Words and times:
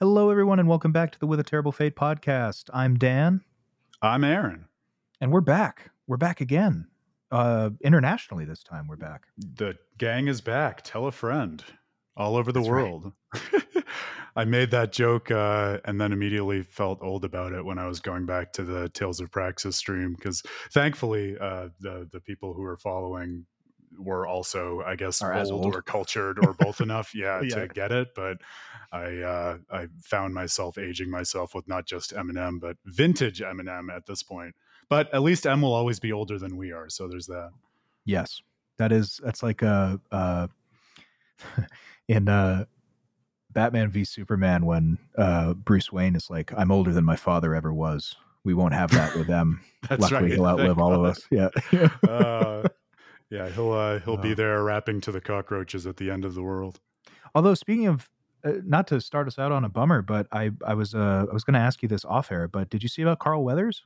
Hello, 0.00 0.30
everyone, 0.30 0.58
and 0.60 0.68
welcome 0.68 0.92
back 0.92 1.10
to 1.12 1.18
the 1.18 1.26
With 1.26 1.40
a 1.40 1.44
Terrible 1.44 1.72
Fate 1.72 1.96
podcast. 1.96 2.70
I'm 2.72 2.96
Dan, 2.96 3.40
I'm 4.00 4.22
Aaron. 4.24 4.66
and 5.20 5.32
we're 5.32 5.40
back. 5.40 5.90
We're 6.06 6.16
back 6.16 6.40
again. 6.40 6.86
Uh, 7.30 7.70
internationally 7.82 8.44
this 8.44 8.62
time, 8.62 8.86
we're 8.86 8.96
back. 8.96 9.22
The 9.36 9.76
gang 9.98 10.28
is 10.28 10.40
back. 10.40 10.82
Tell 10.82 11.06
a 11.06 11.12
friend 11.12 11.62
all 12.16 12.36
over 12.36 12.52
the 12.52 12.60
That's 12.60 12.70
right. 12.70 12.82
world. 12.82 13.12
I 14.36 14.44
made 14.44 14.70
that 14.70 14.92
joke 14.92 15.30
uh, 15.32 15.78
and 15.84 16.00
then 16.00 16.12
immediately 16.12 16.62
felt 16.62 17.00
old 17.02 17.24
about 17.24 17.52
it 17.52 17.64
when 17.64 17.78
I 17.78 17.86
was 17.88 17.98
going 17.98 18.24
back 18.24 18.52
to 18.54 18.62
the 18.62 18.88
Tales 18.90 19.20
of 19.20 19.32
Praxis 19.32 19.76
stream 19.76 20.14
because 20.14 20.42
thankfully 20.72 21.36
uh, 21.40 21.68
the 21.80 22.08
the 22.12 22.20
people 22.20 22.54
who 22.54 22.62
are 22.62 22.76
following 22.76 23.46
were 23.96 24.26
also, 24.26 24.82
I 24.86 24.96
guess, 24.96 25.22
as 25.22 25.50
old, 25.50 25.66
old. 25.66 25.76
or 25.76 25.82
cultured 25.82 26.38
or 26.44 26.52
both 26.58 26.80
enough, 26.80 27.14
yeah, 27.14 27.40
Yeah. 27.42 27.60
to 27.60 27.68
get 27.68 27.92
it. 27.92 28.08
But 28.14 28.38
I 28.92 29.18
uh, 29.18 29.58
I 29.70 29.86
found 30.02 30.34
myself 30.34 30.78
aging 30.78 31.10
myself 31.10 31.54
with 31.54 31.68
not 31.68 31.86
just 31.86 32.14
Eminem 32.14 32.60
but 32.60 32.76
vintage 32.84 33.40
Eminem 33.40 33.94
at 33.94 34.06
this 34.06 34.22
point. 34.22 34.54
But 34.88 35.12
at 35.12 35.22
least 35.22 35.46
M 35.46 35.60
will 35.62 35.74
always 35.74 36.00
be 36.00 36.12
older 36.12 36.38
than 36.38 36.56
we 36.56 36.72
are, 36.72 36.88
so 36.88 37.08
there's 37.08 37.26
that. 37.26 37.50
Yes, 38.04 38.40
that 38.78 38.90
is 38.92 39.20
that's 39.22 39.42
like 39.42 39.62
uh, 39.62 39.98
uh, 40.10 40.46
in 42.08 42.28
uh, 42.28 42.64
Batman 43.50 43.90
v 43.90 44.04
Superman 44.04 44.64
when 44.64 44.98
uh, 45.16 45.52
Bruce 45.54 45.92
Wayne 45.92 46.16
is 46.16 46.30
like, 46.30 46.52
"I'm 46.56 46.70
older 46.70 46.92
than 46.92 47.04
my 47.04 47.16
father 47.16 47.54
ever 47.54 47.72
was." 47.72 48.16
We 48.44 48.54
won't 48.54 48.72
have 48.72 48.90
that 48.92 49.14
with 49.14 49.26
them. 49.26 49.60
That's 49.90 50.00
Luckily, 50.00 50.22
right. 50.22 50.32
he'll 50.32 50.46
outlive 50.46 50.76
Thank 50.76 50.78
all 50.78 50.94
of 50.94 51.04
us. 51.04 51.20
Yeah. 51.30 51.48
uh, 52.08 52.66
yeah, 53.30 53.48
he'll 53.50 53.72
uh, 53.72 53.98
he'll 54.00 54.14
Oh. 54.14 54.22
be 54.22 54.34
there 54.34 54.62
rapping 54.62 55.00
to 55.02 55.12
the 55.12 55.20
cockroaches 55.20 55.86
at 55.86 55.96
the 55.96 56.10
end 56.10 56.24
of 56.24 56.34
the 56.34 56.42
world. 56.42 56.80
Although 57.34 57.54
speaking 57.54 57.86
of, 57.86 58.08
uh, 58.44 58.52
not 58.64 58.86
to 58.88 59.00
start 59.00 59.26
us 59.26 59.38
out 59.38 59.52
on 59.52 59.64
a 59.64 59.68
bummer, 59.68 60.02
but 60.02 60.26
I 60.32 60.50
I 60.66 60.74
was 60.74 60.94
uh 60.94 61.26
I 61.30 61.32
was 61.32 61.44
going 61.44 61.54
to 61.54 61.60
ask 61.60 61.82
you 61.82 61.88
this 61.88 62.04
off 62.04 62.30
air, 62.32 62.48
but 62.48 62.70
did 62.70 62.82
you 62.82 62.88
see 62.88 63.02
about 63.02 63.18
Carl 63.18 63.44
Weathers? 63.44 63.84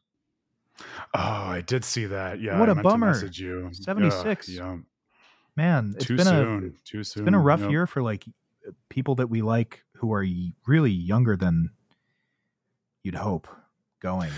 Oh, 1.14 1.18
I 1.20 1.60
did 1.60 1.84
see 1.84 2.06
that. 2.06 2.40
Yeah, 2.40 2.58
What 2.58 2.68
I 2.68 2.72
a 2.72 2.82
bummer. 2.82 3.10
Ugh, 3.10 3.72
76. 3.72 4.48
yeah, 4.48 4.78
Man, 5.56 5.92
it's 5.96 6.06
too 6.06 6.16
been 6.16 6.26
a 6.26 6.30
too 6.30 6.44
soon. 6.44 6.74
it's 7.02 7.12
soon. 7.12 7.24
been 7.26 7.34
a 7.34 7.40
rough 7.40 7.60
Yep. 7.60 7.70
year 7.70 7.86
for 7.86 8.02
like 8.02 8.24
people 8.88 9.14
that 9.16 9.28
we 9.28 9.42
like 9.42 9.82
who 9.96 10.12
are 10.14 10.24
really 10.66 10.90
younger 10.90 11.36
than 11.36 11.70
you'd 13.02 13.16
hope 13.16 13.48
going. 14.02 14.30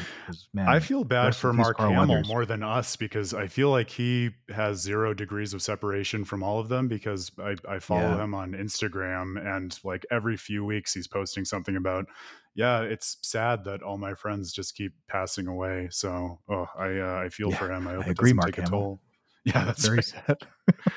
man, 0.52 0.68
I 0.68 0.78
feel 0.78 1.02
bad 1.02 1.34
for 1.34 1.52
Mark 1.52 1.78
Hamill 1.80 2.22
more 2.28 2.44
than 2.46 2.62
us 2.62 2.94
because 2.94 3.34
I 3.34 3.48
feel 3.48 3.70
like 3.70 3.90
he 3.90 4.30
has 4.54 4.78
zero 4.80 5.14
degrees 5.14 5.54
of 5.54 5.62
separation 5.62 6.24
from 6.24 6.42
all 6.42 6.60
of 6.60 6.68
them 6.68 6.86
because 6.86 7.32
I, 7.38 7.56
I 7.68 7.78
follow 7.80 8.02
Yeah. 8.16 8.22
him 8.22 8.34
on 8.34 8.52
Instagram 8.52 9.44
and 9.56 9.76
like 9.82 10.04
every 10.12 10.36
few 10.36 10.64
weeks 10.64 10.94
he's 10.94 11.08
posting 11.08 11.44
something 11.44 11.76
about, 11.76 12.04
yeah, 12.54 12.82
it's 12.82 13.16
sad 13.22 13.64
that 13.64 13.82
all 13.82 13.98
my 13.98 14.14
friends 14.14 14.52
just 14.52 14.76
keep 14.76 14.92
passing 15.08 15.48
away. 15.48 15.88
So, 15.90 16.38
oh, 16.48 16.66
I 16.78 16.98
uh, 16.98 17.22
I 17.24 17.28
feel 17.30 17.50
Yeah, 17.50 17.56
for 17.58 17.72
him. 17.72 17.88
I 17.88 17.94
hope 17.94 18.06
I 18.06 18.10
agree, 18.10 18.32
Mark 18.32 18.50
take 18.54 18.58
a 18.58 18.62
Hamill. 18.62 18.80
toll. 18.80 19.00
Yeah, 19.46 19.64
that's 19.64 19.84
very 19.84 19.96
right. 19.96 20.04
sad. 20.04 20.36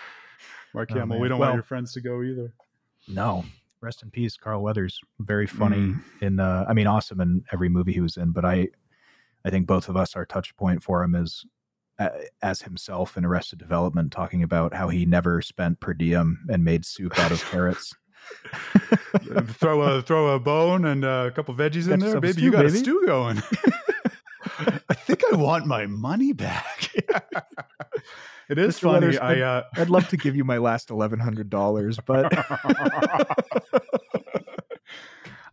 Mark 0.73 0.89
Oh, 0.91 0.99
Hamill. 0.99 1.19
We 1.19 1.27
don't 1.29 1.39
Well- 1.39 1.49
want 1.49 1.57
your 1.57 1.63
friends 1.63 1.93
to 1.93 2.01
go 2.01 2.21
either. 2.21 2.53
No, 3.07 3.45
rest 3.81 4.03
in 4.03 4.09
peace, 4.11 4.37
Carl 4.37 4.61
Weathers. 4.63 4.99
Very 5.19 5.47
funny 5.47 5.77
Mm. 5.77 5.99
in. 6.21 6.39
Uh, 6.39 6.65
I 6.67 6.73
mean, 6.73 6.87
awesome 6.87 7.21
in 7.21 7.43
every 7.53 7.69
movie 7.69 7.93
he 7.93 8.01
was 8.01 8.17
in. 8.17 8.31
But 8.31 8.45
I, 8.45 8.67
I 9.45 9.49
think 9.49 9.67
both 9.67 9.87
of 9.89 9.95
us, 9.97 10.15
our 10.15 10.25
touch 10.25 10.55
point 10.57 10.81
for 10.83 11.03
him 11.03 11.15
is 11.15 11.45
uh, 11.99 12.09
as 12.41 12.61
himself 12.61 13.17
in 13.17 13.25
Arrested 13.25 13.57
Development, 13.59 14.11
talking 14.11 14.43
about 14.43 14.73
how 14.73 14.87
he 14.89 15.05
never 15.05 15.41
spent 15.41 15.79
per 15.79 15.93
diem 15.93 16.45
and 16.49 16.63
made 16.63 16.85
soup 16.85 17.17
out 17.19 17.31
of 17.31 17.43
carrots. 17.45 17.95
Throw 19.53 19.81
a 19.81 20.01
throw 20.01 20.35
a 20.35 20.39
bone 20.39 20.83
and 20.85 21.05
a 21.05 21.31
couple 21.31 21.55
veggies 21.55 21.85
Got 21.87 21.93
in 21.93 21.99
there, 22.01 22.19
baby. 22.19 22.33
stew, 22.33 22.41
you 22.43 22.51
got 22.51 22.65
baby. 22.65 22.75
a 22.77 22.79
stew 22.79 23.03
going. 23.05 23.41
I 24.89 24.93
think 24.93 25.23
I 25.31 25.35
want 25.37 25.65
my 25.65 25.85
money 25.85 26.33
back. 26.33 26.91
It 28.49 28.57
is 28.57 28.77
Mr. 28.77 28.81
funny. 28.81 29.17
I 29.17 29.41
uh, 29.41 29.63
I'd 29.75 29.89
love 29.89 30.07
to 30.09 30.17
give 30.17 30.35
you 30.35 30.43
my 30.53 30.57
last 30.57 30.89
eleven 30.89 31.19
hundred 31.19 31.49
dollars, 31.49 31.99
but 32.05 32.31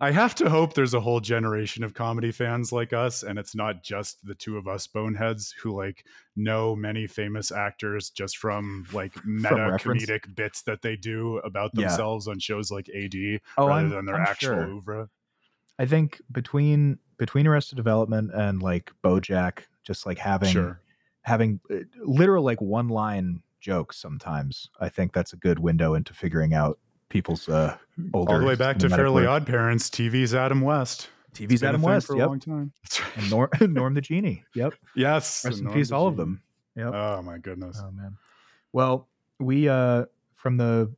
I 0.00 0.10
have 0.10 0.34
to 0.36 0.50
hope 0.50 0.74
there's 0.74 0.92
a 0.92 1.00
whole 1.00 1.20
generation 1.20 1.84
of 1.84 1.94
comedy 1.94 2.32
fans 2.32 2.72
like 2.72 2.92
us, 2.92 3.22
and 3.22 3.38
it's 3.38 3.54
not 3.54 3.82
just 3.82 4.18
the 4.26 4.34
two 4.34 4.58
of 4.58 4.66
us 4.66 4.86
boneheads 4.86 5.52
who 5.62 5.74
like 5.74 6.04
know 6.36 6.74
many 6.74 7.06
famous 7.06 7.52
actors 7.52 8.10
just 8.10 8.36
from 8.36 8.86
like 8.92 9.12
meta 9.24 9.54
reference. 9.72 10.04
comedic 10.04 10.34
bits 10.34 10.62
that 10.62 10.82
they 10.82 10.96
do 10.96 11.38
about 11.38 11.70
Yeah. 11.74 11.82
themselves 11.88 12.26
on 12.28 12.38
shows 12.40 12.70
like 12.70 12.88
AD 12.90 13.14
oh, 13.56 13.68
rather 13.68 13.80
I'm, 13.80 13.90
than 13.90 14.04
their 14.06 14.16
I'm 14.16 14.22
actual 14.26 14.48
sure. 14.48 14.66
oeuvre. 14.66 15.08
I 15.78 15.86
think 15.86 16.20
between 16.30 16.98
between 17.16 17.46
Arrested 17.46 17.76
Development 17.76 18.30
and 18.34 18.60
like 18.62 18.92
BoJack, 19.04 19.60
just 19.84 20.06
like 20.06 20.18
having 20.18 20.50
Sure. 20.50 20.80
Having 21.24 21.60
uh, 21.70 21.76
literal 22.02 22.44
like 22.44 22.60
one 22.60 22.88
line 22.88 23.42
jokes 23.60 23.96
sometimes 23.96 24.68
i 24.80 24.88
think 24.88 25.12
that's 25.12 25.32
a 25.32 25.36
good 25.36 25.58
window 25.58 25.94
into 25.94 26.12
figuring 26.12 26.54
out 26.54 26.78
people's 27.08 27.48
uh 27.48 27.76
older 28.12 28.32
All 28.32 28.40
the 28.40 28.46
way 28.46 28.56
back 28.56 28.78
to 28.78 28.88
Fairly. 28.90 29.24
Odd 29.24 29.46
Parents. 29.46 29.88
TV's 29.88 30.34
Adam 30.34 30.60
West. 30.60 31.08
Tv's 31.34 31.62
adam 31.64 31.82
west 31.82 32.06
for 32.06 32.14
a 32.14 32.18
long 32.26 32.38
time. 32.38 32.72
That's 32.82 33.00
right. 33.00 33.16
and 33.16 33.30
norm, 33.30 33.50
norm 33.72 33.94
the 33.94 34.00
genie 34.00 34.44
yep 34.54 34.74
yes. 34.94 35.44
rest 35.44 35.60
in 35.60 35.72
peace 35.72 35.90
all 35.90 36.06
of 36.06 36.16
them 36.16 36.40
yep 36.76 36.92
Oh 36.94 37.22
my 37.22 37.38
goodness. 37.38 37.80
oh 37.82 37.90
man 37.90 38.16
well 38.72 39.08
we 39.40 39.68
uh 39.68 40.04
from 40.36 40.56
the 40.56 40.92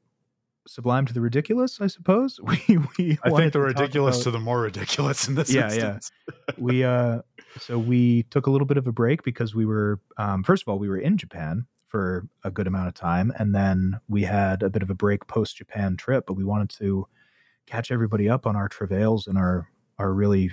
sublime 0.66 1.06
to 1.06 1.12
the 1.14 1.20
ridiculous 1.20 1.80
i 1.80 1.86
suppose 1.86 2.40
we 2.42 2.56
we 2.98 3.18
I 3.22 3.30
think 3.30 3.52
the 3.52 3.58
to 3.58 3.60
ridiculous 3.60 4.16
about- 4.16 4.24
to 4.24 4.30
the 4.32 4.40
more 4.40 4.60
ridiculous 4.60 5.28
in 5.28 5.34
this 5.34 5.52
Yeah, 5.52 5.72
yeah. 5.72 5.98
we 6.58 6.84
uh 6.84 7.20
so 7.58 7.78
we 7.78 8.24
took 8.24 8.46
a 8.46 8.50
little 8.50 8.66
bit 8.66 8.76
of 8.76 8.86
a 8.86 8.92
break 8.92 9.22
because 9.22 9.54
we 9.54 9.64
were 9.64 10.00
um 10.18 10.42
first 10.42 10.62
of 10.62 10.68
all 10.68 10.78
we 10.78 10.88
were 10.88 10.98
in 10.98 11.16
japan 11.16 11.66
for 11.88 12.26
a 12.44 12.50
good 12.50 12.66
amount 12.66 12.88
of 12.88 12.94
time 12.94 13.32
and 13.38 13.54
then 13.54 14.00
we 14.08 14.22
had 14.22 14.62
a 14.62 14.70
bit 14.70 14.82
of 14.82 14.90
a 14.90 14.94
break 14.94 15.26
post 15.28 15.56
japan 15.56 15.96
trip 15.96 16.24
but 16.26 16.34
we 16.34 16.44
wanted 16.44 16.68
to 16.70 17.06
catch 17.66 17.90
everybody 17.90 18.28
up 18.28 18.46
on 18.46 18.56
our 18.56 18.68
travails 18.68 19.26
and 19.26 19.38
our 19.38 19.68
our 19.98 20.12
really 20.12 20.50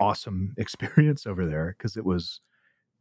awesome 0.00 0.54
experience 0.58 1.26
over 1.26 1.46
there 1.46 1.74
because 1.76 1.96
it 1.96 2.04
was 2.04 2.40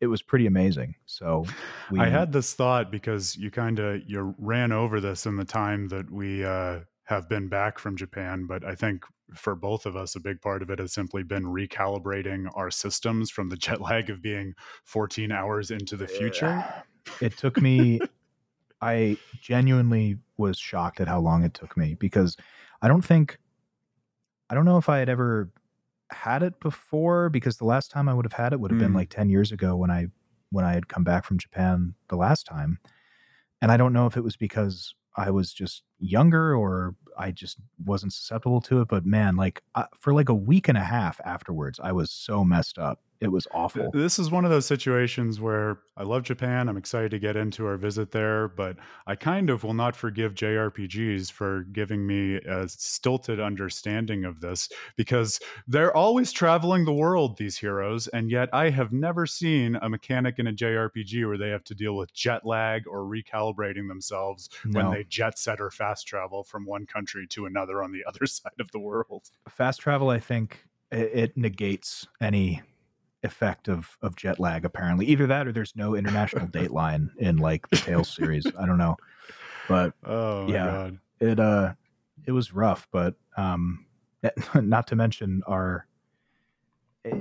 it 0.01 0.07
was 0.07 0.22
pretty 0.22 0.47
amazing 0.47 0.95
so 1.06 1.45
we 1.89 2.00
I 2.00 2.09
had 2.09 2.34
this 2.34 2.53
thought 2.53 2.91
because 2.91 3.38
you 3.38 3.50
kind 3.51 3.79
of 3.79 4.01
you 4.06 4.35
ran 4.38 4.72
over 4.72 5.00
this 5.00 5.25
in 5.25 5.38
the 5.38 5.45
time 5.45 5.88
that 5.89 6.12
we 6.12 6.44
uh, 6.44 6.79
have 7.12 7.28
been 7.28 7.50
back 7.50 7.78
from 7.78 7.97
Japan, 7.97 8.45
but 8.47 8.63
I 8.63 8.73
think 8.73 9.03
for 9.35 9.53
both 9.53 9.85
of 9.85 9.97
us, 9.97 10.16
a 10.16 10.19
big 10.19 10.39
part 10.41 10.62
of 10.62 10.69
it 10.69 10.79
has 10.79 10.94
simply 10.94 11.23
been 11.23 11.44
recalibrating 11.44 12.50
our 12.56 12.72
systems 12.72 13.29
from 13.29 13.50
the 13.50 13.57
jet 13.66 13.81
lag 13.81 14.09
of 14.09 14.22
being 14.22 14.53
14 14.85 15.31
hours 15.31 15.72
into 15.72 15.97
the 15.97 16.07
future. 16.07 16.63
it 17.19 17.35
took 17.35 17.59
me 17.59 18.00
i 18.81 19.18
genuinely 19.41 20.18
was 20.38 20.57
shocked 20.57 21.00
at 21.00 21.07
how 21.07 21.19
long 21.19 21.44
it 21.44 21.53
took 21.56 21.75
me 21.75 21.95
because 21.95 22.38
i 22.83 22.88
don't 22.88 23.03
think 23.03 23.39
i 24.51 24.56
don't 24.56 24.66
know 24.66 24.78
if 24.78 24.88
i 24.88 25.00
had 25.00 25.09
ever 25.09 25.50
had 26.11 26.44
it 26.44 26.59
before 26.59 27.29
because 27.29 27.57
the 27.57 27.66
last 27.66 27.89
time 27.91 28.07
i 28.09 28.13
would 28.13 28.25
have 28.25 28.33
had 28.33 28.53
it 28.53 28.59
would 28.59 28.72
have 28.72 28.79
been 28.79 28.91
Mm. 28.91 28.95
like 28.95 29.09
10 29.09 29.29
years 29.29 29.51
ago 29.51 29.75
when 29.75 29.89
i 29.91 30.07
when 30.51 30.66
i 30.66 30.73
had 30.73 30.88
come 30.88 31.03
back 31.03 31.23
from 31.23 31.38
japan 31.38 31.94
the 32.09 32.16
last 32.17 32.45
time 32.45 32.79
and 33.61 33.72
i 33.72 33.77
don't 33.77 33.94
know 33.94 34.05
if 34.07 34.17
it 34.17 34.23
was 34.23 34.35
because 34.35 34.94
i 35.16 35.29
was 35.31 35.53
just 35.53 35.83
younger 36.00 36.55
or 36.55 36.95
i 37.21 37.31
just 37.31 37.57
wasn't 37.85 38.11
susceptible 38.11 38.61
to 38.61 38.81
it 38.81 38.87
but 38.87 39.05
man 39.05 39.35
like 39.35 39.61
I, 39.75 39.85
for 39.99 40.13
like 40.13 40.29
a 40.29 40.33
week 40.33 40.67
and 40.67 40.77
a 40.77 40.83
half 40.83 41.19
afterwards 41.23 41.79
i 41.81 41.91
was 41.91 42.11
so 42.11 42.43
messed 42.43 42.77
up 42.77 42.99
it 43.21 43.31
was 43.31 43.47
awful 43.53 43.91
This 43.93 44.17
is 44.17 44.31
one 44.31 44.45
of 44.45 44.51
those 44.51 44.65
situations 44.65 45.39
where 45.39 45.77
I 45.95 46.03
love 46.03 46.23
Japan. 46.23 46.67
I'm 46.67 46.77
excited 46.77 47.11
to 47.11 47.19
get 47.19 47.35
into 47.35 47.67
our 47.67 47.77
visit 47.77 48.11
there, 48.11 48.47
but 48.47 48.77
I 49.05 49.15
kind 49.15 49.51
of 49.51 49.63
will 49.63 49.75
not 49.75 49.95
forgive 49.95 50.33
JRPGs 50.33 51.31
for 51.31 51.61
giving 51.71 52.07
me 52.07 52.37
a 52.37 52.67
stilted 52.67 53.39
understanding 53.39 54.25
of 54.25 54.41
this 54.41 54.69
because 54.95 55.39
they're 55.67 55.95
always 55.95 56.31
traveling 56.31 56.85
the 56.85 56.94
world, 56.94 57.38
these 57.38 57.59
heroes, 57.59 58.07
and 58.07 58.31
yet 58.31 58.50
I 58.53 58.71
have 58.71 58.91
never 58.91 59.27
seen 59.27 59.75
a 59.75 59.88
mechanic 59.88 60.39
in 60.39 60.47
a 60.47 60.53
JRPG 60.53 61.27
where 61.27 61.38
they 61.38 61.50
have 61.50 61.63
to 61.65 61.75
deal 61.75 61.95
with 61.95 62.12
jet 62.13 62.44
lag 62.44 62.88
or 62.88 63.01
recalibrating 63.01 63.88
themselves 63.88 64.50
when 64.71 64.89
they 64.89 65.03
jet 65.03 65.38
set 65.38 65.62
or 65.62 65.69
fast 65.69 66.07
travel 66.07 66.44
from 66.44 66.65
one 66.65 66.88
country 66.88 67.11
to 67.30 67.46
another 67.46 67.84
on 67.84 67.92
the 67.92 68.04
other 68.08 68.25
side 68.25 68.60
of 68.60 68.72
the 68.72 68.80
world. 68.80 69.30
fast 69.50 69.80
travel 69.81 70.10
i 70.10 70.19
think 70.19 70.66
it, 70.92 71.12
it 71.13 71.38
negates 71.38 72.08
any 72.22 72.62
effect 73.24 73.68
of 73.68 73.98
of 74.02 74.16
jet 74.16 74.40
lag 74.40 74.66
apparently 74.66 75.06
either 75.06 75.28
that 75.28 75.48
or 75.48 75.52
there's 75.52 75.75
no 75.75 75.96
international 75.96 76.48
dateline 76.60 77.08
in 77.18 77.38
like 77.38 77.69
the 77.69 77.78
tales 77.78 78.13
series 78.16 78.52
i 78.60 78.66
don't 78.66 78.78
know 78.80 78.96
but 79.68 79.94
Oh 80.04 80.48
my 80.48 80.54
Yeah. 80.54 80.66
god. 80.66 81.00
it 81.19 81.40
uh 81.40 81.74
it 82.25 82.31
was 82.31 82.54
rough 82.54 82.88
but 82.92 83.16
um 83.38 83.86
not 84.56 84.88
to 84.88 84.96
mention 84.96 85.42
our 85.48 85.88
eh, 87.06 87.12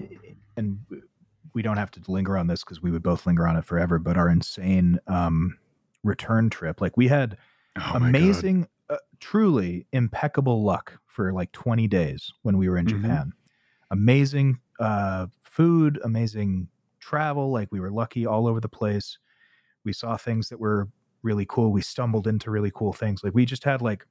and 0.56 0.78
we 1.54 1.62
don't 1.62 1.76
have 1.78 1.90
to 1.90 2.00
linger 2.08 2.36
on 2.38 2.46
this 2.46 2.62
because 2.64 2.80
we 2.82 2.90
would 2.90 3.02
both 3.02 3.26
linger 3.26 3.46
on 3.46 3.56
it 3.56 3.64
forever 3.64 3.98
but 3.98 4.16
our 4.16 4.28
insane 4.28 4.98
um 5.06 5.58
return 6.02 6.48
trip 6.48 6.80
like 6.80 6.96
we 6.96 7.08
had 7.08 7.36
Oh 7.76 7.92
amazing 7.94 8.66
uh, 8.88 8.96
truly 9.20 9.86
impeccable 9.92 10.62
luck 10.64 10.98
for 11.06 11.32
like 11.32 11.52
20 11.52 11.86
days 11.88 12.32
when 12.42 12.58
we 12.58 12.68
were 12.68 12.78
in 12.78 12.86
Mhm. 12.86 12.90
Japan. 13.02 13.32
Amazing 13.90 14.60
uh, 14.80 15.26
food, 15.42 16.00
amazing 16.04 16.68
travel. 17.00 17.50
Like 17.52 17.70
we 17.72 17.80
were 17.80 17.90
lucky 17.90 18.26
all 18.26 18.46
over 18.46 18.60
the 18.60 18.68
place. 18.68 19.18
We 19.84 19.92
saw 19.92 20.16
things 20.16 20.48
that 20.50 20.60
were 20.60 20.88
really 21.22 21.46
cool. 21.46 21.72
We 21.72 21.82
stumbled 21.82 22.26
into 22.26 22.50
really 22.50 22.70
cool 22.74 22.92
things. 22.92 23.24
Like 23.24 23.34
we 23.34 23.44
just 23.46 23.64
had 23.64 23.82
like, 23.82 24.06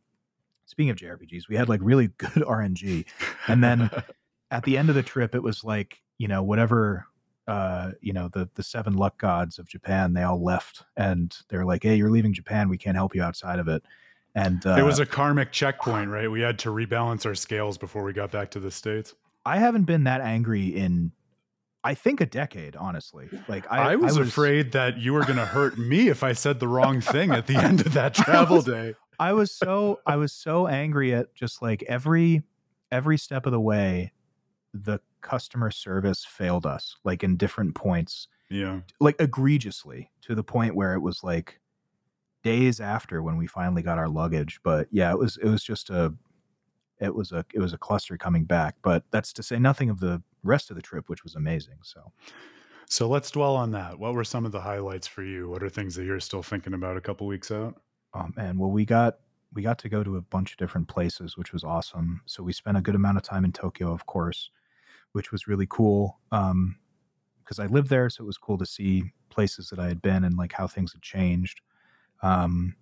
speaking 0.66 0.90
of 0.92 0.98
JRPGs, 0.98 1.50
we 1.50 1.56
had 1.56 1.70
like 1.70 1.82
really 1.84 2.08
good 2.18 2.44
RNG. 2.44 3.06
And 3.48 3.64
then 3.64 3.90
at 4.52 4.64
the 4.64 4.78
end 4.78 4.90
of 4.90 4.96
the 4.96 5.04
trip, 5.04 5.36
it 5.36 5.44
was 5.44 5.64
like 5.64 6.02
you 6.18 6.28
know 6.28 6.44
whatever 6.44 7.06
uh, 7.48 7.92
you 8.02 8.14
know 8.14 8.28
the 8.30 8.50
the 8.56 8.64
seven 8.64 8.94
luck 8.94 9.18
gods 9.20 9.58
of 9.60 9.68
Japan. 9.68 10.14
They 10.14 10.24
all 10.24 10.44
left, 10.44 10.84
and 10.98 11.36
they're 11.50 11.66
like, 11.66 11.84
"Hey, 11.84 11.96
you're 11.96 12.12
leaving 12.12 12.34
Japan. 12.34 12.70
We 12.70 12.78
can't 12.78 12.96
help 12.98 13.16
you 13.16 13.24
outside 13.24 13.60
of 13.60 13.68
it." 13.68 13.84
And 14.36 14.66
uh, 14.66 14.76
it 14.78 14.84
was 14.84 15.00
a 15.00 15.06
karmic 15.06 15.52
checkpoint, 15.52 16.10
right? 16.10 16.30
We 16.30 16.42
had 16.42 16.60
to 16.60 16.70
rebalance 16.70 17.26
our 17.26 17.36
scales 17.36 17.78
before 17.78 18.04
we 18.04 18.14
got 18.14 18.32
back 18.32 18.52
to 18.52 18.60
the 18.60 18.72
states. 18.72 19.16
I 19.46 19.58
haven't 19.58 19.84
been 19.84 20.04
that 20.04 20.22
angry 20.22 20.68
in, 20.68 21.12
I 21.84 21.96
think, 21.96 22.22
a 22.22 22.26
decade. 22.26 22.76
Honestly, 22.76 23.30
like 23.48 23.66
I, 23.72 23.94
I, 23.94 23.96
was, 23.96 24.18
afraid 24.18 24.74
that 24.74 24.98
you 24.98 25.14
were 25.14 25.24
going 25.24 25.38
to 25.38 25.46
hurt 25.46 25.78
me 25.78 26.10
if 26.10 26.24
I 26.24 26.34
said 26.34 26.60
the 26.60 26.68
wrong 26.68 27.02
thing 27.02 27.32
at 27.32 27.48
the 27.48 27.56
end 27.58 27.82
of 27.82 27.94
that 27.94 28.14
travel 28.14 28.62
day. 28.62 28.96
I 29.20 29.34
was 29.34 29.52
so 29.52 30.00
I 30.06 30.16
was 30.16 30.32
so 30.32 30.68
angry 30.68 31.14
at 31.14 31.34
just 31.36 31.62
like 31.62 31.84
every 31.84 32.44
every 32.92 33.18
step 33.18 33.46
of 33.46 33.52
the 33.52 33.60
way, 33.60 34.14
the 34.74 35.00
customer 35.22 35.72
service 35.72 36.26
failed 36.26 36.66
us 36.66 36.96
like 37.04 37.24
in 37.24 37.36
different 37.36 37.76
points, 37.76 38.28
Yeah. 38.50 38.82
like 39.00 39.16
egregiously 39.20 40.12
to 40.22 40.36
the 40.36 40.44
point 40.44 40.76
where 40.76 40.94
it 40.94 41.02
was 41.02 41.24
like 41.24 41.60
days 42.44 42.80
after 42.80 43.22
when 43.22 43.38
we 43.38 43.48
finally 43.48 43.82
got 43.82 43.98
our 43.98 44.10
luggage. 44.10 44.60
But 44.64 44.88
yeah, 44.92 45.12
it 45.12 45.18
was 45.18 45.38
it 45.38 45.48
was 45.50 45.64
just 45.64 45.90
a 45.90 46.14
it 47.00 47.14
was 47.14 47.32
a 47.32 47.46
it 47.54 47.60
was 47.60 47.74
a 47.74 47.78
cluster 47.78 48.18
coming 48.18 48.46
back. 48.46 48.76
But 48.82 49.04
that's 49.12 49.34
to 49.34 49.44
say 49.44 49.60
nothing 49.60 49.90
of 49.90 50.00
the 50.00 50.22
rest 50.44 50.70
of 50.70 50.76
the 50.76 50.82
trip, 50.82 51.10
which 51.10 51.24
was 51.24 51.36
amazing. 51.36 51.80
So 51.84 52.12
So 52.90 53.08
let's 53.08 53.32
dwell 53.32 53.56
on 53.56 53.72
that. 53.72 54.00
What 54.00 54.14
were 54.14 54.24
some 54.24 54.46
of 54.46 54.52
the 54.52 54.62
highlights 54.62 55.08
for 55.08 55.24
you? 55.24 55.50
What 55.50 55.64
are 55.64 55.70
things 55.70 55.96
that 55.96 56.06
you're 56.06 56.20
still 56.20 56.44
thinking 56.44 56.74
about 56.74 56.98
a 56.98 57.02
couple 57.02 57.28
weeks 57.28 57.52
out? 57.52 57.82
Oh 58.14 58.28
man, 58.36 58.58
well 58.58 58.72
we 58.72 58.86
got 58.86 59.20
we 59.54 59.62
got 59.62 59.80
to 59.80 59.90
go 59.90 60.04
to 60.04 60.18
a 60.18 60.22
bunch 60.22 60.52
of 60.52 60.58
different 60.58 60.88
places, 60.88 61.38
which 61.38 61.54
was 61.54 61.64
awesome. 61.64 62.22
So 62.26 62.44
we 62.44 62.54
spent 62.54 62.78
a 62.78 62.82
good 62.82 62.96
amount 62.96 63.18
of 63.18 63.24
time 63.24 63.46
in 63.46 63.52
Tokyo, 63.52 63.92
of 63.92 64.06
course, 64.06 64.52
which 65.14 65.32
was 65.32 65.48
really 65.48 65.68
cool. 65.70 66.20
Um, 66.32 66.78
because 67.44 67.60
I 67.60 67.66
lived 67.66 67.90
there, 67.90 68.10
so 68.12 68.24
it 68.24 68.28
was 68.28 68.38
cool 68.38 68.60
to 68.60 68.66
see 68.66 69.12
places 69.30 69.70
that 69.70 69.80
I 69.80 69.88
had 69.88 70.04
been 70.04 70.24
and 70.24 70.38
like 70.38 70.54
how 70.54 70.68
things 70.68 70.94
had 70.94 71.02
changed. 71.02 71.62
Um, 72.22 72.76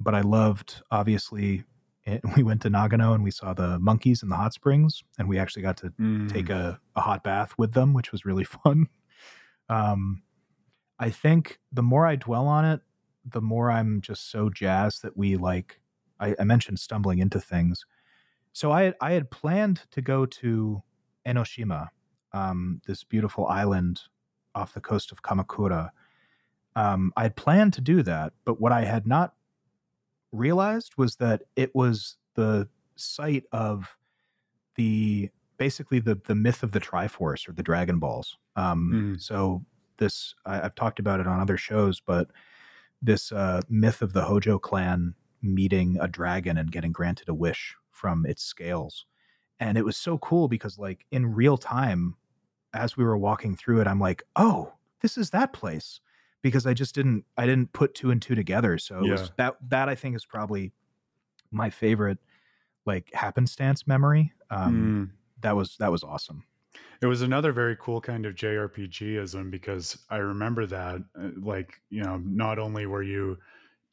but 0.00 0.14
I 0.14 0.20
loved 0.20 0.82
obviously 0.90 1.64
it, 2.04 2.20
we 2.36 2.42
went 2.42 2.62
to 2.62 2.70
Nagano 2.70 3.14
and 3.14 3.24
we 3.24 3.30
saw 3.30 3.54
the 3.54 3.78
monkeys 3.78 4.22
in 4.22 4.28
the 4.28 4.36
hot 4.36 4.52
springs, 4.52 5.02
and 5.18 5.28
we 5.28 5.38
actually 5.38 5.62
got 5.62 5.76
to 5.78 5.92
take 6.28 6.50
a, 6.50 6.78
a 6.96 7.00
hot 7.00 7.24
bath 7.24 7.54
with 7.58 7.72
them, 7.72 7.94
which 7.94 8.12
was 8.12 8.24
really 8.24 8.44
fun. 8.64 8.88
Um, 9.68 10.22
I 10.98 11.10
think 11.10 11.58
the 11.72 11.82
more 11.82 12.06
I 12.06 12.16
dwell 12.16 12.46
on 12.46 12.64
it, 12.64 12.80
the 13.24 13.40
more 13.40 13.70
I'm 13.70 14.00
just 14.00 14.30
so 14.30 14.50
jazzed 14.50 15.02
that 15.02 15.16
we 15.16 15.36
like. 15.36 15.80
I, 16.20 16.36
I 16.38 16.44
mentioned 16.44 16.78
stumbling 16.78 17.18
into 17.18 17.40
things, 17.40 17.84
so 18.52 18.70
I 18.70 18.94
I 19.00 19.12
had 19.12 19.30
planned 19.30 19.82
to 19.90 20.00
go 20.00 20.26
to 20.26 20.82
Enoshima, 21.26 21.88
um, 22.32 22.80
this 22.86 23.02
beautiful 23.02 23.46
island 23.46 24.02
off 24.54 24.74
the 24.74 24.80
coast 24.80 25.10
of 25.10 25.22
Kamakura. 25.22 25.90
Um, 26.76 27.12
I 27.16 27.22
had 27.24 27.36
planned 27.36 27.72
to 27.74 27.80
do 27.80 28.02
that, 28.02 28.32
but 28.44 28.60
what 28.60 28.72
I 28.72 28.84
had 28.84 29.06
not 29.06 29.34
realized 30.32 30.94
was 30.96 31.16
that 31.16 31.42
it 31.56 31.74
was 31.74 32.16
the 32.34 32.68
site 32.96 33.44
of 33.52 33.96
the 34.76 35.30
basically 35.56 36.00
the 36.00 36.20
the 36.26 36.34
myth 36.34 36.62
of 36.62 36.72
the 36.72 36.80
Triforce 36.80 37.48
or 37.48 37.52
the 37.52 37.62
Dragon 37.62 37.98
Balls. 37.98 38.36
Um, 38.56 38.90
Mm. 39.16 39.22
So 39.22 39.64
this 39.98 40.34
I, 40.44 40.62
I've 40.62 40.74
talked 40.74 40.98
about 40.98 41.20
it 41.20 41.26
on 41.26 41.40
other 41.40 41.56
shows, 41.56 42.00
but 42.00 42.28
this 43.00 43.30
uh, 43.32 43.60
myth 43.68 44.02
of 44.02 44.12
the 44.12 44.24
Hojo 44.24 44.58
clan 44.58 45.14
meeting 45.42 45.98
a 46.00 46.08
dragon 46.08 46.56
and 46.56 46.72
getting 46.72 46.90
granted 46.92 47.28
a 47.28 47.34
wish 47.34 47.76
from 47.90 48.26
its 48.26 48.42
scales, 48.42 49.06
and 49.60 49.78
it 49.78 49.84
was 49.84 49.96
so 49.96 50.18
cool 50.18 50.48
because 50.48 50.78
like 50.78 51.06
in 51.12 51.34
real 51.34 51.56
time, 51.56 52.16
as 52.72 52.96
we 52.96 53.04
were 53.04 53.18
walking 53.18 53.54
through 53.56 53.80
it, 53.80 53.86
I'm 53.86 54.00
like, 54.00 54.24
oh, 54.34 54.72
this 55.00 55.16
is 55.16 55.30
that 55.30 55.52
place 55.52 56.00
because 56.44 56.66
I 56.68 56.74
just 56.74 56.94
didn't 56.94 57.24
I 57.38 57.46
didn't 57.46 57.72
put 57.72 57.96
two 57.96 58.12
and 58.12 58.22
two 58.22 58.36
together. 58.36 58.78
So 58.78 59.00
it 59.02 59.06
Yeah. 59.06 59.12
was 59.12 59.32
that 59.38 59.56
that 59.70 59.88
I 59.88 59.96
think 59.96 60.14
is 60.14 60.26
probably 60.26 60.72
my 61.50 61.70
favorite 61.70 62.18
like 62.86 63.12
happenstance 63.14 63.86
memory. 63.86 64.32
Um, 64.50 64.94
Mm. 65.04 65.10
That 65.40 65.56
was 65.56 65.76
that 65.78 65.90
was 65.90 66.04
awesome. 66.04 66.44
It 67.02 67.06
was 67.06 67.22
another 67.22 67.52
very 67.52 67.76
cool 67.76 68.00
kind 68.00 68.26
of 68.26 68.34
JRPGism 68.34 69.50
because 69.50 69.98
I 70.10 70.16
remember 70.16 70.66
that, 70.66 71.02
uh, 71.18 71.30
like, 71.36 71.80
you 71.90 72.02
know, 72.02 72.18
not 72.18 72.58
only 72.58 72.86
were 72.86 73.02
you 73.02 73.38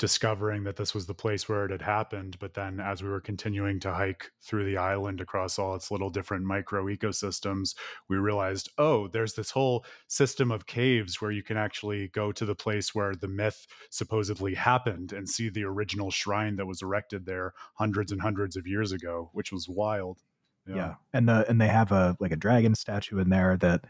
discovering 0.02 0.64
that 0.64 0.78
this 0.78 0.96
was 0.96 1.06
the 1.06 1.14
place 1.14 1.48
where 1.48 1.64
it 1.64 1.70
had 1.70 1.84
happened, 1.84 2.36
but 2.40 2.56
then 2.56 2.80
as 2.80 3.04
we 3.04 3.10
were 3.10 3.22
continuing 3.22 3.80
to 3.80 3.94
hike 3.94 4.32
through 4.42 4.66
the 4.66 4.76
island 4.76 5.22
across 5.22 5.60
all 5.60 5.76
its 5.76 5.92
little 5.92 6.10
different 6.10 6.44
micro 6.44 6.86
ecosystems, 6.86 7.76
we 8.10 8.18
realized, 8.18 8.68
oh, 8.80 9.08
there's 9.10 9.36
this 9.36 9.52
whole 9.52 9.86
system 10.08 10.52
of 10.52 10.66
caves 10.66 11.22
where 11.22 11.30
you 11.30 11.44
can 11.44 11.56
actually 11.56 12.08
go 12.08 12.32
to 12.32 12.46
the 12.46 12.56
place 12.56 12.96
where 12.96 13.14
the 13.14 13.28
myth 13.28 13.68
supposedly 13.92 14.56
happened 14.56 15.14
and 15.14 15.30
see 15.30 15.50
the 15.50 15.64
original 15.64 16.10
shrine 16.10 16.56
that 16.56 16.66
was 16.66 16.82
erected 16.82 17.28
there 17.28 17.54
hundreds 17.76 18.12
and 18.12 18.24
hundreds 18.24 18.56
of 18.56 18.66
years 18.66 18.92
ago, 18.92 19.30
which 19.34 19.52
was 19.52 19.70
wild. 19.70 20.18
Yeah. 20.66 20.96
And 21.14 21.30
the 21.30 21.48
and 21.48 21.62
they 21.62 21.68
have 21.68 21.92
a 21.92 22.18
like 22.20 22.32
a 22.32 22.36
dragon 22.36 22.74
statue 22.74 23.20
in 23.20 23.30
there 23.30 23.56
that 23.58 23.86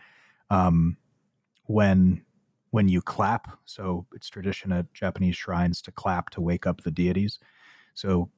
um 0.50 0.98
when 1.68 2.26
when 2.72 2.88
you 2.88 3.02
clap, 3.02 3.58
so 3.66 4.06
it's 4.14 4.30
tradition 4.30 4.72
at 4.72 4.92
Japanese 4.94 5.36
shrines 5.36 5.82
to 5.84 5.92
clap 5.92 6.30
to 6.32 6.42
wake 6.42 6.66
up 6.66 6.82
the 6.82 6.92
deities. 6.92 7.40
So 7.94 8.30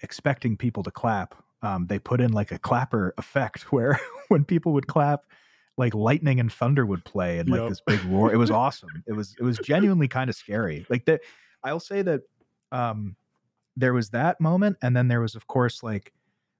expecting 0.00 0.56
people 0.56 0.82
to 0.82 0.90
clap, 0.90 1.34
um, 1.62 1.86
they 1.86 1.98
put 1.98 2.20
in 2.20 2.32
like 2.32 2.52
a 2.52 2.58
clapper 2.58 3.14
effect 3.18 3.62
where 3.72 4.00
when 4.28 4.44
people 4.44 4.72
would 4.72 4.86
clap, 4.86 5.24
like 5.76 5.94
lightning 5.94 6.40
and 6.40 6.50
thunder 6.50 6.86
would 6.86 7.04
play 7.04 7.38
and 7.38 7.48
like 7.50 7.60
Yep. 7.60 7.68
this 7.68 7.82
big 7.86 8.02
roar. 8.04 8.32
It 8.32 8.38
was 8.38 8.50
awesome. 8.64 9.04
It 9.06 9.12
was 9.12 9.36
it 9.38 9.42
was 9.42 9.58
genuinely 9.58 10.08
kind 10.08 10.30
of 10.30 10.36
scary. 10.36 10.86
Like 10.88 11.04
that, 11.04 11.20
I'll 11.62 11.80
say 11.80 12.02
that 12.02 12.22
um 12.72 13.14
there 13.76 13.92
was 13.92 14.08
that 14.10 14.40
moment 14.40 14.78
and 14.82 14.96
then 14.96 15.08
there 15.08 15.20
was 15.20 15.34
of 15.34 15.46
course 15.46 15.82
like 15.82 16.12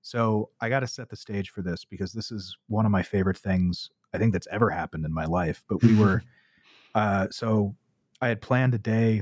so 0.02 0.50
I 0.60 0.68
got 0.68 0.80
to 0.80 0.86
set 0.86 1.08
the 1.08 1.16
stage 1.16 1.50
for 1.50 1.62
this 1.62 1.84
because 1.84 2.12
this 2.12 2.30
is 2.30 2.56
one 2.68 2.86
of 2.86 2.92
my 2.92 3.02
favorite 3.02 3.38
things 3.38 3.90
I 4.12 4.18
think 4.18 4.32
that's 4.32 4.46
ever 4.52 4.70
happened 4.70 5.04
in 5.04 5.12
my 5.12 5.24
life. 5.24 5.64
But 5.68 5.82
we 5.82 5.96
were, 5.96 6.22
uh, 6.96 7.28
so 7.30 7.76
I 8.22 8.28
had 8.28 8.40
planned 8.40 8.74
a 8.74 8.78
day 8.78 9.20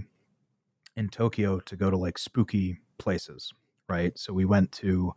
in 0.96 1.08
Tokyo 1.08 1.58
to 1.58 1.74
go 1.74 1.90
to 1.90 1.96
like 1.96 2.18
spooky 2.18 2.78
places, 2.98 3.52
right? 3.88 4.16
So 4.16 4.32
we 4.32 4.44
went 4.44 4.70
to 4.72 5.12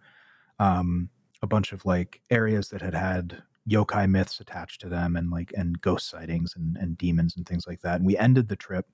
um, 0.57 1.09
a 1.43 1.47
bunch 1.47 1.71
of 1.71 1.85
like 1.85 2.19
areas 2.31 2.69
that 2.69 2.81
had 2.81 2.95
had 2.95 3.43
yokai 3.69 4.09
myths 4.09 4.39
attached 4.39 4.81
to 4.81 4.89
them 4.89 5.15
and 5.17 5.29
like 5.29 5.53
and 5.55 5.79
ghost 5.81 6.09
sightings 6.09 6.55
and, 6.55 6.77
and 6.77 6.97
demons 6.97 7.37
and 7.37 7.47
things 7.47 7.67
like 7.67 7.79
that. 7.81 7.97
And 7.97 8.05
we 8.07 8.17
ended 8.17 8.47
the 8.47 8.55
trip 8.55 8.87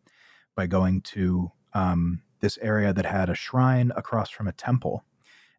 by 0.58 0.67
going 0.67 1.00
to 1.01 1.50
um, 1.74 2.22
this 2.41 2.58
area 2.62 2.91
that 2.91 3.05
had 3.05 3.29
a 3.29 3.36
shrine 3.36 3.93
across 3.96 4.29
from 4.29 4.50
a 4.50 4.53
temple. 4.53 5.05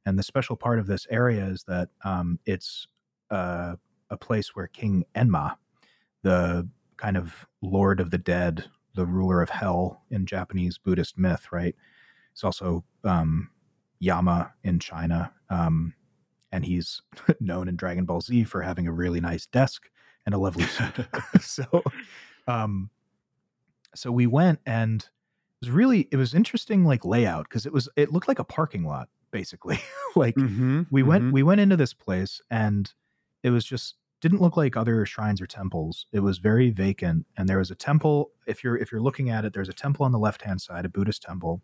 And 0.05 0.19
the 0.19 0.23
special 0.23 0.57
part 0.57 0.79
of 0.79 0.87
this 0.87 1.07
area 1.09 1.47
is 1.47 1.65
that 1.69 1.89
um, 2.05 2.39
it's 2.45 2.87
uh, 3.31 3.77
a 4.11 4.17
place 4.19 4.55
where 4.55 4.67
King 4.67 5.07
Enma, 5.17 5.57
the 6.23 6.69
kind 6.97 7.17
of 7.17 7.47
lord 7.63 8.01
of 8.01 8.11
the 8.11 8.19
dead, 8.19 8.71
the 8.95 9.07
ruler 9.07 9.43
of 9.43 9.51
hell 9.51 10.03
in 10.11 10.27
Japanese 10.27 10.79
Buddhist 10.79 11.19
myth, 11.19 11.49
right? 11.53 11.75
It's 12.33 12.45
also 12.45 12.85
um, 13.05 13.51
Yama 14.01 14.55
in 14.65 14.79
China. 14.79 15.33
Um, 15.51 15.95
and 16.53 16.65
he's 16.65 17.03
known 17.41 17.69
in 17.69 17.77
Dragon 17.77 18.05
Ball 18.05 18.21
Z 18.21 18.45
for 18.45 18.63
having 18.63 18.87
a 18.87 18.93
really 18.93 19.21
nice 19.21 19.47
desk 19.47 19.91
and 20.27 20.35
a 20.35 20.39
lovely 20.39 20.65
suit. 20.65 20.95
so, 21.41 21.83
um, 22.47 22.91
so 23.95 24.11
we 24.11 24.27
went 24.27 24.61
and 24.67 25.03
it 25.03 25.09
was 25.67 25.71
really 25.71 26.09
it 26.11 26.17
was 26.17 26.35
interesting 26.35 26.85
like 26.85 27.05
layout 27.05 27.49
because 27.49 27.67
it 27.67 27.73
was 27.73 27.89
it 27.97 28.13
looked 28.13 28.29
like 28.29 28.39
a 28.39 28.45
parking 28.45 28.85
lot 28.85 29.09
basically 29.31 29.79
like 30.17 30.35
Mhm, 30.37 30.87
we 30.91 31.03
went 31.03 31.25
mhm. 31.25 31.33
we 31.33 31.43
went 31.43 31.61
into 31.61 31.77
this 31.77 31.95
place 31.95 32.41
and 32.51 32.93
it 33.43 33.51
was 33.51 33.65
just 33.65 33.97
didn't 34.25 34.41
look 34.41 34.57
like 34.57 34.75
other 34.75 35.05
shrines 35.05 35.43
or 35.43 35.47
temples. 35.47 36.07
It 36.11 36.21
was 36.21 36.39
very 36.39 36.71
vacant 36.71 37.27
and 37.37 37.47
there 37.47 37.59
was 37.59 37.71
a 37.71 37.75
temple 37.75 38.31
if 38.47 38.65
you're 38.65 38.79
if 38.79 38.91
you're 38.91 39.03
looking 39.03 39.29
at 39.29 39.45
it 39.45 39.53
there's 39.53 39.69
a 39.69 39.75
temple 39.75 40.07
on 40.07 40.13
the 40.13 40.19
left 40.19 40.41
hand 40.41 40.63
side 40.63 40.87
a 40.87 40.89
buddhist 40.89 41.21
temple 41.21 41.61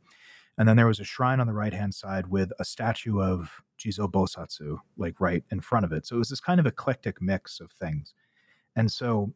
and 0.58 0.68
then 0.68 0.76
there 0.76 0.86
was 0.86 1.00
a 1.00 1.04
shrine 1.04 1.40
on 1.40 1.46
the 1.46 1.54
right 1.54 1.72
hand 1.72 1.94
side 1.94 2.26
with 2.26 2.52
a 2.58 2.66
statue 2.66 3.18
of 3.18 3.62
jizo 3.78 4.10
bosatsu 4.10 4.76
like 4.98 5.18
right 5.22 5.42
in 5.50 5.62
front 5.62 5.86
of 5.86 5.92
it. 5.92 6.04
So 6.04 6.16
it 6.16 6.18
was 6.18 6.28
this 6.28 6.38
kind 6.40 6.60
of 6.60 6.66
eclectic 6.66 7.22
mix 7.22 7.60
of 7.60 7.72
things. 7.72 8.12
And 8.76 8.92
so 8.92 9.32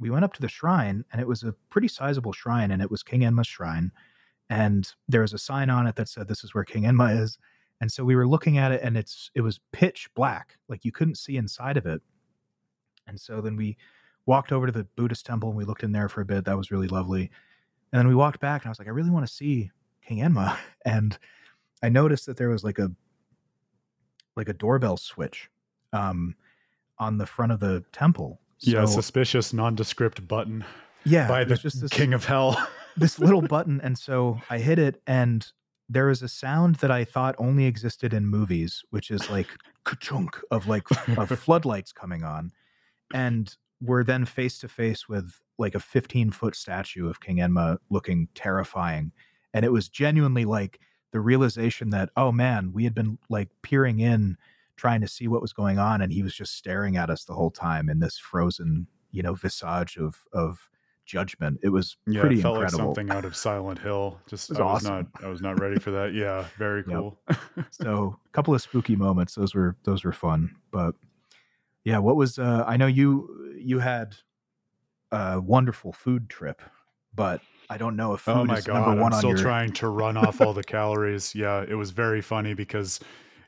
we 0.00 0.10
went 0.10 0.24
up 0.24 0.32
to 0.32 0.40
the 0.40 0.48
shrine 0.48 1.04
and 1.12 1.20
it 1.20 1.28
was 1.28 1.44
a 1.44 1.54
pretty 1.70 1.86
sizable 1.86 2.32
shrine 2.32 2.72
and 2.72 2.82
it 2.82 2.90
was 2.90 3.04
king 3.04 3.20
enma's 3.20 3.46
shrine 3.46 3.92
and 4.50 4.92
there 5.06 5.20
was 5.20 5.32
a 5.32 5.38
sign 5.38 5.70
on 5.70 5.86
it 5.86 5.94
that 5.94 6.08
said 6.08 6.26
this 6.26 6.42
is 6.42 6.56
where 6.56 6.64
king 6.64 6.82
enma 6.82 7.22
is. 7.22 7.38
And 7.80 7.92
so 7.92 8.02
we 8.02 8.16
were 8.16 8.26
looking 8.26 8.58
at 8.58 8.72
it 8.72 8.80
and 8.82 8.96
it's 8.96 9.30
it 9.36 9.42
was 9.42 9.60
pitch 9.70 10.08
black, 10.16 10.58
like 10.68 10.84
you 10.84 10.90
couldn't 10.90 11.18
see 11.18 11.36
inside 11.36 11.76
of 11.76 11.86
it. 11.86 12.02
And 13.06 13.20
so 13.20 13.40
then 13.40 13.56
we 13.56 13.76
walked 14.26 14.52
over 14.52 14.66
to 14.66 14.72
the 14.72 14.84
Buddhist 14.96 15.26
temple 15.26 15.50
and 15.50 15.58
we 15.58 15.64
looked 15.64 15.82
in 15.82 15.92
there 15.92 16.08
for 16.08 16.20
a 16.20 16.24
bit. 16.24 16.44
That 16.44 16.56
was 16.56 16.70
really 16.70 16.88
lovely. 16.88 17.30
And 17.92 18.00
then 18.00 18.08
we 18.08 18.14
walked 18.14 18.40
back 18.40 18.62
and 18.62 18.68
I 18.68 18.70
was 18.70 18.78
like, 18.78 18.88
I 18.88 18.92
really 18.92 19.10
want 19.10 19.26
to 19.26 19.32
see 19.32 19.70
King 20.06 20.18
Enma. 20.18 20.56
And 20.86 21.18
I 21.82 21.88
noticed 21.88 22.26
that 22.26 22.36
there 22.36 22.50
was 22.50 22.62
like 22.62 22.78
a 22.78 22.90
like 24.36 24.48
a 24.48 24.52
doorbell 24.52 24.96
switch 24.96 25.48
um, 25.92 26.34
on 26.98 27.18
the 27.18 27.26
front 27.26 27.52
of 27.52 27.60
the 27.60 27.84
temple. 27.92 28.40
So, 28.58 28.70
yeah, 28.70 28.84
suspicious 28.84 29.52
nondescript 29.52 30.26
button. 30.26 30.64
Yeah, 31.04 31.28
by 31.28 31.44
the 31.44 31.56
just 31.56 31.80
this, 31.80 31.90
king 31.90 32.14
of 32.14 32.24
hell. 32.24 32.68
this 32.96 33.18
little 33.18 33.42
button, 33.42 33.80
and 33.82 33.96
so 33.98 34.40
I 34.50 34.58
hit 34.58 34.78
it, 34.78 35.02
and 35.06 35.46
there 35.88 36.08
is 36.08 36.22
a 36.22 36.28
sound 36.28 36.76
that 36.76 36.90
I 36.90 37.04
thought 37.04 37.34
only 37.38 37.66
existed 37.66 38.14
in 38.14 38.26
movies, 38.26 38.82
which 38.90 39.10
is 39.10 39.28
like 39.30 39.48
ka-chunk 39.84 40.40
of 40.50 40.66
like 40.66 40.84
of 41.18 41.28
floodlights 41.38 41.92
coming 41.92 42.24
on, 42.24 42.52
and 43.14 43.56
we're 43.80 44.04
then 44.04 44.26
face 44.26 44.58
to 44.58 44.68
face 44.68 45.08
with 45.08 45.40
like 45.58 45.74
a 45.74 45.80
15 45.80 46.30
foot 46.30 46.54
statue 46.54 47.08
of 47.08 47.20
King 47.20 47.38
Enma 47.38 47.78
looking 47.88 48.28
terrifying, 48.34 49.12
and 49.54 49.64
it 49.64 49.72
was 49.72 49.88
genuinely 49.88 50.44
like 50.44 50.80
the 51.12 51.20
realization 51.20 51.90
that 51.90 52.10
oh 52.16 52.32
man, 52.32 52.72
we 52.74 52.84
had 52.84 52.94
been 52.94 53.18
like 53.30 53.48
peering 53.62 54.00
in 54.00 54.36
trying 54.76 55.00
to 55.00 55.08
see 55.08 55.28
what 55.28 55.40
was 55.40 55.52
going 55.52 55.78
on 55.78 56.02
and 56.02 56.12
he 56.12 56.22
was 56.22 56.34
just 56.34 56.56
staring 56.56 56.96
at 56.96 57.10
us 57.10 57.24
the 57.24 57.34
whole 57.34 57.50
time 57.50 57.88
in 57.88 58.00
this 58.00 58.18
frozen 58.18 58.86
you 59.12 59.22
know 59.22 59.34
visage 59.34 59.96
of 59.96 60.24
of 60.32 60.68
judgment 61.06 61.58
it 61.62 61.68
was 61.68 61.96
yeah, 62.06 62.20
pretty 62.20 62.38
it 62.38 62.42
felt 62.42 62.56
incredible. 62.56 62.88
like 62.88 62.96
something 62.96 63.10
out 63.10 63.24
of 63.24 63.36
silent 63.36 63.78
hill 63.78 64.18
just 64.26 64.48
was 64.48 64.58
i 64.58 64.62
was 64.62 64.84
awesome. 64.84 64.94
not 64.94 65.24
i 65.24 65.28
was 65.28 65.42
not 65.42 65.60
ready 65.60 65.78
for 65.78 65.90
that 65.90 66.14
yeah 66.14 66.44
very 66.58 66.82
cool 66.90 67.18
yep. 67.28 67.38
so 67.70 68.18
a 68.26 68.30
couple 68.32 68.54
of 68.54 68.62
spooky 68.62 68.96
moments 68.96 69.34
those 69.34 69.54
were 69.54 69.76
those 69.84 70.02
were 70.02 70.12
fun 70.12 70.54
but 70.72 70.94
yeah 71.84 71.98
what 71.98 72.16
was 72.16 72.38
uh 72.38 72.64
i 72.66 72.76
know 72.76 72.86
you 72.86 73.54
you 73.58 73.78
had 73.78 74.14
a 75.12 75.40
wonderful 75.40 75.92
food 75.92 76.28
trip 76.28 76.60
but 77.14 77.40
I 77.70 77.78
don't 77.78 77.96
know 77.96 78.12
if 78.12 78.28
oh 78.28 78.34
food 78.34 78.40
oh 78.40 78.44
my 78.44 78.58
is 78.58 78.66
god 78.66 78.74
number 78.74 79.02
one 79.02 79.12
i'm 79.12 79.18
still 79.20 79.30
your 79.30 79.38
trying 79.38 79.72
to 79.74 79.88
run 79.88 80.16
off 80.16 80.40
all 80.40 80.52
the 80.52 80.64
calories. 80.64 81.34
Yeah 81.34 81.64
it 81.66 81.74
was 81.74 81.92
very 81.92 82.20
funny 82.20 82.52
because 82.52 83.00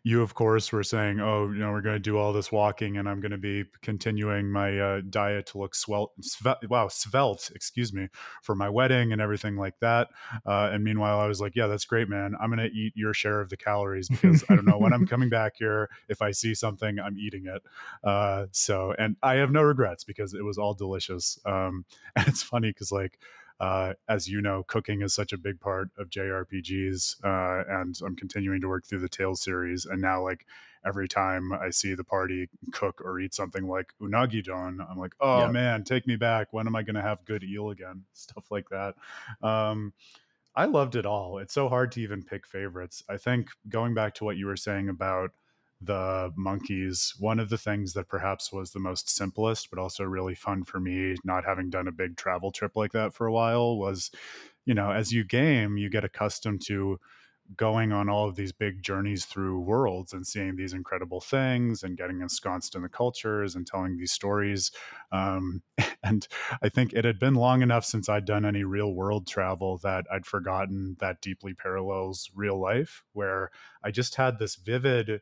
you 0.06 0.22
of 0.22 0.34
course 0.34 0.70
were 0.70 0.84
saying 0.84 1.18
oh 1.18 1.50
you 1.50 1.58
know 1.58 1.72
we're 1.72 1.80
going 1.80 1.96
to 1.96 1.98
do 1.98 2.16
all 2.16 2.32
this 2.32 2.52
walking 2.52 2.96
and 2.96 3.08
i'm 3.08 3.20
going 3.20 3.32
to 3.32 3.36
be 3.36 3.64
continuing 3.82 4.48
my 4.48 4.78
uh, 4.78 5.00
diet 5.10 5.46
to 5.46 5.58
look 5.58 5.74
swelt 5.74 6.12
sve- 6.20 6.68
wow 6.70 6.86
svelte 6.86 7.50
excuse 7.56 7.92
me 7.92 8.06
for 8.40 8.54
my 8.54 8.68
wedding 8.68 9.12
and 9.12 9.20
everything 9.20 9.56
like 9.56 9.74
that. 9.80 10.06
Uh, 10.46 10.70
and 10.72 10.84
meanwhile 10.84 11.18
i 11.18 11.26
was 11.26 11.40
like 11.40 11.56
yeah 11.56 11.66
that's 11.66 11.84
great 11.84 12.08
man. 12.08 12.36
I'm 12.40 12.54
going 12.54 12.70
to 12.70 12.72
eat 12.72 12.92
your 12.94 13.12
share 13.14 13.40
of 13.40 13.50
the 13.50 13.56
calories 13.56 14.08
because 14.08 14.44
i 14.48 14.54
don't 14.54 14.64
know 14.64 14.78
when 14.78 14.92
i'm 14.92 15.06
coming 15.12 15.28
back 15.28 15.54
here 15.58 15.90
if 16.08 16.22
i 16.22 16.30
see 16.30 16.54
something 16.54 17.00
i'm 17.00 17.18
eating 17.18 17.46
it. 17.46 17.62
Uh, 18.08 18.46
so 18.52 18.94
and 19.00 19.16
i 19.24 19.34
have 19.34 19.50
no 19.50 19.62
regrets 19.62 20.04
because 20.04 20.34
it 20.34 20.44
was 20.44 20.56
all 20.56 20.72
delicious. 20.72 21.36
Um, 21.44 21.84
and 22.16 22.28
it's 22.28 22.44
funny 22.44 22.70
because 22.70 22.92
like 22.92 23.18
uh, 23.58 23.94
as 24.08 24.28
you 24.28 24.40
know, 24.42 24.62
cooking 24.64 25.02
is 25.02 25.14
such 25.14 25.32
a 25.32 25.38
big 25.38 25.60
part 25.60 25.88
of 25.96 26.10
JRPGs, 26.10 27.24
uh, 27.24 27.64
and 27.80 27.98
I'm 28.04 28.16
continuing 28.16 28.60
to 28.60 28.68
work 28.68 28.86
through 28.86 29.00
the 29.00 29.08
Tales 29.08 29.40
series. 29.40 29.86
And 29.86 30.00
now, 30.00 30.22
like 30.22 30.46
every 30.84 31.08
time 31.08 31.52
I 31.52 31.70
see 31.70 31.94
the 31.94 32.04
party 32.04 32.48
cook 32.72 33.00
or 33.04 33.18
eat 33.18 33.34
something 33.34 33.66
like 33.66 33.92
unagi 34.00 34.44
don, 34.44 34.80
I'm 34.88 34.98
like, 34.98 35.14
oh 35.20 35.48
man, 35.48 35.84
take 35.84 36.06
me 36.06 36.16
back. 36.16 36.52
When 36.52 36.66
am 36.66 36.76
I 36.76 36.82
going 36.82 36.96
to 36.96 37.02
have 37.02 37.24
good 37.24 37.42
eel 37.42 37.70
again? 37.70 38.04
Stuff 38.12 38.50
like 38.50 38.68
that. 38.70 38.94
Um, 39.42 39.92
I 40.54 40.64
loved 40.66 40.96
it 40.96 41.04
all. 41.04 41.38
It's 41.38 41.52
so 41.52 41.68
hard 41.68 41.92
to 41.92 42.00
even 42.00 42.22
pick 42.22 42.46
favorites. 42.46 43.02
I 43.08 43.16
think 43.18 43.48
going 43.68 43.94
back 43.94 44.14
to 44.14 44.24
what 44.24 44.36
you 44.36 44.46
were 44.46 44.56
saying 44.56 44.88
about 44.88 45.32
the 45.80 46.32
monkeys, 46.36 47.14
one 47.18 47.38
of 47.38 47.50
the 47.50 47.58
things 47.58 47.92
that 47.92 48.08
perhaps 48.08 48.52
was 48.52 48.70
the 48.70 48.80
most 48.80 49.10
simplest, 49.10 49.70
but 49.70 49.78
also 49.78 50.04
really 50.04 50.34
fun 50.34 50.64
for 50.64 50.80
me, 50.80 51.16
not 51.24 51.44
having 51.44 51.70
done 51.70 51.88
a 51.88 51.92
big 51.92 52.16
travel 52.16 52.50
trip 52.50 52.76
like 52.76 52.92
that 52.92 53.12
for 53.12 53.26
a 53.26 53.32
while, 53.32 53.76
was, 53.76 54.10
you 54.64 54.74
know, 54.74 54.90
as 54.90 55.12
you 55.12 55.24
game, 55.24 55.76
you 55.76 55.90
get 55.90 56.04
accustomed 56.04 56.62
to 56.66 56.98
going 57.56 57.92
on 57.92 58.08
all 58.08 58.28
of 58.28 58.34
these 58.34 58.52
big 58.52 58.82
journeys 58.82 59.24
through 59.24 59.60
worlds 59.60 60.12
and 60.12 60.26
seeing 60.26 60.56
these 60.56 60.72
incredible 60.72 61.20
things 61.20 61.82
and 61.82 61.96
getting 61.96 62.20
ensconced 62.20 62.74
in 62.74 62.82
the 62.82 62.88
cultures 62.88 63.54
and 63.54 63.66
telling 63.66 63.96
these 63.96 64.12
stories. 64.12 64.72
Um, 65.12 65.62
and 66.02 66.26
I 66.62 66.68
think 66.68 66.92
it 66.92 67.04
had 67.04 67.18
been 67.18 67.34
long 67.34 67.62
enough 67.62 67.84
since 67.84 68.08
I'd 68.08 68.24
done 68.24 68.44
any 68.44 68.64
real 68.64 68.92
world 68.92 69.26
travel 69.26 69.78
that 69.78 70.06
I'd 70.10 70.26
forgotten 70.26 70.96
that 71.00 71.20
deeply 71.20 71.54
parallels 71.54 72.30
real 72.34 72.60
life, 72.60 73.04
where 73.12 73.50
I 73.84 73.90
just 73.90 74.16
had 74.16 74.38
this 74.38 74.56
vivid 74.56 75.20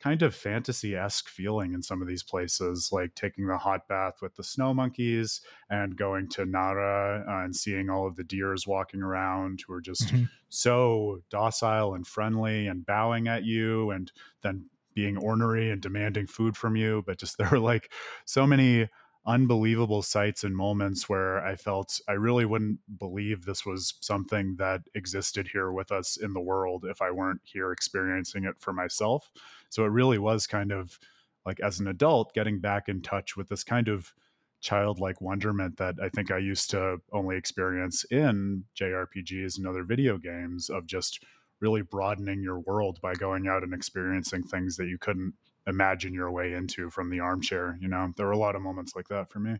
kind 0.00 0.22
of 0.22 0.34
fantasy 0.34 0.94
esque 0.94 1.28
feeling 1.28 1.72
in 1.72 1.82
some 1.82 2.02
of 2.02 2.08
these 2.08 2.22
places, 2.22 2.90
like 2.92 3.14
taking 3.14 3.46
the 3.46 3.56
hot 3.56 3.88
bath 3.88 4.14
with 4.20 4.34
the 4.34 4.44
snow 4.44 4.74
monkeys 4.74 5.40
and 5.70 5.96
going 5.96 6.28
to 6.28 6.44
Nara 6.44 7.24
uh, 7.26 7.44
and 7.44 7.54
seeing 7.54 7.88
all 7.88 8.06
of 8.06 8.16
the 8.16 8.24
deers 8.24 8.66
walking 8.66 9.02
around 9.02 9.62
who 9.66 9.72
are 9.72 9.80
just 9.80 10.08
mm-hmm. 10.08 10.24
so 10.48 11.20
docile 11.30 11.94
and 11.94 12.06
friendly 12.06 12.66
and 12.66 12.84
bowing 12.84 13.26
at 13.28 13.44
you 13.44 13.90
and 13.90 14.12
then 14.42 14.66
being 14.94 15.16
ornery 15.16 15.70
and 15.70 15.80
demanding 15.80 16.26
food 16.26 16.56
from 16.56 16.76
you. 16.76 17.02
But 17.06 17.18
just 17.18 17.38
there 17.38 17.48
were 17.50 17.58
like 17.58 17.90
so 18.26 18.46
many 18.46 18.88
unbelievable 19.26 20.02
sights 20.02 20.44
and 20.44 20.56
moments 20.56 21.08
where 21.08 21.44
I 21.44 21.56
felt 21.56 22.00
I 22.08 22.12
really 22.12 22.44
wouldn't 22.44 22.78
believe 22.98 23.44
this 23.44 23.66
was 23.66 23.94
something 24.00 24.54
that 24.58 24.82
existed 24.94 25.48
here 25.52 25.72
with 25.72 25.90
us 25.90 26.16
in 26.16 26.32
the 26.32 26.40
world 26.40 26.84
if 26.88 27.02
I 27.02 27.10
weren't 27.10 27.40
here 27.42 27.72
experiencing 27.72 28.44
it 28.44 28.54
for 28.60 28.72
myself. 28.72 29.30
So 29.70 29.84
it 29.84 29.88
really 29.88 30.18
was 30.18 30.46
kind 30.46 30.72
of 30.72 30.98
like 31.44 31.60
as 31.60 31.80
an 31.80 31.88
adult 31.88 32.32
getting 32.34 32.60
back 32.60 32.88
in 32.88 33.02
touch 33.02 33.36
with 33.36 33.48
this 33.48 33.64
kind 33.64 33.88
of 33.88 34.12
childlike 34.60 35.20
wonderment 35.20 35.76
that 35.76 35.94
I 36.02 36.08
think 36.08 36.30
I 36.30 36.38
used 36.38 36.70
to 36.70 36.98
only 37.12 37.36
experience 37.36 38.04
in 38.10 38.64
JRPGs 38.78 39.58
and 39.58 39.66
other 39.66 39.84
video 39.84 40.18
games 40.18 40.70
of 40.70 40.86
just 40.86 41.22
really 41.60 41.82
broadening 41.82 42.42
your 42.42 42.58
world 42.60 42.98
by 43.00 43.14
going 43.14 43.48
out 43.48 43.62
and 43.62 43.72
experiencing 43.72 44.42
things 44.42 44.76
that 44.76 44.88
you 44.88 44.98
couldn't 44.98 45.34
imagine 45.66 46.12
your 46.12 46.30
way 46.30 46.52
into 46.52 46.90
from 46.90 47.10
the 47.10 47.20
armchair. 47.20 47.78
You 47.80 47.88
know, 47.88 48.12
there 48.16 48.26
were 48.26 48.32
a 48.32 48.38
lot 48.38 48.56
of 48.56 48.62
moments 48.62 48.94
like 48.94 49.08
that 49.08 49.30
for 49.30 49.38
me. 49.38 49.52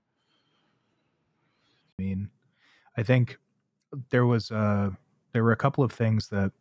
I 1.98 2.02
mean, 2.02 2.30
I 2.96 3.02
think 3.02 3.38
there 4.10 4.26
was 4.26 4.50
uh 4.50 4.90
there 5.32 5.44
were 5.44 5.52
a 5.52 5.56
couple 5.56 5.84
of 5.84 5.92
things 5.92 6.28
that 6.28 6.52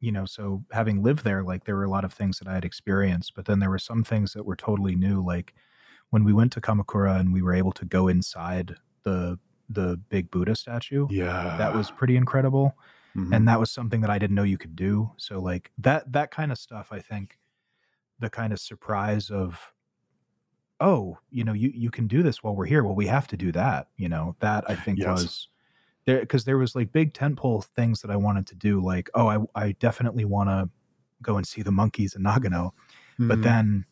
you 0.00 0.12
know, 0.12 0.24
so 0.24 0.62
having 0.72 1.02
lived 1.02 1.24
there, 1.24 1.42
like 1.42 1.64
there 1.64 1.76
were 1.76 1.84
a 1.84 1.90
lot 1.90 2.04
of 2.04 2.12
things 2.12 2.38
that 2.38 2.48
I 2.48 2.54
had 2.54 2.64
experienced, 2.64 3.34
but 3.34 3.46
then 3.46 3.58
there 3.58 3.70
were 3.70 3.78
some 3.78 4.04
things 4.04 4.32
that 4.32 4.44
were 4.44 4.56
totally 4.56 4.94
new. 4.94 5.24
Like 5.24 5.54
when 6.10 6.24
we 6.24 6.32
went 6.32 6.52
to 6.52 6.60
Kamakura 6.60 7.18
and 7.18 7.32
we 7.32 7.42
were 7.42 7.54
able 7.54 7.72
to 7.72 7.84
go 7.84 8.08
inside 8.08 8.76
the 9.02 9.38
the 9.68 10.00
big 10.08 10.30
Buddha 10.30 10.54
statue. 10.54 11.08
Yeah. 11.10 11.56
That 11.58 11.74
was 11.74 11.90
pretty 11.90 12.16
incredible. 12.16 12.76
Mm-hmm. 13.16 13.32
And 13.32 13.48
that 13.48 13.58
was 13.58 13.70
something 13.70 14.00
that 14.02 14.10
I 14.10 14.18
didn't 14.18 14.36
know 14.36 14.42
you 14.42 14.58
could 14.58 14.76
do. 14.76 15.10
So 15.16 15.40
like 15.40 15.72
that 15.78 16.12
that 16.12 16.30
kind 16.30 16.52
of 16.52 16.58
stuff, 16.58 16.88
I 16.92 17.00
think 17.00 17.38
the 18.20 18.30
kind 18.30 18.52
of 18.52 18.60
surprise 18.60 19.30
of 19.30 19.72
oh, 20.80 21.18
you 21.30 21.42
know, 21.42 21.54
you 21.54 21.72
you 21.74 21.90
can 21.90 22.06
do 22.06 22.22
this 22.22 22.42
while 22.42 22.54
we're 22.54 22.66
here. 22.66 22.84
Well, 22.84 22.94
we 22.94 23.06
have 23.06 23.26
to 23.28 23.36
do 23.36 23.50
that, 23.52 23.88
you 23.96 24.08
know. 24.08 24.36
That 24.40 24.68
I 24.68 24.74
think 24.74 24.98
yes. 24.98 25.08
was 25.08 25.48
there 26.06 26.20
because 26.20 26.44
there 26.44 26.56
was 26.56 26.74
like 26.74 26.92
big 26.92 27.12
tentpole 27.12 27.64
things 27.64 28.00
that 28.00 28.10
I 28.10 28.16
wanted 28.16 28.46
to 28.48 28.54
do, 28.54 28.82
like 28.82 29.10
oh, 29.14 29.28
I 29.28 29.38
I 29.54 29.72
definitely 29.72 30.24
want 30.24 30.48
to 30.48 30.70
go 31.22 31.36
and 31.36 31.46
see 31.46 31.62
the 31.62 31.72
monkeys 31.72 32.14
in 32.14 32.22
Nagano, 32.22 32.70
mm-hmm. 32.72 33.28
but 33.28 33.42
then 33.42 33.84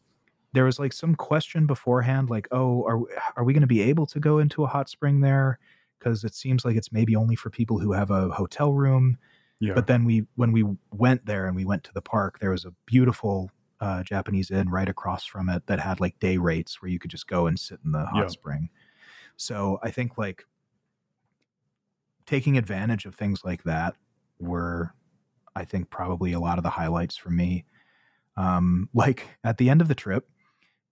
there 0.53 0.65
was 0.65 0.79
like 0.79 0.93
some 0.93 1.15
question 1.17 1.67
beforehand, 1.67 2.31
like 2.31 2.49
oh, 2.53 2.85
are 2.85 3.01
are 3.37 3.45
we 3.45 3.53
going 3.53 3.61
to 3.63 3.67
be 3.67 3.83
able 3.83 4.07
to 4.07 4.21
go 4.21 4.39
into 4.39 4.65
a 4.65 4.69
hot 4.69 4.89
spring 4.89 5.21
there? 5.21 5.59
Because 5.99 6.25
it 6.25 6.35
seems 6.35 6.65
like 6.65 6.77
it's 6.77 6.93
maybe 6.93 7.17
only 7.17 7.35
for 7.35 7.51
people 7.51 7.79
who 7.79 7.93
have 7.93 8.11
a 8.11 8.29
hotel 8.29 8.73
room. 8.73 9.19
Yeah. 9.61 9.75
But 9.75 9.87
then 9.87 10.05
we 10.05 10.25
when 10.37 10.53
we 10.53 10.65
went 10.93 11.27
there 11.27 11.47
and 11.47 11.57
we 11.57 11.65
went 11.65 11.85
to 11.85 11.93
the 11.93 12.03
park, 12.03 12.39
there 12.39 12.51
was 12.51 12.65
a 12.65 12.73
beautiful 12.87 13.51
uh, 13.81 14.03
Japanese 14.03 14.51
inn 14.51 14.71
right 14.71 14.89
across 14.89 15.25
from 15.25 15.49
it 15.49 15.67
that 15.67 15.81
had 15.81 16.01
like 16.01 16.19
day 16.21 16.37
rates 16.37 16.81
where 16.81 16.91
you 16.91 16.99
could 16.99 17.11
just 17.11 17.27
go 17.27 17.47
and 17.47 17.59
sit 17.59 17.81
in 17.85 17.93
the 17.93 18.07
hot 18.07 18.23
yeah. 18.23 18.27
spring. 18.29 18.71
So 19.37 19.81
I 19.83 19.91
think 19.91 20.17
like 20.17 20.45
taking 22.27 22.57
advantage 22.57 23.05
of 23.05 23.15
things 23.15 23.45
like 23.45 23.63
that 23.65 23.97
were, 24.39 24.95
I 25.55 25.65
think, 25.65 25.91
probably 25.91 26.33
a 26.33 26.41
lot 26.41 26.59
of 26.59 26.65
the 26.65 26.71
highlights 26.71 27.17
for 27.17 27.31
me. 27.31 27.65
Um, 28.37 28.89
like 28.95 29.29
at 29.45 29.59
the 29.59 29.71
end 29.71 29.81
of 29.81 29.89
the 29.89 29.95
trip, 29.95 30.29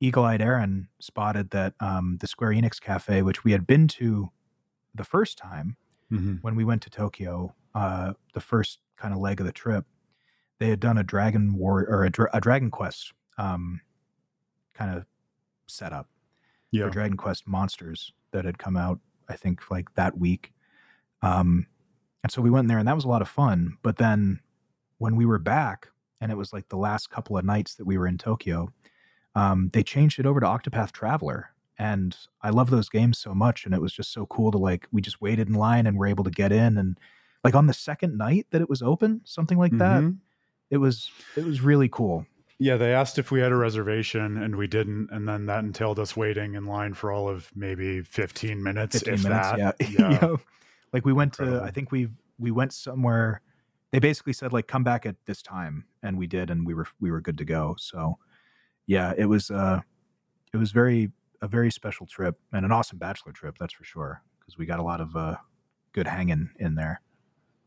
Eagle 0.01 0.25
Eyed 0.25 0.43
Aaron 0.43 0.89
spotted 0.99 1.51
that 1.51 1.75
um, 1.81 2.19
the 2.21 2.27
Square 2.27 2.53
Enix 2.53 2.81
Cafe, 2.81 3.23
which 3.23 3.45
we 3.45 3.53
had 3.53 3.67
been 3.67 3.87
to 3.89 4.31
the 4.95 5.05
first 5.05 5.39
time 5.39 5.77
mm-hmm. 6.13 6.35
when 6.43 6.57
we 6.57 6.65
went 6.65 6.83
to 6.83 6.91
Tokyo, 6.91 7.55
uh, 7.75 8.13
the 8.35 8.41
first 8.41 8.81
kind 8.97 9.15
of 9.15 9.21
leg 9.21 9.41
of 9.41 9.47
the 9.47 9.53
trip, 9.53 9.85
they 10.59 10.69
had 10.69 10.81
done 10.81 10.99
a 10.99 11.05
Dragon 11.05 11.55
War 11.55 11.87
or 11.89 12.05
a, 12.05 12.37
a 12.37 12.41
Dragon 12.41 12.71
Quest 12.71 13.13
um, 13.39 13.81
kind 14.75 14.97
of 14.97 15.07
setup 15.67 16.09
yeah. 16.71 16.85
for 16.85 16.91
Dragon 16.91 17.17
Quest 17.17 17.47
monsters 17.47 18.13
that 18.33 18.45
had 18.45 18.59
come 18.59 18.77
out, 18.77 18.99
I 19.29 19.37
think, 19.37 19.71
like 19.71 19.95
that 19.95 20.19
week. 20.19 20.52
Um, 21.23 21.67
and 22.23 22.31
so 22.31 22.43
we 22.43 22.51
went 22.51 22.69
there 22.69 22.79
and 22.79 22.87
that 22.89 22.95
was 22.95 23.05
a 23.05 23.09
lot 23.09 23.23
of 23.23 23.29
fun. 23.29 23.77
But 23.83 23.97
then 23.97 24.41
when 24.99 25.17
we 25.17 25.27
were 25.27 25.39
back 25.39 25.89
and 26.23 26.31
it 26.31 26.37
was 26.37 26.53
like 26.53 26.69
the 26.69 26.77
last 26.77 27.11
couple 27.11 27.37
of 27.37 27.45
nights 27.45 27.75
that 27.75 27.85
we 27.85 27.99
were 27.99 28.07
in 28.07 28.17
Tokyo. 28.17 28.73
Um, 29.35 29.71
they 29.73 29.83
changed 29.83 30.21
it 30.21 30.27
over 30.27 30.39
to 30.41 30.47
Octopath 30.47 30.93
Traveler, 30.93 31.51
and 31.79 32.17
I 32.43 32.51
love 32.51 32.71
those 32.71 32.89
games 32.89 33.19
so 33.19 33.35
much. 33.35 33.65
And 33.65 33.75
it 33.75 33.81
was 33.81 33.93
just 33.93 34.13
so 34.13 34.27
cool 34.27 34.53
to 34.53 34.59
like 34.59 34.87
we 34.93 35.01
just 35.03 35.21
waited 35.21 35.49
in 35.49 35.55
line 35.55 35.87
and 35.87 35.99
were 35.99 36.07
able 36.07 36.23
to 36.25 36.31
get 36.31 36.53
in, 36.53 36.79
and 36.79 36.97
like 37.43 37.57
on 37.57 37.67
the 37.67 37.75
second 37.75 38.17
night 38.17 38.47
that 38.51 38.63
it 38.63 38.69
was 38.71 38.83
open, 38.83 39.21
something 39.25 39.59
like 39.59 39.77
that. 39.79 40.03
Mhm. 40.03 40.19
It 40.71 40.77
was 40.77 41.11
it 41.37 41.45
was 41.45 41.61
really 41.61 41.89
cool. 41.89 42.25
Yeah, 42.59 42.77
they 42.77 42.95
asked 42.95 43.19
if 43.19 43.33
we 43.33 43.41
had 43.41 43.51
a 43.51 43.57
reservation 43.57 44.37
and 44.37 44.55
we 44.55 44.69
didn't, 44.69 45.09
and 45.11 45.29
then 45.29 45.47
that 45.47 45.65
entailed 45.65 45.99
us 45.99 46.17
waiting 46.17 46.55
in 46.55 46.67
line 46.67 46.95
for 46.95 47.11
all 47.11 47.29
of 47.29 47.51
maybe 47.57 48.03
15 48.03 48.63
minutes, 48.63 49.01
15 49.01 49.15
if 49.15 49.25
minutes, 49.25 49.51
that. 49.51 49.59
yeah. 49.81 50.19
Yeah. 50.21 50.37
Like 50.93 51.05
we 51.05 51.13
went 51.13 51.33
to 51.35 51.63
I 51.63 51.71
think 51.71 51.91
we 51.91 52.09
we 52.39 52.51
went 52.51 52.73
somewhere 52.73 53.41
they 53.93 53.99
basically 53.99 54.33
said 54.33 54.53
like 54.53 54.67
come 54.67 54.85
back 54.85 55.05
at 55.07 55.17
this 55.27 55.43
time 55.43 55.85
and 56.03 56.17
we 56.17 56.27
did 56.27 56.51
and 56.51 56.67
we 56.67 56.75
were 56.75 56.87
we 57.01 57.11
were 57.11 57.21
good 57.21 57.39
to 57.39 57.45
go. 57.45 57.77
So 57.79 58.19
yeah, 58.87 59.13
it 59.17 59.27
was 59.27 59.51
uh 59.51 59.81
it 60.53 60.57
was 60.57 60.73
very 60.73 61.11
a 61.41 61.49
very 61.49 61.71
special 61.71 62.07
trip 62.07 62.37
and 62.53 62.65
an 62.65 62.73
awesome 62.73 62.99
bachelor 62.99 63.33
trip, 63.33 63.57
that's 63.59 63.75
for 63.75 63.85
sure, 63.85 64.23
because 64.41 64.59
we 64.59 64.67
got 64.67 64.81
a 64.81 64.83
lot 64.83 65.01
of 65.01 65.15
uh 65.17 65.37
good 65.93 66.07
hanging 66.07 66.51
in 66.59 66.75
there. 66.75 67.01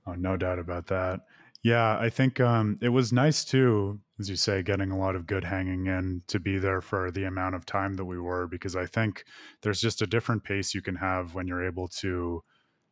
Oh, 0.08 0.14
no 0.14 0.38
doubt 0.38 0.60
about 0.60 0.88
that. 0.88 1.22
Yeah, 1.64 1.98
I 1.98 2.10
think 2.10 2.40
um, 2.40 2.78
it 2.80 2.90
was 2.90 3.12
nice 3.12 3.44
too, 3.44 4.00
as 4.20 4.30
you 4.30 4.36
say, 4.36 4.62
getting 4.62 4.92
a 4.92 4.98
lot 5.00 5.16
of 5.16 5.26
good 5.26 5.44
hanging 5.44 5.88
in 5.88 6.22
to 6.28 6.40
be 6.40 6.60
there 6.60 6.80
for 6.80 7.10
the 7.10 7.24
amount 7.24 7.56
of 7.56 7.66
time 7.66 7.96
that 7.96 8.06
we 8.06 8.20
were, 8.20 8.46
because 8.46 8.76
I 8.76 8.86
think 8.86 9.26
there's 9.62 9.82
just 9.82 10.04
a 10.04 10.08
different 10.08 10.44
pace 10.44 10.76
you 10.76 10.84
can 10.84 10.96
have 10.96 11.34
when 11.34 11.48
you're 11.48 11.66
able 11.66 11.88
to 11.88 12.44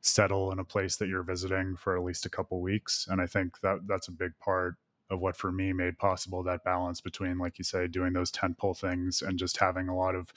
settle 0.03 0.51
in 0.51 0.59
a 0.59 0.65
place 0.65 0.97
that 0.97 1.09
you're 1.09 1.23
visiting 1.23 1.77
for 1.77 1.97
at 1.97 2.03
least 2.03 2.27
a 2.27 2.31
couple 2.31 2.61
weeks. 2.61 3.07
And 3.09 3.21
I 3.21 3.27
think 3.27 3.61
that 3.61 3.87
that's 3.87 4.09
a 4.09 4.13
big 4.13 4.37
part 4.39 4.75
of 5.11 5.21
what 5.21 5.37
for 5.37 5.51
me 5.51 5.73
made 5.73 5.97
possible 5.99 6.43
that 6.43 6.65
balance 6.65 7.01
between, 7.01 7.39
like 7.39 7.57
you 7.59 7.65
say, 7.65 7.87
doing 7.87 8.13
those 8.13 8.31
tentpole 8.31 8.77
things 8.79 9.21
and 9.23 9.39
just 9.39 9.57
having 9.57 9.89
a 9.89 9.97
lot 9.97 10.15
of 10.15 10.33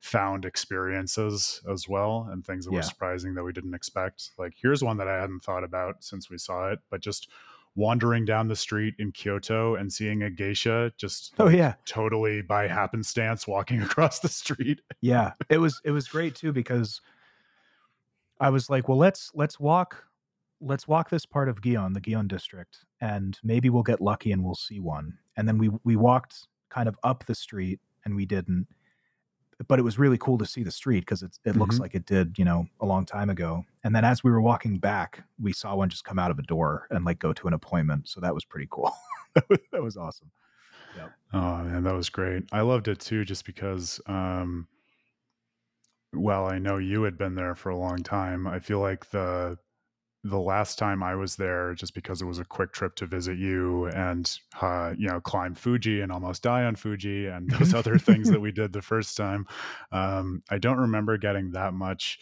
found 0.00 0.44
experiences 0.44 1.62
as 1.68 1.88
well 1.88 2.28
and 2.30 2.44
things 2.46 2.64
that 2.64 2.70
Yeah. 2.70 2.74
were 2.74 2.82
surprising 2.82 3.34
that 3.34 3.44
we 3.44 3.52
didn't 3.52 3.74
expect. 3.74 4.30
Like 4.38 4.54
here's 4.60 4.84
one 4.84 4.98
that 4.98 5.08
I 5.08 5.20
hadn't 5.20 5.40
thought 5.40 5.64
about 5.64 6.04
since 6.04 6.30
we 6.30 6.38
saw 6.38 6.70
it, 6.70 6.80
but 6.90 7.00
just 7.00 7.28
wandering 7.74 8.24
down 8.24 8.48
the 8.48 8.56
street 8.56 8.94
in 8.98 9.12
Kyoto 9.12 9.74
and 9.74 9.92
seeing 9.92 10.22
a 10.22 10.30
geisha 10.30 10.92
just 10.98 11.34
Oh 11.38 11.48
yeah. 11.48 11.76
totally 11.86 12.42
by 12.42 12.68
happenstance 12.68 13.48
walking 13.48 13.82
across 13.84 14.20
the 14.20 14.28
street. 14.28 14.82
Yeah. 15.00 15.34
It 15.48 15.58
was 15.58 15.80
it 15.84 15.90
was 15.92 16.08
great 16.08 16.34
too 16.34 16.52
because 16.52 17.00
I 18.40 18.50
was 18.50 18.70
like, 18.70 18.88
well, 18.88 18.98
let's 18.98 19.30
let's 19.34 19.58
walk 19.60 20.04
let's 20.60 20.88
walk 20.88 21.08
this 21.10 21.24
part 21.24 21.48
of 21.48 21.60
Gion, 21.60 21.94
the 21.94 22.00
Gion 22.00 22.26
district, 22.26 22.84
and 23.00 23.38
maybe 23.44 23.70
we'll 23.70 23.82
get 23.84 24.00
lucky 24.00 24.32
and 24.32 24.42
we'll 24.44 24.54
see 24.56 24.80
one. 24.80 25.16
And 25.36 25.46
then 25.48 25.58
we 25.58 25.70
we 25.84 25.96
walked 25.96 26.46
kind 26.68 26.88
of 26.88 26.96
up 27.04 27.24
the 27.26 27.34
street 27.34 27.80
and 28.04 28.14
we 28.14 28.26
didn't. 28.26 28.66
But 29.66 29.80
it 29.80 29.82
was 29.82 29.98
really 29.98 30.18
cool 30.18 30.38
to 30.38 30.46
see 30.46 30.62
the 30.62 30.70
street 30.70 31.00
because 31.00 31.22
it 31.22 31.36
it 31.44 31.56
looks 31.56 31.76
Mhm. 31.76 31.80
like 31.80 31.94
it 31.96 32.06
did, 32.06 32.38
you 32.38 32.44
know, 32.44 32.66
a 32.80 32.86
long 32.86 33.04
time 33.04 33.28
ago. 33.30 33.64
And 33.82 33.94
then 33.94 34.04
as 34.04 34.22
we 34.22 34.30
were 34.30 34.40
walking 34.40 34.78
back, 34.78 35.24
we 35.40 35.52
saw 35.52 35.74
one 35.74 35.88
just 35.88 36.04
come 36.04 36.18
out 36.18 36.30
of 36.30 36.38
a 36.38 36.42
door 36.42 36.86
and 36.90 37.04
like 37.04 37.18
go 37.18 37.32
to 37.32 37.48
an 37.48 37.54
appointment. 37.54 38.08
So 38.08 38.20
that 38.20 38.34
was 38.34 38.44
pretty 38.44 38.68
cool. 38.70 38.92
that, 39.34 39.48
was, 39.48 39.58
that 39.72 39.82
was 39.82 39.96
awesome. 39.96 40.30
Oh 41.32 41.58
man, 41.58 41.82
that 41.84 41.94
was 41.94 42.08
great. 42.08 42.44
I 42.52 42.62
loved 42.62 42.88
it 42.88 43.00
too, 43.00 43.24
just 43.24 43.44
because. 43.44 44.00
Um, 44.06 44.66
well, 46.14 46.46
I 46.46 46.58
know 46.58 46.78
you 46.78 47.02
had 47.02 47.18
been 47.18 47.34
there 47.34 47.54
for 47.54 47.70
a 47.70 47.78
long 47.78 48.02
time. 48.02 48.46
I 48.46 48.58
feel 48.58 48.80
like 48.80 49.10
the 49.10 49.58
the 50.24 50.38
last 50.38 50.78
time 50.78 51.02
I 51.02 51.14
was 51.14 51.36
there, 51.36 51.74
just 51.74 51.94
because 51.94 52.20
it 52.20 52.26
was 52.26 52.40
a 52.40 52.44
quick 52.44 52.72
trip 52.72 52.96
to 52.96 53.06
visit 53.06 53.38
you 53.38 53.86
and 53.86 54.30
uh, 54.60 54.94
you 54.96 55.08
know 55.08 55.20
climb 55.20 55.54
Fuji 55.54 56.00
and 56.00 56.10
almost 56.10 56.42
die 56.42 56.64
on 56.64 56.76
Fuji 56.76 57.26
and 57.26 57.50
those 57.50 57.74
other 57.74 57.98
things 57.98 58.30
that 58.30 58.40
we 58.46 58.52
did 58.52 58.72
the 58.72 58.82
first 58.82 59.16
time. 59.16 59.46
Um, 59.92 60.42
I 60.50 60.58
don't 60.58 60.78
remember 60.78 61.18
getting 61.18 61.52
that 61.52 61.74
much 61.74 62.18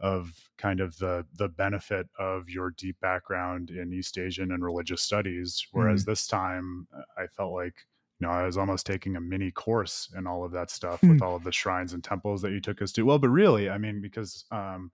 of 0.00 0.30
kind 0.58 0.80
of 0.80 0.96
the 0.98 1.24
the 1.36 1.48
benefit 1.48 2.06
of 2.18 2.50
your 2.50 2.70
deep 2.70 2.96
background 3.00 3.70
in 3.70 3.92
East 3.92 4.18
Asian 4.18 4.52
and 4.52 4.64
religious 4.64 5.02
studies. 5.02 5.66
Whereas 5.72 6.04
this 6.04 6.26
time, 6.26 6.86
uh, 6.96 7.02
I 7.16 7.26
felt 7.28 7.52
like 7.52 7.74
you 8.18 8.26
know 8.26 8.32
I 8.32 8.44
was 8.44 8.56
almost 8.56 8.86
taking 8.86 9.16
a 9.16 9.20
mini 9.20 9.50
course 9.50 10.08
in 10.16 10.26
all 10.26 10.44
of 10.44 10.52
that 10.52 10.70
stuff 10.70 11.02
with 11.02 11.22
all 11.22 11.36
of 11.36 11.44
the 11.44 11.52
shrines 11.52 11.92
and 11.92 12.02
temples 12.02 12.42
that 12.42 12.52
you 12.52 12.60
took 12.60 12.80
us 12.80 12.92
to. 12.92 13.02
Well, 13.02 13.18
but 13.18 13.28
really, 13.28 13.68
I 13.68 13.78
mean, 13.78 14.00
because 14.00 14.44
um, 14.50 14.90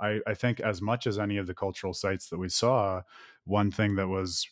I, 0.00 0.20
I 0.26 0.34
think 0.34 0.60
as 0.60 0.82
much 0.82 1.06
as 1.06 1.18
any 1.18 1.38
of 1.38 1.46
the 1.46 1.54
cultural 1.54 1.94
sites 1.94 2.28
that 2.28 2.38
we 2.38 2.48
saw, 2.48 3.02
one 3.44 3.70
thing 3.70 3.96
that 3.96 4.08
was 4.08 4.46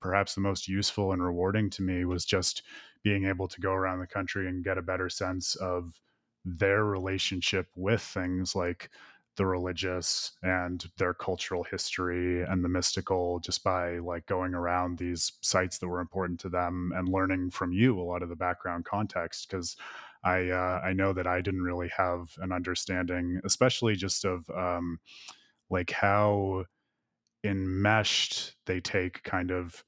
perhaps 0.00 0.34
the 0.34 0.40
most 0.40 0.68
useful 0.68 1.12
and 1.12 1.22
rewarding 1.24 1.70
to 1.70 1.82
me 1.82 2.04
was 2.04 2.24
just 2.24 2.62
being 3.02 3.24
able 3.24 3.48
to 3.48 3.60
go 3.60 3.72
around 3.72 4.00
the 4.00 4.06
country 4.06 4.48
and 4.48 4.64
get 4.64 4.78
a 4.78 4.82
better 4.82 5.08
sense 5.08 5.54
of 5.56 6.00
their 6.44 6.84
relationship 6.84 7.68
with 7.76 8.02
things 8.02 8.54
like 8.54 8.90
the 9.36 9.46
religious 9.46 10.32
and 10.42 10.84
their 10.98 11.14
cultural 11.14 11.64
history 11.64 12.42
and 12.42 12.62
the 12.62 12.68
mystical 12.68 13.40
just 13.40 13.64
by 13.64 13.98
like 13.98 14.26
going 14.26 14.54
around 14.54 14.98
these 14.98 15.32
sites 15.40 15.78
that 15.78 15.88
were 15.88 16.00
important 16.00 16.38
to 16.40 16.48
them 16.48 16.92
and 16.94 17.08
learning 17.08 17.50
from 17.50 17.72
you 17.72 17.98
a 17.98 18.02
lot 18.02 18.22
of 18.22 18.28
the 18.28 18.36
background 18.36 18.84
context 18.84 19.48
because 19.48 19.76
I 20.24 20.50
uh, 20.50 20.80
I 20.84 20.92
know 20.92 21.12
that 21.12 21.26
I 21.26 21.40
didn't 21.40 21.62
really 21.62 21.90
have 21.96 22.28
an 22.38 22.52
understanding, 22.52 23.40
especially 23.44 23.96
just 23.96 24.24
of 24.24 24.48
um, 24.50 25.00
like 25.68 25.90
how 25.90 26.66
enmeshed 27.44 28.54
they 28.66 28.80
take 28.80 29.22
kind 29.24 29.50
of 29.50 29.82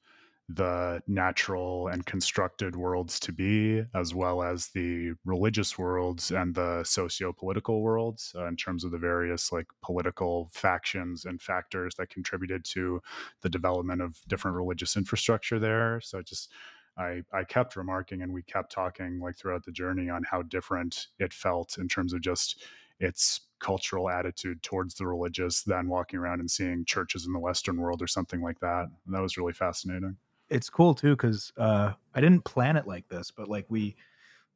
the 0.47 1.01
natural 1.07 1.87
and 1.87 2.05
constructed 2.05 2.75
worlds 2.75 3.19
to 3.19 3.31
be, 3.31 3.83
as 3.95 4.13
well 4.13 4.43
as 4.43 4.67
the 4.67 5.13
religious 5.25 5.77
worlds 5.77 6.31
and 6.31 6.53
the 6.53 6.83
socio-political 6.83 7.81
worlds, 7.81 8.31
uh, 8.37 8.45
in 8.45 8.55
terms 8.55 8.83
of 8.83 8.91
the 8.91 8.97
various 8.97 9.51
like 9.51 9.65
political 9.81 10.51
factions 10.53 11.25
and 11.25 11.41
factors 11.41 11.95
that 11.97 12.09
contributed 12.09 12.63
to 12.63 13.01
the 13.41 13.49
development 13.49 14.01
of 14.01 14.19
different 14.27 14.55
religious 14.55 14.95
infrastructure 14.95 15.57
there. 15.57 15.99
So 16.01 16.21
just 16.21 16.51
I, 16.97 17.23
I 17.33 17.43
kept 17.43 17.75
remarking 17.75 18.21
and 18.21 18.31
we 18.31 18.43
kept 18.43 18.71
talking 18.71 19.19
like 19.19 19.37
throughout 19.37 19.65
the 19.65 19.71
journey 19.71 20.09
on 20.09 20.23
how 20.29 20.43
different 20.43 21.07
it 21.19 21.33
felt 21.33 21.77
in 21.77 21.87
terms 21.87 22.13
of 22.13 22.21
just 22.21 22.63
its 22.99 23.41
cultural 23.59 24.09
attitude 24.09 24.61
towards 24.61 24.95
the 24.95 25.07
religious 25.07 25.63
than 25.63 25.89
walking 25.89 26.19
around 26.19 26.39
and 26.39 26.49
seeing 26.49 26.85
churches 26.85 27.25
in 27.25 27.33
the 27.33 27.39
Western 27.39 27.77
world 27.77 28.01
or 28.01 28.07
something 28.07 28.41
like 28.41 28.59
that. 28.59 28.87
And 29.05 29.15
that 29.15 29.21
was 29.21 29.37
really 29.37 29.53
fascinating. 29.53 30.17
It's 30.49 30.69
cool 30.69 30.93
too 30.93 31.11
because 31.11 31.51
uh, 31.57 31.93
I 32.13 32.21
didn't 32.21 32.45
plan 32.45 32.77
it 32.77 32.87
like 32.87 33.07
this, 33.09 33.31
but 33.31 33.47
like 33.47 33.65
we 33.69 33.95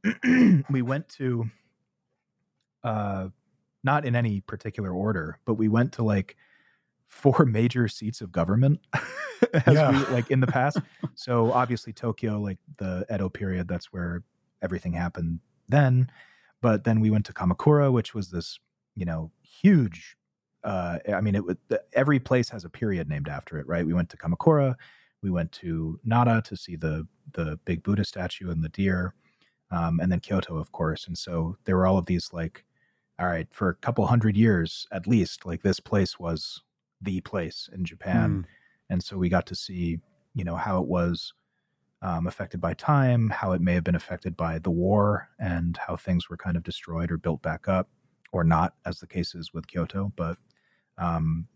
we 0.69 0.81
went 0.81 1.09
to 1.09 1.45
uh, 2.83 3.27
not 3.83 4.05
in 4.05 4.15
any 4.15 4.41
particular 4.41 4.91
order, 4.91 5.39
but 5.45 5.55
we 5.55 5.67
went 5.67 5.91
to 5.93 6.03
like 6.03 6.35
four 7.07 7.45
major 7.47 7.87
seats 7.87 8.21
of 8.21 8.31
government 8.31 8.79
as 9.65 9.75
Yeah. 9.75 9.91
we 9.91 9.97
like 10.13 10.31
in 10.31 10.39
the 10.39 10.47
past. 10.47 10.77
so 11.15 11.51
obviously 11.51 11.93
Tokyo, 11.93 12.39
like 12.39 12.57
the 12.77 13.05
Edo 13.13 13.29
period, 13.29 13.67
that's 13.67 13.91
where 13.91 14.23
everything 14.61 14.93
happened 14.93 15.39
then. 15.67 16.09
But 16.61 16.83
then 16.83 16.99
we 16.99 17.09
went 17.09 17.25
to 17.27 17.33
Kamakura, 17.33 17.91
which 17.91 18.13
was 18.13 18.29
this 18.31 18.59
you 18.95 19.05
know 19.05 19.31
huge. 19.41 20.15
Uh, 20.61 20.99
I 21.13 21.21
mean, 21.21 21.35
it 21.35 21.45
would 21.45 21.57
every 21.93 22.19
place 22.19 22.49
has 22.49 22.65
a 22.65 22.69
period 22.69 23.07
named 23.07 23.29
after 23.29 23.57
it, 23.57 23.65
right? 23.67 23.85
We 23.85 23.93
went 23.93 24.09
to 24.09 24.17
Kamakura, 24.17 24.75
we 25.21 25.29
went 25.29 25.51
to 25.53 25.99
Nara 26.03 26.41
to 26.45 26.55
see 26.55 26.75
the 26.75 27.07
the 27.33 27.59
big 27.65 27.83
Buddha 27.83 28.03
statue 28.03 28.49
and 28.49 28.63
the 28.63 28.69
deer, 28.69 29.13
um, 29.71 29.99
and 29.99 30.11
then 30.11 30.19
Kyoto, 30.19 30.57
of 30.57 30.71
course. 30.71 31.07
And 31.07 31.17
so 31.17 31.57
there 31.65 31.75
were 31.75 31.85
all 31.85 31.97
of 31.97 32.05
these 32.05 32.29
like, 32.33 32.65
all 33.19 33.27
right, 33.27 33.47
for 33.51 33.69
a 33.69 33.75
couple 33.75 34.05
hundred 34.07 34.35
years 34.35 34.87
at 34.91 35.07
least, 35.07 35.45
like 35.45 35.61
this 35.61 35.79
place 35.79 36.19
was 36.19 36.63
the 37.01 37.21
place 37.21 37.69
in 37.73 37.85
Japan, 37.85 38.47
and 38.89 39.03
so 39.03 39.17
we 39.17 39.29
got 39.29 39.45
to 39.47 39.55
see, 39.55 39.99
you 40.33 40.43
know, 40.43 40.55
how 40.55 40.81
it 40.81 40.87
was 40.87 41.33
um, 42.01 42.27
affected 42.27 42.61
by 42.61 42.73
time, 42.73 43.29
how 43.29 43.51
it 43.51 43.61
may 43.61 43.73
have 43.73 43.83
been 43.83 43.95
affected 43.95 44.35
by 44.37 44.59
the 44.59 44.71
war, 44.71 45.29
and 45.39 45.77
how 45.77 45.95
things 45.95 46.29
were 46.29 46.37
kind 46.37 46.57
of 46.57 46.63
destroyed 46.63 47.11
or 47.11 47.17
built 47.17 47.41
back 47.41 47.67
up, 47.67 47.89
or 48.31 48.43
not, 48.43 48.73
as 48.85 48.99
the 48.99 49.07
case 49.07 49.35
is 49.35 49.53
with 49.53 49.67
Kyoto. 49.67 50.11
But 50.15 50.37
um, 50.97 51.47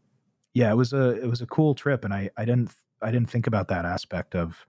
yeah, 0.54 0.72
it 0.72 0.76
was 0.76 0.94
a 0.94 1.22
it 1.22 1.28
was 1.28 1.42
a 1.42 1.48
cool 1.48 1.74
trip, 1.76 2.06
and 2.06 2.14
I 2.14 2.30
I 2.38 2.46
didn't 2.46 2.72
I 3.04 3.12
didn't 3.12 3.30
think 3.30 3.48
about 3.48 3.68
that 3.70 3.86
aspect 3.86 4.36
of 4.36 4.68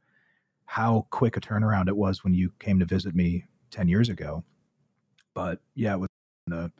how 0.66 1.06
quick 1.10 1.36
a 1.36 1.40
turnaround 1.40 1.88
it 1.88 1.96
was 1.96 2.24
when 2.24 2.34
you 2.34 2.52
came 2.60 2.78
to 2.80 2.86
visit 2.86 3.14
me 3.14 3.46
ten 3.70 3.88
years 3.88 4.08
ago. 4.10 4.44
But 5.34 5.60
yeah, 5.74 5.94
it 5.94 5.98
was 6.00 6.08
to 6.50 6.72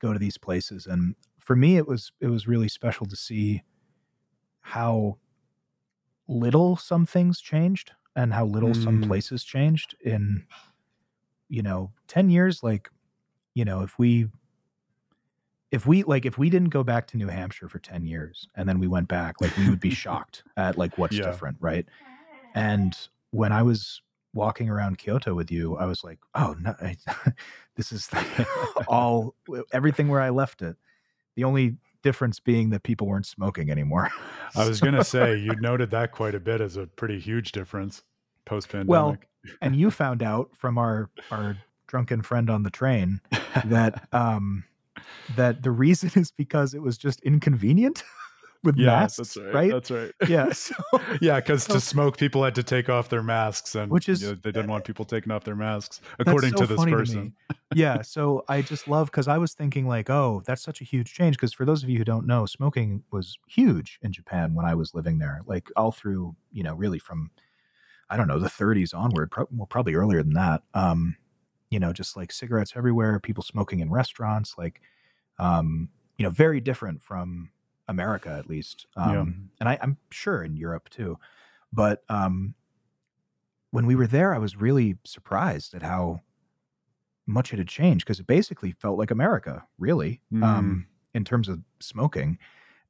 go 0.00 0.12
to 0.12 0.20
these 0.20 0.38
places, 0.38 0.86
and 0.86 1.16
for 1.40 1.56
me, 1.56 1.76
it 1.78 1.88
was 1.88 2.12
it 2.20 2.28
was 2.28 2.48
really 2.48 2.68
special 2.68 3.06
to 3.06 3.16
see 3.16 3.62
how 4.62 5.18
little 6.28 6.76
some 6.76 7.06
things 7.06 7.40
changed 7.40 7.92
and 8.16 8.32
how 8.32 8.44
little 8.44 8.74
some 8.74 8.98
Mm. 8.98 9.00
places 9.00 9.44
changed 9.44 9.94
in 10.00 10.46
you 11.48 11.62
know 11.62 11.92
10 12.08 12.30
years 12.30 12.62
like 12.62 12.90
you 13.54 13.64
know 13.64 13.82
if 13.82 13.98
we 13.98 14.28
if 15.72 15.86
we 15.86 16.02
like 16.04 16.24
if 16.24 16.38
we 16.38 16.48
didn't 16.50 16.68
go 16.68 16.84
back 16.84 17.06
to 17.08 17.16
new 17.16 17.26
hampshire 17.28 17.68
for 17.68 17.78
10 17.80 18.04
years 18.06 18.46
and 18.54 18.68
then 18.68 18.78
we 18.78 18.86
went 18.86 19.08
back 19.08 19.40
like 19.40 19.56
we 19.56 19.68
would 19.68 19.80
be 19.80 19.90
shocked 20.04 20.44
at 20.56 20.78
like 20.78 20.96
what's 20.98 21.16
Yeah. 21.16 21.24
different 21.24 21.56
right 21.60 21.86
and 22.54 22.96
when 23.30 23.50
I 23.50 23.62
was 23.62 24.02
walking 24.34 24.68
around 24.70 24.98
Kyoto 24.98 25.34
with 25.34 25.50
you, 25.50 25.76
I 25.76 25.86
was 25.86 26.04
like, 26.04 26.18
oh 26.34 26.54
no, 26.60 26.74
I, 26.80 26.96
this 27.76 27.92
is 27.92 28.08
all 28.86 29.34
everything 29.72 30.08
where 30.08 30.20
I 30.20 30.30
left 30.30 30.62
it. 30.62 30.76
The 31.36 31.44
only 31.44 31.76
difference 32.02 32.40
being 32.40 32.70
that 32.70 32.82
people 32.82 33.06
weren't 33.06 33.26
smoking 33.26 33.70
anymore. 33.70 34.10
I 34.54 34.68
was 34.68 34.80
going 34.80 34.94
to 34.94 35.04
say 35.04 35.36
you 35.36 35.54
noted 35.56 35.90
that 35.92 36.12
quite 36.12 36.34
a 36.34 36.40
bit 36.40 36.60
as 36.60 36.76
a 36.76 36.86
pretty 36.86 37.18
huge 37.18 37.52
difference 37.52 38.02
post 38.44 38.68
pandemic. 38.68 38.88
Well, 38.90 39.16
and 39.60 39.76
you 39.76 39.90
found 39.90 40.22
out 40.22 40.54
from 40.54 40.76
our 40.78 41.08
our 41.30 41.56
drunken 41.86 42.22
friend 42.22 42.48
on 42.50 42.62
the 42.62 42.70
train 42.70 43.20
that 43.64 44.08
um 44.12 44.64
that 45.36 45.62
the 45.62 45.70
reason 45.70 46.10
is 46.14 46.30
because 46.30 46.74
it 46.74 46.82
was 46.82 46.98
just 46.98 47.20
inconvenient 47.20 48.02
with 48.64 48.76
yeah, 48.76 48.86
masks, 48.86 49.16
that's 49.16 49.36
right, 49.36 49.54
right? 49.54 49.70
That's 49.72 49.90
right. 49.90 50.12
Yeah, 50.28 50.52
so, 50.52 50.74
yeah, 51.20 51.40
because 51.40 51.64
to 51.66 51.80
smoke, 51.80 52.16
people 52.16 52.44
had 52.44 52.54
to 52.54 52.62
take 52.62 52.88
off 52.88 53.08
their 53.08 53.22
masks, 53.22 53.74
and 53.74 53.90
Which 53.90 54.08
is- 54.08 54.22
you 54.22 54.28
know, 54.28 54.34
they 54.34 54.52
didn't 54.52 54.70
want 54.70 54.84
people 54.84 55.04
taking 55.04 55.32
off 55.32 55.42
their 55.42 55.56
masks, 55.56 56.00
according 56.20 56.52
so 56.52 56.58
to 56.58 56.66
this 56.66 56.84
person. 56.84 57.34
me. 57.50 57.56
yeah, 57.74 58.02
so 58.02 58.44
I 58.48 58.62
just 58.62 58.86
love 58.86 59.10
because 59.10 59.26
I 59.26 59.38
was 59.38 59.52
thinking 59.54 59.88
like, 59.88 60.10
oh, 60.10 60.42
that's 60.46 60.62
such 60.62 60.80
a 60.80 60.84
huge 60.84 61.12
change. 61.12 61.36
Because 61.36 61.52
for 61.52 61.64
those 61.64 61.82
of 61.82 61.88
you 61.88 61.98
who 61.98 62.04
don't 62.04 62.26
know, 62.26 62.46
smoking 62.46 63.02
was 63.10 63.36
huge 63.48 63.98
in 64.02 64.12
Japan 64.12 64.54
when 64.54 64.64
I 64.64 64.74
was 64.74 64.94
living 64.94 65.18
there, 65.18 65.40
like 65.46 65.68
all 65.74 65.90
through, 65.90 66.36
you 66.52 66.62
know, 66.62 66.74
really 66.74 67.00
from, 67.00 67.30
I 68.10 68.16
don't 68.16 68.28
know, 68.28 68.38
the 68.38 68.48
30s 68.48 68.94
onward, 68.94 69.30
pro- 69.32 69.48
well, 69.50 69.66
probably 69.66 69.94
earlier 69.94 70.22
than 70.22 70.34
that. 70.34 70.62
Um, 70.74 71.16
you 71.70 71.80
know, 71.80 71.92
just 71.92 72.16
like 72.16 72.30
cigarettes 72.30 72.74
everywhere, 72.76 73.18
people 73.18 73.42
smoking 73.42 73.80
in 73.80 73.90
restaurants, 73.90 74.54
like, 74.56 74.82
um, 75.42 75.88
you 76.18 76.22
know, 76.24 76.30
very 76.30 76.60
different 76.60 77.02
from 77.02 77.50
America 77.88 78.30
at 78.30 78.48
least, 78.48 78.86
um, 78.96 79.12
Yeah. 79.12 79.20
and 79.60 79.68
I, 79.68 79.78
I'm 79.82 79.96
sure 80.10 80.42
in 80.44 80.56
Europe 80.56 80.88
too. 80.88 81.18
But 81.72 82.04
um, 82.08 82.54
when 83.70 83.86
we 83.86 83.94
were 83.96 84.06
there, 84.06 84.34
I 84.34 84.38
was 84.38 84.56
really 84.56 84.98
surprised 85.04 85.74
at 85.74 85.82
how 85.82 86.20
much 87.26 87.52
it 87.52 87.58
had 87.58 87.68
changed 87.68 88.04
because 88.04 88.20
it 88.20 88.26
basically 88.26 88.72
felt 88.72 88.98
like 88.98 89.10
America, 89.10 89.64
really, 89.78 90.20
um, 90.42 90.86
in 91.14 91.24
terms 91.24 91.48
of 91.48 91.60
smoking. 91.80 92.38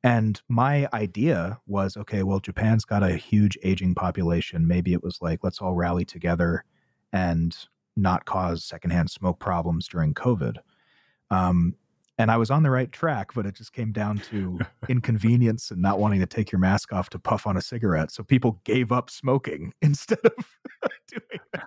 And 0.05 0.41
my 0.49 0.89
idea 0.93 1.61
was 1.67 1.97
okay, 1.97 2.23
well, 2.25 2.41
Japan's 2.41 2.85
got 2.85 3.03
a 3.05 3.17
huge 3.17 3.57
aging 3.63 3.95
population. 3.95 4.67
Maybe 4.67 4.93
it 4.93 5.03
was 5.03 5.19
like, 5.23 5.45
let's 5.45 5.61
all 5.61 5.75
rally 5.75 6.05
together 6.05 6.65
and 7.13 7.57
not 7.97 8.25
cause 8.25 8.65
secondhand 8.65 9.11
smoke 9.11 9.39
problems 9.39 9.87
during 9.87 10.13
COVID. 10.15 10.57
Um, 11.31 11.77
and 12.19 12.31
I 12.31 12.37
was 12.37 12.51
on 12.51 12.63
the 12.63 12.71
right 12.71 12.91
track, 12.93 13.35
but 13.35 13.47
it 13.47 13.55
just 13.55 13.73
came 13.73 13.93
down 13.93 14.19
to 14.31 14.59
inconvenience 14.89 15.71
and 15.71 15.81
not 15.81 15.99
wanting 15.99 16.21
to 16.21 16.27
take 16.27 16.53
your 16.53 16.59
mask 16.59 16.93
off 16.93 17.11
to 17.11 17.19
puff 17.19 17.47
on 17.47 17.57
a 17.57 17.63
cigarette. 17.63 18.11
So 18.11 18.23
people 18.23 18.61
gave 18.65 18.93
up 18.93 19.11
smoking 19.11 19.73
instead 19.83 20.21
of 20.25 20.33
doing 21.09 21.41
that. 21.55 21.67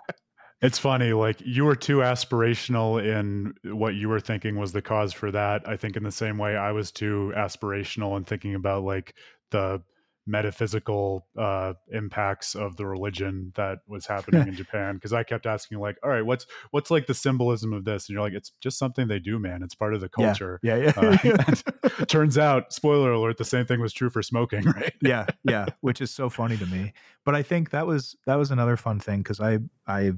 It's 0.62 0.78
funny, 0.78 1.12
like 1.12 1.40
you 1.44 1.66
were 1.66 1.76
too 1.76 1.98
aspirational 1.98 3.04
in 3.04 3.54
what 3.76 3.94
you 3.94 4.08
were 4.08 4.20
thinking 4.20 4.56
was 4.56 4.72
the 4.72 4.80
cause 4.80 5.12
for 5.12 5.30
that. 5.30 5.68
I 5.68 5.76
think 5.76 5.96
in 5.96 6.02
the 6.02 6.10
same 6.10 6.38
way 6.38 6.56
I 6.56 6.72
was 6.72 6.90
too 6.90 7.32
aspirational 7.36 8.16
in 8.16 8.24
thinking 8.24 8.54
about 8.54 8.82
like 8.82 9.14
the 9.50 9.82
metaphysical 10.28 11.24
uh 11.38 11.72
impacts 11.92 12.56
of 12.56 12.76
the 12.76 12.84
religion 12.84 13.52
that 13.54 13.78
was 13.86 14.06
happening 14.06 14.48
in 14.48 14.54
Japan 14.54 14.96
because 14.96 15.12
I 15.12 15.22
kept 15.22 15.46
asking 15.46 15.78
like, 15.78 15.96
all 16.02 16.10
right, 16.10 16.26
what's 16.26 16.46
what's 16.72 16.90
like 16.90 17.06
the 17.06 17.14
symbolism 17.14 17.72
of 17.72 17.84
this? 17.84 18.08
And 18.08 18.14
you're 18.14 18.22
like, 18.22 18.32
it's 18.32 18.50
just 18.60 18.78
something 18.78 19.08
they 19.08 19.20
do, 19.20 19.38
man. 19.38 19.62
It's 19.62 19.74
part 19.74 19.94
of 19.94 20.00
the 20.00 20.08
culture. 20.08 20.58
Yeah, 20.62 20.76
yeah. 20.76 20.92
Uh, 20.96 21.16
yeah. 21.22 21.36
and 21.46 22.08
turns 22.08 22.36
out, 22.36 22.72
spoiler 22.72 23.12
alert, 23.12 23.38
the 23.38 23.44
same 23.44 23.66
thing 23.66 23.80
was 23.80 23.92
true 23.92 24.10
for 24.10 24.22
smoking, 24.22 24.62
right? 24.64 24.92
yeah 25.02 25.26
yeah 25.44 25.66
which 25.80 26.00
is 26.00 26.10
so 26.10 26.28
funny 26.28 26.56
to 26.56 26.66
me 26.66 26.92
but 27.24 27.34
i 27.34 27.42
think 27.42 27.70
that 27.70 27.86
was 27.86 28.16
that 28.26 28.36
was 28.36 28.50
another 28.50 28.76
fun 28.76 28.98
thing 28.98 29.18
because 29.18 29.40
i 29.40 29.58
i 29.86 30.12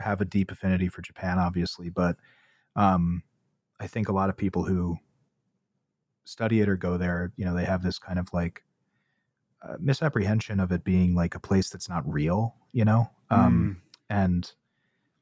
have 0.00 0.20
a 0.20 0.24
deep 0.24 0.50
affinity 0.50 0.88
for 0.88 1.02
japan 1.02 1.38
obviously 1.38 1.88
but 1.88 2.16
um 2.76 3.22
i 3.80 3.86
think 3.86 4.08
a 4.08 4.12
lot 4.12 4.28
of 4.28 4.36
people 4.36 4.64
who 4.64 4.96
study 6.24 6.60
it 6.60 6.68
or 6.68 6.76
go 6.76 6.98
there 6.98 7.32
you 7.36 7.44
know 7.44 7.54
they 7.54 7.64
have 7.64 7.82
this 7.82 7.98
kind 7.98 8.18
of 8.18 8.28
like 8.32 8.62
uh, 9.62 9.76
misapprehension 9.80 10.60
of 10.60 10.72
it 10.72 10.84
being 10.84 11.14
like 11.14 11.34
a 11.34 11.40
place 11.40 11.70
that's 11.70 11.88
not 11.88 12.08
real 12.08 12.56
you 12.72 12.84
know? 12.84 13.10
Um 13.30 13.76
and 14.10 14.52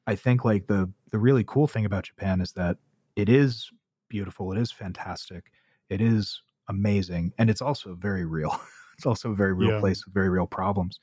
i 0.07 0.15
think 0.15 0.45
like 0.45 0.67
the 0.67 0.91
the 1.11 1.19
really 1.19 1.43
cool 1.45 1.67
thing 1.67 1.85
about 1.85 2.05
japan 2.05 2.41
is 2.41 2.53
that 2.53 2.77
it 3.15 3.29
is 3.29 3.71
beautiful 4.09 4.51
it 4.51 4.57
is 4.57 4.71
fantastic 4.71 5.51
it 5.89 6.01
is 6.01 6.41
amazing 6.69 7.33
and 7.37 7.49
it's 7.49 7.61
also 7.61 7.95
very 7.95 8.25
real. 8.25 8.59
It's 8.97 9.05
also 9.05 9.31
a 9.31 9.35
very 9.35 9.53
real 9.53 9.69
Yeah. 9.69 9.79
place 9.79 10.03
with 10.03 10.13
very 10.15 10.27
real 10.29 10.47
problems. 10.47 10.99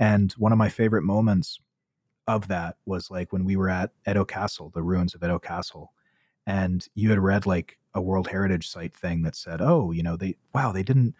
And 0.00 0.32
one 0.32 0.52
of 0.52 0.58
my 0.58 0.68
favorite 0.68 1.02
moments 1.04 1.60
of 2.26 2.48
that 2.48 2.76
was 2.86 3.10
like 3.10 3.32
when 3.32 3.44
we 3.44 3.56
were 3.56 3.70
at 3.70 3.92
edo 4.08 4.24
castle 4.24 4.70
the 4.70 4.82
ruins 4.82 5.14
of 5.14 5.22
edo 5.22 5.38
castle 5.38 5.92
and 6.46 6.86
you 6.94 7.10
had 7.10 7.18
read 7.18 7.46
like 7.46 7.78
a 7.94 8.02
world 8.02 8.28
heritage 8.28 8.68
site 8.68 8.96
thing 8.96 9.22
that 9.22 9.34
said 9.36 9.60
oh 9.62 9.90
you 9.92 10.02
know 10.02 10.16
they 10.16 10.36
wow 10.54 10.72
they 10.72 10.82
didn't 10.82 11.14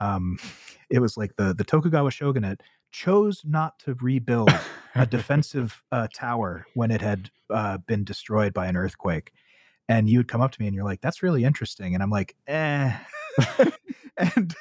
um 0.00 0.38
it 0.90 1.00
was 1.00 1.16
like 1.16 1.36
the 1.36 1.54
the 1.54 1.64
tokugawa 1.64 2.10
shogunate 2.10 2.60
chose 2.94 3.42
not 3.44 3.76
to 3.80 3.94
rebuild 3.94 4.48
a 4.94 5.04
defensive 5.10 5.82
uh, 5.90 6.06
tower 6.14 6.64
when 6.74 6.92
it 6.92 7.00
had 7.00 7.28
uh, 7.50 7.76
been 7.78 8.04
destroyed 8.04 8.54
by 8.54 8.66
an 8.68 8.76
earthquake. 8.76 9.32
And 9.88 10.08
you 10.08 10.18
would 10.20 10.28
come 10.28 10.40
up 10.40 10.52
to 10.52 10.60
me 10.60 10.68
and 10.68 10.74
you're 10.76 10.84
like, 10.84 11.00
"That's 11.02 11.22
really 11.22 11.44
interesting," 11.44 11.92
and 11.92 12.02
I'm 12.02 12.10
like, 12.10 12.36
"Eh," 12.46 12.96
and 14.16 14.54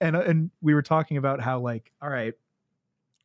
and 0.00 0.16
uh, 0.16 0.20
and 0.20 0.50
we 0.60 0.74
were 0.74 0.82
talking 0.82 1.16
about 1.16 1.40
how 1.40 1.60
like, 1.60 1.92
all 2.02 2.10
right, 2.10 2.34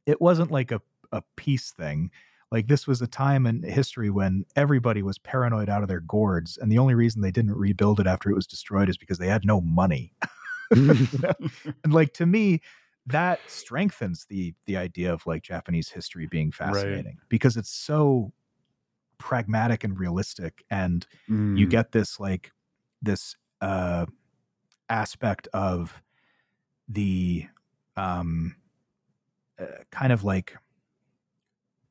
it 0.05 0.21
wasn't 0.21 0.51
like 0.51 0.71
a 0.71 0.81
a 1.11 1.23
peace 1.35 1.71
thing. 1.71 2.11
Like 2.51 2.67
this 2.67 2.87
was 2.87 3.01
a 3.01 3.07
time 3.07 3.47
in 3.47 3.63
history 3.63 4.09
when 4.09 4.45
everybody 4.55 5.01
was 5.01 5.17
paranoid 5.17 5.69
out 5.69 5.81
of 5.81 5.89
their 5.89 6.01
gourds, 6.01 6.57
and 6.57 6.71
the 6.71 6.77
only 6.77 6.93
reason 6.93 7.21
they 7.21 7.31
didn't 7.31 7.55
rebuild 7.55 7.99
it 7.99 8.07
after 8.07 8.29
it 8.29 8.35
was 8.35 8.47
destroyed 8.47 8.89
is 8.89 8.97
because 8.97 9.17
they 9.17 9.27
had 9.27 9.43
no 9.43 9.59
money. 9.59 10.13
You 10.73 11.07
know? 11.21 11.49
and 11.83 11.93
like 11.93 12.13
to 12.13 12.25
me 12.25 12.61
that 13.05 13.49
strengthens 13.49 14.25
the 14.25 14.53
the 14.65 14.77
idea 14.77 15.11
of 15.13 15.25
like 15.25 15.43
japanese 15.43 15.89
history 15.89 16.27
being 16.27 16.51
fascinating 16.51 17.17
because 17.29 17.57
it's 17.57 17.71
so 17.71 18.31
pragmatic 19.19 19.83
and 19.83 19.99
realistic 19.99 20.63
and 20.69 21.07
you 21.53 21.67
Mm. 21.67 21.67
get 21.67 21.91
this 21.91 22.19
like 22.19 22.51
this 23.01 23.35
uh 23.61 24.05
aspect 24.89 25.47
of 25.53 26.01
the 26.89 27.47
um 27.97 28.55
uh, 29.59 29.65
kind 29.91 30.11
of 30.13 30.23
like 30.23 30.55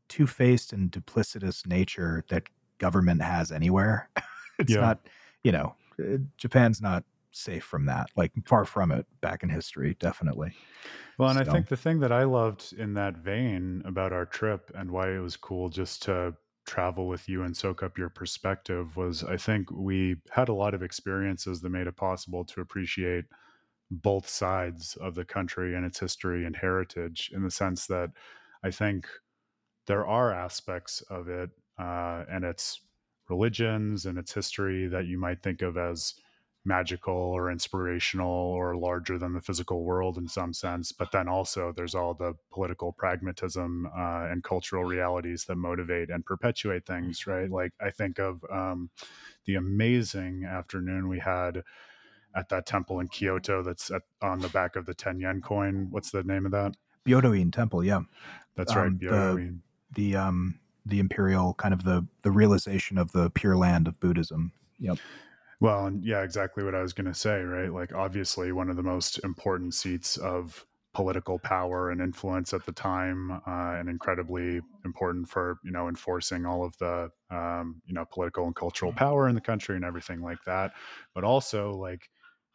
two-faced 0.08 0.72
and 0.72 0.90
duplicitous 0.90 1.66
nature 1.66 2.24
that 2.28 2.44
government 2.78 3.22
has 3.22 3.52
anywhere 3.52 4.08
it's 4.58 4.78
Yeah. 4.78 4.80
not 4.80 5.06
you 5.44 5.52
know 5.52 5.74
uh, 6.02 6.16
japan's 6.36 6.80
not 6.80 7.04
safe 7.32 7.64
from 7.64 7.86
that 7.86 8.08
like 8.16 8.32
far 8.46 8.64
from 8.64 8.90
it 8.90 9.06
back 9.20 9.42
in 9.42 9.48
history 9.48 9.96
definitely. 10.00 10.52
Well, 11.18 11.28
and 11.28 11.38
I 11.38 11.44
think 11.44 11.68
the 11.68 11.76
thing 11.76 12.00
that 12.00 12.12
I 12.12 12.24
loved 12.24 12.72
in 12.72 12.94
that 12.94 13.18
vein 13.18 13.82
about 13.84 14.12
our 14.12 14.26
trip 14.26 14.70
and 14.74 14.90
why 14.90 15.12
it 15.12 15.18
was 15.18 15.36
cool 15.36 15.68
just 15.68 16.02
to 16.04 16.34
travel 16.66 17.08
with 17.08 17.28
you 17.28 17.42
and 17.42 17.56
soak 17.56 17.82
up 17.82 17.98
your 17.98 18.08
perspective 18.08 18.96
was 18.96 19.24
I 19.24 19.36
think 19.36 19.70
we 19.70 20.16
had 20.30 20.48
a 20.48 20.54
lot 20.54 20.74
of 20.74 20.82
experiences 20.82 21.60
that 21.60 21.70
made 21.70 21.86
it 21.86 21.96
possible 21.96 22.44
to 22.46 22.60
appreciate 22.60 23.26
both 23.90 24.28
sides 24.28 24.96
of 24.96 25.14
the 25.14 25.24
country 25.24 25.74
and 25.74 25.84
its 25.84 26.00
history 26.00 26.44
and 26.46 26.56
heritage 26.56 27.30
in 27.34 27.42
the 27.42 27.50
sense 27.50 27.86
that 27.88 28.10
I 28.62 28.70
think 28.70 29.08
there 29.86 30.06
are 30.06 30.32
aspects 30.32 31.00
of 31.02 31.28
it 31.28 31.50
uh, 31.78 32.24
and 32.30 32.44
its 32.44 32.80
religions 33.28 34.06
and 34.06 34.18
its 34.18 34.32
history 34.32 34.86
that 34.88 35.06
you 35.06 35.18
might 35.18 35.42
think 35.42 35.62
of 35.62 35.76
as 35.76 36.14
magical 36.64 37.14
or 37.14 37.50
inspirational 37.50 38.28
or 38.30 38.76
larger 38.76 39.18
than 39.18 39.32
the 39.32 39.40
physical 39.40 39.82
world 39.82 40.18
in 40.18 40.28
some 40.28 40.52
sense. 40.52 40.92
But 40.92 41.10
then 41.10 41.26
also 41.28 41.72
there's 41.74 41.94
all 41.94 42.14
the 42.14 42.34
political 42.52 42.92
pragmatism 42.92 43.86
uh, 43.96 44.26
and 44.30 44.44
cultural 44.44 44.84
realities 44.84 45.44
that 45.46 45.56
motivate 45.56 46.10
and 46.10 46.24
perpetuate 46.24 46.84
things, 46.86 47.26
right? 47.26 47.50
Like 47.50 47.72
I 47.80 47.90
think 47.90 48.18
of 48.18 48.44
um, 48.52 48.90
the 49.46 49.54
amazing 49.54 50.44
afternoon 50.44 51.08
we 51.08 51.18
had 51.18 51.62
at 52.36 52.48
that 52.50 52.66
temple 52.66 53.00
in 53.00 53.08
Kyoto 53.08 53.62
that's 53.62 53.90
at, 53.90 54.02
on 54.22 54.40
the 54.40 54.48
back 54.48 54.76
of 54.76 54.86
the 54.86 54.94
10 54.94 55.18
yen 55.20 55.40
coin. 55.40 55.88
What's 55.90 56.10
the 56.10 56.22
name 56.22 56.44
of 56.46 56.52
that? 56.52 56.74
Byodoin 57.06 57.50
temple 57.52 57.82
yeah 57.82 58.00
That's 58.56 58.76
right. 58.76 58.86
Um, 58.86 58.98
the- 58.98 59.06
Byodo-in. 59.06 59.62
the 59.94 60.16
um 60.16 60.58
the 60.86 60.98
imperial 60.98 61.54
kind 61.54 61.74
of 61.74 61.84
the 61.84 62.06
the 62.22 62.30
realization 62.30 62.98
of 62.98 63.12
the 63.12 63.30
pure 63.30 63.56
land 63.56 63.86
of 63.88 63.98
buddhism 64.00 64.52
yep 64.78 64.98
Well, 65.60 65.86
and 65.86 66.04
yeah, 66.04 66.22
exactly 66.22 66.64
what 66.64 66.74
I 66.74 66.82
was 66.82 66.92
going 66.92 67.06
to 67.06 67.14
say, 67.14 67.40
right? 67.42 67.72
Like, 67.72 67.92
obviously, 67.94 68.52
one 68.52 68.70
of 68.70 68.76
the 68.76 68.82
most 68.82 69.18
important 69.24 69.74
seats 69.74 70.16
of 70.16 70.64
political 70.94 71.38
power 71.38 71.90
and 71.90 72.00
influence 72.00 72.52
at 72.54 72.64
the 72.66 72.72
time, 72.72 73.30
uh, 73.30 73.40
and 73.78 73.88
incredibly 73.88 74.60
important 74.84 75.28
for 75.28 75.58
you 75.64 75.70
know 75.70 75.88
enforcing 75.88 76.46
all 76.46 76.64
of 76.64 76.76
the 76.78 77.10
um, 77.30 77.80
you 77.86 77.92
know 77.94 78.04
political 78.10 78.46
and 78.46 78.56
cultural 78.56 78.92
power 78.92 79.28
in 79.28 79.34
the 79.34 79.40
country 79.40 79.76
and 79.76 79.84
everything 79.84 80.22
like 80.22 80.42
that. 80.46 80.72
But 81.14 81.24
also, 81.24 81.72
like, 81.72 82.08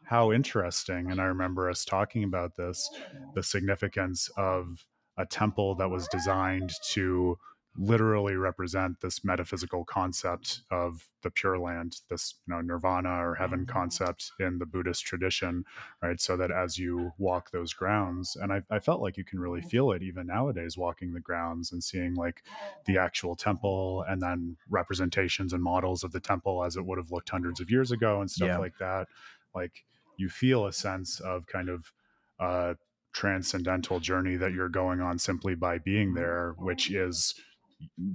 how 0.04 0.32
interesting, 0.32 1.12
and 1.12 1.22
I 1.22 1.26
remember 1.26 1.70
us 1.70 1.86
talking 1.86 2.24
about 2.24 2.56
this, 2.56 2.90
the 3.36 3.44
significance 3.44 4.30
of 4.38 4.86
a 5.18 5.26
temple 5.26 5.76
that 5.76 5.90
was 5.90 6.08
designed 6.08 6.72
to 6.92 7.38
literally 7.78 8.36
represent 8.36 9.02
this 9.02 9.24
metaphysical 9.26 9.84
concept 9.86 10.62
of 10.72 11.08
the 11.24 11.30
pure 11.30 11.58
land 11.58 11.98
this 12.10 12.36
you 12.48 12.54
know 12.54 12.62
nirvana 12.62 13.10
or 13.10 13.36
heaven 13.36 13.62
mm-hmm. 13.62 13.72
concept 13.72 14.32
in 14.40 14.60
the 14.60 14.66
buddhist 14.66 15.04
tradition 15.06 15.66
right? 16.02 16.20
So 16.20 16.38
that 16.38 16.52
as 16.52 16.78
you 16.78 17.12
walk 17.18 17.52
those 17.52 17.74
grounds 17.74 18.36
and 18.36 18.52
I, 18.52 18.62
I, 18.70 18.80
felt 18.80 19.02
like 19.02 19.18
you 19.18 19.24
can 19.24 19.40
really 19.40 19.60
mm-hmm. 19.60 19.70
feel 19.70 19.92
it 19.92 20.04
even 20.04 20.28
nowadays 20.28 20.78
walking 20.78 21.14
the 21.14 21.20
grounds 21.20 21.72
and 21.72 21.84
seeing 21.84 22.16
like 22.16 22.44
the 22.86 22.98
actual 22.98 23.36
temple 23.36 24.06
and 24.08 24.22
then 24.22 24.58
representations 24.70 25.54
and 25.54 25.64
models 25.64 26.04
of 26.04 26.12
the 26.12 26.20
temple 26.20 26.64
as 26.64 26.76
it 26.76 26.86
would 26.86 26.98
have 26.98 27.12
looked 27.12 27.30
hundreds 27.30 27.60
of 27.60 27.72
years 27.72 27.92
ago 27.92 28.22
and 28.22 28.30
stuff 28.30 28.48
yeah. 28.48 28.58
like 28.58 28.78
that. 28.80 29.08
Like 29.54 29.84
you 30.18 30.30
feel 30.30 30.68
a 30.68 30.74
sense 30.74 31.20
of 31.20 31.46
kind 31.48 31.70
of 31.70 31.92
uh 32.40 32.74
transcendental 33.14 34.00
journey 34.00 34.36
that 34.36 34.52
you're 34.52 34.68
going 34.68 35.00
on 35.00 35.18
simply 35.18 35.56
by 35.56 35.78
being 35.78 36.10
mm-hmm. 36.10 36.18
there 36.18 36.54
which 36.58 36.92
is 36.92 37.34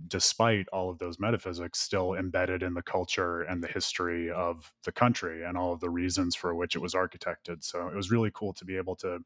despite 0.09 0.69
all 0.69 0.91
of 0.91 0.99
those 0.99 1.19
metaphysics, 1.19 1.81
still 1.81 2.15
embedded 2.15 2.63
in 2.63 2.75
the 2.75 2.83
culture 2.83 3.43
and 3.43 3.63
the 3.63 3.69
history 3.69 4.31
of 4.31 4.73
the 4.85 4.93
country 4.93 5.45
and 5.45 5.57
all 5.57 5.73
of 5.73 5.81
the 5.81 5.91
reasons 5.91 6.35
for 6.35 6.55
which 6.55 6.77
it 6.77 6.81
was 6.81 6.95
architected. 6.95 7.63
So 7.65 7.89
it 7.89 7.95
was 7.95 8.11
really 8.11 8.31
cool 8.33 8.53
to 8.55 8.65
be 8.65 8.77
able 8.77 8.97
to 8.97 9.19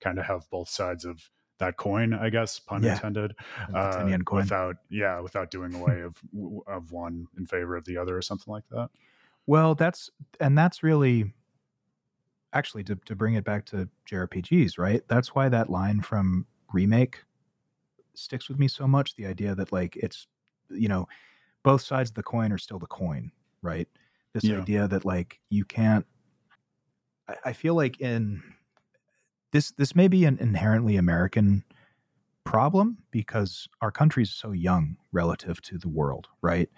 kind 0.00 0.18
of 0.18 0.26
have 0.26 0.48
both 0.50 0.68
sides 0.68 1.04
of 1.04 1.30
that 1.58 1.76
coin, 1.76 2.12
I 2.12 2.28
guess, 2.28 2.58
pun 2.58 2.82
yeah. 2.82 2.94
intended, 2.94 3.34
uh, 3.74 4.18
without 4.32 4.76
yeah, 4.90 5.20
without 5.20 5.50
doing 5.50 5.74
away 5.74 6.00
of 6.00 6.16
of 6.66 6.90
one 6.90 7.26
in 7.38 7.46
favor 7.46 7.76
of 7.76 7.84
the 7.84 7.96
other 7.96 8.16
or 8.16 8.22
something 8.22 8.50
like 8.50 8.68
that. 8.70 8.88
Well, 9.46 9.74
that's 9.74 10.10
and 10.40 10.58
that's 10.58 10.82
really 10.82 11.32
actually 12.52 12.84
to 12.84 12.96
to 13.06 13.14
bring 13.14 13.34
it 13.34 13.44
back 13.44 13.64
to 13.66 13.88
JRPGs, 14.10 14.78
right? 14.78 15.02
That's 15.08 15.34
why 15.34 15.48
that 15.48 15.70
line 15.70 16.00
from 16.00 16.46
remake 16.72 17.24
sticks 18.14 18.48
with 18.48 18.58
me 18.58 18.68
so 18.68 18.86
much. 18.86 19.14
The 19.16 19.26
idea 19.26 19.54
that 19.54 19.72
like 19.72 19.96
it's 19.96 20.26
you 20.70 20.88
know 20.88 21.08
both 21.62 21.82
sides 21.82 22.10
of 22.10 22.14
the 22.14 22.22
coin 22.22 22.52
are 22.52 22.58
still 22.58 22.78
the 22.78 22.86
coin, 22.86 23.32
right? 23.62 23.88
This 24.34 24.44
yeah. 24.44 24.60
idea 24.60 24.88
that 24.88 25.04
like 25.04 25.40
you 25.50 25.64
can't. 25.64 26.06
I, 27.28 27.36
I 27.46 27.52
feel 27.52 27.74
like 27.74 28.00
in 28.00 28.42
this 29.52 29.70
this 29.72 29.94
may 29.94 30.08
be 30.08 30.24
an 30.24 30.38
inherently 30.40 30.96
American 30.96 31.64
problem 32.44 32.98
because 33.10 33.68
our 33.80 33.92
country 33.92 34.24
is 34.24 34.34
so 34.34 34.52
young 34.52 34.96
relative 35.12 35.60
to 35.62 35.78
the 35.78 35.88
world, 35.88 36.28
right? 36.40 36.68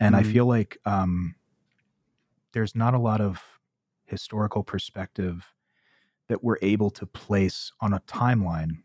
And 0.00 0.14
mm-hmm. 0.14 0.28
I 0.28 0.32
feel 0.32 0.46
like 0.46 0.78
um, 0.84 1.36
there's 2.52 2.74
not 2.74 2.94
a 2.94 2.98
lot 2.98 3.20
of 3.20 3.42
historical 4.06 4.64
perspective 4.64 5.52
that 6.28 6.42
we're 6.42 6.58
able 6.62 6.90
to 6.90 7.06
place 7.06 7.70
on 7.80 7.92
a 7.92 8.00
timeline 8.00 8.78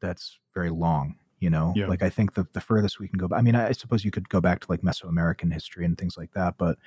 that's 0.00 0.38
very 0.54 0.70
long 0.70 1.16
you 1.38 1.50
know? 1.50 1.72
Yeah. 1.76 1.86
like 1.86 2.02
i 2.02 2.10
think 2.10 2.34
the, 2.34 2.46
the 2.52 2.60
furthest 2.60 2.98
we 2.98 3.08
can 3.08 3.18
go 3.18 3.28
i 3.34 3.42
mean 3.42 3.54
I, 3.54 3.68
I 3.68 3.72
suppose 3.72 4.04
you 4.04 4.10
could 4.10 4.28
go 4.28 4.40
back 4.40 4.60
to 4.60 4.66
like 4.70 4.82
mesoamerican 4.82 5.52
history 5.52 5.84
and 5.84 5.96
things 5.96 6.16
like 6.16 6.32
that 6.32 6.56
but 6.58 6.78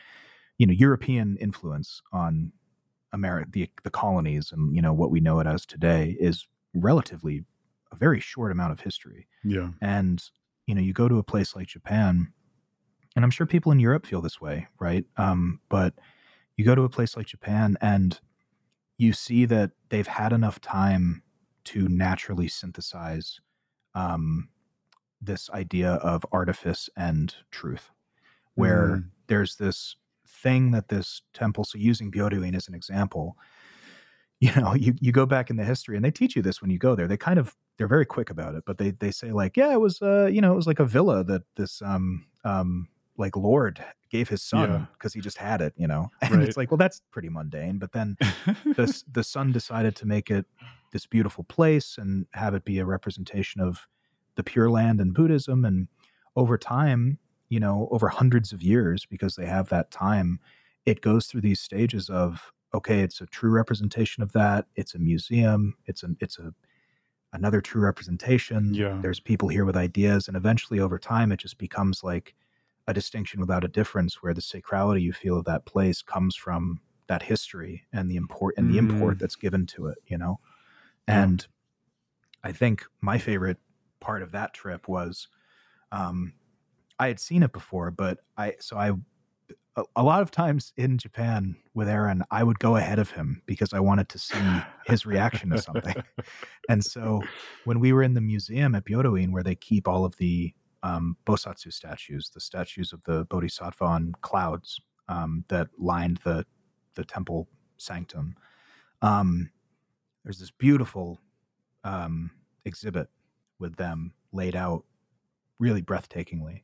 you 0.58 0.66
know 0.66 0.74
european 0.74 1.38
influence 1.38 2.02
on 2.12 2.52
america 3.14 3.50
the, 3.52 3.70
the 3.84 3.90
colonies 3.90 4.52
and 4.52 4.76
you 4.76 4.82
know 4.82 4.94
what 4.94 5.12
we 5.12 5.20
know 5.20 5.40
it 5.40 5.48
as 5.48 5.66
today 5.66 6.16
is 6.20 6.48
relatively 6.74 7.44
a 7.92 7.96
very 7.96 8.20
short 8.20 8.52
amount 8.52 8.72
of 8.72 8.82
history. 8.82 9.28
Yeah. 9.44 9.70
And 9.82 10.24
you 10.68 10.76
know 10.76 10.82
you 10.82 10.94
go 10.94 11.08
to 11.08 11.18
a 11.18 11.24
place 11.24 11.56
like 11.56 11.66
japan 11.66 12.32
and 13.16 13.26
i'm 13.26 13.32
sure 13.32 13.48
people 13.48 13.72
in 13.72 13.80
europe 13.80 14.06
feel 14.06 14.22
this 14.22 14.40
way 14.40 14.68
right? 14.80 15.04
Um, 15.18 15.62
but 15.68 15.96
you 16.58 16.64
go 16.64 16.76
to 16.76 16.84
a 16.84 16.90
place 16.90 17.18
like 17.18 17.26
japan 17.26 17.76
and 17.82 18.20
you 18.98 19.14
see 19.14 19.46
that 19.46 19.72
they've 19.90 20.06
had 20.06 20.32
enough 20.32 20.62
time 20.62 21.24
to 21.64 21.88
naturally 21.88 22.48
synthesize 22.48 23.42
um, 23.95 24.49
this 25.21 25.49
idea 25.52 25.93
of 25.93 26.25
artifice 26.32 26.89
and 26.95 27.36
truth, 27.52 27.91
where 28.56 28.88
mm. 28.88 29.06
there's 29.28 29.56
this 29.56 29.95
thing 30.28 30.71
that 30.71 30.88
this 30.88 31.21
temple, 31.34 31.63
so 31.63 31.78
using 31.78 32.12
Byodoin 32.12 32.56
as 32.56 32.67
an 32.67 32.75
example, 32.75 33.38
you 34.39 34.52
know, 34.56 34.73
you, 34.73 34.93
you 35.02 35.12
go 35.12 35.25
back 35.25 35.49
in 35.49 35.58
the 35.58 35.65
history 35.65 35.97
and 35.97 36.06
they 36.06 36.12
teach 36.12 36.36
you 36.36 36.41
this 36.41 36.62
when 36.62 36.71
you 36.71 36.78
go 36.78 36.95
there. 36.95 37.08
They 37.08 37.17
kind 37.17 37.39
of 37.39 37.56
they're 37.78 37.88
very 37.88 38.06
quick 38.06 38.30
about 38.30 38.56
it, 38.56 38.63
but 38.65 38.78
they 38.78 38.91
they 38.91 39.12
say 39.12 39.32
like, 39.32 39.58
yeah, 39.58 39.73
it 39.73 39.82
was 39.82 40.02
uh, 40.02 40.30
you 40.32 40.39
know, 40.39 40.54
it 40.54 40.56
was 40.56 40.67
like 40.67 40.80
a 40.80 40.86
villa 40.86 41.23
that 41.25 41.41
this 41.58 41.82
um 41.82 42.25
um 42.45 42.88
like 43.17 43.36
Lord 43.36 43.84
gave 44.10 44.30
his 44.30 44.41
son 44.41 44.88
because 44.93 45.13
yeah. 45.13 45.19
he 45.19 45.21
just 45.21 45.38
had 45.38 45.62
it, 45.62 45.73
you 45.75 45.88
know. 45.88 46.10
And 46.21 46.36
right. 46.36 46.47
it's 46.47 46.58
like, 46.58 46.71
well, 46.71 46.78
that's 46.78 47.02
pretty 47.12 47.30
mundane. 47.30 47.78
But 47.78 47.91
then 47.91 48.17
the 48.45 49.04
the 49.12 49.23
son 49.23 49.52
decided 49.52 49.95
to 49.97 50.06
make 50.06 50.32
it 50.32 50.45
this 50.91 51.06
beautiful 51.06 51.43
place 51.43 51.97
and 51.97 52.25
have 52.34 52.54
it 52.54 52.65
be 52.65 52.80
a 52.80 52.86
representation 52.86 53.62
of 53.62 53.88
the 54.36 54.43
Pure 54.43 54.71
Land 54.71 54.99
and 55.02 55.13
Buddhism. 55.13 55.65
And 55.65 55.88
over 56.36 56.58
time, 56.58 57.19
you 57.49 57.60
know, 57.60 57.88
over 57.91 58.08
hundreds 58.08 58.54
of 58.54 58.62
years, 58.62 59.06
because 59.06 59.36
they 59.36 59.45
have 59.45 59.69
that 59.69 59.91
time, 59.91 60.39
it 60.86 61.02
goes 61.02 61.28
through 61.28 61.41
these 61.41 61.60
stages 61.60 62.10
of 62.10 62.52
okay, 62.73 62.99
it's 62.99 63.21
a 63.21 63.25
true 63.25 63.49
representation 63.49 64.21
of 64.21 64.32
that. 64.34 64.65
It's 64.75 64.93
a 64.95 64.99
museum. 64.99 65.75
It's 65.86 66.04
an 66.04 66.17
it's 66.19 66.39
a 66.39 66.54
another 67.34 67.62
true 67.62 67.82
representation. 67.82 68.73
Yeah. 68.73 68.97
There's 69.02 69.19
people 69.19 69.49
here 69.49 69.65
with 69.65 69.75
ideas, 69.75 70.28
and 70.28 70.38
eventually, 70.38 70.80
over 70.80 70.97
time, 70.97 71.32
it 71.32 71.38
just 71.38 71.58
becomes 71.58 72.04
like 72.04 72.36
a 72.88 72.93
distinction 72.93 73.39
without 73.39 73.63
a 73.63 73.67
difference, 73.67 74.21
where 74.21 74.34
the 74.34 74.41
sacrality 74.41 75.02
you 75.02 75.13
feel 75.13 75.38
of 75.38 75.45
that 75.45 75.65
place 75.65 76.02
comes 76.02 76.36
from 76.36 76.80
that 77.08 77.23
history 77.23 77.86
and 77.91 78.10
the 78.10 78.15
import 78.15 78.54
and 78.58 78.69
the 78.69 78.78
mm. 78.78 78.89
import 78.89 79.19
that's 79.19 79.36
given 79.36 79.65
to 79.67 79.88
it. 79.88 79.97
You 80.08 80.17
know. 80.17 80.39
And 81.10 81.48
I 82.43 82.52
think 82.52 82.86
my 83.02 83.17
favorite 83.17 83.58
part 84.00 84.22
of 84.22 84.32
that 84.32 84.54
trip 84.54 84.88
was 84.88 85.28
um, 85.91 86.34
I 87.00 87.08
had 87.08 87.19
seen 87.19 87.43
it 87.43 87.52
before, 87.52 87.91
but 87.91 88.19
I 88.38 88.56
so 88.60 88.78
I 88.78 88.91
a, 89.76 89.84
a 89.95 90.04
lot 90.04 90.22
of 90.22 90.32
times 90.32 90.74
in 90.78 90.98
Japan 90.98 91.56
with 91.74 91.88
Aaron, 91.88 92.24
I 92.32 92.43
would 92.43 92.60
go 92.60 92.76
ahead 92.76 93.00
of 93.00 93.12
him 93.12 93.41
because 93.45 93.74
I 93.74 93.80
wanted 93.80 94.10
to 94.10 94.19
see 94.19 94.62
his 94.86 95.06
reaction 95.06 95.50
to 95.52 95.62
something. 95.62 95.95
and 96.69 96.84
so 96.84 97.22
when 97.65 97.80
we 97.80 97.93
were 97.93 98.04
in 98.04 98.13
the 98.13 98.22
museum 98.22 98.76
at 98.76 98.86
Byodoin, 98.86 99.32
where 99.32 99.43
they 99.43 99.56
keep 99.56 99.88
all 99.88 100.06
of 100.06 100.15
the 100.17 100.54
um, 100.84 101.17
Bosatsu 101.26 101.72
statues, 101.72 102.30
the 102.34 102.39
statues 102.39 102.93
of 102.93 103.04
the 103.04 103.26
Bodhisattva 103.26 103.84
on 103.84 104.13
clouds 104.22 104.80
um, 105.08 105.43
that 105.50 105.67
lined 105.78 106.17
the 106.24 106.45
the 106.95 107.06
temple 107.06 107.48
sanctum. 107.78 108.36
Um, 109.02 109.50
there's 110.30 110.38
this 110.38 110.52
beautiful 110.52 111.18
um, 111.84 112.30
exhibit 112.63 113.10
with 113.58 113.76
them 113.78 114.13
laid 114.32 114.56
out 114.56 114.84
really 115.58 115.82
breathtakingly. 115.82 116.62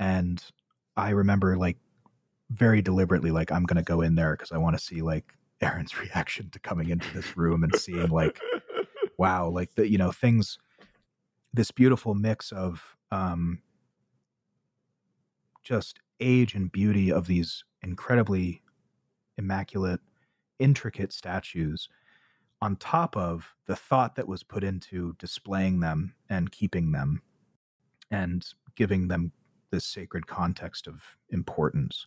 And 0.00 0.44
I 0.96 1.10
remember 1.10 1.56
like 1.56 1.76
very 2.50 2.82
deliberately, 2.82 3.30
like, 3.30 3.52
I'm 3.52 3.62
going 3.62 3.76
to 3.76 3.84
go 3.84 4.00
in 4.00 4.16
there 4.16 4.32
because 4.32 4.50
I 4.50 4.58
want 4.58 4.76
to 4.76 4.84
see 4.84 5.02
like 5.02 5.34
Aaron's 5.60 5.96
reaction 5.96 6.50
to 6.50 6.58
coming 6.58 6.88
into 6.88 7.06
this 7.14 7.36
room 7.36 7.62
and 7.62 7.72
seeing 7.76 8.08
like, 8.08 8.40
wow, 9.18 9.50
like 9.50 9.76
the, 9.76 9.88
you 9.88 9.98
know, 9.98 10.10
things, 10.10 10.58
this 11.54 11.70
beautiful 11.70 12.16
mix 12.16 12.50
of 12.50 12.96
um, 13.12 13.62
just 15.62 16.00
age 16.18 16.56
and 16.56 16.72
beauty 16.72 17.12
of 17.12 17.28
these 17.28 17.62
incredibly 17.84 18.62
immaculate, 19.38 20.00
intricate 20.58 21.12
statues 21.12 21.88
on 22.62 22.76
top 22.76 23.16
of 23.16 23.54
the 23.66 23.76
thought 23.76 24.16
that 24.16 24.28
was 24.28 24.42
put 24.42 24.64
into 24.64 25.14
displaying 25.18 25.80
them 25.80 26.14
and 26.28 26.50
keeping 26.50 26.92
them 26.92 27.22
and 28.10 28.46
giving 28.74 29.08
them 29.08 29.32
this 29.70 29.84
sacred 29.84 30.26
context 30.26 30.86
of 30.86 31.02
importance. 31.30 32.06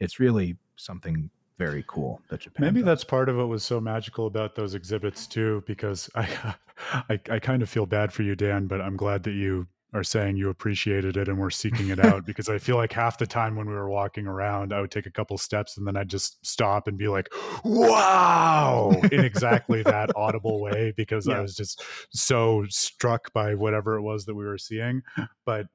It's 0.00 0.20
really 0.20 0.56
something 0.76 1.30
very 1.58 1.84
cool 1.86 2.20
that 2.28 2.40
Japan. 2.40 2.66
Maybe 2.66 2.80
does. 2.80 2.86
that's 2.86 3.04
part 3.04 3.28
of 3.28 3.36
what 3.36 3.48
was 3.48 3.64
so 3.64 3.80
magical 3.80 4.26
about 4.26 4.54
those 4.54 4.74
exhibits 4.74 5.26
too, 5.26 5.62
because 5.66 6.10
I, 6.14 6.54
I, 7.08 7.20
I 7.30 7.38
kind 7.38 7.62
of 7.62 7.68
feel 7.68 7.86
bad 7.86 8.12
for 8.12 8.22
you, 8.22 8.34
Dan, 8.34 8.66
but 8.66 8.80
I'm 8.80 8.96
glad 8.96 9.22
that 9.22 9.32
you 9.32 9.66
are 9.96 10.04
saying 10.04 10.36
you 10.36 10.50
appreciated 10.50 11.16
it 11.16 11.28
and 11.28 11.38
were 11.38 11.50
seeking 11.50 11.88
it 11.88 11.98
out 12.04 12.26
because 12.26 12.48
I 12.48 12.58
feel 12.58 12.76
like 12.76 12.92
half 12.92 13.16
the 13.16 13.26
time 13.26 13.56
when 13.56 13.66
we 13.66 13.72
were 13.72 13.88
walking 13.88 14.26
around, 14.26 14.72
I 14.72 14.80
would 14.80 14.90
take 14.90 15.06
a 15.06 15.10
couple 15.10 15.38
steps 15.38 15.78
and 15.78 15.86
then 15.86 15.96
I'd 15.96 16.10
just 16.10 16.44
stop 16.46 16.86
and 16.86 16.98
be 16.98 17.08
like, 17.08 17.32
wow, 17.64 18.92
in 19.10 19.24
exactly 19.24 19.82
that 19.84 20.10
audible 20.14 20.60
way 20.60 20.92
because 20.96 21.26
yeah. 21.26 21.38
I 21.38 21.40
was 21.40 21.54
just 21.54 21.82
so 22.10 22.64
struck 22.68 23.32
by 23.32 23.54
whatever 23.54 23.96
it 23.96 24.02
was 24.02 24.26
that 24.26 24.34
we 24.34 24.44
were 24.44 24.58
seeing. 24.58 25.02
But 25.46 25.66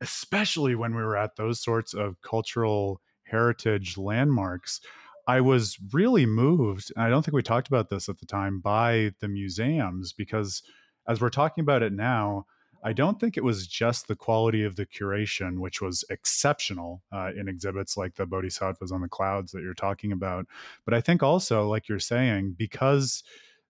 especially 0.00 0.74
when 0.74 0.94
we 0.94 1.02
were 1.02 1.16
at 1.16 1.36
those 1.36 1.62
sorts 1.62 1.94
of 1.94 2.20
cultural 2.22 3.00
heritage 3.24 3.96
landmarks, 3.96 4.80
I 5.28 5.40
was 5.42 5.78
really 5.92 6.26
moved. 6.26 6.92
And 6.96 7.04
I 7.04 7.08
don't 7.08 7.24
think 7.24 7.34
we 7.34 7.42
talked 7.42 7.68
about 7.68 7.88
this 7.88 8.08
at 8.08 8.18
the 8.18 8.26
time 8.26 8.58
by 8.58 9.12
the 9.20 9.28
museums 9.28 10.12
because 10.12 10.62
as 11.06 11.20
we're 11.20 11.30
talking 11.30 11.62
about 11.62 11.82
it 11.82 11.92
now, 11.92 12.46
I 12.82 12.92
don't 12.92 13.20
think 13.20 13.36
it 13.36 13.44
was 13.44 13.66
just 13.66 14.08
the 14.08 14.16
quality 14.16 14.64
of 14.64 14.76
the 14.76 14.86
curation, 14.86 15.58
which 15.58 15.80
was 15.80 16.04
exceptional 16.10 17.02
uh, 17.12 17.30
in 17.36 17.48
exhibits 17.48 17.96
like 17.96 18.14
the 18.14 18.26
Bodhisattvas 18.26 18.92
on 18.92 19.02
the 19.02 19.08
Clouds 19.08 19.52
that 19.52 19.62
you're 19.62 19.74
talking 19.74 20.12
about. 20.12 20.46
But 20.84 20.94
I 20.94 21.00
think 21.00 21.22
also, 21.22 21.68
like 21.68 21.88
you're 21.88 21.98
saying, 21.98 22.54
because 22.56 23.22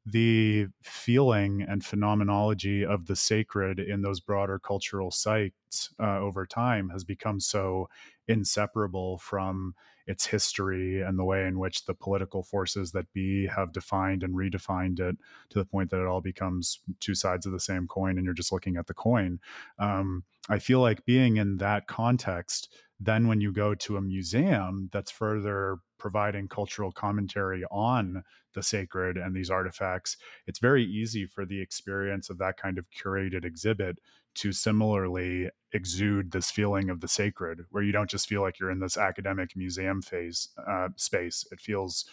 the 0.07 0.67
feeling 0.83 1.63
and 1.69 1.85
phenomenology 1.85 2.85
of 2.85 3.07
the 3.07 3.17
sacred 3.17 3.79
in 3.79 4.03
those 4.03 4.21
broader 4.21 4.59
cultural 4.59 5.11
sites 5.11 5.91
uh, 6.01 6.19
over 6.19 6.47
time 6.47 6.89
has 6.89 7.05
become 7.05 7.39
so 7.39 7.89
inseparable 8.29 9.19
from 9.19 9.75
its 10.11 10.27
history 10.27 11.01
and 11.01 11.17
the 11.17 11.25
way 11.25 11.47
in 11.47 11.57
which 11.61 11.85
the 11.85 11.95
political 11.95 12.43
forces 12.43 12.91
that 12.91 13.13
be 13.13 13.47
have 13.47 13.73
defined 13.73 14.25
and 14.25 14.35
redefined 14.35 14.99
it 14.99 15.17
to 15.49 15.59
the 15.61 15.65
point 15.65 15.89
that 15.91 16.01
it 16.01 16.07
all 16.07 16.21
becomes 16.21 16.81
two 16.99 17.15
sides 17.15 17.47
of 17.47 17.53
the 17.53 17.61
same 17.61 17.87
coin 17.87 18.19
and 18.19 18.25
you're 18.25 18.35
just 18.35 18.51
looking 18.51 18.77
at 18.77 18.89
the 18.89 18.95
coin. 18.95 19.39
Um, 19.79 20.25
I 20.49 20.59
feel 20.59 20.81
like 20.81 21.05
being 21.05 21.37
in 21.37 21.59
that 21.59 21.87
context, 21.87 22.75
then 22.99 23.29
when 23.29 23.41
you 23.41 23.53
go 23.53 23.75
to 23.77 23.97
a 23.97 24.03
museum 24.03 24.91
that's 24.93 25.13
further 25.13 25.79
providing 25.97 26.49
cultural 26.49 26.91
commentary 26.91 27.63
on 27.71 28.25
the 28.55 28.65
sacred 28.65 29.17
and 29.17 29.35
these 29.35 29.49
artifacts, 29.49 30.17
it's 30.49 30.59
very 30.59 30.85
easy 30.85 31.25
for 31.25 31.47
the 31.47 31.63
experience 31.63 32.31
of 32.31 32.39
that 32.39 32.57
kind 32.57 32.79
of 32.79 32.87
curated 32.91 33.45
exhibit 33.45 33.99
to 34.35 34.53
similarly 34.53 35.51
exude 35.73 36.31
this 36.33 36.51
feeling 36.51 36.91
of 36.91 37.01
the 37.01 37.09
sacred, 37.09 37.65
where 37.71 37.83
you 37.83 37.93
don't 37.93 38.11
just 38.11 38.27
feel 38.29 38.43
like 38.43 38.59
you're 38.59 38.71
in 38.71 38.81
this 38.81 38.97
academic 38.97 39.57
museum 39.57 40.03
phase 40.03 40.49
uh, 40.69 40.89
space. 40.97 41.47
It 41.53 41.61
feels, 41.61 42.05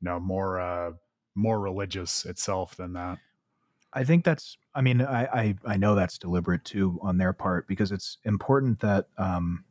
you 0.00 0.08
know, 0.08 0.18
more 0.20 0.60
uh, 0.60 0.92
more 1.34 1.60
religious 1.60 2.24
itself 2.24 2.76
than 2.76 2.92
that. 2.94 3.18
I 3.92 4.04
think 4.04 4.24
that's. 4.24 4.56
I 4.74 4.80
mean, 4.80 5.00
I, 5.02 5.24
I 5.26 5.54
I 5.64 5.76
know 5.76 5.94
that's 5.94 6.18
deliberate 6.18 6.64
too 6.64 6.98
on 7.02 7.18
their 7.18 7.32
part 7.32 7.68
because 7.68 7.92
it's 7.92 8.18
important 8.24 8.80
that 8.80 9.06
um, 9.18 9.64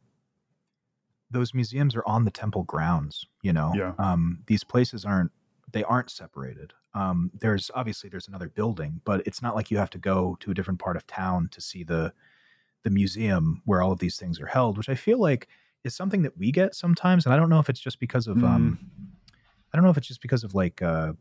those 1.32 1.54
museums 1.54 1.96
are 1.96 2.04
on 2.06 2.26
the 2.26 2.32
temple 2.32 2.64
grounds. 2.64 3.26
You 3.42 3.54
know, 3.54 3.74
Yeah. 3.76 3.94
um, 3.98 4.40
these 4.48 4.64
places 4.64 5.04
aren't 5.06 5.32
they 5.72 5.84
aren't 5.84 6.10
separated. 6.10 6.74
Um, 6.96 7.32
there's 7.40 7.72
obviously 7.74 8.10
there's 8.10 8.28
another 8.28 8.50
building, 8.50 9.02
but 9.04 9.26
it's 9.26 9.42
not 9.42 9.56
like 9.56 9.72
you 9.72 9.78
have 9.78 9.90
to 9.92 9.98
go 9.98 10.38
to 10.42 10.52
a 10.52 10.54
different 10.54 10.80
part 10.80 10.96
of 10.96 11.08
town 11.08 11.50
to 11.52 11.62
see 11.62 11.84
the 11.84 12.14
the 12.84 12.90
museum 12.90 13.62
where 13.66 13.82
all 13.82 13.92
of 13.92 14.00
these 14.00 14.18
things 14.18 14.40
are 14.40 14.46
held, 14.46 14.78
which 14.78 14.90
I 14.90 14.96
feel 14.96 15.18
like 15.18 15.48
is 15.84 15.96
something 15.96 16.22
that 16.24 16.38
we 16.38 16.52
get 16.52 16.76
sometimes, 16.76 17.26
and 17.26 17.34
I 17.34 17.38
don't 17.38 17.50
know 17.50 17.60
if 17.60 17.70
it's 17.70 17.80
just 17.80 18.00
because 18.00 18.28
of 18.28 18.44
um, 18.44 18.80
I 19.74 19.78
don't 19.78 19.84
know 19.84 19.90
if 19.90 19.98
it's 19.98 20.08
just 20.08 20.22
because 20.22 20.44
of 20.44 20.54
like 20.54 20.82
uh, 20.82 21.14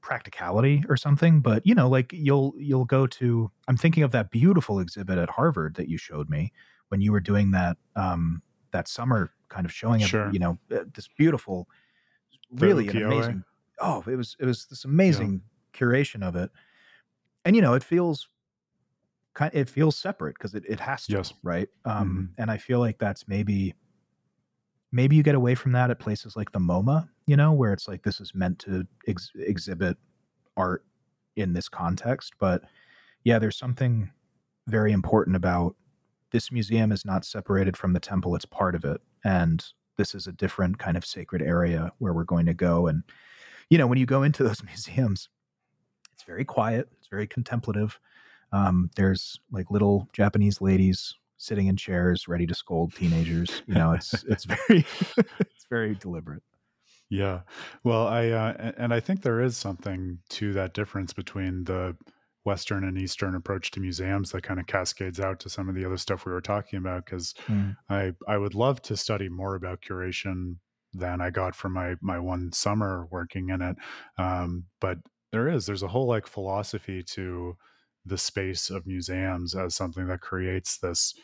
practicality 0.00 0.84
or 0.88 0.96
something, 0.96 1.40
but 1.40 1.66
you 1.66 1.74
know, 1.74 1.88
like 1.88 2.12
you'll 2.12 2.54
you'll 2.56 2.86
go 2.86 3.06
to. 3.06 3.50
I'm 3.68 3.76
thinking 3.76 4.02
of 4.02 4.12
that 4.12 4.30
beautiful 4.30 4.80
exhibit 4.80 5.18
at 5.18 5.30
Harvard 5.30 5.74
that 5.74 5.88
you 5.88 5.98
showed 5.98 6.30
me 6.30 6.52
when 6.88 7.00
you 7.00 7.12
were 7.12 7.20
doing 7.20 7.50
that 7.52 7.76
um, 7.96 8.42
that 8.72 8.88
summer 8.88 9.30
kind 9.48 9.66
of 9.66 9.72
showing 9.72 10.02
of 10.02 10.08
you 10.32 10.38
know 10.38 10.58
uh, 10.72 10.84
this 10.94 11.08
beautiful, 11.16 11.68
really 12.52 12.86
amazing. 12.88 13.44
Oh, 13.80 14.02
it 14.06 14.16
was 14.16 14.36
it 14.38 14.46
was 14.46 14.66
this 14.66 14.84
amazing 14.84 15.42
curation 15.72 16.22
of 16.26 16.36
it, 16.36 16.50
and 17.44 17.56
you 17.56 17.62
know, 17.62 17.74
it 17.74 17.82
feels 17.84 18.28
kind 19.34 19.52
it 19.54 19.68
feels 19.68 19.96
separate 19.96 20.36
because 20.38 20.54
it, 20.54 20.64
it 20.68 20.78
has 20.80 21.06
to 21.06 21.12
Yes. 21.14 21.32
right? 21.42 21.68
Um 21.84 22.30
and 22.38 22.50
i 22.50 22.56
feel 22.56 22.78
like 22.78 22.98
that's 22.98 23.26
maybe 23.26 23.74
maybe 24.92 25.16
you 25.16 25.22
get 25.22 25.34
away 25.34 25.54
from 25.54 25.72
that 25.72 25.90
at 25.90 25.98
places 25.98 26.36
like 26.36 26.52
the 26.52 26.58
moma 26.58 27.08
you 27.26 27.36
know 27.36 27.52
where 27.52 27.72
it's 27.72 27.88
like 27.88 28.02
this 28.04 28.20
is 28.20 28.32
meant 28.34 28.58
to 28.60 28.86
ex- 29.08 29.32
exhibit 29.36 29.96
art 30.56 30.84
in 31.36 31.52
this 31.52 31.68
context 31.68 32.34
but 32.38 32.62
yeah 33.24 33.38
there's 33.38 33.58
something 33.58 34.08
very 34.68 34.92
important 34.92 35.34
about 35.36 35.74
this 36.30 36.52
museum 36.52 36.92
is 36.92 37.04
not 37.04 37.24
separated 37.24 37.76
from 37.76 37.92
the 37.92 38.00
temple 38.00 38.36
it's 38.36 38.44
part 38.44 38.74
of 38.76 38.84
it 38.84 39.00
and 39.24 39.64
this 39.96 40.14
is 40.14 40.26
a 40.28 40.32
different 40.32 40.78
kind 40.78 40.96
of 40.96 41.04
sacred 41.04 41.42
area 41.42 41.90
where 41.98 42.12
we're 42.12 42.24
going 42.24 42.46
to 42.46 42.54
go 42.54 42.86
and 42.86 43.02
you 43.70 43.78
know 43.78 43.86
when 43.86 43.98
you 43.98 44.06
go 44.06 44.22
into 44.22 44.42
those 44.42 44.62
museums 44.64 45.28
it's 46.12 46.24
very 46.24 46.44
quiet 46.44 46.88
it's 46.98 47.08
very 47.08 47.26
contemplative 47.26 47.98
um, 48.52 48.88
there's 48.94 49.40
like 49.50 49.70
little 49.72 50.08
Japanese 50.12 50.60
ladies 50.60 51.14
sitting 51.36 51.66
in 51.66 51.76
chairs, 51.76 52.28
ready 52.28 52.46
to 52.46 52.54
scold 52.54 52.94
teenagers. 52.94 53.62
You 53.66 53.74
know, 53.74 53.92
it's 53.92 54.22
it's 54.24 54.44
very 54.68 54.86
it's 55.18 55.66
very 55.68 55.94
deliberate. 55.96 56.42
Yeah. 57.10 57.40
Well, 57.82 58.06
I 58.06 58.28
uh, 58.28 58.72
and 58.76 58.94
I 58.94 59.00
think 59.00 59.22
there 59.22 59.40
is 59.40 59.56
something 59.56 60.20
to 60.30 60.52
that 60.52 60.72
difference 60.72 61.12
between 61.12 61.64
the 61.64 61.96
Western 62.44 62.84
and 62.84 62.96
Eastern 62.96 63.34
approach 63.34 63.70
to 63.72 63.80
museums 63.80 64.30
that 64.30 64.42
kind 64.42 64.60
of 64.60 64.66
cascades 64.66 65.18
out 65.18 65.40
to 65.40 65.50
some 65.50 65.68
of 65.68 65.74
the 65.74 65.84
other 65.84 65.96
stuff 65.96 66.24
we 66.24 66.32
were 66.32 66.40
talking 66.40 66.78
about. 66.78 67.04
Because 67.04 67.34
Mm. 67.48 67.76
I 67.90 68.14
I 68.28 68.38
would 68.38 68.54
love 68.54 68.82
to 68.82 68.96
study 68.96 69.28
more 69.28 69.56
about 69.56 69.82
curation 69.82 70.58
than 70.94 71.20
I 71.20 71.30
got 71.30 71.54
from 71.54 71.72
my 71.72 71.96
my 72.00 72.18
one 72.18 72.52
summer 72.52 73.06
working 73.10 73.50
in 73.50 73.60
it. 73.62 73.76
Um, 74.18 74.64
but 74.80 74.98
there 75.32 75.48
is 75.48 75.66
there's 75.66 75.82
a 75.82 75.88
whole 75.88 76.06
like 76.06 76.26
philosophy 76.26 77.02
to 77.02 77.56
the 78.06 78.18
space 78.18 78.70
of 78.70 78.86
museums 78.86 79.54
as 79.54 79.74
something 79.74 80.06
that 80.06 80.20
creates 80.20 80.78
this 80.78 81.14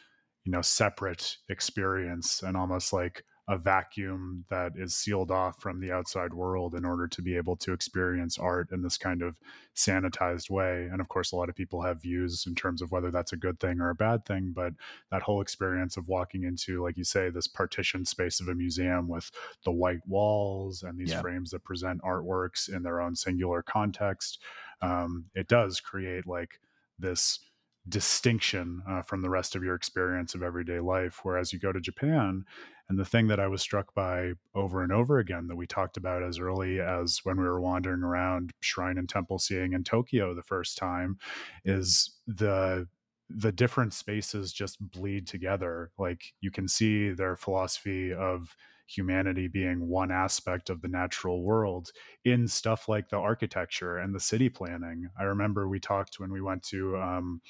you 0.45 0.53
know 0.53 0.63
separate 0.63 1.37
experience 1.49 2.43
and 2.43 2.57
almost 2.57 2.93
like 2.93 3.25
a 3.51 3.59
vacuum 3.59 4.45
that 4.49 4.73
is 4.77 4.95
sealed 4.95 5.33
off 5.33 5.61
from 5.61 5.81
the 5.81 5.91
outside 5.91 6.33
world 6.33 6.73
in 6.75 6.85
order 6.85 7.09
to 7.09 7.21
be 7.21 7.37
able 7.37 7.57
to 7.57 7.73
experience 7.73 8.39
art 8.39 8.71
in 8.71 8.81
this 8.83 8.97
kind 8.97 9.23
of 9.23 9.37
sanitized 9.75 10.51
way. 10.51 10.85
And 10.93 11.01
of 11.01 11.09
course, 11.09 11.33
a 11.33 11.37
lot 11.37 11.49
of 11.49 11.57
people 11.57 11.83
have 11.83 12.01
views 12.01 12.47
in 12.47 12.55
terms 12.55 12.81
of 12.81 12.93
whether 12.93 13.11
that's 13.11 13.33
a 13.33 13.37
good 13.37 13.59
thing 13.59 13.81
or 13.81 13.91
a 13.91 13.95
bad 13.95 14.25
thing. 14.25 14.53
But 14.55 14.75
that 15.11 15.23
whole 15.23 15.41
experience 15.41 15.97
of 15.97 16.07
walking 16.07 16.45
into, 16.45 16.81
like 16.83 16.97
you 16.97 17.03
say, 17.03 17.29
this 17.29 17.49
partition 17.49 18.05
space 18.05 18.41
of 18.41 18.47
a 18.47 18.55
museum 18.55 19.09
with 19.09 19.33
the 19.65 19.73
white 19.73 20.07
walls 20.07 20.85
and 20.85 20.97
these 20.97 21.11
Yeah. 21.11 21.21
frames 21.21 21.51
that 21.51 21.65
present 21.65 22.03
artworks 22.03 22.73
in 22.73 22.85
their 22.85 23.01
own 23.01 23.17
singular 23.17 23.63
context, 23.63 24.41
um, 24.81 25.27
it 25.35 25.49
does 25.49 25.81
create 25.81 26.27
like 26.27 26.61
this 27.01 27.41
distinction 27.89 28.83
uh, 28.89 29.03
from 29.03 29.23
the 29.23 29.31
rest 29.31 29.57
of 29.57 29.65
your 29.65 29.75
experience 29.75 30.35
of 30.35 30.43
everyday 30.43 30.81
life. 30.81 31.21
Whereas 31.25 31.53
you 31.53 31.59
go 31.59 31.73
to 31.73 31.81
Japan, 31.81 32.45
and 32.91 32.99
the 32.99 33.05
thing 33.05 33.29
that 33.29 33.39
I 33.39 33.47
was 33.47 33.63
struck 33.63 33.95
by 33.95 34.33
over 34.53 34.83
and 34.83 34.93
over 34.93 35.21
again 35.21 35.47
that 35.47 35.57
we 35.57 35.67
talked 35.67 35.97
about 35.97 36.25
as 36.25 36.41
early 36.41 36.81
as 36.81 37.21
when 37.23 37.39
we 37.39 37.45
were 37.45 37.61
wandering 37.61 38.03
around 38.03 38.51
shrine 38.61 38.99
and 38.99 39.09
temple 39.09 39.39
seeing 39.39 39.75
in 39.75 39.85
Tokyo 39.85 40.35
the 40.35 40.43
first 40.43 40.77
time 40.77 41.17
is 41.65 42.19
the 42.27 42.89
the 43.33 43.53
different 43.53 43.95
spaces 43.95 44.53
just 44.53 44.77
bleed 44.91 45.29
together. 45.29 45.93
Like 45.99 46.21
you 46.41 46.51
can 46.51 46.67
see 46.67 47.11
their 47.11 47.37
philosophy 47.37 48.13
of 48.13 48.57
humanity 48.89 49.47
being 49.47 49.87
one 49.87 50.11
aspect 50.11 50.69
of 50.69 50.83
the 50.83 50.89
natural 50.89 51.45
world 51.45 51.93
in 52.25 52.49
stuff 52.49 52.89
like 52.89 53.09
the 53.09 53.17
architecture 53.17 53.99
and 53.99 54.13
the 54.13 54.19
city 54.19 54.49
planning. 54.49 55.09
I 55.17 55.23
remember 55.23 55.69
we 55.69 55.79
talked 55.79 56.19
when 56.19 56.33
we 56.33 56.41
went 56.41 56.65
to 56.65 56.97
um, 56.97 57.41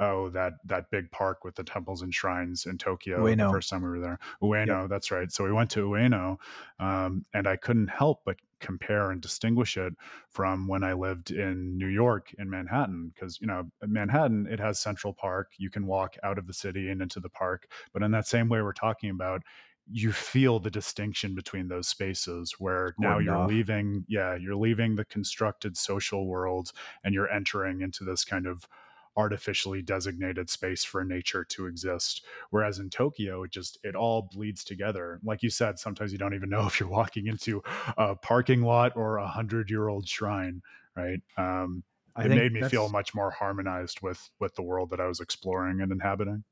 oh 0.00 0.28
that 0.30 0.54
that 0.64 0.90
big 0.90 1.10
park 1.10 1.44
with 1.44 1.54
the 1.54 1.64
temples 1.64 2.02
and 2.02 2.14
shrines 2.14 2.66
in 2.66 2.76
Tokyo 2.78 3.24
the 3.24 3.34
Ueno. 3.34 3.50
first 3.50 3.70
time 3.70 3.82
we 3.82 3.88
were 3.88 4.00
there. 4.00 4.18
Ueno, 4.42 4.88
that's 4.88 5.10
right. 5.10 5.30
So 5.32 5.44
we 5.44 5.52
went 5.52 5.70
to 5.70 5.88
Ueno, 5.88 6.36
um, 6.78 7.24
and 7.34 7.46
I 7.46 7.56
couldn't 7.56 7.88
help 7.88 8.22
but 8.24 8.36
compare 8.58 9.10
and 9.10 9.20
distinguish 9.20 9.76
it 9.76 9.92
from 10.30 10.66
when 10.66 10.82
I 10.82 10.94
lived 10.94 11.30
in 11.30 11.76
New 11.76 11.88
York 11.88 12.34
in 12.38 12.48
Manhattan 12.48 13.12
because 13.14 13.40
you 13.40 13.46
know 13.46 13.70
Manhattan 13.82 14.46
it 14.50 14.60
has 14.60 14.78
Central 14.78 15.12
Park. 15.12 15.52
You 15.58 15.70
can 15.70 15.86
walk 15.86 16.16
out 16.22 16.38
of 16.38 16.46
the 16.46 16.54
city 16.54 16.90
and 16.90 17.00
into 17.02 17.20
the 17.20 17.30
park, 17.30 17.68
but 17.92 18.02
in 18.02 18.10
that 18.12 18.26
same 18.26 18.48
way 18.48 18.62
we're 18.62 18.72
talking 18.72 19.10
about. 19.10 19.42
You 19.88 20.10
feel 20.10 20.58
the 20.58 20.68
distinction 20.68 21.36
between 21.36 21.68
those 21.68 21.86
spaces 21.86 22.56
where 22.58 22.92
now 22.98 23.20
you're 23.20 23.36
off. 23.36 23.48
leaving, 23.48 24.04
yeah, 24.08 24.34
you're 24.34 24.56
leaving 24.56 24.96
the 24.96 25.04
constructed 25.04 25.76
social 25.76 26.26
world 26.26 26.72
and 27.04 27.14
you're 27.14 27.30
entering 27.30 27.82
into 27.82 28.02
this 28.02 28.24
kind 28.24 28.48
of 28.48 28.66
artificially 29.16 29.82
designated 29.82 30.50
space 30.50 30.84
for 30.84 31.04
nature 31.04 31.44
to 31.44 31.66
exist 31.66 32.24
whereas 32.50 32.78
in 32.78 32.90
tokyo 32.90 33.42
it 33.42 33.50
just 33.50 33.78
it 33.82 33.94
all 33.94 34.28
bleeds 34.32 34.64
together. 34.64 35.20
Like 35.24 35.42
you 35.42 35.50
said 35.50 35.78
sometimes 35.78 36.12
you 36.12 36.18
don't 36.18 36.34
even 36.34 36.50
know 36.50 36.66
if 36.66 36.80
you're 36.80 36.88
walking 36.88 37.26
into 37.26 37.62
a 37.96 38.14
parking 38.16 38.62
lot 38.62 38.92
or 38.96 39.18
a 39.18 39.26
hundred 39.26 39.70
year 39.70 39.88
old 39.88 40.08
shrine 40.08 40.62
right? 40.96 41.20
Um 41.36 41.82
it 42.18 42.28
made 42.28 42.52
me 42.52 42.62
feel 42.62 42.88
much 42.88 43.14
more 43.14 43.30
harmonized 43.30 44.00
with 44.00 44.30
with 44.40 44.54
the 44.54 44.62
world 44.62 44.88
that 44.90 45.00
i 45.00 45.06
was 45.06 45.20
exploring 45.20 45.82
and 45.82 45.92
inhabiting. 45.92 46.44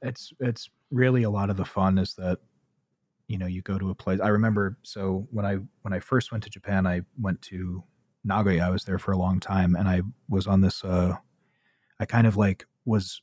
It's 0.00 0.32
it's 0.38 0.70
really 0.90 1.24
a 1.24 1.30
lot 1.30 1.50
of 1.50 1.56
the 1.56 1.64
fun 1.64 1.98
is 1.98 2.14
that 2.14 2.38
you 3.28 3.36
know 3.36 3.46
you 3.46 3.62
go 3.62 3.78
to 3.78 3.90
a 3.90 3.94
place 3.94 4.20
i 4.20 4.28
remember 4.28 4.78
so 4.82 5.28
when 5.30 5.44
i 5.44 5.58
when 5.82 5.92
i 5.92 6.00
first 6.00 6.32
went 6.32 6.42
to 6.42 6.50
japan 6.50 6.86
i 6.86 7.02
went 7.20 7.40
to 7.42 7.84
nagoya 8.24 8.66
i 8.66 8.70
was 8.70 8.84
there 8.84 8.98
for 8.98 9.12
a 9.12 9.18
long 9.18 9.38
time 9.38 9.76
and 9.76 9.86
i 9.86 10.00
was 10.28 10.46
on 10.46 10.60
this 10.60 10.82
uh 10.82 11.14
i 12.00 12.04
kind 12.04 12.26
of 12.26 12.36
like 12.36 12.66
was 12.84 13.22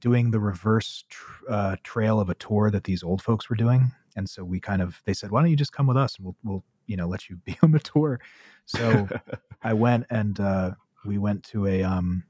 doing 0.00 0.30
the 0.30 0.38
reverse 0.38 1.04
tr- 1.08 1.44
uh, 1.48 1.76
trail 1.82 2.20
of 2.20 2.30
a 2.30 2.34
tour 2.34 2.70
that 2.70 2.84
these 2.84 3.02
old 3.02 3.20
folks 3.20 3.50
were 3.50 3.56
doing 3.56 3.90
and 4.16 4.28
so 4.28 4.44
we 4.44 4.60
kind 4.60 4.82
of 4.82 5.02
they 5.04 5.14
said 5.14 5.30
why 5.30 5.40
don't 5.40 5.50
you 5.50 5.56
just 5.56 5.72
come 5.72 5.86
with 5.86 5.96
us 5.96 6.16
and 6.16 6.24
we'll 6.24 6.36
we'll 6.44 6.64
you 6.86 6.96
know 6.96 7.08
let 7.08 7.28
you 7.28 7.36
be 7.44 7.56
on 7.62 7.72
the 7.72 7.80
tour 7.80 8.20
so 8.66 9.08
I 9.62 9.74
went 9.74 10.06
and 10.10 10.38
uh, 10.38 10.72
we 11.04 11.18
went 11.18 11.42
to 11.44 11.66
a 11.66 11.82
um, 11.82 12.24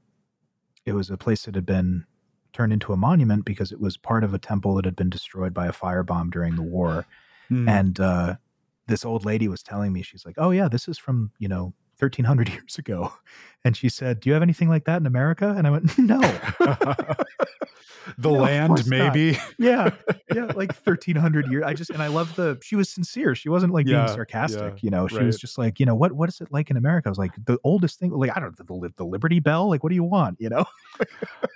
it 0.85 0.93
was 0.93 1.09
a 1.09 1.17
place 1.17 1.43
that 1.43 1.55
had 1.55 1.65
been 1.65 2.05
turned 2.53 2.73
into 2.73 2.93
a 2.93 2.97
monument 2.97 3.45
because 3.45 3.71
it 3.71 3.79
was 3.79 3.97
part 3.97 4.23
of 4.23 4.33
a 4.33 4.39
temple 4.39 4.75
that 4.75 4.85
had 4.85 4.95
been 4.95 5.09
destroyed 5.09 5.53
by 5.53 5.67
a 5.67 5.71
firebomb 5.71 6.31
during 6.31 6.55
the 6.55 6.63
war. 6.63 7.05
Hmm. 7.47 7.69
And 7.69 7.99
uh, 7.99 8.35
this 8.87 9.05
old 9.05 9.23
lady 9.23 9.47
was 9.47 9.63
telling 9.63 9.93
me, 9.93 10.01
she's 10.01 10.25
like, 10.25 10.35
"Oh 10.37 10.51
yeah, 10.51 10.67
this 10.67 10.87
is 10.87 10.97
from 10.97 11.31
you 11.39 11.47
know 11.47 11.73
1300 12.01 12.49
years 12.49 12.77
ago. 12.77 13.13
And 13.63 13.77
she 13.77 13.89
said, 13.89 14.19
Do 14.19 14.29
you 14.29 14.33
have 14.33 14.41
anything 14.41 14.69
like 14.69 14.85
that 14.85 14.99
in 14.99 15.05
America? 15.05 15.53
And 15.55 15.67
I 15.67 15.69
went, 15.69 15.97
No. 15.97 16.19
the 16.19 17.25
no, 18.17 18.31
land, 18.31 18.87
maybe. 18.87 19.37
yeah. 19.57 19.91
Yeah. 20.33 20.45
Like 20.45 20.71
1300 20.71 21.51
years. 21.51 21.65
I 21.65 21.73
just, 21.73 21.89
and 21.89 22.01
I 22.01 22.07
love 22.07 22.33
the, 22.37 22.57
she 22.63 22.77
was 22.77 22.87
sincere. 22.87 23.35
She 23.35 23.49
wasn't 23.49 23.73
like 23.73 23.85
yeah, 23.85 24.05
being 24.05 24.15
sarcastic. 24.15 24.61
Yeah, 24.61 24.79
you 24.81 24.89
know, 24.89 25.05
she 25.05 25.17
right. 25.17 25.25
was 25.25 25.37
just 25.37 25.57
like, 25.57 25.77
you 25.77 25.85
know, 25.85 25.93
what, 25.93 26.13
what 26.13 26.29
is 26.29 26.39
it 26.39 26.47
like 26.53 26.69
in 26.69 26.77
America? 26.77 27.09
I 27.09 27.11
was 27.11 27.17
like, 27.17 27.33
the 27.43 27.57
oldest 27.65 27.99
thing, 27.99 28.11
like, 28.11 28.31
I 28.33 28.39
don't 28.39 28.57
know, 28.57 28.79
the, 28.79 28.93
the 28.95 29.03
Liberty 29.03 29.41
Bell. 29.41 29.67
Like, 29.67 29.83
what 29.83 29.89
do 29.89 29.95
you 29.95 30.05
want? 30.05 30.37
You 30.39 30.47
know? 30.47 30.63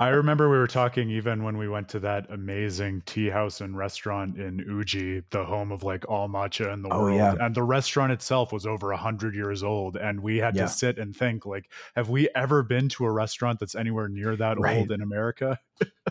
I 0.01 0.09
remember 0.09 0.49
we 0.49 0.57
were 0.57 0.67
talking 0.67 1.09
even 1.09 1.45
when 1.45 1.57
we 1.57 1.69
went 1.69 1.87
to 1.89 2.01
that 2.01 2.29
amazing 2.29 3.03
tea 3.05 3.29
house 3.29 3.61
and 3.61 3.77
restaurant 3.77 4.37
in 4.37 4.59
Uji, 4.59 5.23
the 5.29 5.45
home 5.45 5.71
of 5.71 5.83
like 5.83 6.03
all 6.09 6.27
matcha 6.27 6.73
in 6.73 6.81
the 6.81 6.89
oh, 6.89 7.03
world. 7.03 7.15
Yeah. 7.15 7.35
And 7.39 7.55
the 7.55 7.63
restaurant 7.63 8.11
itself 8.11 8.51
was 8.51 8.65
over 8.65 8.91
a 8.91 8.97
hundred 8.97 9.35
years 9.35 9.63
old. 9.63 9.95
And 9.95 10.19
we 10.19 10.34
had 10.37 10.55
to 10.55 10.67
sit 10.67 10.97
and 10.97 11.15
think 11.15 11.45
like, 11.45 11.69
have 11.95 12.09
we 12.09 12.29
ever 12.35 12.63
been 12.63 12.89
to 12.89 13.05
a 13.05 13.11
restaurant 13.11 13.59
that's 13.59 13.75
anywhere 13.75 14.07
near 14.07 14.35
that 14.35 14.59
right. 14.59 14.77
old 14.77 14.91
in 14.91 15.01
America? 15.01 15.59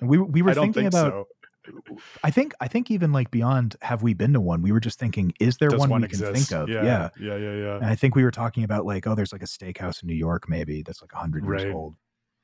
we 0.03 0.19
we 0.19 0.43
were 0.43 0.55
thinking 0.55 0.87
about. 0.87 1.13
So. 1.13 1.29
I 2.23 2.31
think 2.31 2.53
I 2.61 2.69
think 2.69 2.91
even 2.91 3.13
like 3.13 3.31
beyond 3.31 3.77
have 3.81 4.03
we 4.03 4.13
been 4.13 4.35
to 4.35 4.41
one? 4.41 4.61
We 4.61 4.71
were 4.71 4.81
just 4.81 4.99
thinking, 4.99 5.33
is 5.41 5.57
there 5.57 5.71
one, 5.71 5.89
one 5.89 6.03
we 6.03 6.09
exist? 6.09 6.33
can 6.33 6.35
think 6.35 6.53
of? 6.53 6.69
Yeah, 6.69 6.85
yeah, 6.85 7.09
yeah, 7.19 7.37
yeah, 7.37 7.55
yeah. 7.55 7.77
And 7.77 7.87
I 7.87 7.95
think 7.95 8.15
we 8.15 8.23
were 8.23 8.31
talking 8.31 8.65
about 8.65 8.85
like, 8.85 9.07
oh, 9.07 9.15
there's 9.15 9.33
like 9.33 9.43
a 9.43 9.47
steakhouse 9.47 10.03
in 10.03 10.09
New 10.09 10.15
York, 10.15 10.49
maybe 10.49 10.83
that's 10.83 11.01
like 11.01 11.13
hundred 11.13 11.47
right. 11.47 11.63
years 11.63 11.75
old. 11.75 11.95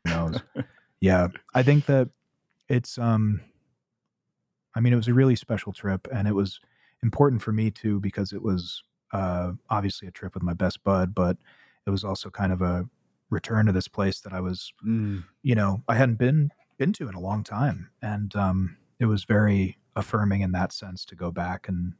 Who 0.06 0.10
knows? 0.10 0.40
yeah, 1.00 1.28
I 1.54 1.62
think 1.62 1.86
that 1.86 2.08
it's. 2.68 2.98
um 2.98 3.42
I 4.74 4.80
mean, 4.80 4.92
it 4.92 4.96
was 4.96 5.08
a 5.08 5.14
really 5.14 5.36
special 5.36 5.72
trip, 5.72 6.06
and 6.12 6.28
it 6.28 6.34
was 6.34 6.60
important 7.02 7.42
for 7.42 7.52
me 7.52 7.70
too 7.70 8.00
because 8.00 8.32
it 8.32 8.42
was 8.42 8.82
uh, 9.12 9.52
obviously 9.68 10.08
a 10.08 10.12
trip 10.12 10.34
with 10.34 10.42
my 10.42 10.54
best 10.54 10.82
bud, 10.84 11.14
but 11.14 11.36
it 11.86 11.90
was 11.90 12.04
also 12.04 12.30
kind 12.30 12.52
of 12.52 12.62
a 12.62 12.88
return 13.30 13.66
to 13.66 13.72
this 13.72 13.88
place 13.88 14.20
that 14.20 14.32
I 14.32 14.40
was, 14.40 14.72
mm. 14.86 15.24
you 15.42 15.54
know, 15.54 15.82
I 15.88 15.94
hadn't 15.94 16.18
been 16.18 16.50
been 16.78 16.92
to 16.94 17.08
in 17.08 17.14
a 17.14 17.20
long 17.20 17.44
time, 17.44 17.90
and 18.02 18.34
um, 18.36 18.76
it 18.98 19.06
was 19.06 19.24
very 19.24 19.78
affirming 19.96 20.42
in 20.42 20.52
that 20.52 20.72
sense 20.72 21.04
to 21.04 21.14
go 21.14 21.30
back 21.30 21.68
and 21.68 21.94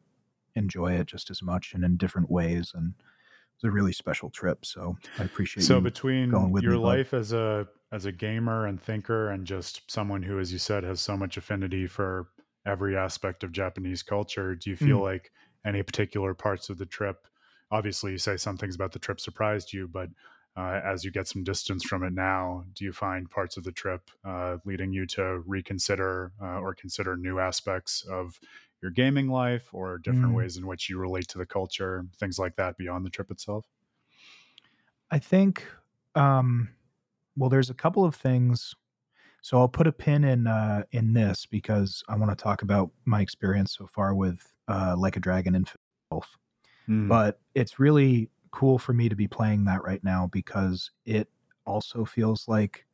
enjoy 0.54 0.92
it 0.92 1.06
just 1.06 1.30
as 1.30 1.42
much 1.42 1.74
and 1.74 1.84
in 1.84 1.96
different 1.96 2.30
ways. 2.30 2.72
And 2.74 2.94
it 2.98 3.62
was 3.62 3.68
a 3.68 3.72
really 3.72 3.92
special 3.92 4.30
trip. 4.30 4.64
So 4.64 4.96
I 5.18 5.24
appreciate. 5.24 5.64
It. 5.64 5.66
So 5.66 5.80
between 5.80 6.30
your 6.30 6.72
me, 6.72 6.78
life 6.78 7.14
as 7.14 7.32
a 7.32 7.68
as 7.92 8.04
a 8.06 8.12
gamer 8.12 8.66
and 8.66 8.80
thinker, 8.80 9.30
and 9.30 9.46
just 9.46 9.90
someone 9.90 10.22
who, 10.22 10.38
as 10.38 10.52
you 10.52 10.58
said, 10.58 10.84
has 10.84 11.00
so 11.00 11.16
much 11.16 11.36
affinity 11.36 11.86
for 11.86 12.28
every 12.66 12.96
aspect 12.96 13.42
of 13.42 13.52
Japanese 13.52 14.02
culture, 14.02 14.54
do 14.54 14.70
you 14.70 14.76
feel 14.76 14.98
mm. 14.98 15.04
like 15.04 15.32
any 15.64 15.82
particular 15.82 16.34
parts 16.34 16.70
of 16.70 16.78
the 16.78 16.86
trip? 16.86 17.26
Obviously, 17.70 18.12
you 18.12 18.18
say 18.18 18.36
some 18.36 18.56
things 18.56 18.74
about 18.74 18.92
the 18.92 18.98
trip 18.98 19.20
surprised 19.20 19.72
you, 19.72 19.88
but 19.88 20.08
uh, 20.56 20.80
as 20.84 21.04
you 21.04 21.10
get 21.10 21.28
some 21.28 21.44
distance 21.44 21.84
from 21.84 22.02
it 22.02 22.12
now, 22.12 22.64
do 22.74 22.84
you 22.84 22.92
find 22.92 23.30
parts 23.30 23.56
of 23.56 23.64
the 23.64 23.72
trip 23.72 24.10
uh, 24.24 24.56
leading 24.64 24.92
you 24.92 25.06
to 25.06 25.42
reconsider 25.46 26.32
uh, 26.42 26.58
or 26.58 26.74
consider 26.74 27.16
new 27.16 27.38
aspects 27.38 28.04
of 28.10 28.38
your 28.82 28.90
gaming 28.90 29.28
life 29.28 29.68
or 29.72 29.98
different 29.98 30.32
mm. 30.32 30.34
ways 30.34 30.56
in 30.56 30.66
which 30.66 30.88
you 30.88 30.98
relate 30.98 31.28
to 31.28 31.38
the 31.38 31.46
culture, 31.46 32.04
things 32.18 32.38
like 32.38 32.56
that 32.56 32.76
beyond 32.76 33.06
the 33.06 33.10
trip 33.10 33.30
itself? 33.30 33.66
I 35.10 35.18
think, 35.18 35.66
um, 36.14 36.70
well, 37.36 37.50
there's 37.50 37.70
a 37.70 37.74
couple 37.74 38.04
of 38.04 38.14
things. 38.14 38.74
So 39.42 39.58
I'll 39.58 39.68
put 39.68 39.86
a 39.86 39.92
pin 39.92 40.24
in 40.24 40.46
uh, 40.46 40.82
in 40.92 41.14
this 41.14 41.46
because 41.46 42.02
I 42.08 42.16
want 42.16 42.36
to 42.36 42.42
talk 42.42 42.62
about 42.62 42.90
my 43.06 43.20
experience 43.22 43.74
so 43.76 43.86
far 43.86 44.14
with 44.14 44.52
uh, 44.68 44.94
Like 44.98 45.16
a 45.16 45.20
Dragon 45.20 45.54
Infinite 45.54 45.80
Wealth. 46.10 46.36
Mm. 46.90 47.08
But 47.08 47.38
it's 47.54 47.78
really 47.78 48.30
cool 48.50 48.78
for 48.78 48.92
me 48.92 49.08
to 49.08 49.14
be 49.14 49.28
playing 49.28 49.64
that 49.64 49.84
right 49.84 50.02
now 50.02 50.28
because 50.32 50.90
it 51.06 51.28
also 51.64 52.04
feels 52.04 52.48
like 52.48 52.84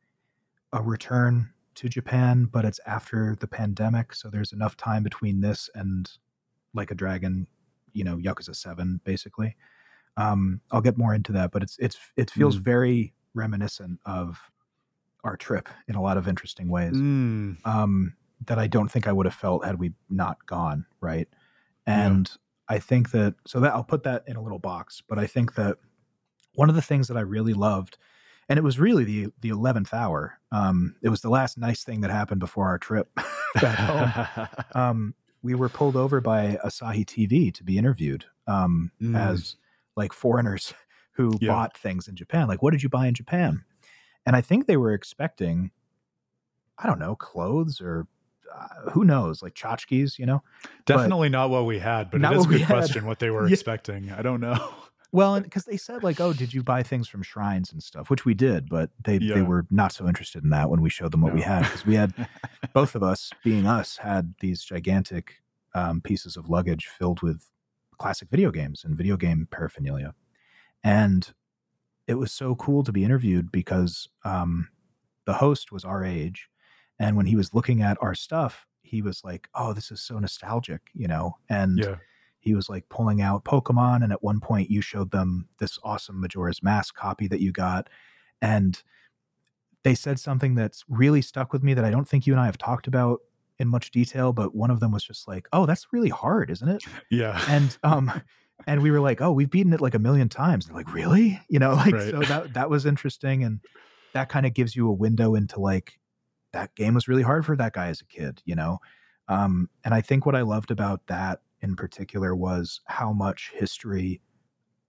a 0.71 0.81
return 0.81 1.49
to 1.75 1.89
Japan, 1.89 2.45
but 2.45 2.65
it's 2.65 2.79
after 2.85 3.35
the 3.39 3.47
pandemic, 3.47 4.13
so 4.13 4.29
there's 4.29 4.51
enough 4.51 4.75
time 4.77 5.03
between 5.03 5.41
this 5.41 5.69
and 5.75 6.09
like 6.73 6.91
a 6.91 6.95
dragon, 6.95 7.47
you 7.93 8.03
know, 8.03 8.17
Yakuza 8.17 8.55
Seven, 8.55 8.99
basically. 9.03 9.55
Um, 10.17 10.61
I'll 10.71 10.81
get 10.81 10.97
more 10.97 11.13
into 11.13 11.31
that, 11.33 11.51
but 11.51 11.63
it's 11.63 11.77
it's 11.79 11.97
it 12.15 12.31
feels 12.31 12.57
mm. 12.57 12.61
very 12.61 13.13
reminiscent 13.33 13.99
of 14.05 14.39
our 15.23 15.37
trip 15.37 15.69
in 15.87 15.95
a 15.95 16.01
lot 16.01 16.17
of 16.17 16.27
interesting 16.27 16.69
ways. 16.69 16.93
Mm. 16.93 17.57
Um, 17.65 18.15
that 18.45 18.59
I 18.59 18.67
don't 18.67 18.89
think 18.89 19.07
I 19.07 19.11
would 19.11 19.25
have 19.25 19.35
felt 19.35 19.65
had 19.65 19.79
we 19.79 19.93
not 20.09 20.45
gone, 20.45 20.85
right? 21.01 21.27
And 21.85 22.29
I 22.69 22.79
think 22.79 23.11
that 23.11 23.35
so 23.45 23.59
that 23.59 23.73
I'll 23.73 23.83
put 23.83 24.03
that 24.03 24.23
in 24.27 24.35
a 24.35 24.41
little 24.41 24.59
box, 24.59 25.01
but 25.07 25.17
I 25.17 25.27
think 25.27 25.55
that 25.55 25.77
one 26.53 26.69
of 26.69 26.75
the 26.75 26.81
things 26.81 27.07
that 27.07 27.17
I 27.17 27.21
really 27.21 27.53
loved, 27.53 27.97
and 28.49 28.57
it 28.57 28.63
was 28.63 28.79
really 28.79 29.03
the 29.03 29.27
the 29.41 29.49
eleventh 29.49 29.93
hour. 29.93 30.39
Um, 30.51 30.95
it 31.01 31.09
was 31.09 31.21
the 31.21 31.29
last 31.29 31.57
nice 31.57 31.83
thing 31.83 32.01
that 32.01 32.11
happened 32.11 32.39
before 32.39 32.67
our 32.67 32.77
trip 32.77 33.09
back 33.61 33.77
home. 33.77 34.47
um, 34.75 35.15
we 35.41 35.55
were 35.55 35.69
pulled 35.69 35.95
over 35.95 36.19
by 36.19 36.59
Asahi 36.65 37.05
TV 37.05 37.53
to 37.53 37.63
be 37.63 37.77
interviewed 37.77 38.25
um, 38.47 38.91
mm. 39.01 39.17
as 39.17 39.55
like 39.95 40.13
foreigners 40.13 40.73
who 41.11 41.37
yeah. 41.39 41.51
bought 41.51 41.77
things 41.77 42.07
in 42.07 42.15
Japan. 42.15 42.47
Like, 42.47 42.61
what 42.61 42.71
did 42.71 42.83
you 42.83 42.89
buy 42.89 43.07
in 43.07 43.13
Japan? 43.13 43.63
And 44.25 44.35
I 44.35 44.41
think 44.41 44.67
they 44.67 44.77
were 44.77 44.93
expecting, 44.93 45.71
I 46.77 46.85
don't 46.85 46.99
know, 46.99 47.15
clothes 47.15 47.79
or 47.79 48.07
uh, 48.53 48.91
who 48.91 49.03
knows, 49.03 49.41
like 49.41 49.53
tchotchkes, 49.55 50.17
you 50.17 50.25
know? 50.25 50.43
Definitely 50.85 51.29
but 51.29 51.37
not 51.37 51.49
what 51.49 51.65
we 51.65 51.79
had, 51.79 52.11
but 52.11 52.21
it 52.21 52.31
is 52.31 52.45
a 52.45 52.47
good 52.47 52.65
question 52.65 53.05
what 53.05 53.19
they 53.19 53.29
were 53.31 53.47
yeah. 53.47 53.53
expecting. 53.53 54.11
I 54.11 54.21
don't 54.21 54.41
know. 54.41 54.73
Well, 55.13 55.39
because 55.39 55.63
they 55.63 55.77
said 55.77 56.03
like, 56.03 56.19
"Oh, 56.19 56.33
did 56.33 56.53
you 56.53 56.63
buy 56.63 56.83
things 56.83 57.07
from 57.07 57.23
shrines 57.23 57.71
and 57.71 57.81
stuff?" 57.81 58.09
Which 58.09 58.25
we 58.25 58.33
did, 58.33 58.67
but 58.67 58.89
they 59.03 59.17
yeah. 59.19 59.35
they 59.35 59.41
were 59.41 59.65
not 59.71 59.93
so 59.93 60.05
interested 60.05 60.43
in 60.43 60.49
that 60.49 60.69
when 60.69 60.81
we 60.81 60.89
showed 60.89 61.11
them 61.11 61.21
what 61.21 61.29
no. 61.29 61.35
we 61.35 61.41
had 61.41 61.63
because 61.63 61.85
we 61.85 61.95
had 61.95 62.13
both 62.73 62.93
of 62.93 63.03
us, 63.03 63.31
being 63.43 63.65
us, 63.65 63.97
had 63.97 64.35
these 64.41 64.61
gigantic 64.63 65.35
um, 65.73 66.01
pieces 66.01 66.35
of 66.35 66.49
luggage 66.49 66.87
filled 66.87 67.21
with 67.21 67.49
classic 67.97 68.29
video 68.29 68.51
games 68.51 68.83
and 68.83 68.97
video 68.97 69.15
game 69.15 69.47
paraphernalia, 69.49 70.13
and 70.83 71.33
it 72.07 72.15
was 72.15 72.33
so 72.33 72.55
cool 72.55 72.83
to 72.83 72.91
be 72.91 73.05
interviewed 73.05 73.49
because 73.49 74.09
um, 74.25 74.67
the 75.25 75.33
host 75.33 75.71
was 75.71 75.85
our 75.85 76.03
age 76.03 76.49
and 76.99 77.15
when 77.15 77.25
he 77.25 77.35
was 77.35 77.53
looking 77.53 77.81
at 77.81 77.97
our 78.01 78.15
stuff, 78.15 78.65
he 78.81 79.01
was 79.01 79.23
like, 79.23 79.47
"Oh, 79.53 79.73
this 79.73 79.91
is 79.91 80.01
so 80.01 80.17
nostalgic," 80.19 80.81
you 80.93 81.07
know. 81.07 81.37
And 81.49 81.79
yeah. 81.79 81.95
he 82.39 82.55
was 82.55 82.69
like 82.69 82.87
pulling 82.89 83.21
out 83.21 83.45
Pokemon, 83.45 84.03
and 84.03 84.11
at 84.11 84.23
one 84.23 84.39
point, 84.39 84.69
you 84.69 84.81
showed 84.81 85.11
them 85.11 85.47
this 85.59 85.77
awesome 85.83 86.19
Majora's 86.19 86.63
Mask 86.63 86.95
copy 86.95 87.27
that 87.27 87.41
you 87.41 87.51
got, 87.51 87.89
and 88.41 88.81
they 89.83 89.95
said 89.95 90.19
something 90.19 90.55
that's 90.55 90.83
really 90.89 91.21
stuck 91.21 91.53
with 91.53 91.63
me 91.63 91.73
that 91.73 91.85
I 91.85 91.91
don't 91.91 92.07
think 92.07 92.27
you 92.27 92.33
and 92.33 92.39
I 92.39 92.45
have 92.45 92.57
talked 92.57 92.87
about 92.87 93.21
in 93.59 93.67
much 93.67 93.91
detail, 93.91 94.33
but 94.33 94.55
one 94.55 94.69
of 94.71 94.79
them 94.79 94.91
was 94.91 95.03
just 95.03 95.27
like, 95.27 95.47
"Oh, 95.53 95.65
that's 95.65 95.87
really 95.91 96.09
hard, 96.09 96.49
isn't 96.49 96.67
it?" 96.67 96.83
Yeah. 97.09 97.41
And 97.47 97.77
um 97.83 98.11
and 98.65 98.81
we 98.81 98.91
were 98.91 98.99
like, 98.99 99.21
"Oh, 99.21 99.31
we've 99.31 99.49
beaten 99.49 99.73
it 99.73 99.81
like 99.81 99.95
a 99.95 99.99
million 99.99 100.29
times." 100.29 100.65
They're 100.65 100.75
like, 100.75 100.93
"Really?" 100.93 101.39
You 101.49 101.59
know, 101.59 101.73
like 101.85 101.93
right. 101.93 102.11
so 102.11 102.19
that 102.21 102.53
that 102.53 102.69
was 102.69 102.85
interesting 102.85 103.43
and 103.43 103.59
that 104.13 104.29
kind 104.29 104.45
of 104.45 104.53
gives 104.53 104.75
you 104.75 104.87
a 104.87 104.93
window 104.93 105.35
into 105.35 105.59
like 105.59 105.99
that 106.53 106.73
game 106.75 106.93
was 106.93 107.07
really 107.07 107.23
hard 107.23 107.45
for 107.45 107.55
that 107.55 107.73
guy 107.73 107.87
as 107.87 108.01
a 108.01 108.05
kid, 108.05 108.41
you 108.45 108.55
know? 108.55 108.79
Um, 109.27 109.69
and 109.83 109.93
I 109.93 110.01
think 110.01 110.25
what 110.25 110.35
I 110.35 110.41
loved 110.41 110.71
about 110.71 111.05
that 111.07 111.41
in 111.61 111.75
particular 111.75 112.35
was 112.35 112.81
how 112.85 113.11
much 113.11 113.51
history 113.53 114.21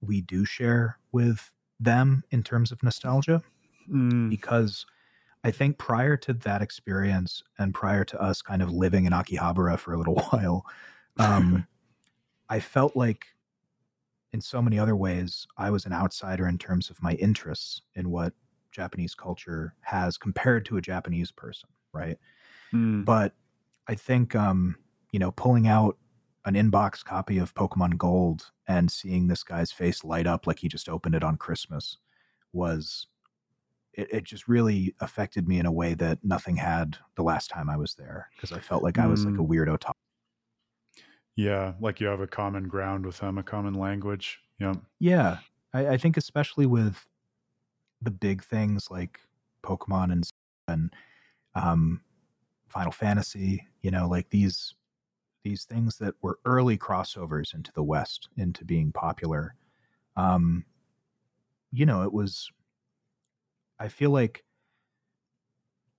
we 0.01 0.21
do 0.21 0.45
share 0.45 0.99
with 1.13 1.51
them 1.81 2.23
in 2.31 2.43
terms 2.43 2.71
of 2.71 2.83
nostalgia. 2.83 3.43
Mm. 3.91 4.31
Because 4.31 4.87
I 5.45 5.51
think 5.51 5.79
prior 5.79 6.17
to 6.19 6.33
that 6.33 6.63
experience 6.63 7.43
and 7.59 7.75
prior 7.75 8.05
to 8.05 8.21
us 8.21 8.43
kind 8.43 8.63
of 8.63 8.71
living 8.71 9.07
in 9.07 9.13
Akihabara 9.13 9.79
for 9.79 9.95
a 9.95 9.99
little 9.99 10.15
while, 10.31 10.65
um, 11.19 11.67
I 12.49 12.61
felt 12.61 12.97
like 12.97 13.27
in 14.33 14.41
so 14.41 14.61
many 14.61 14.79
other 14.79 14.97
ways, 14.97 15.47
I 15.57 15.71
was 15.71 15.87
an 15.87 15.93
outsider 15.93 16.47
in 16.47 16.59
terms 16.59 16.91
of 16.91 17.03
my 17.03 17.15
interests 17.15 17.83
in 17.95 18.11
what 18.11 18.35
Japanese 18.73 19.15
culture 19.15 19.75
has 19.81 20.17
compared 20.17 20.65
to 20.67 20.77
a 20.77 20.83
Japanese 20.83 21.31
person, 21.31 21.69
right? 21.93 22.19
Mm. 22.73 23.05
But 23.05 23.35
I 23.87 23.95
think 23.95 24.35
um, 24.35 24.77
you 25.13 25.19
know, 25.19 25.33
pulling 25.33 25.67
out 25.67 25.97
an 26.45 26.55
inbox 26.55 27.05
copy 27.05 27.39
of 27.39 27.55
Pokemon 27.55 27.99
Gold 27.99 28.51
and 28.67 28.91
seeing 28.91 29.27
this 29.27 29.43
guy's 29.43 29.73
face 29.73 30.05
light 30.05 30.27
up 30.27 30.47
like 30.47 30.59
he 30.59 30.69
just 30.69 30.89
opened 30.89 31.15
it 31.15 31.25
on 31.25 31.37
Christmas 31.37 31.99
was 32.53 33.07
it, 33.93 34.09
it 34.13 34.25
just 34.25 34.49
really 34.49 34.95
affected 35.01 35.49
me 35.49 35.59
in 35.59 35.67
a 35.67 35.73
way 35.73 35.95
that 35.95 36.19
nothing 36.23 36.57
had 36.57 36.97
the 37.17 37.23
last 37.23 37.49
time 37.49 37.69
I 37.69 37.77
was 37.77 37.95
there 37.95 38.29
because 38.35 38.53
I 38.53 38.61
felt 38.61 38.83
like 38.83 38.95
mm. 38.95 39.05
I 39.05 39.07
was 39.07 39.25
like 39.25 39.35
a 39.35 39.39
hmm. 39.39 39.51
weirdo 39.51 39.79
talk. 39.79 39.97
Yeah, 41.37 41.75
like 41.81 42.01
you 42.01 42.07
have 42.09 42.21
a 42.21 42.27
common 42.27 42.67
ground 42.67 43.07
with 43.07 43.19
him, 43.21 43.39
a 43.39 43.43
common 43.43 43.75
language. 43.75 44.41
Yeah. 44.59 44.75
Yeah. 44.99 45.39
I, 45.73 45.89
I 45.89 45.97
think 45.97 46.17
especially 46.17 46.67
with 46.67 47.07
the 48.03 48.11
big 48.11 48.43
things 48.43 48.91
like 48.91 49.21
Pokemon 49.63 50.13
and 50.13 50.31
and 50.69 50.93
um, 51.55 52.03
Final 52.69 52.93
Fantasy, 52.93 53.67
you 53.83 53.91
know, 53.91 54.09
like 54.09 54.31
these 54.31 54.75
these 55.45 55.65
things 55.65 55.97
that 55.99 56.15
were 56.21 56.39
early 56.45 56.77
crossovers 56.77 57.55
into 57.55 57.73
the 57.73 57.83
West, 57.83 58.29
into 58.37 58.65
being 58.65 58.93
popular. 58.93 59.55
Um, 60.17 60.65
you 61.73 61.87
know, 61.87 62.03
it 62.03 62.13
was. 62.13 62.51
I 63.81 63.89
feel 63.89 64.11
like 64.11 64.45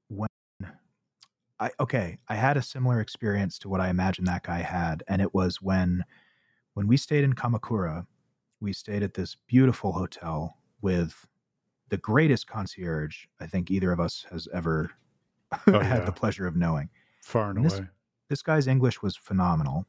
when 0.09 0.27
I 1.59 1.71
okay, 1.79 2.17
I 2.27 2.35
had 2.35 2.57
a 2.57 2.61
similar 2.61 2.99
experience 3.01 3.57
to 3.59 3.69
what 3.69 3.81
I 3.81 3.89
imagine 3.89 4.25
that 4.25 4.43
guy 4.43 4.59
had, 4.59 5.03
and 5.07 5.21
it 5.21 5.33
was 5.33 5.61
when 5.61 6.03
when 6.73 6.87
we 6.87 6.97
stayed 6.97 7.23
in 7.23 7.33
Kamakura, 7.33 8.05
we 8.59 8.73
stayed 8.73 9.03
at 9.03 9.13
this 9.13 9.35
beautiful 9.47 9.91
hotel 9.91 10.57
with 10.81 11.25
the 11.89 11.97
greatest 11.97 12.47
concierge 12.47 13.25
I 13.39 13.47
think 13.47 13.71
either 13.71 13.91
of 13.91 13.99
us 13.99 14.25
has 14.31 14.47
ever 14.53 14.91
Oh 15.73 15.81
had 15.81 16.05
yeah, 16.05 16.05
the 16.05 16.13
pleasure 16.13 16.47
of 16.47 16.55
knowing. 16.55 16.89
far 17.21 17.49
and 17.49 17.57
And 17.57 17.65
this 17.65 17.81
away. 17.81 17.89
this 18.29 18.43
guy's 18.43 18.67
English 18.67 19.01
was 19.03 19.17
phenomenal. 19.17 19.87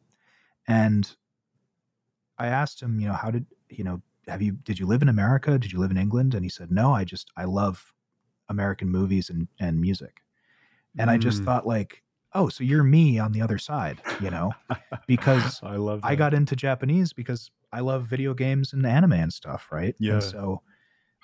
And 0.69 1.17
I 2.39 2.47
asked 2.47 2.83
him, 2.83 3.01
you 3.01 3.09
know, 3.09 3.15
how 3.15 3.31
did 3.31 3.47
you 3.69 3.85
know, 3.85 4.03
have 4.27 4.43
you 4.43 4.53
did 4.53 4.79
you 4.79 4.87
live 4.87 5.03
in 5.03 5.09
America? 5.09 5.59
Did 5.59 5.73
you 5.73 5.79
live 5.79 5.91
in 5.91 5.97
England? 5.97 6.35
And 6.35 6.45
he 6.45 6.49
said, 6.49 6.71
No, 6.71 6.93
I 6.93 7.05
just 7.05 7.31
I 7.37 7.45
love 7.45 7.93
American 8.49 8.91
movies 8.91 9.31
and, 9.31 9.49
and 9.61 9.81
music. 9.81 10.23
And 10.99 11.11
I 11.11 11.19
just 11.19 11.43
Mm. 11.43 11.45
thought 11.45 11.67
like, 11.67 12.05
oh, 12.35 12.49
so 12.49 12.65
you're 12.65 12.85
me 12.85 13.19
on 13.19 13.33
the 13.33 13.43
other 13.43 13.59
side, 13.59 14.05
you 14.19 14.31
know? 14.31 14.59
Because 15.07 15.63
I 15.63 15.77
love 15.77 16.05
I 16.05 16.17
got 16.17 16.35
into 16.35 16.57
Japanese 16.57 17.13
because 17.13 17.51
I 17.73 17.81
love 17.81 18.07
video 18.07 18.35
games 18.35 18.73
and 18.73 18.87
anime 18.87 19.13
and 19.15 19.33
stuff, 19.33 19.69
right? 19.73 19.97
Yeah. 19.99 20.11
And 20.11 20.23
so 20.25 20.63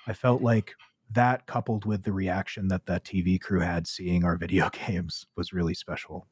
I 0.07 0.13
felt 0.13 0.41
like 0.41 0.73
that 1.11 1.45
coupled 1.45 1.85
with 1.85 2.03
the 2.03 2.11
reaction 2.11 2.67
that 2.67 2.85
that 2.87 3.05
TV 3.05 3.39
crew 3.39 3.61
had 3.61 3.87
seeing 3.87 4.25
our 4.25 4.35
video 4.35 4.69
games 4.87 5.25
was 5.37 5.53
really 5.53 5.73
special. 5.73 6.27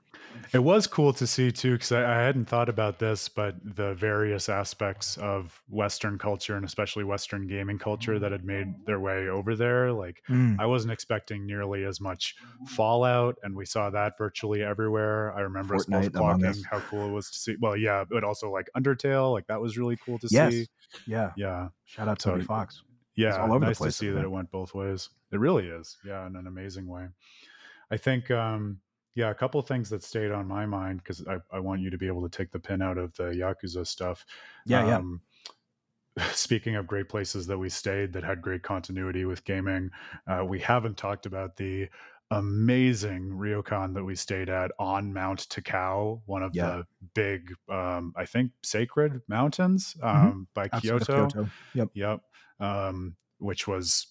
It 0.53 0.59
was 0.59 0.86
cool 0.86 1.13
to 1.13 1.26
see 1.28 1.49
too, 1.51 1.73
because 1.73 1.93
I, 1.93 2.01
I 2.19 2.23
hadn't 2.23 2.45
thought 2.45 2.67
about 2.67 2.99
this, 2.99 3.30
but 3.30 3.55
the 3.63 3.93
various 3.93 4.49
aspects 4.49 5.15
of 5.17 5.61
Western 5.69 6.17
culture 6.17 6.57
and 6.57 6.65
especially 6.65 7.05
Western 7.05 7.47
gaming 7.47 7.78
culture 7.80 8.19
that 8.19 8.32
had 8.34 8.43
made 8.43 8.67
their 8.86 8.99
way 8.99 9.30
over 9.30 9.55
there. 9.55 9.93
Like, 9.93 10.21
Mm, 10.30 10.59
I 10.59 10.65
wasn't 10.65 10.91
expecting 10.91 11.45
nearly 11.45 11.86
as 11.86 12.01
much 12.01 12.36
Fallout, 12.67 13.38
and 13.43 13.55
we 13.55 13.65
saw 13.65 13.89
that 13.91 14.17
virtually 14.17 14.61
everywhere. 14.63 15.34
I 15.38 15.41
remember 15.41 15.76
Fortnite, 15.76 16.11
talking 16.13 16.63
how 16.69 16.80
cool 16.89 17.07
it 17.07 17.11
was 17.11 17.30
to 17.30 17.38
see. 17.38 17.55
Well, 17.61 17.78
yeah, 17.78 18.03
but 18.09 18.23
also 18.26 18.51
like 18.51 18.67
Undertale, 18.76 19.32
like 19.32 19.47
that 19.47 19.61
was 19.61 19.78
really 19.78 19.97
cool 20.05 20.19
to 20.19 20.28
Yes. 20.30 20.51
see. 20.51 20.67
Yeah. 21.07 21.32
Yeah, 21.38 21.69
Shout 21.86 22.07
out 22.09 22.21
So- 22.21 22.32
Toby 22.32 22.43
Fox. 22.43 22.82
Yeah, 23.16 23.38
all 23.38 23.51
over 23.51 23.59
the 23.59 23.68
nice 23.68 23.78
place 23.78 23.93
to 23.93 24.05
see 24.05 24.09
that 24.09 24.24
it 24.24 24.32
went 24.32 24.51
both 24.51 24.74
ways. 24.74 25.09
It 25.32 25.39
really 25.39 25.68
is, 25.68 25.97
yeah, 26.05 26.26
in 26.28 26.36
an 26.36 26.47
amazing 26.47 26.88
way. 26.88 27.07
I 27.91 27.97
think, 27.97 28.32
um, 28.32 28.80
yeah, 29.16 29.30
a 29.30 29.36
couple 29.36 29.59
of 29.59 29.68
things 29.68 29.89
that 29.89 30.03
stayed 30.03 30.32
on 30.32 30.47
my 30.47 30.66
mind 30.66 31.01
because 31.03 31.26
I, 31.28 31.38
I 31.51 31.59
want 31.59 31.82
you 31.82 31.89
to 31.89 31.97
be 31.97 32.07
able 32.07 32.28
to 32.28 32.38
take 32.38 32.51
the 32.51 32.59
pin 32.59 32.82
out 32.82 32.97
of 32.97 33.16
the 33.16 33.26
Yakuza 33.26 33.88
stuff. 33.88 34.26
Yeah, 34.66 34.86
yeah. 34.86 34.97
Um, 34.97 35.22
speaking 36.34 36.76
of 36.76 36.88
great 36.88 37.09
places 37.09 37.47
that 37.47 37.57
we 37.57 37.70
stayed 37.70 38.13
that 38.13 38.24
had 38.24 38.41
great 38.41 38.63
continuity 38.63 39.26
with 39.26 39.43
gaming, 39.45 39.89
uh, 40.28 40.43
we 40.45 40.59
haven't 40.59 40.97
talked 40.97 41.26
about 41.26 41.55
the 41.55 41.88
amazing 42.32 43.30
ryokan 43.30 43.93
that 43.93 44.03
we 44.03 44.15
stayed 44.15 44.49
at 44.49 44.71
on 44.80 45.13
Mount 45.13 45.47
Takao, 45.49 46.21
one 46.26 46.43
of 46.43 46.53
Yeah. 46.53 46.78
the 46.78 46.88
big, 47.13 47.53
um, 47.69 48.13
I 48.15 48.26
think, 48.26 48.51
sacred 48.63 49.21
mountains 49.28 49.95
um, 50.01 50.47
Mhm. 50.47 50.47
by 50.53 50.67
Kyoto. 50.69 51.28
Kyoto. 51.28 51.51
Yep. 51.73 51.89
Yep. 51.93 52.21
Um, 52.59 53.15
which 53.39 53.67
was 53.67 54.07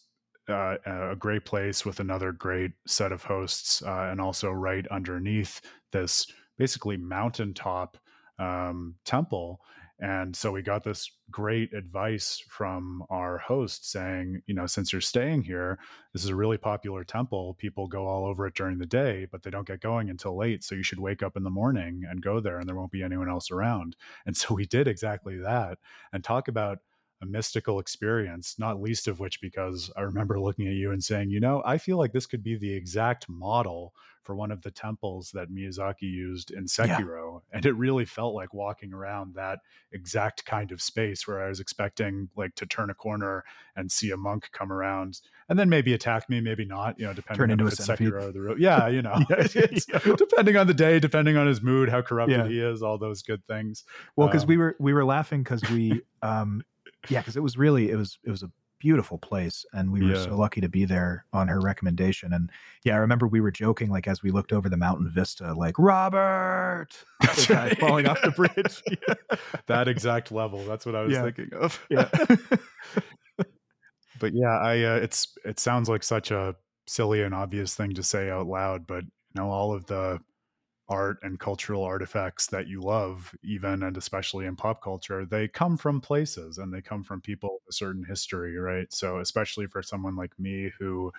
uh, 0.48 0.76
a 0.84 1.16
great 1.16 1.46
place 1.46 1.86
with 1.86 2.00
another 2.00 2.30
great 2.30 2.72
set 2.86 3.12
of 3.12 3.22
hosts, 3.24 3.80
uh, 3.82 4.08
and 4.10 4.20
also 4.20 4.50
right 4.50 4.86
underneath 4.88 5.62
this 5.90 6.26
basically 6.58 6.98
mountaintop 6.98 7.96
um, 8.38 8.96
temple. 9.04 9.60
And 10.00 10.34
so 10.34 10.50
we 10.50 10.60
got 10.60 10.82
this 10.82 11.10
great 11.30 11.72
advice 11.72 12.42
from 12.48 13.04
our 13.10 13.38
host 13.38 13.90
saying, 13.90 14.42
you 14.46 14.54
know, 14.54 14.66
since 14.66 14.92
you're 14.92 15.00
staying 15.00 15.42
here, 15.42 15.78
this 16.12 16.24
is 16.24 16.30
a 16.30 16.34
really 16.34 16.58
popular 16.58 17.04
temple. 17.04 17.54
People 17.54 17.86
go 17.86 18.06
all 18.06 18.26
over 18.26 18.46
it 18.46 18.54
during 18.54 18.78
the 18.78 18.86
day, 18.86 19.26
but 19.30 19.42
they 19.42 19.50
don't 19.50 19.66
get 19.66 19.80
going 19.80 20.10
until 20.10 20.36
late. 20.36 20.64
So 20.64 20.74
you 20.74 20.82
should 20.82 20.98
wake 20.98 21.22
up 21.22 21.36
in 21.36 21.44
the 21.44 21.50
morning 21.50 22.02
and 22.08 22.20
go 22.20 22.40
there, 22.40 22.58
and 22.58 22.68
there 22.68 22.76
won't 22.76 22.90
be 22.90 23.04
anyone 23.04 23.30
else 23.30 23.50
around. 23.50 23.96
And 24.26 24.36
so 24.36 24.54
we 24.54 24.66
did 24.66 24.88
exactly 24.88 25.38
that 25.38 25.78
and 26.12 26.24
talk 26.24 26.48
about 26.48 26.80
a 27.22 27.26
mystical 27.26 27.78
experience, 27.78 28.56
not 28.58 28.80
least 28.80 29.08
of 29.08 29.20
which 29.20 29.40
because 29.40 29.90
I 29.96 30.02
remember 30.02 30.38
looking 30.40 30.66
at 30.68 30.74
you 30.74 30.90
and 30.90 31.02
saying, 31.02 31.30
you 31.30 31.40
know, 31.40 31.62
I 31.64 31.78
feel 31.78 31.96
like 31.96 32.12
this 32.12 32.26
could 32.26 32.42
be 32.42 32.56
the 32.56 32.72
exact 32.72 33.28
model 33.28 33.94
for 34.22 34.34
one 34.34 34.50
of 34.50 34.62
the 34.62 34.70
temples 34.70 35.30
that 35.32 35.50
Miyazaki 35.50 36.02
used 36.02 36.50
in 36.50 36.64
Yeah. 36.82 36.96
Sekiro. 36.98 37.42
And 37.52 37.66
it 37.66 37.74
really 37.74 38.06
felt 38.06 38.34
like 38.34 38.54
walking 38.54 38.92
around 38.94 39.34
that 39.34 39.58
exact 39.92 40.46
kind 40.46 40.72
of 40.72 40.80
space 40.80 41.26
where 41.28 41.42
I 41.44 41.48
was 41.48 41.60
expecting 41.60 42.30
like 42.34 42.54
to 42.56 42.64
turn 42.66 42.88
a 42.88 42.94
corner 42.94 43.44
and 43.76 43.92
see 43.92 44.10
a 44.10 44.16
monk 44.16 44.48
come 44.52 44.72
around 44.72 45.20
and 45.50 45.58
then 45.58 45.68
maybe 45.68 45.92
attack 45.92 46.30
me, 46.30 46.40
maybe 46.40 46.64
not, 46.64 46.98
you 46.98 47.04
know, 47.06 47.12
depending 47.12 47.38
Turn 47.38 47.50
on 47.50 47.52
into 47.52 47.66
if 47.66 47.72
a 47.72 47.72
it's 47.72 47.84
centipede. 47.84 48.12
Sekiro 48.14 48.28
or 48.28 48.32
the. 48.32 48.54
Yeah, 48.58 48.88
you 48.88 49.02
know, 49.02 49.14
Yeah. 49.88 50.14
depending 50.16 50.56
on 50.56 50.66
the 50.66 50.74
day, 50.74 50.98
depending 50.98 51.36
on 51.36 51.46
his 51.46 51.60
mood, 51.60 51.90
how 51.90 52.00
corrupted 52.00 52.36
Yeah. 52.36 52.48
he 52.48 52.60
is, 52.60 52.82
all 52.82 52.96
those 52.96 53.20
good 53.22 53.46
things. 53.46 53.84
Well, 54.16 54.28
because 54.28 54.46
we 54.46 54.54
Um, 54.54 54.58
were 54.60 54.76
we 54.80 54.92
were 54.94 55.04
laughing 55.04 55.42
because 55.42 55.62
we 55.70 56.02
um 56.22 56.62
yeah, 57.08 57.20
because 57.20 57.36
it 57.36 57.42
was 57.42 57.56
really 57.56 57.90
it 57.90 57.96
was 57.96 58.18
it 58.24 58.30
was 58.30 58.42
a 58.42 58.50
beautiful 58.80 59.16
place 59.16 59.64
and 59.72 59.90
we 59.90 60.02
were 60.04 60.12
Yeah. 60.14 60.24
so 60.24 60.36
lucky 60.36 60.60
to 60.60 60.68
be 60.68 60.84
there 60.84 61.24
on 61.32 61.48
her 61.48 61.58
recommendation. 61.60 62.34
And 62.34 62.50
yeah, 62.84 62.94
I 62.94 62.98
remember 62.98 63.26
we 63.26 63.40
were 63.40 63.50
joking 63.52 63.88
like 63.88 64.06
as 64.06 64.22
we 64.22 64.30
looked 64.30 64.52
over 64.52 64.68
the 64.68 64.76
mountain 64.76 65.08
vista, 65.08 65.54
like 65.54 65.78
Robert 65.78 66.88
the 67.20 67.46
guy 67.48 67.74
falling 67.76 68.06
off 68.06 68.20
the 68.20 68.30
bridge. 68.32 68.82
Yeah. 69.08 69.36
that 69.68 69.88
exact 69.88 70.30
level. 70.32 70.64
That's 70.66 70.84
what 70.84 70.94
I 70.96 71.02
was 71.02 71.12
Yeah. 71.14 71.22
thinking 71.22 71.50
of. 71.54 71.80
Yeah. 71.88 72.08
but 74.18 74.32
yeah, 74.34 74.58
I 74.58 74.82
uh, 74.82 74.96
it's 74.96 75.34
it 75.44 75.58
sounds 75.58 75.88
like 75.88 76.02
such 76.02 76.30
a 76.30 76.54
silly 76.86 77.22
and 77.22 77.34
obvious 77.34 77.74
thing 77.74 77.94
to 77.94 78.02
say 78.02 78.30
out 78.30 78.46
loud, 78.46 78.86
but 78.86 79.04
you 79.04 79.10
know, 79.34 79.48
all 79.50 79.72
of 79.72 79.86
the 79.86 80.20
art 80.88 81.18
and 81.22 81.40
cultural 81.40 81.82
artifacts 81.82 82.46
that 82.48 82.66
you 82.68 82.80
love, 82.82 83.34
even 83.42 83.82
and 83.82 83.96
especially 83.96 84.46
in 84.46 84.56
pop 84.56 84.82
culture, 84.82 85.24
they 85.24 85.48
come 85.48 85.76
from 85.76 86.00
places 86.00 86.58
and 86.58 86.72
they 86.72 86.82
come 86.82 87.02
from 87.02 87.20
people 87.20 87.54
with 87.54 87.70
a 87.70 87.76
certain 87.76 88.04
history, 88.04 88.56
right? 88.58 88.92
So, 88.92 89.18
especially 89.18 89.66
for 89.66 89.82
someone 89.82 90.16
like 90.16 90.38
me 90.38 90.70
who, 90.78 91.12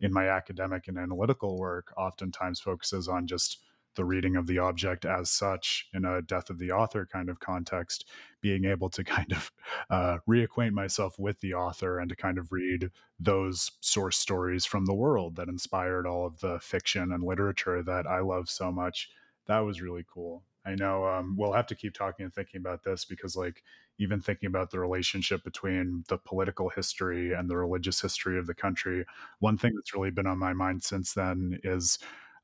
in 0.00 0.12
my 0.12 0.28
academic 0.28 0.88
and 0.88 0.98
analytical 0.98 1.58
work, 1.58 1.92
oftentimes 1.96 2.60
focuses 2.60 3.08
on 3.08 3.26
just 3.26 3.58
the 3.96 4.04
reading 4.04 4.36
of 4.36 4.46
the 4.46 4.58
object 4.58 5.04
as 5.04 5.30
such 5.30 5.88
in 5.94 6.04
a 6.04 6.22
death 6.22 6.50
of 6.50 6.58
the 6.58 6.70
author 6.70 7.06
kind 7.10 7.28
of 7.28 7.40
context, 7.40 8.06
being 8.40 8.64
able 8.64 8.88
to 8.90 9.04
kind 9.16 9.32
of 9.32 9.52
uh, 9.90 10.18
reacquaint 10.28 10.72
myself 10.72 11.18
with 11.18 11.38
the 11.40 11.54
author 11.54 11.98
and 11.98 12.08
to 12.08 12.16
kind 12.16 12.38
of 12.38 12.52
read 12.52 12.90
those 13.18 13.72
source 13.80 14.18
stories 14.18 14.64
from 14.64 14.86
the 14.86 14.94
world 14.94 15.36
that 15.36 15.48
inspired 15.48 16.06
all 16.06 16.26
of 16.26 16.38
the 16.40 16.58
fiction 16.60 17.12
and 17.12 17.22
literature 17.22 17.82
that 17.82 18.06
I 18.06 18.20
love 18.20 18.48
so 18.48 18.70
much. 18.70 19.10
That 19.46 19.60
was 19.60 19.82
really 19.82 20.04
cool. 20.12 20.42
I 20.66 20.74
know 20.74 21.06
um, 21.06 21.36
we'll 21.38 21.52
have 21.52 21.66
to 21.68 21.74
keep 21.74 21.94
talking 21.94 22.24
and 22.24 22.34
thinking 22.34 22.60
about 22.60 22.82
this 22.82 23.04
because, 23.04 23.34
like, 23.34 23.62
even 23.98 24.20
thinking 24.20 24.46
about 24.46 24.70
the 24.70 24.78
relationship 24.78 25.42
between 25.42 26.04
the 26.08 26.18
political 26.18 26.68
history 26.68 27.32
and 27.32 27.48
the 27.48 27.56
religious 27.56 28.00
history 28.00 28.38
of 28.38 28.46
the 28.46 28.54
country, 28.54 29.04
one 29.38 29.56
thing 29.56 29.72
that's 29.74 29.94
really 29.94 30.10
been 30.10 30.26
on 30.26 30.38
my 30.38 30.52
mind 30.52 30.82
since 30.82 31.14
then 31.14 31.58
is 31.64 31.98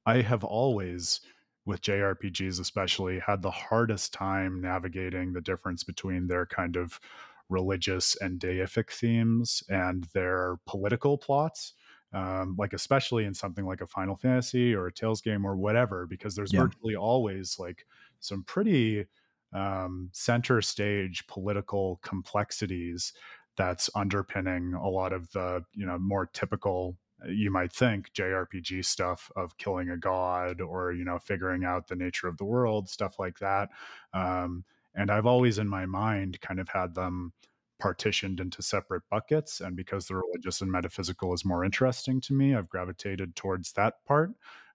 I 0.06 0.22
have 0.22 0.44
always, 0.44 1.20
with 1.66 1.82
JRPGs 1.82 2.60
especially, 2.60 3.18
had 3.18 3.42
the 3.42 3.50
hardest 3.50 4.12
time 4.14 4.60
navigating 4.60 5.32
the 5.32 5.40
difference 5.42 5.84
between 5.84 6.28
their 6.28 6.46
kind 6.46 6.76
of 6.76 7.00
religious 7.48 8.16
and 8.16 8.40
deific 8.40 8.90
themes 8.90 9.62
and 9.68 10.04
their 10.14 10.58
political 10.66 11.18
plots. 11.18 11.74
Um, 12.12 12.54
like 12.56 12.72
especially 12.72 13.24
in 13.24 13.34
something 13.34 13.66
like 13.66 13.80
a 13.80 13.86
Final 13.86 14.16
Fantasy 14.16 14.74
or 14.74 14.86
a 14.86 14.92
Tales 14.92 15.20
game 15.20 15.44
or 15.44 15.56
whatever, 15.56 16.06
because 16.06 16.34
there's 16.34 16.52
Yeah. 16.52 16.66
virtually 16.66 16.94
always 16.96 17.58
like 17.58 17.84
some 18.20 18.44
pretty 18.44 19.06
um, 19.52 20.08
center 20.12 20.62
stage 20.62 21.26
political 21.26 21.96
complexities 22.02 23.12
that's 23.56 23.90
underpinning 23.94 24.74
a 24.74 24.88
lot 24.88 25.12
of 25.12 25.30
the 25.32 25.64
you 25.72 25.84
know 25.86 25.98
more 25.98 26.26
typical 26.26 26.96
you 27.28 27.50
might 27.50 27.72
think 27.72 28.12
JRPG 28.12 28.84
stuff 28.84 29.30
of 29.36 29.56
killing 29.58 29.90
a 29.90 29.96
god 29.96 30.60
or 30.60 30.92
you 30.92 31.04
know 31.04 31.18
figuring 31.18 31.64
out 31.64 31.88
the 31.88 31.96
nature 31.96 32.28
of 32.28 32.36
the 32.36 32.44
world 32.44 32.88
stuff 32.88 33.18
like 33.18 33.38
that 33.38 33.70
um, 34.12 34.64
and 34.94 35.10
I've 35.10 35.26
always 35.26 35.58
in 35.58 35.68
my 35.68 35.86
mind 35.86 36.40
kind 36.40 36.60
of 36.60 36.68
had 36.68 36.94
them 36.94 37.32
partitioned 37.78 38.40
into 38.40 38.62
separate 38.62 39.02
buckets 39.10 39.60
and 39.60 39.76
because 39.76 40.06
the 40.06 40.16
religious 40.16 40.60
and 40.60 40.70
metaphysical 40.70 41.32
is 41.34 41.44
more 41.44 41.64
interesting 41.64 42.20
to 42.22 42.32
me 42.32 42.54
I've 42.54 42.68
gravitated 42.68 43.36
towards 43.36 43.72
that 43.72 44.04
part 44.06 44.30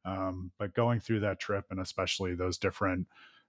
um, 0.05 0.51
but 0.57 0.73
going 0.73 0.99
through 0.99 1.19
that 1.21 1.39
trip 1.39 1.65
and 1.69 1.79
especially 1.79 2.33
those 2.33 2.57
different 2.57 3.07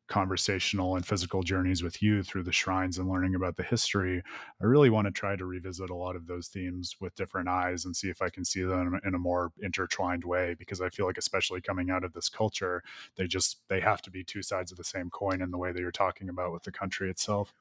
conversational 0.08 0.96
and 0.96 1.06
physical 1.06 1.42
journeys 1.42 1.82
with 1.82 2.02
you 2.02 2.22
through 2.22 2.42
the 2.42 2.52
shrines 2.52 2.98
and 2.98 3.08
learning 3.08 3.34
about 3.34 3.56
the 3.56 3.62
history 3.62 4.22
I 4.60 4.64
really 4.64 4.90
want 4.90 5.06
to 5.06 5.12
try 5.12 5.36
to 5.36 5.44
revisit 5.44 5.90
a 5.90 5.94
lot 5.94 6.16
of 6.16 6.26
those 6.26 6.48
themes 6.48 6.96
with 7.00 7.14
different 7.14 7.48
eyes 7.48 7.84
and 7.84 7.96
see 7.96 8.10
if 8.10 8.20
I 8.20 8.28
can 8.28 8.44
see 8.44 8.62
them 8.62 9.00
in 9.04 9.14
a 9.14 9.18
more 9.18 9.52
intertwined 9.62 10.24
way 10.24 10.54
because 10.58 10.80
I 10.80 10.88
feel 10.90 11.06
like 11.06 11.18
especially 11.18 11.60
coming 11.60 11.90
out 11.90 12.04
of 12.04 12.12
this 12.12 12.28
culture 12.28 12.82
they 13.16 13.26
just 13.26 13.60
they 13.68 13.80
have 13.80 14.02
to 14.02 14.10
be 14.10 14.24
two 14.24 14.42
sides 14.42 14.70
of 14.72 14.78
the 14.78 14.84
same 14.84 15.08
coin 15.08 15.40
in 15.40 15.50
the 15.50 15.58
way 15.58 15.72
that 15.72 15.80
you're 15.80 15.90
talking 15.90 16.28
about 16.28 16.52
with 16.52 16.64
the 16.64 16.72
country 16.72 17.08
itself. 17.08 17.54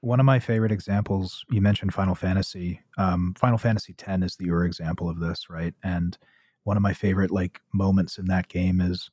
one 0.00 0.20
of 0.20 0.26
my 0.26 0.38
favorite 0.38 0.72
examples 0.72 1.44
you 1.50 1.60
mentioned 1.60 1.94
final 1.94 2.14
fantasy 2.14 2.80
um, 2.98 3.34
final 3.38 3.58
fantasy 3.58 3.94
x 3.98 4.22
is 4.22 4.36
the 4.36 4.46
your 4.46 4.64
example 4.64 5.08
of 5.08 5.20
this 5.20 5.48
right 5.48 5.74
and 5.82 6.18
one 6.64 6.76
of 6.76 6.82
my 6.82 6.92
favorite 6.92 7.30
like 7.30 7.60
moments 7.72 8.18
in 8.18 8.26
that 8.26 8.48
game 8.48 8.80
is 8.80 9.08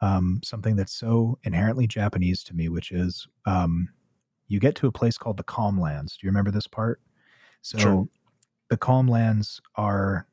um, 0.00 0.40
something 0.44 0.76
that's 0.76 0.94
so 0.94 1.38
inherently 1.44 1.86
japanese 1.86 2.42
to 2.44 2.54
me 2.54 2.68
which 2.68 2.92
is 2.92 3.26
um, 3.46 3.88
you 4.48 4.60
get 4.60 4.74
to 4.74 4.86
a 4.86 4.92
place 4.92 5.18
called 5.18 5.36
the 5.36 5.42
calm 5.42 5.80
lands 5.80 6.16
do 6.16 6.26
you 6.26 6.30
remember 6.30 6.50
this 6.50 6.66
part 6.66 7.00
so 7.62 7.78
sure. 7.78 8.08
the 8.70 8.76
calm 8.76 9.08
lands 9.08 9.60
are 9.76 10.26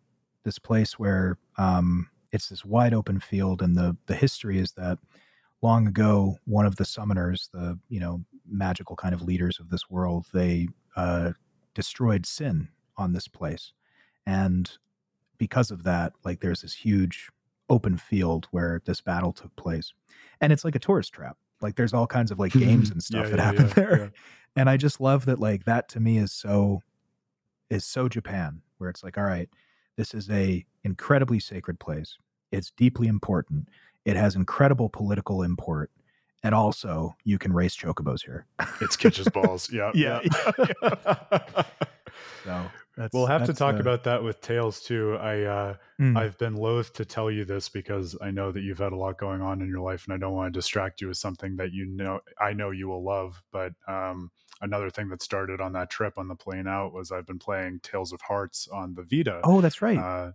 this 0.44 0.60
place 0.60 1.00
where 1.00 1.38
um, 1.58 2.10
it's 2.32 2.50
this 2.50 2.66
wide 2.66 2.94
open 2.94 3.20
field 3.20 3.62
and 3.62 3.76
the 3.76 3.96
the 4.08 4.16
history 4.16 4.60
is 4.60 4.74
that 4.74 4.98
long 5.62 5.88
ago 5.88 6.36
one 6.46 6.66
of 6.66 6.76
the 6.76 6.84
summoners 6.84 7.50
the 7.52 7.80
you 7.90 8.00
know 8.00 8.24
magical 8.48 8.96
kind 8.96 9.14
of 9.14 9.22
leaders 9.22 9.60
of 9.60 9.70
this 9.70 9.90
world, 9.90 10.26
they 10.34 10.68
uh, 10.96 11.32
destroyed 11.74 12.26
sin 12.26 12.70
on 12.98 13.12
this 13.12 13.28
place. 13.28 13.74
And 14.26 14.70
because 15.38 15.72
of 15.72 15.84
that, 15.84 16.14
like 16.24 16.40
there's 16.40 16.62
this 16.62 16.74
huge 16.74 17.30
open 17.70 17.98
field 17.98 18.48
where 18.52 18.82
this 18.86 19.02
battle 19.02 19.34
took 19.34 19.56
place. 19.56 19.94
And 20.42 20.52
it's 20.52 20.66
like 20.66 20.76
a 20.76 20.80
tourist 20.80 21.14
trap. 21.14 21.38
Like 21.62 21.76
there's 21.76 21.94
all 21.94 22.08
kinds 22.08 22.32
of 22.32 22.40
like 22.40 22.54
games 22.54 22.90
and 22.92 23.02
stuff 23.02 23.30
yeah, 23.30 23.36
that 23.36 23.38
yeah, 23.38 23.44
happen 23.44 23.68
yeah, 23.68 23.74
there. 23.74 24.12
And 24.56 24.70
I 24.70 24.78
just 24.78 25.02
love 25.02 25.26
that 25.26 25.40
like 25.40 25.66
that 25.66 25.90
to 25.90 26.00
me 26.00 26.18
is 26.18 26.32
so 26.32 26.82
is 27.70 27.86
so 27.86 28.08
Japan, 28.08 28.62
where 28.78 28.90
it's 28.90 29.04
like, 29.04 29.18
all 29.18 29.24
right, 29.24 29.50
this 29.96 30.14
is 30.14 30.30
a 30.30 30.64
incredibly 30.84 31.40
sacred 31.40 31.80
place. 31.80 32.18
It's 32.52 32.72
deeply 32.72 33.08
important. 33.08 33.68
It 34.06 34.16
has 34.16 34.36
incredible 34.36 34.90
political 34.90 35.42
import 35.42 35.90
and 36.44 36.54
also 36.54 37.16
you 37.24 37.40
can 37.40 37.54
race 37.54 37.76
chocobos 37.76 38.24
here. 38.24 38.46
it's 38.82 38.96
Kitch's 38.96 39.30
balls. 39.30 39.70
Yeah, 39.74 39.92
yeah. 39.96 40.20
yeah. 40.24 41.64
so 42.44 42.66
we'll 43.12 43.26
have 43.26 43.46
to 43.46 43.54
talk 43.54 43.76
uh, 43.76 43.80
about 43.80 44.04
that 44.04 44.24
with 44.24 44.42
Tales 44.42 44.82
too. 44.82 45.16
I 45.16 45.42
uh, 45.42 45.76
mm. 46.00 46.18
I've 46.18 46.38
been 46.38 46.56
loath 46.56 46.94
to 46.94 47.06
tell 47.06 47.32
you 47.32 47.46
this 47.46 47.70
because 47.70 48.16
I 48.22 48.32
know 48.32 48.52
that 48.52 48.62
you've 48.62 48.80
had 48.80 48.94
a 48.94 48.98
lot 48.98 49.18
going 49.18 49.42
on 49.42 49.62
in 49.62 49.68
your 49.68 49.82
life, 49.82 50.06
and 50.06 50.14
I 50.14 50.18
don't 50.18 50.34
want 50.34 50.54
to 50.54 50.58
distract 50.58 51.02
you 51.02 51.08
with 51.08 51.18
something 51.18 51.56
that 51.58 51.72
you 51.72 51.86
know 51.86 52.20
I 52.40 52.54
know 52.54 52.72
you 52.72 52.88
will 52.88 53.04
love. 53.04 53.42
But 53.52 53.74
um, 53.88 54.32
another 54.62 54.90
thing 54.90 55.10
that 55.10 55.24
started 55.24 55.62
on 55.62 55.74
that 55.74 55.90
trip 55.90 56.18
on 56.18 56.28
the 56.28 56.36
plane 56.36 56.68
out 56.68 56.94
was 56.94 57.12
I've 57.12 57.28
been 57.28 57.40
playing 57.40 57.80
Tales 57.82 58.14
of 58.14 58.22
Hearts 58.22 58.68
on 58.72 58.94
the 58.94 59.04
Vita. 59.04 59.42
Oh, 59.44 59.62
that's 59.62 59.82
right. 59.82 59.98
Uh, 59.98 60.32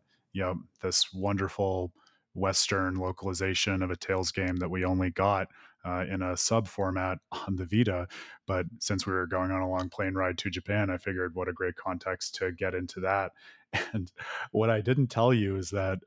know 0.49 0.61
this 0.83 1.13
wonderful 1.13 1.93
Western 2.35 2.97
localization 2.97 3.83
of 3.83 3.91
a 3.91 3.97
Tales 3.97 4.31
game 4.31 4.57
that 4.57 4.71
we 4.71 4.85
only 4.85 5.11
got 5.11 5.49
uh, 5.89 6.05
in 6.05 6.23
a 6.23 6.37
sub 6.37 6.69
format 6.69 7.19
on 7.33 7.57
the 7.57 7.65
Vita. 7.65 8.09
But 8.47 8.67
since 8.79 9.07
we 9.07 9.13
were 9.13 9.27
going 9.27 9.51
on 9.51 9.63
a 9.63 9.71
long 9.71 9.89
plane 9.89 10.15
ride 10.15 10.39
to 10.39 10.51
Japan, 10.51 10.91
I 10.91 10.99
figured 10.99 11.35
what 11.35 11.49
a 11.49 11.53
great 11.53 11.77
context 11.77 12.35
to 12.37 12.53
get 12.53 12.75
into 12.75 13.01
that. 13.01 13.33
And 13.93 14.11
what 14.51 14.71
I 14.71 14.81
didn't 14.81 15.09
tell 15.09 15.35
you 15.35 15.57
is 15.57 15.69
that 15.71 15.99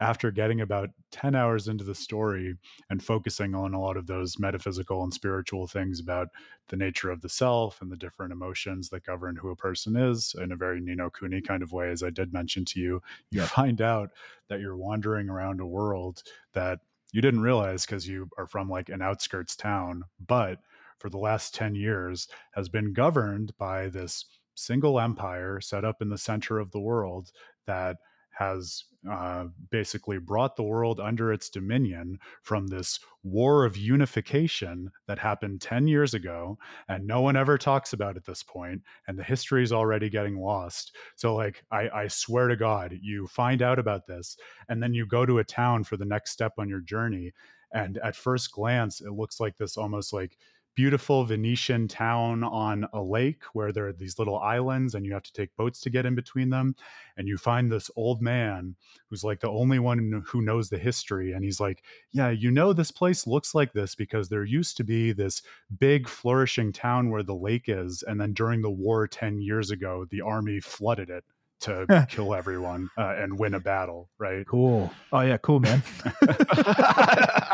after 0.00 0.30
getting 0.30 0.60
about 0.60 0.90
10 1.10 1.34
hours 1.34 1.66
into 1.66 1.82
the 1.82 1.94
story 1.94 2.54
and 2.88 3.02
focusing 3.02 3.56
on 3.56 3.74
a 3.74 3.80
lot 3.80 3.96
of 3.96 4.06
those 4.06 4.38
metaphysical 4.38 5.02
and 5.02 5.12
spiritual 5.12 5.66
things 5.66 5.98
about 5.98 6.28
the 6.68 6.76
nature 6.76 7.10
of 7.10 7.20
the 7.20 7.28
self 7.28 7.82
and 7.82 7.90
the 7.90 7.96
different 7.96 8.32
emotions 8.32 8.88
that 8.90 9.04
govern 9.04 9.34
who 9.34 9.50
a 9.50 9.56
person 9.56 9.96
is 9.96 10.34
in 10.40 10.52
a 10.52 10.56
very 10.56 10.80
Ni 10.80 10.94
no 10.94 11.10
Kuni 11.10 11.40
kind 11.40 11.62
of 11.62 11.72
way, 11.72 11.90
as 11.90 12.04
I 12.04 12.10
did 12.10 12.32
mention 12.32 12.64
to 12.66 12.80
you, 12.80 13.02
you 13.32 13.40
yeah. 13.40 13.46
find 13.46 13.82
out 13.82 14.10
that 14.48 14.60
you're 14.60 14.76
wandering 14.76 15.28
around 15.28 15.60
a 15.60 15.66
world 15.66 16.22
that 16.52 16.78
you 17.12 17.22
didn't 17.22 17.40
realize 17.40 17.86
because 17.86 18.06
you 18.06 18.28
are 18.38 18.46
from 18.46 18.68
like 18.68 18.88
an 18.88 19.02
outskirts 19.02 19.56
town, 19.56 20.02
but 20.26 20.58
for 20.98 21.10
the 21.10 21.18
last 21.18 21.54
10 21.54 21.74
years 21.74 22.28
has 22.52 22.68
been 22.68 22.92
governed 22.92 23.52
by 23.58 23.88
this 23.88 24.26
single 24.54 24.98
empire 24.98 25.60
set 25.60 25.84
up 25.84 26.02
in 26.02 26.08
the 26.08 26.18
center 26.18 26.58
of 26.58 26.70
the 26.72 26.80
world 26.80 27.30
that 27.66 27.96
has 28.38 28.84
uh, 29.10 29.46
basically 29.70 30.18
brought 30.18 30.54
the 30.54 30.62
world 30.62 31.00
under 31.00 31.32
its 31.32 31.50
dominion 31.50 32.18
from 32.42 32.68
this 32.68 33.00
war 33.24 33.64
of 33.64 33.76
unification 33.76 34.90
that 35.08 35.18
happened 35.18 35.60
10 35.60 35.88
years 35.88 36.14
ago 36.14 36.56
and 36.88 37.04
no 37.04 37.20
one 37.20 37.36
ever 37.36 37.58
talks 37.58 37.92
about 37.92 38.16
at 38.16 38.24
this 38.24 38.44
point 38.44 38.80
and 39.08 39.18
the 39.18 39.24
history 39.24 39.62
is 39.62 39.72
already 39.72 40.08
getting 40.08 40.38
lost. 40.38 40.94
So 41.16 41.34
like 41.34 41.64
I, 41.72 41.88
I 41.88 42.08
swear 42.08 42.46
to 42.46 42.56
god 42.56 42.96
you 43.02 43.26
find 43.26 43.60
out 43.60 43.78
about 43.80 44.06
this 44.06 44.36
and 44.68 44.80
then 44.80 44.94
you 44.94 45.04
go 45.04 45.26
to 45.26 45.38
a 45.38 45.44
town 45.44 45.82
for 45.82 45.96
the 45.96 46.04
next 46.04 46.30
step 46.30 46.52
on 46.58 46.68
your 46.68 46.80
journey 46.80 47.32
and 47.72 47.98
at 47.98 48.14
first 48.14 48.52
glance 48.52 49.00
it 49.00 49.12
looks 49.12 49.40
like 49.40 49.56
this 49.56 49.76
almost 49.76 50.12
like 50.12 50.38
beautiful 50.78 51.24
Venetian 51.24 51.88
town 51.88 52.44
on 52.44 52.86
a 52.92 53.02
lake 53.02 53.42
where 53.52 53.72
there 53.72 53.88
are 53.88 53.92
these 53.92 54.16
little 54.16 54.38
islands 54.38 54.94
and 54.94 55.04
you 55.04 55.12
have 55.12 55.24
to 55.24 55.32
take 55.32 55.56
boats 55.56 55.80
to 55.80 55.90
get 55.90 56.06
in 56.06 56.14
between 56.14 56.50
them. 56.50 56.76
And 57.16 57.26
you 57.26 57.36
find 57.36 57.68
this 57.68 57.90
old 57.96 58.22
man 58.22 58.76
who's 59.10 59.24
like 59.24 59.40
the 59.40 59.50
only 59.50 59.80
one 59.80 60.22
who 60.24 60.40
knows 60.40 60.70
the 60.70 60.78
history. 60.78 61.32
And 61.32 61.42
he's 61.42 61.58
like, 61.58 61.82
Yeah, 62.12 62.30
you 62.30 62.52
know, 62.52 62.72
this 62.72 62.92
place 62.92 63.26
looks 63.26 63.56
like 63.56 63.72
this 63.72 63.96
because 63.96 64.28
there 64.28 64.44
used 64.44 64.76
to 64.76 64.84
be 64.84 65.10
this 65.10 65.42
big 65.80 66.08
flourishing 66.08 66.72
town 66.72 67.10
where 67.10 67.24
the 67.24 67.34
lake 67.34 67.64
is. 67.66 68.04
And 68.06 68.20
then 68.20 68.32
during 68.32 68.62
the 68.62 68.70
war 68.70 69.08
10 69.08 69.40
years 69.40 69.72
ago, 69.72 70.06
the 70.08 70.20
army 70.20 70.60
flooded 70.60 71.10
it 71.10 71.24
to 71.62 72.06
kill 72.08 72.36
everyone 72.36 72.88
uh, 72.96 73.16
and 73.18 73.36
win 73.36 73.54
a 73.54 73.60
battle, 73.60 74.10
right? 74.16 74.46
Cool. 74.46 74.92
Oh 75.12 75.22
yeah, 75.22 75.38
cool, 75.38 75.58
man. 75.58 75.82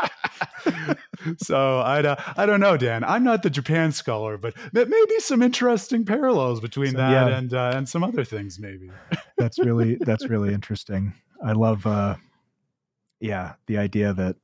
so 1.37 1.79
I, 1.79 2.01
uh, 2.03 2.15
I 2.37 2.45
don't 2.45 2.59
know, 2.59 2.77
Dan. 2.77 3.03
I'm 3.03 3.23
not 3.23 3.43
the 3.43 3.49
Japan 3.49 3.91
scholar, 3.91 4.37
but 4.37 4.53
maybe 4.73 5.19
some 5.19 5.41
interesting 5.41 6.05
parallels 6.05 6.59
between 6.59 6.91
so, 6.91 6.97
that 6.97 7.11
yeah. 7.11 7.37
and 7.37 7.53
uh, 7.53 7.71
and 7.75 7.87
some 7.87 8.03
other 8.03 8.23
things, 8.23 8.59
maybe. 8.59 8.89
that's 9.37 9.59
really 9.59 9.95
that's 10.01 10.27
really 10.27 10.53
interesting. 10.53 11.13
I 11.43 11.51
love, 11.51 11.85
uh, 11.85 12.15
yeah, 13.19 13.53
the 13.67 13.77
idea 13.77 14.13
that 14.13 14.37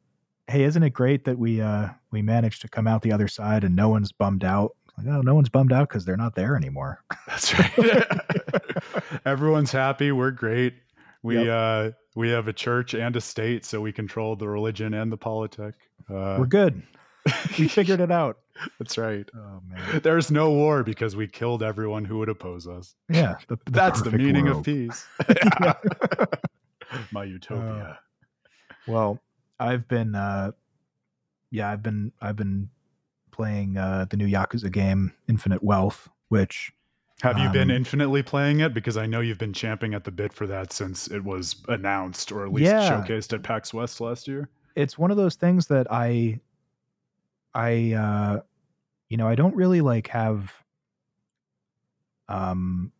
hey, 0.48 0.64
isn't 0.64 0.84
it 0.84 0.92
great 0.92 1.26
that 1.26 1.38
we 1.38 1.62
uh, 1.62 1.90
we 2.12 2.22
managed 2.22 2.62
to 2.62 2.68
come 2.68 2.88
out 2.88 3.02
the 3.02 3.12
other 3.12 3.28
side 3.28 3.64
and 3.64 3.76
no 3.76 3.90
one's 3.90 4.12
bummed 4.12 4.44
out. 4.44 4.76
Like, 4.98 5.08
oh, 5.08 5.22
no 5.22 5.34
one's 5.34 5.50
bummed 5.50 5.72
out 5.72 5.88
because 5.88 6.06
they're 6.06 6.18
not 6.18 6.36
there 6.36 6.56
anymore. 6.56 7.04
That's 7.28 7.58
right. 7.58 8.06
Everyone's 9.26 9.72
happy. 9.72 10.12
We're 10.12 10.32
great. 10.32 10.76
We 11.24 11.46
yep. 11.46 11.48
uh 11.48 11.92
we 12.16 12.30
have 12.30 12.48
a 12.48 12.54
church 12.54 12.94
and 12.94 13.16
a 13.16 13.22
state, 13.22 13.66
so 13.66 13.80
we 13.80 13.92
control 13.92 14.36
the 14.36 14.50
religion 14.50 14.94
and 14.94 15.12
the 15.12 15.18
politic. 15.18 15.76
Uh, 16.10 16.38
We're 16.40 16.46
good. 16.46 16.84
we 17.60 17.68
figured 17.68 18.00
it 18.00 18.12
out. 18.12 18.38
That's 18.80 18.98
right. 18.98 19.28
Oh 19.36 19.62
man. 19.68 20.02
There's 20.04 20.30
no 20.32 20.52
war 20.52 20.84
because 20.84 21.16
we 21.16 21.28
killed 21.28 21.64
everyone 21.64 22.06
who 22.06 22.20
would 22.20 22.30
oppose 22.30 22.68
us. 22.68 22.96
Yeah. 23.10 23.36
The, 23.48 23.58
the 23.66 23.72
That's 23.72 24.02
the 24.02 24.12
meaning 24.12 24.46
world. 24.46 24.60
of 24.60 24.64
peace. 24.66 25.08
My 27.12 27.24
utopia. 27.24 27.98
Uh, 28.00 28.74
well, 28.88 29.20
I've 29.60 29.88
been 29.88 30.16
uh 30.16 30.52
yeah, 31.50 31.70
I've 31.70 31.84
been 31.84 32.12
I've 32.22 32.36
been 32.36 32.70
playing 33.32 33.78
uh 33.78 34.06
the 34.10 34.18
new 34.18 34.28
Yakuza 34.28 34.72
game, 34.72 35.14
Infinite 35.28 35.64
Wealth, 35.64 36.10
which 36.30 36.72
have 37.22 37.38
you 37.38 37.46
um, 37.46 37.54
been 37.54 37.70
infinitely 37.70 38.24
playing 38.24 38.62
it? 38.62 38.74
Because 38.74 38.98
I 38.98 39.06
know 39.06 39.22
you've 39.22 39.38
been 39.38 39.54
champing 39.54 39.94
at 39.94 40.04
the 40.04 40.12
bit 40.12 40.34
for 40.34 40.48
that 40.48 40.74
since 40.74 41.08
it 41.08 41.24
was 41.24 41.56
announced 41.68 42.32
or 42.32 42.46
at 42.46 42.52
least 42.52 42.72
yeah. 42.72 42.90
showcased 42.90 43.32
at 43.34 43.44
PAX 43.44 43.74
West 43.74 44.02
last 44.02 44.28
year. 44.28 44.50
It's 44.82 44.98
one 44.98 45.12
of 45.12 45.18
those 45.18 45.36
things 45.36 45.68
that 45.68 45.88
I, 45.92 46.40
I, 47.54 47.94
uh, 47.94 48.42
you 49.10 49.18
know, 49.18 49.28
I 49.28 49.36
don't 49.36 49.56
really 49.56 49.82
like 49.82 50.08
have, 50.08 50.54
um, 52.28 52.92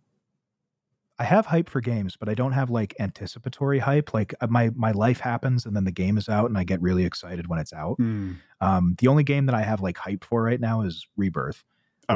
I 1.22 1.24
have 1.24 1.46
hype 1.46 1.70
for 1.70 1.82
games, 1.82 2.18
but 2.20 2.30
I 2.30 2.34
don't 2.34 2.54
have 2.54 2.72
like 2.72 2.96
anticipatory 3.00 3.78
hype. 3.78 4.12
Like 4.12 4.34
uh, 4.42 4.48
my 4.48 4.72
my 4.76 4.92
life 4.92 5.20
happens 5.20 5.68
and 5.68 5.76
then 5.76 5.84
the 5.84 5.92
game 5.92 6.18
is 6.18 6.28
out, 6.28 6.50
and 6.50 6.58
I 6.58 6.64
get 6.64 6.82
really 6.82 7.06
excited 7.06 7.46
when 7.48 7.60
it's 7.60 7.74
out. 7.74 7.98
Mm. 8.00 8.38
Um, 8.60 8.96
the 8.98 9.08
only 9.08 9.24
game 9.24 9.46
that 9.46 9.54
I 9.54 9.62
have 9.62 9.82
like 9.82 9.98
hype 9.98 10.24
for 10.24 10.42
right 10.42 10.60
now 10.60 10.82
is 10.82 11.08
Rebirth. 11.16 11.64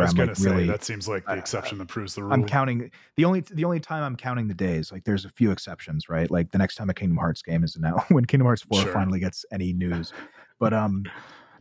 I 0.02 0.04
was 0.04 0.14
going 0.14 0.28
like 0.28 0.38
to 0.38 0.42
say 0.42 0.50
really, 0.50 0.68
that 0.68 0.84
seems 0.84 1.08
like 1.08 1.26
the 1.26 1.38
exception 1.38 1.78
that 1.78 1.88
proves 1.88 2.16
the 2.16 2.24
rule. 2.24 2.34
I'm 2.34 2.46
counting 2.46 2.92
the 3.16 3.26
only 3.26 3.42
the 3.42 3.64
only 3.64 3.80
time 3.80 4.04
I'm 4.04 4.16
counting 4.16 4.48
the 4.48 4.54
days. 4.54 4.92
Like 4.92 5.04
there's 5.04 5.26
a 5.26 5.30
few 5.30 5.52
exceptions, 5.52 6.10
right? 6.10 6.30
Like 6.30 6.52
the 6.52 6.58
next 6.58 6.76
time 6.76 6.90
a 6.90 6.94
Kingdom 6.94 7.18
Hearts 7.18 7.42
game 7.42 7.64
is 7.64 7.78
now 7.78 8.04
when 8.10 8.26
Kingdom 8.26 8.46
Hearts 8.46 8.64
4 8.64 8.82
sure. 8.82 8.94
finally 8.94 9.20
gets 9.20 9.46
any 9.52 9.74
news. 9.74 10.14
But 10.60 10.74
um 10.74 11.04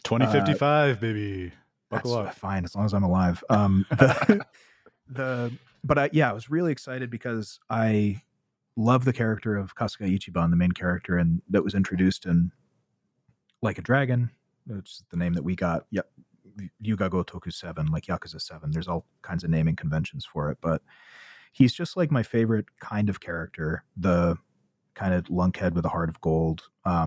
2055 0.04 0.96
uh, 0.96 1.00
baby. 1.00 1.52
Buckle 1.90 2.14
up. 2.14 2.34
Fine 2.34 2.64
as 2.64 2.74
long 2.74 2.84
as 2.84 2.92
I'm 2.92 3.04
alive. 3.04 3.42
Um 3.50 3.86
the, 3.90 4.44
the 5.08 5.52
but 5.82 5.98
I, 5.98 6.10
yeah, 6.12 6.30
I 6.30 6.32
was 6.32 6.50
really 6.50 6.72
excited 6.72 7.10
because 7.10 7.60
I 7.68 8.22
love 8.76 9.04
the 9.04 9.12
character 9.12 9.56
of 9.56 9.74
Kasuga 9.74 10.18
Ichiban, 10.18 10.50
the 10.50 10.56
main 10.56 10.72
character 10.72 11.18
and 11.18 11.42
that 11.50 11.62
was 11.62 11.74
introduced 11.74 12.26
in 12.26 12.52
Like 13.62 13.78
a 13.78 13.82
Dragon, 13.82 14.30
which 14.66 14.90
is 14.90 15.02
the 15.10 15.16
name 15.16 15.34
that 15.34 15.44
we 15.44 15.54
got. 15.54 15.84
Yep, 15.90 16.08
Ryu 16.80 16.96
ga 16.96 17.08
Gotoku 17.08 17.52
7, 17.52 17.86
like 17.86 18.06
Yakuza 18.06 18.40
7. 18.40 18.70
There's 18.70 18.88
all 18.88 19.06
kinds 19.22 19.44
of 19.44 19.50
naming 19.50 19.76
conventions 19.76 20.24
for 20.24 20.50
it, 20.50 20.58
but 20.60 20.82
he's 21.52 21.74
just 21.74 21.96
like 21.96 22.10
my 22.10 22.22
favorite 22.22 22.66
kind 22.80 23.08
of 23.08 23.20
character, 23.20 23.84
the 23.96 24.36
kind 24.94 25.14
of 25.14 25.24
lunkhead 25.24 25.74
with 25.74 25.84
a 25.84 25.88
heart 25.88 26.08
of 26.08 26.20
gold 26.20 26.62
um, 26.84 27.06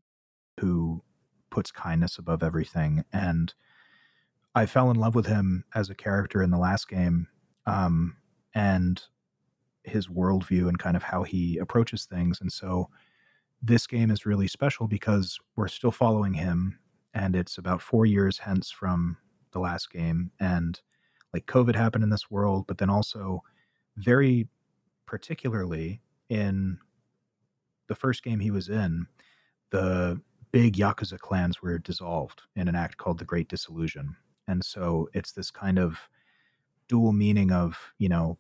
who 0.60 1.02
puts 1.50 1.72
kindness 1.72 2.18
above 2.18 2.44
everything. 2.44 3.04
And 3.14 3.54
I 4.56 4.66
fell 4.66 4.90
in 4.90 4.98
love 4.98 5.16
with 5.16 5.28
him 5.28 5.64
as 5.76 5.90
a 5.90 5.96
character 5.96 6.42
in 6.42 6.50
the 6.52 6.58
last 6.58 6.88
game, 6.88 7.28
um, 7.66 8.18
and 8.56 9.02
his 9.84 10.08
worldview 10.08 10.68
and 10.68 10.80
kind 10.80 10.98
of 10.98 11.04
how 11.04 11.24
he 11.24 11.58
approaches 11.58 12.06
things. 12.06 12.42
And 12.42 12.52
so 12.52 12.90
this 13.62 13.88
game 13.88 14.12
is 14.12 14.26
really 14.26 14.48
special 14.48 14.88
because 14.88 15.40
we're 15.56 15.68
still 15.68 15.92
following 15.92 16.34
him, 16.34 16.80
and 17.14 17.36
it's 17.36 17.58
about 17.58 17.82
four 17.82 18.06
years 18.06 18.38
hence 18.40 18.72
from 18.72 19.18
the 19.52 19.60
last 19.60 19.92
game. 19.92 20.32
And 20.40 20.80
like 21.34 21.46
COVID 21.46 21.76
happened 21.76 22.04
in 22.04 22.10
this 22.10 22.30
world, 22.30 22.66
but 22.68 22.78
then 22.78 22.90
also 22.90 23.44
very 23.98 24.48
particularly 25.06 26.02
in 26.30 26.78
the 27.88 27.96
first 27.96 28.24
game 28.24 28.40
he 28.40 28.52
was 28.52 28.70
in, 28.70 29.08
the 29.72 30.22
big 30.52 30.76
Yakuza 30.76 31.20
clans 31.20 31.62
were 31.62 31.78
dissolved 31.78 32.42
in 32.56 32.68
an 32.68 32.76
act 32.76 32.98
called 32.98 33.20
the 33.20 33.26
Great 33.26 33.50
Dissolution. 33.50 34.16
And 34.48 34.64
so 34.64 35.10
it's 35.14 35.32
this 35.32 35.52
kind 35.52 35.78
of 35.78 35.98
dual 36.88 37.12
meaning 37.12 37.52
of, 37.52 37.78
you 37.98 38.10
know, 38.10 38.38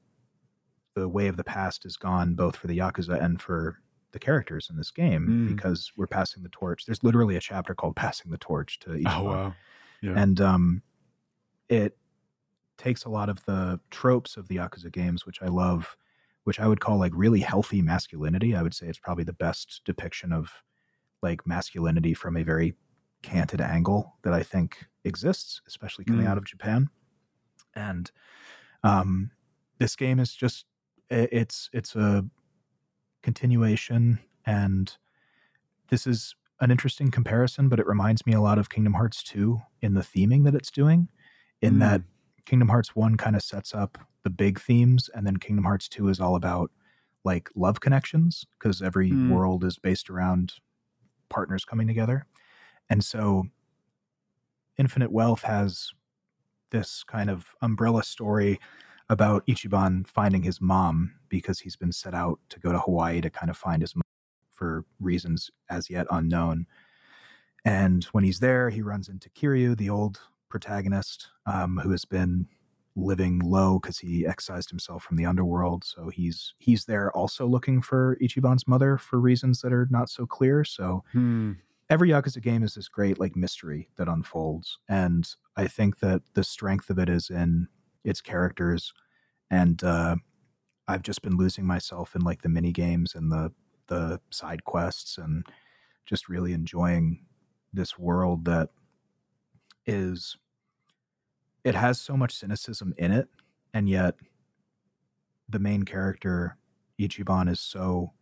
the 0.96 1.08
way 1.08 1.28
of 1.28 1.38
the 1.38 1.44
past 1.44 1.86
is 1.86 1.98
gone 1.98 2.34
both 2.34 2.56
for 2.56 2.68
the 2.68 2.78
Yakuza 2.78 3.22
and 3.22 3.42
for 3.42 3.80
the 4.12 4.20
characters 4.20 4.70
in 4.70 4.78
this 4.78 4.90
game 4.90 5.28
mm. 5.28 5.56
because 5.56 5.92
we're 5.96 6.08
passing 6.08 6.44
the 6.44 6.50
torch. 6.50 6.86
There's 6.86 7.04
literally 7.04 7.36
a 7.36 7.42
chapter 7.42 7.76
called 7.76 7.96
Passing 7.96 8.32
the 8.32 8.38
Torch 8.38 8.80
to 8.80 8.96
each 8.96 9.06
Oh, 9.08 9.24
wow. 9.24 9.56
Yeah. 10.02 10.14
And 10.16 10.40
um, 10.42 10.82
it 11.70 11.98
takes 12.78 13.06
a 13.06 13.10
lot 13.10 13.30
of 13.30 13.44
the 13.46 13.80
tropes 13.92 14.38
of 14.38 14.48
the 14.48 14.58
Yakuza 14.58 14.92
games, 14.92 15.26
which 15.26 15.42
I 15.42 15.48
love, 15.48 15.98
which 16.44 16.60
I 16.60 16.68
would 16.68 16.80
call 16.80 17.00
like 17.00 17.12
really 17.16 17.40
healthy 17.40 17.82
masculinity. 17.82 18.56
I 18.56 18.62
would 18.62 18.74
say 18.74 18.88
it's 18.88 19.00
probably 19.00 19.24
the 19.24 19.34
best 19.34 19.82
depiction 19.86 20.32
of 20.32 20.52
like 21.22 21.48
masculinity 21.48 22.14
from 22.14 22.38
a 22.38 22.44
very 22.44 22.76
canted 23.24 23.62
angle 23.62 24.16
that 24.24 24.34
I 24.34 24.44
think 24.44 24.86
exists, 25.04 25.62
especially 25.68 26.06
coming 26.06 26.26
mm. 26.26 26.30
out 26.30 26.38
of 26.38 26.46
Japan. 26.46 26.90
And 27.76 28.12
um, 28.84 29.32
this 29.80 29.96
game 29.96 30.20
is 30.20 30.34
just 30.34 30.66
it's 31.10 31.70
it's 31.74 31.96
a 31.96 32.26
continuation, 33.24 34.20
and 34.46 34.96
this 35.90 36.06
is 36.06 36.36
an 36.60 36.72
interesting 36.72 37.12
comparison, 37.12 37.70
but 37.70 37.80
it 37.80 37.88
reminds 37.88 38.26
me 38.26 38.34
a 38.34 38.42
lot 38.42 38.58
of 38.58 38.70
Kingdom 38.70 38.94
Hearts 38.94 39.24
2 39.24 39.62
in 39.82 39.94
the 39.94 40.02
theming 40.02 40.44
that 40.46 40.56
it's 40.56 40.72
doing, 40.72 41.08
in 41.62 41.76
mm. 41.76 41.80
that 41.80 42.02
Kingdom 42.46 42.70
Hearts 42.70 42.96
1 42.96 43.18
kind 43.18 43.36
of 43.36 43.44
sets 43.44 43.74
up 43.74 43.98
the 44.24 44.30
big 44.30 44.60
themes, 44.60 45.10
and 45.14 45.26
then 45.26 45.38
Kingdom 45.38 45.66
Hearts 45.66 45.88
2 45.90 46.10
is 46.10 46.20
all 46.20 46.36
about 46.36 46.72
like 47.24 47.50
love 47.56 47.82
connections 47.82 48.46
because 48.58 48.82
every 48.82 49.12
mm. 49.12 49.30
world 49.30 49.64
is 49.64 49.78
based 49.78 50.10
around 50.10 50.54
partners 51.30 51.66
coming 51.66 51.88
together. 51.88 52.26
And 52.90 53.04
so 53.04 53.44
Infinite 54.78 55.12
Wealth 55.12 55.42
has 55.42 55.92
this 56.72 57.04
kind 57.04 57.30
of 57.30 57.48
umbrella 57.62 58.04
story 58.04 58.60
about 59.10 59.46
Ichiban 59.48 60.08
finding 60.08 60.44
his 60.44 60.62
mom 60.62 61.14
because 61.30 61.60
he's 61.60 61.76
been 61.76 61.92
set 61.92 62.14
out 62.14 62.40
to 62.50 62.60
go 62.60 62.72
to 62.72 62.80
Hawaii 62.80 63.22
to 63.22 63.30
kind 63.30 63.50
of 63.50 63.58
find 63.58 63.82
his 63.82 63.96
mom 63.96 64.04
for 64.52 64.86
reasons 65.00 65.50
as 65.70 65.90
yet 65.90 66.08
unknown. 66.12 66.66
And 67.66 68.04
when 68.06 68.24
he's 68.24 68.40
there, 68.40 68.70
he 68.70 68.82
runs 68.82 69.10
into 69.10 69.30
Kiryu, 69.30 69.78
the 69.78 69.90
old 69.90 70.20
protagonist, 70.58 71.30
um, 71.46 71.78
who 71.78 71.92
has 71.92 72.04
been 72.04 72.48
living 72.96 73.38
low 73.40 73.78
because 73.78 74.00
he 74.00 74.26
excised 74.26 74.72
himself 74.72 75.04
from 75.04 75.18
the 75.18 75.26
underworld. 75.26 75.84
So 75.84 76.10
he's 76.10 76.56
he's 76.58 76.86
there 76.86 77.12
also 77.12 77.46
looking 77.46 77.82
for 77.82 78.18
Ichiban's 78.20 78.68
mother 78.68 78.98
for 78.98 79.20
reasons 79.20 79.62
that 79.62 79.72
are 79.72 79.88
not 79.92 80.10
so 80.10 80.26
clear. 80.26 80.64
So 80.64 81.04
hmm. 81.12 81.54
every 81.92 82.10
Yakuza 82.10 82.42
game 82.42 82.64
is 82.64 82.74
this 82.74 82.90
great 82.90 83.20
like 83.20 83.36
mystery 83.36 83.90
that 83.98 84.08
unfolds, 84.08 84.80
and 84.90 85.30
I 85.56 85.68
think 85.68 86.00
that 86.00 86.24
the 86.34 86.44
strength 86.44 86.90
of 86.90 86.98
it 86.98 87.08
is 87.08 87.30
in 87.30 87.68
its 88.04 88.20
characters, 88.20 88.94
and 89.52 89.84
uh, 89.84 90.16
I've 90.88 91.04
just 91.04 91.22
been 91.22 91.38
losing 91.38 91.66
myself 91.66 92.16
in 92.16 92.22
like 92.22 92.42
the 92.42 92.50
mini 92.50 92.72
games 92.72 93.14
and 93.14 93.32
the 93.32 93.52
the 93.88 94.20
side 94.32 94.64
quests 94.64 95.20
and 95.20 95.46
just 96.08 96.28
really 96.28 96.54
enjoying 96.54 97.26
this 97.74 97.98
world 97.98 98.44
that 98.46 98.70
is 99.86 100.36
it 101.68 101.76
has 101.76 102.00
so 102.00 102.16
much 102.16 102.34
cynicism 102.34 102.94
in 102.98 103.12
it, 103.12 103.28
and 103.74 103.90
yet 103.90 104.16
the 105.50 105.60
main 105.60 105.84
character 105.84 106.58
Ichiban 106.98 107.50
is 107.50 107.60
so 107.60 108.14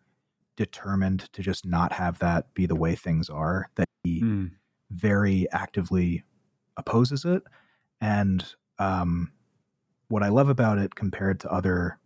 determined 0.56 1.32
to 1.34 1.44
just 1.44 1.64
not 1.64 1.92
have 1.94 2.18
that 2.20 2.52
be 2.56 2.66
the 2.66 2.76
way 2.76 2.96
things 2.96 3.30
are 3.30 3.70
that 3.76 3.88
he 4.04 4.22
mm. 4.22 4.52
very 4.90 5.48
actively 5.52 6.24
opposes 6.78 7.24
it. 7.24 7.44
And 8.02 8.44
um, 8.80 9.32
what 10.08 10.24
I 10.24 10.30
love 10.30 10.50
about 10.50 10.80
it 10.80 10.96
compared 10.96 11.40
to 11.42 11.52
other 11.52 12.00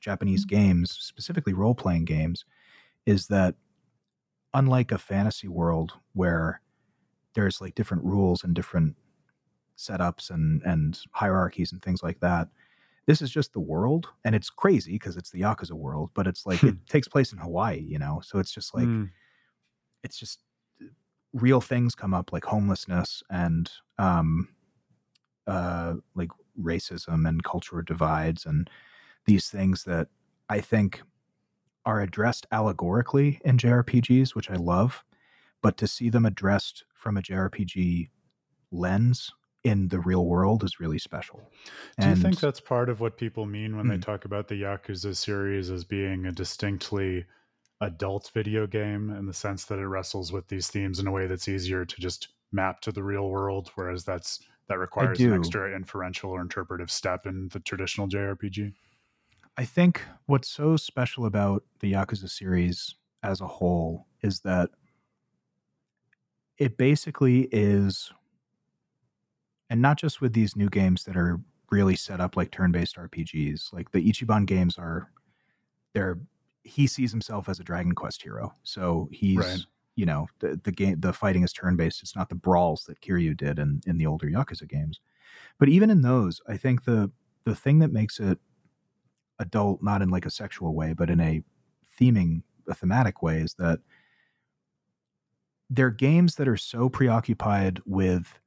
Japanese 0.00 0.44
games, 0.44 0.90
specifically 0.90 1.52
role 1.52 1.74
playing 1.74 2.06
games, 2.06 2.44
is 3.06 3.28
that 3.28 3.54
unlike 4.52 4.90
a 4.90 4.98
fantasy 4.98 5.48
world 5.48 5.92
where 6.14 6.60
there's 7.34 7.60
like 7.60 7.76
different 7.76 8.02
rules 8.02 8.42
and 8.42 8.54
different 8.54 8.96
setups 9.76 10.30
and 10.30 10.62
and 10.62 11.00
hierarchies 11.12 11.72
and 11.72 11.82
things 11.82 12.02
like 12.02 12.20
that. 12.20 12.48
This 13.06 13.22
is 13.22 13.30
just 13.30 13.52
the 13.52 13.60
world, 13.60 14.08
and 14.24 14.34
it's 14.34 14.50
crazy 14.50 14.92
because 14.92 15.16
it's 15.16 15.30
the 15.30 15.42
Yakuza 15.42 15.72
world, 15.72 16.10
but 16.14 16.26
it's 16.26 16.44
like 16.46 16.62
it 16.64 16.74
hmm. 16.74 16.84
takes 16.88 17.08
place 17.08 17.32
in 17.32 17.38
Hawaii, 17.38 17.78
you 17.80 17.98
know. 17.98 18.20
So 18.24 18.38
it's 18.38 18.52
just 18.52 18.74
like 18.74 18.86
mm. 18.86 19.10
it's 20.02 20.18
just 20.18 20.40
uh, 20.82 20.86
real 21.32 21.60
things 21.60 21.94
come 21.94 22.14
up 22.14 22.32
like 22.32 22.44
homelessness 22.44 23.22
and 23.30 23.70
um, 23.98 24.48
uh, 25.46 25.94
like 26.14 26.30
racism 26.60 27.28
and 27.28 27.44
cultural 27.44 27.82
divides 27.84 28.46
and 28.46 28.68
these 29.26 29.48
things 29.48 29.84
that 29.84 30.08
I 30.48 30.60
think 30.60 31.02
are 31.84 32.00
addressed 32.00 32.46
allegorically 32.50 33.40
in 33.44 33.58
JRPGs, 33.58 34.34
which 34.34 34.50
I 34.50 34.56
love, 34.56 35.04
but 35.62 35.76
to 35.78 35.86
see 35.86 36.10
them 36.10 36.26
addressed 36.26 36.84
from 36.94 37.16
a 37.16 37.22
JRPG 37.22 38.08
lens 38.72 39.32
in 39.66 39.88
the 39.88 39.98
real 39.98 40.26
world 40.26 40.62
is 40.62 40.78
really 40.78 40.98
special. 40.98 41.40
Do 41.98 42.06
and, 42.06 42.16
you 42.16 42.22
think 42.22 42.38
that's 42.38 42.60
part 42.60 42.88
of 42.88 43.00
what 43.00 43.16
people 43.16 43.46
mean 43.46 43.76
when 43.76 43.86
mm, 43.86 43.90
they 43.90 43.98
talk 43.98 44.24
about 44.24 44.46
the 44.46 44.62
Yakuza 44.62 45.16
series 45.16 45.72
as 45.72 45.82
being 45.82 46.24
a 46.24 46.30
distinctly 46.30 47.24
adult 47.80 48.30
video 48.32 48.68
game 48.68 49.10
in 49.10 49.26
the 49.26 49.34
sense 49.34 49.64
that 49.64 49.80
it 49.80 49.86
wrestles 49.86 50.32
with 50.32 50.46
these 50.46 50.68
themes 50.68 51.00
in 51.00 51.08
a 51.08 51.10
way 51.10 51.26
that's 51.26 51.48
easier 51.48 51.84
to 51.84 52.00
just 52.00 52.28
map 52.52 52.80
to 52.82 52.92
the 52.92 53.02
real 53.02 53.28
world, 53.28 53.72
whereas 53.74 54.04
that's 54.04 54.38
that 54.68 54.78
requires 54.78 55.18
an 55.18 55.32
extra 55.32 55.74
inferential 55.74 56.30
or 56.30 56.40
interpretive 56.40 56.90
step 56.90 57.26
in 57.26 57.48
the 57.52 57.58
traditional 57.58 58.06
JRPG? 58.06 58.72
I 59.56 59.64
think 59.64 60.00
what's 60.26 60.48
so 60.48 60.76
special 60.76 61.26
about 61.26 61.64
the 61.80 61.92
Yakuza 61.92 62.30
series 62.30 62.94
as 63.24 63.40
a 63.40 63.48
whole 63.48 64.06
is 64.22 64.40
that 64.40 64.70
it 66.56 66.76
basically 66.76 67.48
is 67.50 68.12
and 69.70 69.82
not 69.82 69.98
just 69.98 70.20
with 70.20 70.32
these 70.32 70.56
new 70.56 70.68
games 70.68 71.04
that 71.04 71.16
are 71.16 71.40
really 71.70 71.96
set 71.96 72.20
up 72.20 72.36
like 72.36 72.50
turn-based 72.50 72.96
RPGs. 72.96 73.72
Like 73.72 73.90
the 73.90 74.06
Ichiban 74.06 74.46
games 74.46 74.78
are, 74.78 75.10
they're 75.92 76.18
he 76.64 76.86
sees 76.88 77.12
himself 77.12 77.48
as 77.48 77.60
a 77.60 77.64
Dragon 77.64 77.94
Quest 77.94 78.22
hero, 78.22 78.52
so 78.64 79.08
he's 79.12 79.38
right. 79.38 79.60
you 79.94 80.04
know 80.04 80.26
the 80.40 80.60
the 80.64 80.72
game 80.72 80.98
the 80.98 81.12
fighting 81.12 81.44
is 81.44 81.52
turn-based. 81.52 82.02
It's 82.02 82.16
not 82.16 82.28
the 82.28 82.34
brawls 82.34 82.84
that 82.84 83.00
Kiryu 83.00 83.36
did 83.36 83.58
in 83.58 83.80
in 83.86 83.96
the 83.96 84.06
older 84.06 84.26
Yakuza 84.26 84.68
games, 84.68 85.00
but 85.58 85.68
even 85.68 85.90
in 85.90 86.02
those, 86.02 86.40
I 86.48 86.56
think 86.56 86.84
the 86.84 87.10
the 87.44 87.54
thing 87.54 87.78
that 87.78 87.92
makes 87.92 88.18
it 88.18 88.38
adult, 89.38 89.82
not 89.82 90.02
in 90.02 90.10
like 90.10 90.26
a 90.26 90.30
sexual 90.30 90.74
way, 90.74 90.92
but 90.92 91.08
in 91.08 91.20
a 91.20 91.42
theming 92.00 92.42
a 92.68 92.74
thematic 92.74 93.22
way, 93.22 93.38
is 93.38 93.54
that 93.54 93.78
they're 95.70 95.90
games 95.90 96.34
that 96.34 96.48
are 96.48 96.56
so 96.56 96.88
preoccupied 96.88 97.80
with 97.86 98.40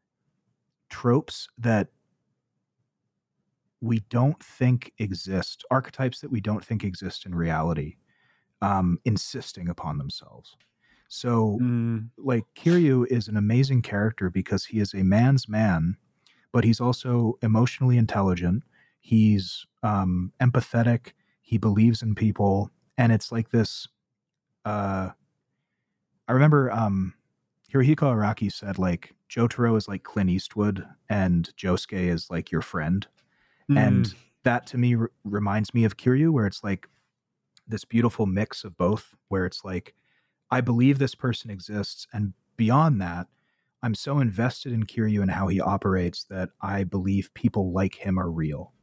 tropes 0.89 1.47
that 1.57 1.87
we 3.81 3.99
don't 4.09 4.41
think 4.43 4.91
exist, 4.97 5.63
archetypes 5.71 6.19
that 6.21 6.31
we 6.31 6.41
don't 6.41 6.63
think 6.63 6.83
exist 6.83 7.25
in 7.25 7.33
reality, 7.33 7.95
um, 8.61 8.99
insisting 9.05 9.69
upon 9.69 9.97
themselves. 9.97 10.57
So, 11.07 11.57
mm. 11.61 12.09
like, 12.17 12.43
Kiryu 12.55 13.07
is 13.09 13.27
an 13.27 13.37
amazing 13.37 13.81
character 13.81 14.29
because 14.29 14.65
he 14.65 14.79
is 14.79 14.93
a 14.93 15.03
man's 15.03 15.47
man, 15.49 15.97
but 16.51 16.63
he's 16.63 16.79
also 16.79 17.37
emotionally 17.41 17.97
intelligent. 17.97 18.63
He's 18.99 19.65
um, 19.81 20.33
empathetic. 20.41 21.13
He 21.41 21.57
believes 21.57 22.01
in 22.03 22.15
people. 22.15 22.69
And 22.97 23.11
it's 23.11 23.31
like 23.31 23.49
this. 23.49 23.87
Uh, 24.65 25.09
I 26.27 26.31
remember 26.31 26.71
um, 26.71 27.13
Hirohiko 27.73 28.13
Araki 28.13 28.51
said, 28.51 28.77
like, 28.77 29.13
Jotaro 29.29 29.77
is 29.77 29.87
like 29.87 30.03
Clint 30.03 30.29
Eastwood 30.29 30.85
and 31.09 31.49
Josuke 31.55 31.93
is 31.93 32.29
like 32.29 32.51
your 32.51 32.61
friend. 32.61 33.07
Mm. 33.69 33.87
And 33.87 34.13
that 34.43 34.65
to 34.67 34.77
me 34.77 34.95
reminds 35.23 35.73
me 35.73 35.83
of 35.83 35.97
Kiryu, 35.97 36.31
where 36.31 36.47
it's 36.47 36.63
like 36.63 36.87
this 37.67 37.85
beautiful 37.85 38.25
mix 38.25 38.63
of 38.63 38.75
both, 38.77 39.13
where 39.27 39.45
it's 39.45 39.63
like, 39.63 39.93
I 40.49 40.61
believe 40.61 40.97
this 40.97 41.13
person 41.13 41.51
exists. 41.51 42.07
And 42.11 42.33
beyond 42.57 42.99
that, 43.01 43.27
I'm 43.83 43.93
so 43.93 44.19
invested 44.19 44.73
in 44.73 44.85
Kiryu 44.85 45.21
and 45.21 45.31
how 45.31 45.47
he 45.47 45.61
operates 45.61 46.23
that 46.25 46.49
I 46.61 46.83
believe 46.83 47.33
people 47.35 47.71
like 47.71 47.95
him 47.95 48.17
are 48.19 48.31
real. 48.31 48.73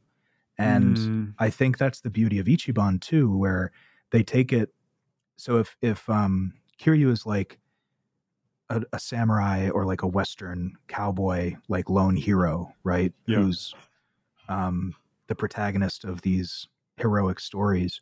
And 0.58 0.96
Mm, 0.96 1.34
I 1.38 1.50
think 1.50 1.76
that's 1.76 2.00
the 2.00 2.10
beauty 2.10 2.38
of 2.38 2.46
Ichiban 2.46 3.00
too, 3.00 3.36
where 3.36 3.72
they 4.10 4.22
take 4.22 4.52
it. 4.52 4.70
So 5.36 5.58
if 5.58 5.76
if 5.82 6.08
um, 6.08 6.54
Kiryu 6.80 7.10
is 7.10 7.26
like 7.26 7.58
a, 8.70 8.82
a 8.92 8.98
samurai 8.98 9.68
or 9.70 9.84
like 9.84 10.02
a 10.02 10.06
Western 10.06 10.72
cowboy, 10.88 11.54
like 11.68 11.88
lone 11.88 12.16
hero, 12.16 12.72
right? 12.84 13.12
Yeah. 13.26 13.38
Who's 13.38 13.74
um, 14.48 14.94
the 15.28 15.34
protagonist 15.34 16.04
of 16.04 16.22
these 16.22 16.68
heroic 16.96 17.40
stories. 17.40 18.00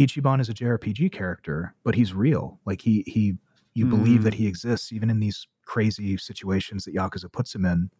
Ichiban 0.00 0.40
is 0.40 0.48
a 0.48 0.54
JRPG 0.54 1.12
character, 1.12 1.74
but 1.84 1.94
he's 1.94 2.14
real. 2.14 2.58
Like 2.64 2.80
he 2.80 3.04
he 3.06 3.36
you 3.74 3.86
believe 3.86 4.22
that 4.24 4.34
he 4.34 4.46
exists 4.46 4.92
even 4.92 5.08
in 5.08 5.18
these 5.18 5.46
crazy 5.64 6.16
situations 6.18 6.84
that 6.84 6.94
Yakuza 6.94 7.32
puts 7.32 7.54
him 7.54 7.64
in, 7.64 7.90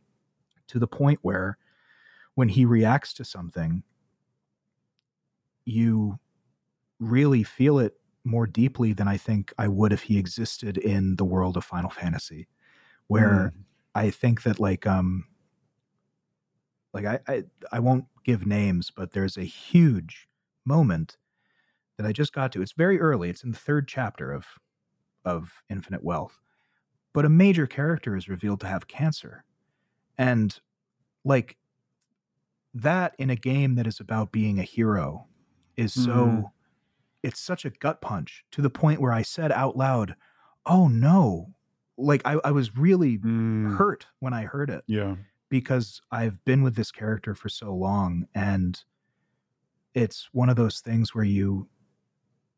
to 0.68 0.78
the 0.78 0.86
point 0.86 1.18
where 1.22 1.56
when 2.34 2.48
he 2.48 2.64
reacts 2.64 3.14
to 3.14 3.24
something, 3.24 3.82
you 5.64 6.18
really 6.98 7.42
feel 7.42 7.78
it 7.78 7.94
more 8.24 8.46
deeply 8.46 8.92
than 8.92 9.08
I 9.08 9.16
think 9.16 9.52
I 9.58 9.68
would 9.68 9.92
if 9.92 10.02
he 10.04 10.18
existed 10.18 10.78
in 10.78 11.16
the 11.16 11.24
world 11.24 11.56
of 11.56 11.64
Final 11.64 11.90
Fantasy, 11.90 12.48
where 13.08 13.50
mm, 13.50 13.64
I 13.94 14.10
think 14.10 14.42
that 14.44 14.60
like 14.60 14.86
um 14.86 15.26
like 16.92 17.04
I, 17.04 17.20
I 17.26 17.42
I 17.72 17.78
won't 17.80 18.06
give 18.24 18.46
names, 18.46 18.90
but 18.90 19.12
there's 19.12 19.36
a 19.36 19.44
huge 19.44 20.28
moment 20.64 21.16
that 21.98 22.06
I 22.06 22.12
just 22.12 22.34
got 22.34 22.52
to. 22.52 22.62
It's 22.62 22.72
very 22.72 23.00
early. 23.00 23.30
It's 23.30 23.44
in 23.44 23.52
the 23.52 23.58
third 23.58 23.88
chapter 23.88 24.32
of 24.32 24.46
of 25.24 25.62
Infinite 25.70 26.04
Wealth. 26.04 26.40
But 27.14 27.26
a 27.26 27.30
major 27.30 27.66
character 27.66 28.16
is 28.16 28.28
revealed 28.28 28.60
to 28.60 28.68
have 28.68 28.88
cancer. 28.88 29.44
And 30.18 30.58
like 31.24 31.58
that 32.74 33.14
in 33.18 33.30
a 33.30 33.36
game 33.36 33.74
that 33.74 33.86
is 33.86 34.00
about 34.00 34.32
being 34.32 34.58
a 34.58 34.62
hero 34.64 35.28
is 35.76 35.94
so 35.94 36.32
Mhm. 36.34 36.52
It's 37.22 37.40
such 37.40 37.64
a 37.64 37.70
gut 37.70 38.00
punch 38.00 38.44
to 38.52 38.62
the 38.62 38.70
point 38.70 39.00
where 39.00 39.12
I 39.12 39.22
said 39.22 39.52
out 39.52 39.76
loud, 39.76 40.16
"Oh 40.66 40.88
no." 40.88 41.54
Like 41.98 42.22
I, 42.24 42.40
I 42.44 42.50
was 42.52 42.76
really 42.76 43.18
mm, 43.18 43.76
hurt 43.76 44.06
when 44.18 44.32
I 44.32 44.44
heard 44.44 44.70
it 44.70 44.82
yeah. 44.86 45.16
because 45.50 46.00
I've 46.10 46.42
been 46.44 46.62
with 46.62 46.74
this 46.74 46.90
character 46.90 47.34
for 47.34 47.50
so 47.50 47.74
long 47.74 48.26
and 48.34 48.82
it's 49.94 50.28
one 50.32 50.48
of 50.48 50.56
those 50.56 50.80
things 50.80 51.14
where 51.14 51.24
you 51.24 51.68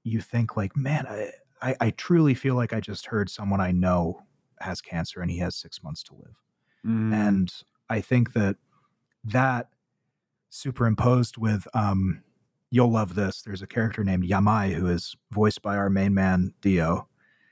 you 0.05 0.21
think 0.21 0.57
like, 0.57 0.77
man, 0.77 1.07
I, 1.09 1.31
I, 1.63 1.77
I 1.81 1.91
truly 1.91 2.35
feel 2.35 2.55
like 2.55 2.73
I 2.73 2.81
just 2.81 3.07
heard 3.07 3.31
someone 3.31 3.61
I 3.61 3.73
know 3.73 4.23
has 4.61 4.81
cancer 4.81 5.21
and 5.21 5.31
he 5.31 5.39
has 5.39 5.57
six 5.57 5.83
months 5.83 6.03
to 6.05 6.15
live. 6.15 6.37
Mm, 6.87 7.13
And 7.13 7.53
I 7.89 8.01
think 8.01 8.35
that 8.35 8.57
that 9.25 9.71
superimposed 10.51 11.37
with 11.39 11.67
um 11.75 12.23
you'll 12.75 12.91
love 12.91 13.15
this. 13.15 13.41
There's 13.43 13.63
a 13.63 13.69
character 13.69 14.03
named 14.03 14.25
Yamai 14.29 14.75
who 14.75 14.89
is 14.89 15.15
voiced 15.31 15.63
by 15.63 15.77
our 15.77 15.89
main 15.89 16.13
man 16.13 16.53
Dio. 16.61 17.09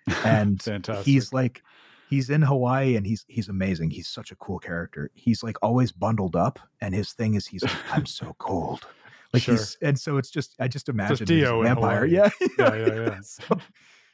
And 0.24 0.60
he's 1.04 1.32
like 1.32 1.62
he's 2.10 2.28
in 2.28 2.42
Hawaii 2.42 2.96
and 2.96 3.06
he's 3.06 3.24
he's 3.28 3.48
amazing. 3.48 3.90
He's 3.90 4.08
such 4.08 4.32
a 4.32 4.36
cool 4.36 4.58
character. 4.58 5.12
He's 5.14 5.44
like 5.44 5.56
always 5.62 5.92
bundled 5.92 6.34
up 6.34 6.58
and 6.80 6.92
his 6.92 7.12
thing 7.12 7.34
is 7.34 7.46
he's 7.46 7.62
like, 7.62 7.92
I'm 7.92 8.04
so 8.04 8.34
cold. 8.38 8.84
Like 9.32 9.44
Sure. 9.44 9.54
he's 9.54 9.78
and 9.80 9.96
so 9.96 10.16
it's 10.16 10.28
just 10.28 10.56
I 10.58 10.66
just 10.66 10.88
imagine 10.88 11.18
he's 11.18 11.28
Dio 11.28 11.60
a 11.60 11.64
vampire. 11.66 12.04
Hawaii. 12.04 12.10
Yeah. 12.10 12.30
Yeah, 12.58 12.74
yeah, 12.74 12.94
yeah. 12.94 13.20
so, 13.22 13.60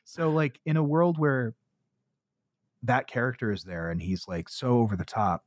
so 0.05 0.31
like 0.31 0.61
in 0.67 0.77
a 0.77 0.83
world 0.85 1.19
where 1.19 1.55
that 2.83 3.07
character 3.07 3.51
is 3.51 3.65
there 3.65 3.91
and 3.91 4.03
he's 4.03 4.29
like 4.29 4.51
so 4.51 4.81
over 4.81 4.95
the 4.95 5.07
top, 5.07 5.47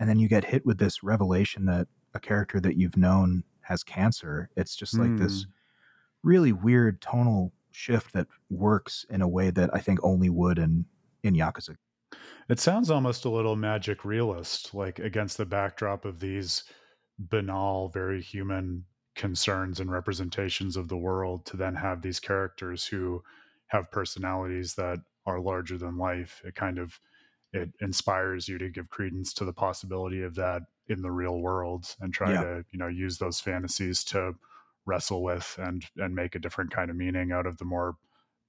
and 0.00 0.08
then 0.08 0.18
you 0.18 0.26
get 0.26 0.44
hit 0.46 0.64
with 0.64 0.78
this 0.78 1.02
revelation 1.02 1.66
that 1.66 1.86
a 2.14 2.18
character 2.18 2.60
that 2.60 2.76
you've 2.78 2.96
known 2.96 3.44
has 3.64 3.84
cancer. 3.84 4.50
It's 4.56 4.76
just 4.76 4.98
like 4.98 5.16
this 5.16 5.46
Mm. 5.46 5.52
really 6.24 6.52
weird 6.52 7.00
tonal 7.02 7.52
shift 7.72 8.12
that 8.14 8.28
works 8.50 9.06
in 9.10 9.22
a 9.22 9.28
way 9.28 9.50
that 9.50 9.74
I 9.74 9.80
think 9.80 10.00
only 10.04 10.30
would 10.30 10.58
in 10.58 10.86
in 11.24 11.34
Yakuza. 11.34 11.76
It 12.48 12.58
sounds 12.60 12.90
almost 12.90 13.24
a 13.24 13.30
little 13.30 13.56
magic 13.56 14.04
realist, 14.04 14.74
like 14.74 14.98
against 14.98 15.36
the 15.38 15.46
backdrop 15.46 16.04
of 16.04 16.20
these 16.20 16.64
banal, 17.18 17.88
very 17.88 18.20
human 18.22 18.86
concerns 19.14 19.80
and 19.80 19.90
representations 19.90 20.76
of 20.76 20.88
the 20.88 20.96
world, 20.96 21.44
to 21.46 21.56
then 21.56 21.74
have 21.76 22.02
these 22.02 22.20
characters 22.20 22.86
who 22.86 23.22
have 23.68 23.90
personalities 23.90 24.74
that 24.74 24.98
are 25.26 25.40
larger 25.40 25.78
than 25.78 25.96
life. 25.98 26.40
It 26.44 26.54
kind 26.54 26.78
of 26.78 27.00
it 27.52 27.72
inspires 27.80 28.48
you 28.48 28.58
to 28.58 28.70
give 28.70 28.90
credence 28.90 29.34
to 29.34 29.44
the 29.44 29.52
possibility 29.52 30.22
of 30.22 30.34
that 30.36 30.62
in 30.92 31.02
the 31.02 31.10
real 31.10 31.40
world 31.40 31.96
and 32.00 32.14
try 32.14 32.32
Yeah. 32.32 32.40
to, 32.40 32.64
you 32.70 32.78
know, 32.78 32.88
use 32.88 33.18
those 33.18 33.40
fantasies 33.40 34.04
to 34.04 34.34
wrestle 34.84 35.22
with 35.22 35.56
and 35.58 35.84
and 35.96 36.14
make 36.14 36.34
a 36.34 36.38
different 36.40 36.70
kind 36.72 36.90
of 36.90 36.96
meaning 36.96 37.32
out 37.32 37.46
of 37.46 37.58
the 37.58 37.64
more 37.64 37.96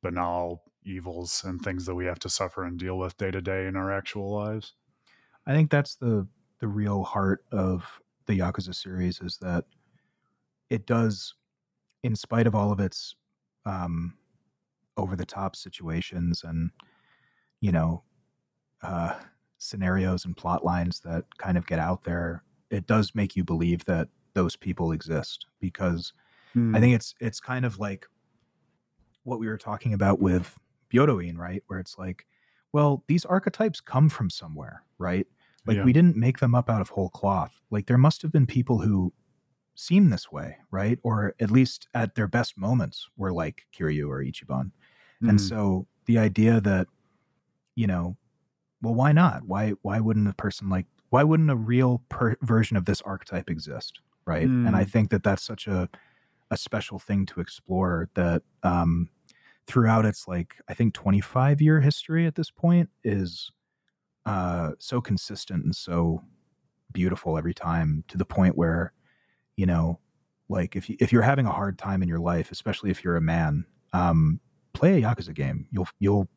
banal 0.02 0.64
evils 0.84 1.44
and 1.46 1.62
things 1.62 1.86
that 1.86 1.96
we 1.96 2.06
have 2.06 2.20
to 2.20 2.30
suffer 2.30 2.64
and 2.64 2.78
deal 2.80 2.98
with 2.98 3.18
day 3.18 3.32
to 3.32 3.42
day 3.42 3.68
in 3.68 3.76
our 3.76 3.92
actual 3.92 4.34
lives. 4.34 4.74
I 5.46 5.54
think 5.54 5.72
that's 5.72 5.96
the 5.96 6.28
the 6.60 6.68
real 6.68 7.04
heart 7.04 7.46
of 7.52 8.00
the 8.26 8.40
Yakuza 8.40 8.74
series 8.74 9.20
is 9.20 9.38
that 9.40 9.66
it 10.70 10.86
does, 10.88 11.36
in 12.04 12.16
spite 12.16 12.48
of 12.48 12.56
all 12.56 12.72
of 12.72 12.80
its 12.80 13.16
um, 13.66 14.18
over 14.98 15.16
the 15.16 15.26
top 15.26 15.56
situations 15.56 16.44
and 16.44 16.72
you 17.62 17.72
know 17.72 18.04
uh, 18.82 19.20
scenarios 19.64 20.26
and 20.26 20.36
plot 20.38 20.64
lines 20.66 21.00
that 21.02 21.26
kind 21.38 21.58
of 21.58 21.66
get 21.68 21.80
out 21.80 22.04
there, 22.04 22.44
it 22.70 22.88
does 22.88 23.16
make 23.16 23.36
you 23.36 23.44
believe 23.44 23.86
that 23.86 24.10
those 24.34 24.56
people 24.56 24.92
exist 24.92 25.48
because 25.60 26.14
I 26.74 26.80
think 26.80 26.96
it's 26.96 27.16
it's 27.20 27.40
kind 27.40 27.66
of 27.66 27.80
like 27.80 28.08
what 29.24 29.40
we 29.40 29.48
were 29.48 29.58
talking 29.58 29.94
about 29.94 30.20
with 30.20 30.58
Byodoin, 30.94 31.38
right? 31.38 31.64
Where 31.68 31.80
it's 31.80 31.98
like, 31.98 32.26
well, 32.74 33.04
these 33.08 33.26
archetypes 33.26 33.80
come 33.82 34.10
from 34.10 34.30
somewhere, 34.30 34.84
right? 34.98 35.28
Like 35.66 35.78
Yeah. 35.78 35.84
we 35.84 35.94
didn't 35.94 36.18
make 36.18 36.40
them 36.40 36.56
up 36.56 36.70
out 36.70 36.82
of 36.82 36.90
whole 36.90 37.10
cloth. 37.10 37.54
Like 37.70 37.86
there 37.88 37.98
must 37.98 38.22
have 38.22 38.32
been 38.32 38.48
people 38.48 38.80
who 38.80 39.14
seem 39.76 40.10
this 40.10 40.32
way, 40.32 40.58
right? 40.72 41.00
Or 41.04 41.36
at 41.40 41.52
least 41.52 41.88
at 41.94 42.16
their 42.16 42.28
best 42.28 42.58
moments 42.58 43.10
were 43.18 43.34
like 43.34 43.66
Kiryu 43.74 44.10
or 44.10 44.24
Ichiban. 44.24 44.72
And 45.28 45.40
Mm. 45.40 45.50
so 45.50 45.88
the 46.06 46.18
idea 46.18 46.62
that, 46.62 46.88
you 47.76 47.88
know, 47.88 48.18
well, 48.84 48.96
why 48.96 49.14
not? 49.14 49.46
Why 49.46 49.72
why 49.84 50.02
wouldn't 50.02 50.30
a 50.30 50.34
person 50.36 50.70
like 50.70 50.88
why 51.12 51.24
wouldn't 51.24 51.52
a 51.52 51.58
real 51.58 52.04
per- 52.10 52.38
version 52.44 52.78
of 52.78 52.86
this 52.86 53.02
archetype 53.04 53.50
exist, 53.50 54.02
right? 54.28 54.52
And 54.66 54.76
I 54.78 54.86
Mm. 54.86 54.92
think 54.92 55.12
that 55.12 55.24
that's 55.24 55.44
such 55.44 55.68
a 55.68 55.90
a 56.52 56.58
special 56.58 57.00
thing 57.00 57.26
to 57.28 57.42
explore 57.42 58.10
that 58.16 58.44
um 58.64 59.10
throughout 59.68 60.06
its 60.06 60.28
like 60.28 60.58
I 60.70 60.74
think 60.76 60.94
25 60.96 61.62
year 61.62 61.82
history 61.82 62.28
at 62.28 62.36
this 62.36 62.52
point 62.52 62.90
is 63.04 63.52
uh 64.26 64.72
so 64.80 65.02
consistent 65.02 65.64
and 65.66 65.76
so 65.76 66.24
beautiful 66.94 67.38
every 67.38 67.54
time 67.54 68.04
to 68.08 68.18
the 68.18 68.26
point 68.26 68.58
where 68.58 68.94
you 69.58 69.66
know 69.66 70.00
like 70.50 70.76
if 70.76 70.90
you, 70.90 70.98
if 71.00 71.12
you're 71.14 71.22
having 71.24 71.46
a 71.48 71.52
hard 71.54 71.78
time 71.80 72.04
in 72.04 72.10
your 72.10 72.20
life 72.20 72.52
especially 72.52 72.92
if 72.92 73.04
you're 73.04 73.18
a 73.18 73.22
man 73.22 73.66
um 73.94 74.40
play 74.74 74.98
a 74.98 75.06
yakuza 75.08 75.34
game 75.34 75.68
you'll 75.72 75.88
you'll 76.00 76.30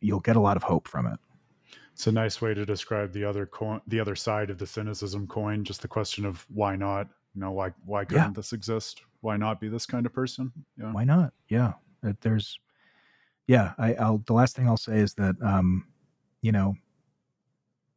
you'll 0.00 0.20
get 0.20 0.36
a 0.36 0.40
lot 0.40 0.56
of 0.56 0.62
hope 0.64 0.88
from 0.88 1.06
it 1.06 1.20
It's 1.94 2.06
a 2.08 2.12
nice 2.12 2.42
way 2.42 2.54
to 2.54 2.66
describe 2.66 3.12
the 3.12 3.24
other 3.24 3.46
coin, 3.46 3.80
the 3.86 4.00
other 4.00 4.16
side 4.16 4.50
of 4.50 4.58
the 4.58 4.66
cynicism 4.66 5.26
coin. 5.26 5.62
Just 5.64 5.80
the 5.80 5.88
question 5.88 6.24
of 6.26 6.44
why 6.52 6.74
not? 6.76 7.08
You 7.34 7.40
know, 7.40 7.52
why 7.52 7.70
why 7.84 8.04
couldn't 8.04 8.34
this 8.34 8.52
exist? 8.52 9.02
Why 9.20 9.36
not 9.36 9.60
be 9.60 9.68
this 9.68 9.86
kind 9.86 10.04
of 10.04 10.12
person? 10.12 10.52
Yeah. 10.76 10.92
why 10.92 11.04
not 11.04 11.32
yeah 11.48 11.72
It- 12.02 12.20
there's 12.20 12.58
yeah 13.46 13.72
I, 13.78 13.94
i'll 13.94 14.18
the 14.26 14.32
last 14.34 14.54
thing 14.56 14.66
i'll 14.68 14.76
say 14.76 14.98
is 14.98 15.14
that 15.14 15.36
um 15.42 15.86
you 16.42 16.50
know 16.52 16.74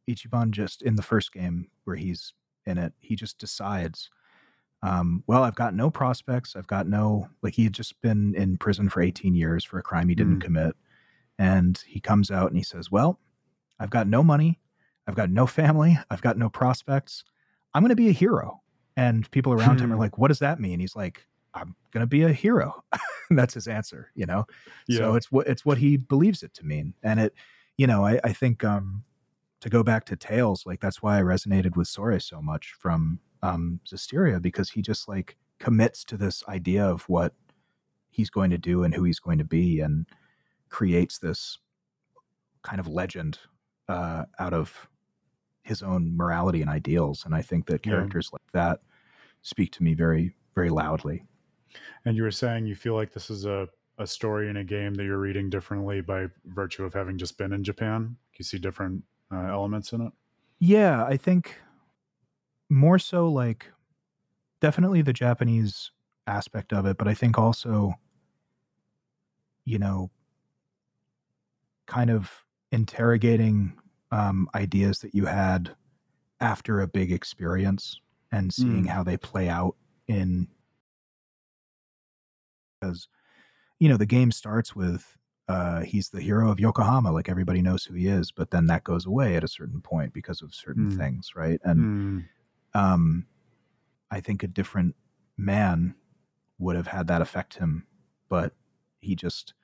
ichiban 0.08 0.50
just 0.50 0.82
in 0.82 0.94
the 0.94 1.02
first 1.02 1.32
game 1.32 1.68
where 1.84 1.96
he's 1.96 2.32
in 2.66 2.78
it 2.78 2.92
he 3.00 3.14
just 3.16 3.38
decides 3.38 4.10
um 4.82 5.22
well 5.26 5.42
i've 5.42 5.54
got 5.54 5.74
no 5.74 5.90
prospects 5.90 6.54
i've 6.56 6.66
got 6.66 6.86
no 6.86 7.28
like 7.42 7.54
he 7.54 7.64
had 7.64 7.72
just 7.72 8.00
been 8.00 8.34
in 8.34 8.56
prison 8.56 8.88
for 8.88 9.00
18 9.02 9.34
years 9.34 9.64
for 9.64 9.78
a 9.78 9.82
crime 9.82 10.08
he 10.08 10.14
didn't 10.14 10.38
Mm. 10.38 10.44
commit 10.44 10.76
and 11.38 11.82
he 11.86 12.00
comes 12.00 12.30
out 12.30 12.48
and 12.48 12.56
he 12.56 12.62
says 12.64 12.90
well 12.90 13.18
i've 13.80 13.90
got 13.90 14.06
no 14.06 14.22
money. 14.22 14.60
I've 15.06 15.14
got 15.14 15.30
no 15.30 15.46
family. 15.46 15.98
I've 16.10 16.20
got 16.20 16.36
no 16.36 16.50
prospects. 16.50 17.24
I'm 17.72 17.82
going 17.82 17.88
to 17.88 17.96
be 17.96 18.08
a 18.08 18.12
hero. 18.12 18.60
And 18.96 19.30
people 19.30 19.52
around 19.54 19.80
him 19.80 19.90
are 19.90 19.94
Hmm. 19.94 20.00
like 20.00 20.18
what 20.18 20.28
does 20.28 20.40
that 20.40 20.60
mean? 20.60 20.80
He's 20.80 20.96
like 20.96 21.24
i'm 21.54 21.74
going 21.92 22.02
to 22.02 22.06
be 22.06 22.22
a 22.24 22.32
hero. 22.32 22.84
That's 23.30 23.54
his 23.54 23.66
answer 23.66 24.10
you 24.14 24.26
know? 24.26 24.44
So 24.90 25.14
it's 25.14 25.32
what 25.32 25.46
it's 25.46 25.64
what 25.64 25.78
he 25.78 25.96
believes 25.96 26.42
it 26.42 26.52
to 26.54 26.64
mean. 26.66 26.94
And 27.02 27.20
it 27.20 27.34
you 27.78 27.86
know 27.86 28.04
i, 28.04 28.20
I 28.24 28.32
think 28.32 28.64
um 28.64 29.04
to 29.60 29.68
go 29.70 29.82
back 29.82 30.04
to 30.06 30.16
tales 30.16 30.64
like 30.66 30.80
that's 30.80 31.02
why 31.02 31.18
i 31.18 31.22
resonated 31.22 31.74
with 31.76 31.88
Sorey 31.88 32.20
so 32.20 32.40
much 32.42 32.74
from 32.78 33.18
um 33.42 33.80
Zestiria 33.88 34.40
because 34.42 34.70
he 34.70 34.82
just 34.82 35.08
like 35.08 35.36
commits 35.58 36.04
to 36.04 36.16
this 36.16 36.44
idea 36.48 36.84
of 36.84 37.08
what 37.08 37.34
he's 38.10 38.30
going 38.30 38.50
to 38.50 38.58
do 38.58 38.84
and 38.84 38.94
who 38.94 39.04
he's 39.04 39.20
going 39.20 39.38
to 39.38 39.44
be 39.44 39.80
and 39.80 40.06
creates 40.70 41.18
this 41.18 41.58
kind 42.62 42.78
of 42.80 42.86
legend 42.88 43.38
uh, 43.88 44.24
out 44.38 44.52
of 44.52 44.88
his 45.62 45.82
own 45.82 46.16
morality 46.16 46.60
and 46.62 46.70
ideals. 46.70 47.24
And 47.24 47.34
I 47.34 47.42
think 47.42 47.66
that 47.66 47.84
Yeah. 47.84 47.92
characters 47.92 48.30
like 48.32 48.52
that 48.52 48.80
speak 49.42 49.72
to 49.72 49.82
me 49.82 49.94
very, 49.94 50.34
very 50.54 50.70
loudly. 50.70 51.24
And 52.04 52.16
you 52.16 52.22
were 52.22 52.30
saying 52.30 52.66
you 52.66 52.74
feel 52.74 52.94
like 52.94 53.12
this 53.12 53.30
is 53.30 53.44
a, 53.44 53.68
a 53.98 54.06
story 54.06 54.48
in 54.48 54.56
a 54.56 54.64
game 54.64 54.94
that 54.94 55.04
you're 55.04 55.18
reading 55.18 55.50
differently 55.50 56.00
by 56.00 56.28
virtue 56.46 56.84
of 56.84 56.94
having 56.94 57.18
just 57.18 57.36
been 57.36 57.52
in 57.52 57.64
Japan. 57.64 58.16
You 58.38 58.44
see 58.44 58.58
different 58.58 59.04
uh, 59.32 59.46
elements 59.48 59.92
in 59.92 60.00
it. 60.02 60.12
Yeah, 60.60 61.04
I 61.04 61.16
think 61.16 61.56
more 62.70 62.98
so 62.98 63.28
like 63.28 63.70
definitely 64.60 65.02
the 65.02 65.12
Japanese 65.12 65.90
aspect 66.26 66.72
of 66.72 66.86
it, 66.86 66.98
but 66.98 67.08
I 67.08 67.14
think 67.14 67.38
also, 67.38 67.94
you 69.64 69.78
know, 69.78 70.10
kind 71.86 72.10
of 72.10 72.44
interrogating 72.72 73.78
um, 74.10 74.48
ideas 74.54 75.00
that 75.00 75.14
you 75.14 75.26
had 75.26 75.74
after 76.40 76.80
a 76.80 76.86
big 76.88 77.12
experience 77.12 78.00
and 78.32 78.52
seeing 78.52 78.84
Mm. 78.84 78.88
how 78.88 79.02
they 79.02 79.16
play 79.16 79.48
out 79.48 79.76
in 80.08 80.48
because 82.80 83.08
you 83.80 83.88
know 83.88 83.96
the 83.96 84.06
game 84.06 84.32
starts 84.32 84.74
with 84.76 85.16
uh, 85.48 85.80
he's 85.80 86.10
the 86.10 86.20
hero 86.20 86.50
of 86.50 86.60
Yokohama, 86.60 87.10
like 87.10 87.28
everybody 87.28 87.62
knows 87.62 87.84
who 87.84 87.94
he 87.94 88.06
is, 88.06 88.30
but 88.30 88.50
then 88.50 88.66
that 88.66 88.84
goes 88.84 89.06
away 89.06 89.34
at 89.34 89.44
a 89.44 89.48
certain 89.48 89.80
point 89.80 90.12
because 90.12 90.42
of 90.42 90.54
certain 90.54 90.88
Mm. 90.88 90.96
things, 90.98 91.32
right? 91.34 91.58
And 91.64 91.86
Mm. 91.86 92.28
um, 92.74 93.26
I 94.10 94.20
think 94.20 94.42
a 94.42 94.48
different 94.48 94.96
man 95.38 95.94
would 96.58 96.76
have 96.76 96.88
had 96.88 97.06
that 97.08 97.22
affect 97.22 97.54
him, 97.56 97.86
but 98.28 98.54
he 99.00 99.14
just 99.14 99.54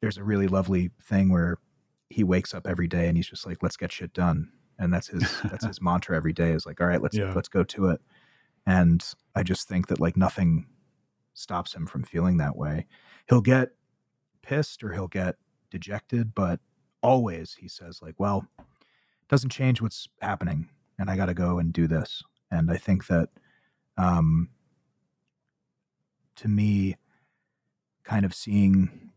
there's 0.00 0.18
a 0.18 0.24
really 0.24 0.48
lovely 0.48 0.90
thing 1.02 1.30
where 1.30 1.58
he 2.10 2.24
wakes 2.24 2.54
up 2.54 2.66
every 2.66 2.86
day 2.88 3.08
and 3.08 3.16
he's 3.16 3.28
just 3.28 3.46
like, 3.46 3.62
let's 3.62 3.76
get 3.76 3.92
shit 3.92 4.12
done, 4.12 4.50
and 4.78 4.92
that's 4.92 5.08
his 5.08 5.22
that's 5.44 5.64
his 5.66 5.80
mantra 5.80 6.16
every 6.16 6.32
day 6.32 6.52
is 6.52 6.66
like, 6.66 6.80
all 6.80 6.86
right, 6.86 7.02
let's 7.02 7.16
Yeah. 7.16 7.32
let's 7.34 7.48
go 7.48 7.64
to 7.64 7.88
it, 7.88 8.00
and 8.66 9.04
I 9.34 9.42
just 9.42 9.68
think 9.68 9.88
that 9.88 10.00
like 10.00 10.16
nothing 10.16 10.66
stops 11.34 11.74
him 11.74 11.86
from 11.86 12.04
feeling 12.04 12.36
that 12.38 12.56
way. 12.56 12.86
He'll 13.28 13.40
get 13.40 13.70
pissed 14.42 14.84
or 14.84 14.92
he'll 14.92 15.08
get 15.08 15.36
dejected, 15.70 16.34
but 16.34 16.60
always 17.02 17.54
he 17.54 17.66
says 17.68 18.00
like, 18.00 18.14
well, 18.18 18.46
it 18.58 18.64
doesn't 19.28 19.50
change 19.50 19.80
what's 19.82 20.08
happening, 20.20 20.68
and 20.98 21.10
I 21.10 21.16
got 21.16 21.26
to 21.26 21.34
go 21.34 21.58
and 21.58 21.72
do 21.72 21.86
this. 21.88 22.22
And 22.50 22.70
I 22.70 22.76
think 22.76 23.06
that, 23.08 23.30
um, 23.96 24.50
to 26.36 26.48
me, 26.48 26.96
kind 28.04 28.24
of 28.24 28.34
seeing 28.34 29.10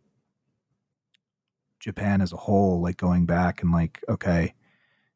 Japan 1.79 2.21
as 2.21 2.33
a 2.33 2.37
whole, 2.37 2.81
like 2.81 2.97
going 2.97 3.25
back 3.25 3.61
and 3.61 3.71
like, 3.71 4.03
okay, 4.09 4.53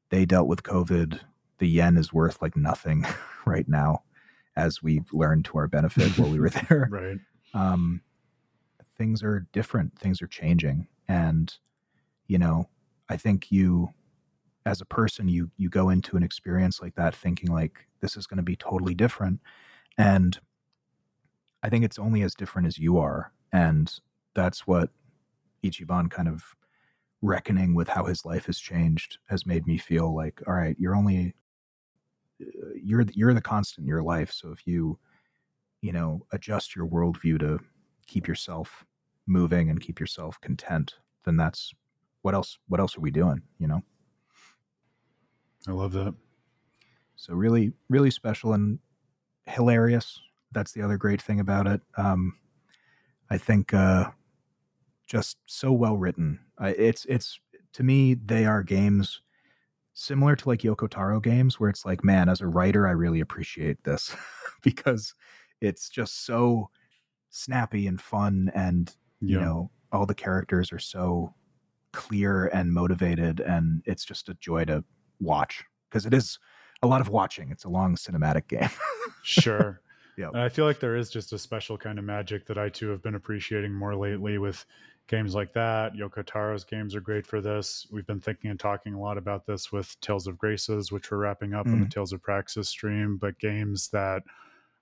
they 0.09 0.26
dealt 0.26 0.47
with 0.47 0.64
COVID. 0.64 1.20
The 1.57 1.68
yen 1.68 1.97
is 1.97 2.12
worth 2.14 2.41
like 2.41 2.55
nothing 2.55 3.05
right 3.45 3.68
now, 3.68 4.03
as 4.55 4.82
we've 4.84 5.12
learned 5.14 5.45
to 5.45 5.57
our 5.57 5.68
benefit 5.68 6.18
while 6.18 6.30
we 6.32 6.39
were 6.39 6.49
there 6.70 6.88
Right. 6.91 7.18
um, 7.53 8.01
things 8.97 9.24
are 9.24 9.47
different 9.51 9.97
things 9.97 10.22
are 10.22 10.28
changing 10.28 10.88
and 11.07 11.55
you 12.28 12.38
know 12.38 12.70
i 13.09 13.18
think 13.18 13.51
you 13.51 13.89
as 14.66 14.80
a 14.80 14.86
person 14.86 15.28
you 15.28 15.49
you 15.57 15.70
go 15.70 15.89
into 15.89 16.16
an 16.18 16.22
experience 16.24 16.82
like 16.82 16.93
that 16.95 17.16
thinking 17.16 17.51
like 17.51 17.88
this 18.01 18.16
is 18.16 18.28
going 18.28 18.38
to 18.38 18.43
be 18.43 18.55
totally 18.55 18.93
different 18.93 19.39
and 19.97 20.39
i 21.64 21.70
think 21.70 21.84
it's 21.84 21.97
only 21.97 22.22
as 22.22 22.36
different 22.36 22.68
as 22.68 22.78
you 22.78 22.97
are 22.99 23.32
and 23.51 23.99
that's 24.36 24.68
what 24.68 24.91
ichiban 25.64 26.09
kind 26.09 26.28
of 26.28 26.43
reckoning 27.22 27.76
with 27.76 27.88
how 27.88 28.05
his 28.05 28.26
life 28.26 28.47
has 28.47 28.59
changed 28.59 29.20
has 29.30 29.45
made 29.45 29.68
me 29.68 29.78
feel 29.78 30.16
like 30.16 30.41
all 30.47 30.53
right 30.55 30.76
you're 30.80 30.95
only 30.95 31.36
uh, 32.41 32.70
you're 32.82 33.05
you're 33.14 33.34
the 33.34 33.41
constant 33.41 33.84
in 33.84 33.88
your 33.88 34.03
life. 34.03 34.32
So 34.32 34.51
if 34.51 34.66
you 34.66 34.97
you 35.82 35.91
know 35.91 36.26
adjust 36.32 36.76
your 36.76 36.88
worldview 36.88 37.39
to 37.39 37.59
keep 38.07 38.28
yourself 38.28 38.86
moving 39.28 39.70
and 39.70 39.80
keep 39.80 39.99
yourself 39.99 40.39
content 40.41 40.95
then 41.26 41.38
that's 41.38 41.74
what 42.24 42.34
else 42.34 42.57
what 42.68 42.80
else 42.80 42.97
are 42.97 43.01
we 43.01 43.12
doing 43.12 43.41
you 43.59 43.68
know? 43.68 43.82
I 45.68 45.72
love 45.72 45.91
that. 45.93 46.14
so 47.16 47.34
really 47.34 47.74
really 47.89 48.12
special 48.12 48.53
and 48.53 48.80
hilarious. 49.45 50.20
That's 50.51 50.72
the 50.72 50.82
other 50.82 50.97
great 50.97 51.22
thing 51.22 51.39
about 51.39 51.68
it. 51.68 51.82
Um 51.97 52.38
i 53.30 53.38
think 53.38 53.74
uh 53.74 54.05
just 55.12 55.38
so 55.45 55.74
well 55.74 55.97
written 55.97 56.39
I, 56.59 56.70
it's 56.72 57.05
it's 57.05 57.39
to 57.74 57.84
me 57.84 58.16
they 58.16 58.45
are 58.45 58.64
games 58.64 59.22
similar 59.93 60.36
to 60.38 60.49
like 60.49 60.62
yoko 60.62 60.89
taro 60.89 61.20
games 61.20 61.59
where 61.59 61.70
it's 61.70 61.86
like 61.86 62.03
man 62.03 62.30
as 62.30 62.41
a 62.41 62.47
writer 62.47 62.88
i 62.88 62.91
really 62.91 63.20
appreciate 63.20 63.84
this 63.84 64.16
because 64.64 65.14
it's 65.62 65.89
just 65.89 66.26
so 66.26 66.70
snappy 67.30 67.88
and 67.88 68.01
fun 68.01 68.51
and 68.55 68.95
you 69.26 69.39
Yeah. 69.39 69.41
know 69.41 69.72
all 69.91 70.05
the 70.05 70.16
characters 70.16 70.72
are 70.74 70.80
so 70.80 71.34
clear 71.93 72.47
and 72.47 72.74
motivated 72.74 73.41
and 73.41 73.84
it's 73.86 74.05
just 74.05 74.30
a 74.30 74.36
joy 74.36 74.66
to 74.66 74.84
watch 75.20 75.64
because 75.89 76.05
it 76.05 76.14
is 76.14 76.39
a 76.84 76.88
lot 76.88 77.01
of 77.01 77.09
watching 77.09 77.51
it's 77.51 77.66
a 77.66 77.70
long 77.70 77.95
cinematic 77.95 78.47
game 78.47 78.70
Sure. 79.22 79.82
Yeah. 80.18 80.32
And 80.34 80.41
I 80.41 80.49
feel 80.49 80.66
like 80.66 80.80
there 80.80 80.95
is 80.95 81.09
just 81.09 81.34
a 81.34 81.39
special 81.39 81.78
kind 81.78 81.99
of 81.99 82.05
magic 82.05 82.45
that 82.47 82.57
I 82.57 82.70
too 82.70 82.89
have 82.89 83.01
been 83.01 83.16
appreciating 83.16 83.74
more 83.74 83.95
lately 83.95 84.38
with 84.38 84.66
games 85.12 85.36
like 85.36 85.51
that. 85.53 85.93
Yoko 85.93 86.26
Taro's 86.26 86.64
games 86.64 86.95
are 86.95 87.01
great 87.01 87.28
for 87.28 87.41
this. 87.41 87.86
We've 87.91 88.07
been 88.07 88.22
thinking 88.22 88.49
and 88.49 88.59
talking 88.59 88.93
a 88.93 88.99
lot 88.99 89.18
about 89.18 89.45
this 89.45 89.70
with 89.70 89.99
Tales 89.99 90.26
of 90.26 90.38
Graces, 90.38 90.89
which 90.89 91.12
we're 91.12 91.18
wrapping 91.18 91.53
up 91.53 91.68
in 91.68 91.82
the 91.82 91.86
Tales 91.86 92.14
of 92.14 92.24
Praxis 92.24 92.70
stream, 92.70 93.18
but 93.18 93.38
games 93.38 93.89
that 93.89 94.24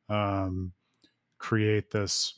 um, 0.08 0.72
create 1.40 1.90
this 1.90 2.36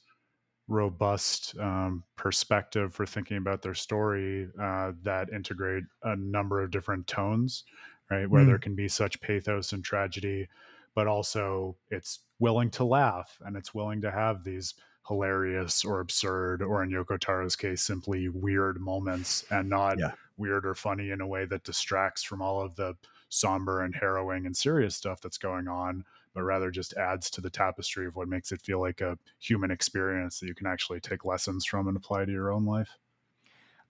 robust 0.69 1.57
um, 1.59 2.05
perspective 2.15 2.93
for 2.93 3.05
thinking 3.05 3.35
about 3.35 3.61
their 3.61 3.73
story 3.73 4.47
uh, 4.59 4.93
that 5.03 5.29
integrate 5.29 5.83
a 6.03 6.15
number 6.15 6.61
of 6.61 6.71
different 6.71 7.05
tones, 7.07 7.65
right? 8.09 8.29
Where 8.29 8.43
Mm. 8.43 8.47
there 8.47 8.59
can 8.59 8.73
be 8.75 8.87
such 8.87 9.19
pathos 9.19 9.73
and 9.73 9.83
tragedy, 9.83 10.47
but 10.95 11.07
also 11.07 11.75
it's 11.89 12.19
willing 12.39 12.69
to 12.71 12.85
laugh 12.85 13.37
and 13.45 13.57
it's 13.57 13.73
willing 13.73 13.99
to 14.01 14.11
have 14.11 14.45
these 14.45 14.75
hilarious 15.11 15.83
or 15.83 15.99
absurd, 15.99 16.61
or 16.61 16.83
in 16.83 16.89
Yoko 16.89 17.19
Taro's 17.19 17.55
case, 17.55 17.81
simply 17.81 18.29
weird 18.29 18.79
moments 18.79 19.43
and 19.51 19.69
not 19.69 19.99
Yeah. 19.99 20.11
weird 20.37 20.65
or 20.65 20.73
funny 20.75 21.11
in 21.11 21.21
a 21.21 21.27
way 21.27 21.45
that 21.45 21.63
distracts 21.63 22.23
from 22.23 22.41
all 22.41 22.61
of 22.61 22.75
the 22.75 22.95
somber 23.29 23.81
and 23.81 23.93
harrowing 23.95 24.45
and 24.45 24.55
serious 24.55 24.95
stuff 24.95 25.21
that's 25.21 25.37
going 25.37 25.67
on 25.67 26.03
but 26.33 26.43
rather 26.43 26.71
just 26.71 26.93
adds 26.93 27.29
to 27.29 27.41
the 27.41 27.49
tapestry 27.49 28.05
of 28.05 28.15
what 28.15 28.27
makes 28.27 28.51
it 28.53 28.61
feel 28.61 28.79
like 28.79 29.01
a 29.01 29.17
human 29.39 29.69
experience 29.69 30.39
that 30.39 30.47
you 30.47 30.55
can 30.55 30.65
actually 30.65 30.99
take 30.99 31.25
lessons 31.25 31.65
from 31.65 31.87
and 31.89 31.97
apply 31.97 32.23
to 32.25 32.31
your 32.31 32.51
own 32.53 32.65
life. 32.65 32.89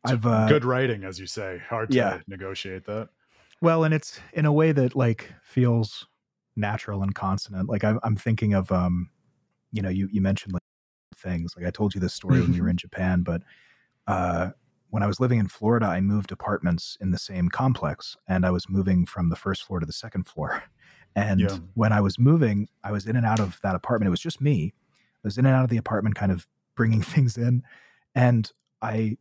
So 0.07 0.13
i've 0.13 0.25
uh, 0.25 0.47
good 0.47 0.65
writing, 0.65 1.03
as 1.03 1.19
you 1.19 1.27
say. 1.27 1.61
Hard 1.69 1.91
to 1.91 1.97
yeah. 1.97 2.19
negotiate 2.27 2.85
that. 2.85 3.09
well 3.61 3.83
and 3.83 3.93
it's 3.93 4.19
in 4.33 4.45
a 4.47 4.51
way 4.53 4.71
that 4.71 4.95
like 4.95 5.31
feels 5.43 6.07
natural 6.55 7.01
and 7.03 7.13
consonant 7.15 7.69
like 7.69 7.83
i'm, 7.83 7.99
I'm 8.03 8.15
thinking 8.15 8.53
of 8.55 8.71
um 8.71 9.09
you 9.71 9.81
know 9.83 9.89
you, 9.89 10.09
you 10.11 10.21
mentioned 10.21 10.53
like 10.53 10.61
things. 11.21 11.53
Like 11.55 11.65
i 11.65 11.71
told 11.71 11.93
you 11.95 12.01
this 12.01 12.13
story 12.13 12.41
when 12.41 12.51
we 12.51 12.61
were 12.61 12.69
in 12.69 12.77
japan 12.77 13.21
but 13.23 13.41
uh 14.07 14.49
when 14.89 15.03
i 15.03 15.07
was 15.07 15.19
living 15.19 15.39
in 15.39 15.47
florida 15.47 15.85
i 15.85 16.01
moved 16.01 16.31
apartments 16.31 16.97
in 16.99 17.11
the 17.11 17.17
same 17.17 17.47
complex 17.49 18.17
and 18.27 18.45
i 18.45 18.51
was 18.51 18.67
moving 18.67 19.05
from 19.05 19.29
the 19.29 19.35
first 19.35 19.63
floor 19.63 19.79
to 19.79 19.85
the 19.85 19.93
second 19.93 20.27
floor. 20.27 20.63
And 21.15 21.41
Yeah. 21.41 21.57
when 21.73 21.91
i 21.91 21.99
was 22.01 22.17
moving 22.17 22.67
i 22.83 22.91
was 22.91 23.05
in 23.05 23.15
and 23.17 23.25
out 23.25 23.39
of 23.41 23.59
that 23.63 23.75
apartment. 23.75 24.07
It 24.07 24.11
was 24.11 24.21
just 24.21 24.39
me. 24.41 24.73
I 25.23 25.27
was 25.27 25.37
in 25.37 25.45
and 25.45 25.53
out 25.55 25.63
of 25.65 25.69
the 25.69 25.77
apartment 25.77 26.15
kind 26.15 26.31
of 26.31 26.47
bringing 26.75 27.01
things 27.13 27.37
in. 27.37 27.63
And 28.15 28.49
i 28.81 29.17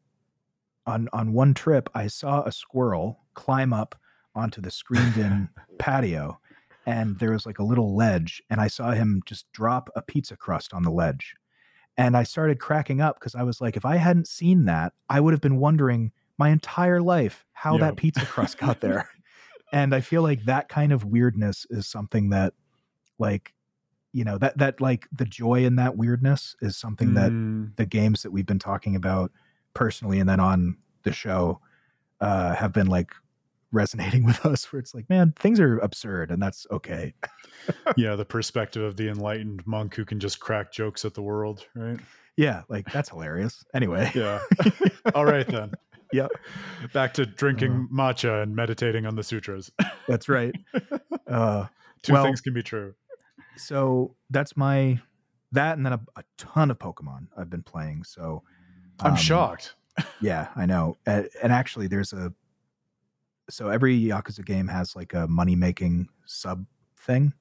on 0.87 1.09
on 1.13 1.33
one 1.33 1.53
trip 1.55 1.89
i 1.95 2.07
saw 2.07 2.43
a 2.45 2.53
squirrel 2.53 3.21
climb 3.35 3.73
up 3.73 3.95
onto 4.35 4.61
the 4.61 4.71
screened 4.71 5.17
in 5.17 5.49
patio 5.79 6.39
and 6.87 7.19
there 7.19 7.33
was 7.33 7.45
like 7.45 7.59
a 7.59 7.65
little 7.65 7.95
ledge 7.95 8.43
and 8.51 8.61
i 8.61 8.69
saw 8.69 8.93
him 8.93 9.21
just 9.27 9.51
drop 9.53 9.91
a 9.97 10.01
pizza 10.03 10.37
crust 10.37 10.73
on 10.73 10.83
the 10.83 10.91
ledge 10.91 11.35
and 12.01 12.17
i 12.17 12.23
started 12.23 12.59
cracking 12.59 13.01
up 13.01 13.19
because 13.21 13.35
i 13.35 13.43
was 13.43 13.61
like 13.61 13.77
if 13.77 13.85
i 13.85 13.97
hadn't 13.97 14.27
seen 14.27 14.65
that 14.65 14.93
i 15.09 15.21
would 15.21 15.33
have 15.33 15.41
been 15.41 15.59
wondering 15.59 16.11
my 16.39 16.49
entire 16.49 17.01
life 17.01 17.45
how 17.53 17.75
Yeah. 17.75 17.79
that 17.79 17.97
pizza 17.97 18.27
crust 18.27 18.59
got 18.59 18.81
there 18.81 19.09
and 19.73 19.95
i 19.95 20.01
feel 20.01 20.23
like 20.23 20.45
that 20.45 20.69
kind 20.69 20.93
of 20.93 21.05
weirdness 21.05 21.67
is 21.71 21.87
something 21.87 22.31
that 22.31 22.55
like 23.19 23.53
you 24.13 24.25
know 24.25 24.39
that 24.39 24.57
that 24.59 24.81
like 24.81 25.07
the 25.13 25.25
joy 25.25 25.65
in 25.65 25.77
that 25.77 25.97
weirdness 25.97 26.57
is 26.61 26.77
something 26.77 27.15
that 27.15 27.31
Mm, 27.31 27.77
the 27.77 27.87
games 27.87 28.23
that 28.23 28.31
we've 28.33 28.47
been 28.47 28.59
talking 28.59 28.97
about 28.97 29.31
personally 29.75 30.19
and 30.19 30.29
then 30.29 30.41
on 30.41 30.77
the 31.05 31.13
show 31.13 31.61
uh, 32.21 32.55
have 32.55 32.73
been 32.73 32.87
like 32.89 33.13
resonating 33.73 34.25
with 34.27 34.45
us 34.47 34.73
where 34.73 34.81
it's 34.81 34.95
like 34.95 35.09
man 35.09 35.33
things 35.39 35.61
are 35.61 35.79
absurd 35.79 36.31
and 36.31 36.43
that's 36.43 36.67
okay 36.71 37.15
yeah, 37.97 38.17
the 38.17 38.25
perspective 38.25 38.83
of 38.83 38.97
the 38.97 39.09
enlightened 39.09 39.65
monk 39.67 39.95
who 39.95 40.05
can 40.05 40.19
just 40.19 40.41
crack 40.41 40.73
jokes 40.73 41.05
at 41.05 41.15
the 41.15 41.23
world, 41.23 41.67
right? 41.75 41.99
yeah 42.37 42.63
like 42.69 42.91
that's 42.93 43.09
hilarious 43.11 43.65
anyway 43.75 44.11
Yeah. 44.15 44.41
All 45.15 45.25
right 45.27 45.47
then. 45.47 45.73
yeah. 46.13 46.29
Back 46.93 47.13
to 47.15 47.27
drinking 47.27 47.89
uh, 47.93 47.95
matcha 47.95 48.43
and 48.43 48.57
meditating 48.57 49.05
on 49.07 49.15
the 49.15 49.23
sutras. 49.23 49.71
that's 50.09 50.29
right. 50.29 50.55
Uh, 51.29 51.67
Two 52.03 52.13
well, 52.15 52.25
things 52.25 52.41
can 52.41 52.53
be 52.55 52.63
true. 52.63 52.93
So 53.57 54.17
that's 54.31 54.57
my 54.57 54.99
that, 55.53 55.77
and 55.77 55.87
then 55.87 55.93
a, 55.93 56.01
a 56.17 56.25
ton 56.39 56.73
of 56.73 56.79
Pokemon 56.81 57.29
I've 57.37 57.51
been 57.51 57.63
playing. 57.63 58.03
So 58.03 58.43
um, 58.99 59.13
I'm 59.13 59.17
shocked. 59.17 59.75
yeah, 60.21 60.49
I 60.57 60.67
know. 60.67 60.97
And, 61.07 61.29
and 61.41 61.53
actually, 61.53 61.87
there's 61.87 62.13
a 62.13 62.33
so 63.51 63.69
every 63.69 63.99
Yakuza 64.01 64.45
game 64.45 64.69
has 64.69 64.97
like 64.97 65.15
a 65.15 65.27
money 65.27 65.57
making 65.57 66.09
sub 66.27 66.65
thing, 66.97 67.33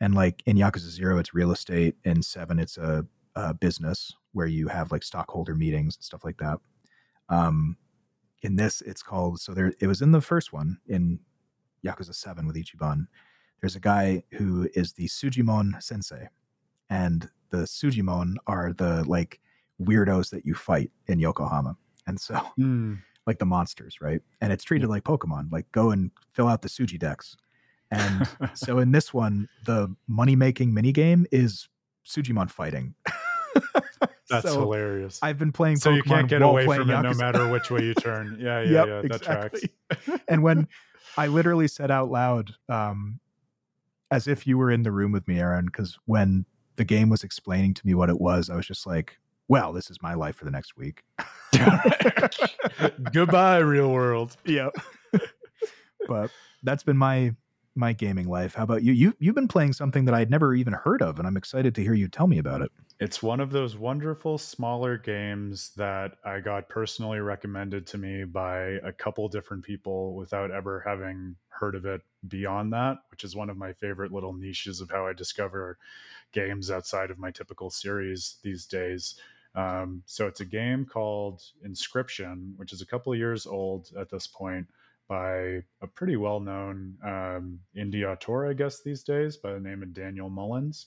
and 0.00 0.14
like 0.14 0.42
in 0.46 0.56
Yakuza 0.56 0.90
Zero, 0.90 1.18
it's 1.18 1.34
real 1.34 1.52
estate. 1.52 1.96
In 2.04 2.22
Seven, 2.22 2.58
it's 2.58 2.76
a, 2.76 3.06
a 3.34 3.54
business 3.54 4.12
where 4.32 4.46
you 4.46 4.68
have 4.68 4.92
like 4.92 5.02
stockholder 5.02 5.54
meetings 5.54 5.96
and 5.96 6.04
stuff 6.04 6.24
like 6.24 6.36
that. 6.38 6.58
Um, 7.28 7.76
in 8.42 8.56
this, 8.56 8.82
it's 8.82 9.02
called 9.02 9.40
so 9.40 9.52
there. 9.54 9.72
It 9.80 9.86
was 9.86 10.02
in 10.02 10.12
the 10.12 10.20
first 10.20 10.52
one 10.52 10.78
in 10.86 11.18
Yakuza 11.84 12.14
Seven 12.14 12.46
with 12.46 12.56
Ichiban. 12.56 13.06
There's 13.60 13.76
a 13.76 13.80
guy 13.80 14.22
who 14.32 14.68
is 14.74 14.92
the 14.92 15.08
Sujimon 15.08 15.82
Sensei, 15.82 16.28
and 16.90 17.28
the 17.50 17.58
Sujimon 17.58 18.34
are 18.46 18.72
the 18.72 19.04
like 19.04 19.40
weirdos 19.80 20.30
that 20.30 20.44
you 20.44 20.54
fight 20.54 20.90
in 21.06 21.18
Yokohama, 21.18 21.76
and 22.06 22.20
so 22.20 22.34
mm. 22.58 22.98
Like 23.26 23.38
the 23.38 23.46
monsters, 23.46 24.00
right? 24.00 24.20
And 24.40 24.52
it's 24.52 24.64
treated 24.64 24.86
yeah. 24.86 24.92
like 24.92 25.04
Pokemon. 25.04 25.50
Like 25.50 25.70
go 25.72 25.90
and 25.90 26.10
fill 26.32 26.48
out 26.48 26.62
the 26.62 26.68
Sujidex. 26.68 27.36
And 27.90 28.28
so 28.54 28.78
in 28.80 28.92
this 28.92 29.12
one, 29.12 29.48
the 29.64 29.94
money 30.06 30.36
making 30.36 30.72
mini 30.72 30.92
game 30.92 31.26
is 31.32 31.68
Sujimon 32.06 32.50
fighting. 32.50 32.94
That's 34.28 34.48
so 34.48 34.60
hilarious. 34.60 35.20
I've 35.22 35.38
been 35.38 35.52
playing. 35.52 35.76
So 35.76 35.90
you 35.90 36.02
can't 36.02 36.28
get 36.28 36.42
away 36.42 36.66
from 36.66 36.90
it 36.90 37.02
no 37.02 37.14
matter 37.14 37.48
which 37.48 37.70
way 37.70 37.82
you 37.82 37.94
turn. 38.00 38.38
Yeah, 38.40 38.60
yeah, 38.60 38.70
yep, 38.70 38.86
yeah. 38.86 38.94
That 39.02 39.04
exactly. 39.04 39.70
tracks. 39.88 40.22
and 40.28 40.42
when 40.42 40.68
I 41.16 41.28
literally 41.28 41.68
said 41.68 41.90
out 41.90 42.10
loud, 42.10 42.52
um, 42.68 43.20
as 44.10 44.26
if 44.26 44.46
you 44.46 44.58
were 44.58 44.70
in 44.70 44.82
the 44.82 44.92
room 44.92 45.12
with 45.12 45.26
me, 45.28 45.38
Aaron, 45.38 45.66
because 45.66 45.98
when 46.06 46.44
the 46.76 46.84
game 46.84 47.08
was 47.08 47.22
explaining 47.22 47.74
to 47.74 47.86
me 47.86 47.94
what 47.94 48.08
it 48.08 48.20
was, 48.20 48.50
I 48.50 48.56
was 48.56 48.66
just 48.66 48.86
like, 48.86 49.18
"Well, 49.48 49.72
this 49.72 49.90
is 49.90 50.00
my 50.02 50.14
life 50.14 50.36
for 50.36 50.44
the 50.44 50.50
next 50.50 50.76
week." 50.76 51.02
Goodbye, 53.12 53.58
real 53.58 53.90
world. 53.90 54.36
Yep. 54.44 54.76
but 56.08 56.30
that's 56.62 56.82
been 56.82 56.96
my 56.96 57.34
my 57.76 57.92
gaming 57.92 58.28
life. 58.28 58.54
How 58.54 58.64
about 58.64 58.82
you? 58.82 58.92
You 58.92 59.14
you've 59.18 59.34
been 59.34 59.48
playing 59.48 59.74
something 59.74 60.06
that 60.06 60.14
I'd 60.14 60.30
never 60.30 60.54
even 60.54 60.72
heard 60.72 61.02
of, 61.02 61.18
and 61.18 61.26
I'm 61.28 61.36
excited 61.36 61.74
to 61.76 61.82
hear 61.82 61.94
you 61.94 62.08
tell 62.08 62.26
me 62.26 62.38
about 62.38 62.62
it. 62.62 62.72
It's 62.98 63.22
one 63.22 63.40
of 63.40 63.50
those 63.50 63.76
wonderful 63.76 64.38
smaller 64.38 64.96
games 64.96 65.72
that 65.76 66.16
I 66.24 66.40
got 66.40 66.70
personally 66.70 67.20
recommended 67.20 67.86
to 67.88 67.98
me 67.98 68.24
by 68.24 68.78
a 68.82 68.90
couple 68.90 69.28
different 69.28 69.64
people 69.64 70.14
without 70.14 70.50
ever 70.50 70.82
having 70.86 71.36
heard 71.48 71.74
of 71.74 71.84
it 71.84 72.00
beyond 72.26 72.72
that, 72.72 72.98
which 73.10 73.22
is 73.22 73.36
one 73.36 73.50
of 73.50 73.58
my 73.58 73.74
favorite 73.74 74.12
little 74.12 74.32
niches 74.32 74.80
of 74.80 74.90
how 74.90 75.06
I 75.06 75.12
discover 75.12 75.76
games 76.32 76.70
outside 76.70 77.10
of 77.10 77.18
my 77.18 77.30
typical 77.30 77.68
series 77.68 78.36
these 78.42 78.64
days. 78.64 79.16
Um, 79.56 80.02
so 80.04 80.26
it's 80.26 80.40
a 80.40 80.44
game 80.44 80.84
called 80.84 81.42
Inscryption, 81.66 82.52
which 82.56 82.72
is 82.72 82.82
a 82.82 82.86
couple 82.86 83.12
of 83.12 83.18
years 83.18 83.46
old 83.46 83.90
at 83.98 84.10
this 84.10 84.26
point 84.26 84.66
by 85.08 85.62
a 85.80 85.86
pretty 85.94 86.16
well 86.16 86.40
known 86.40 86.96
um, 87.04 87.60
indie 87.76 88.04
auteur, 88.04 88.48
I 88.50 88.52
guess, 88.52 88.82
these 88.82 89.02
days, 89.02 89.36
by 89.36 89.52
the 89.52 89.60
name 89.60 89.82
of 89.82 89.94
Daniel 89.94 90.28
Mullins. 90.28 90.86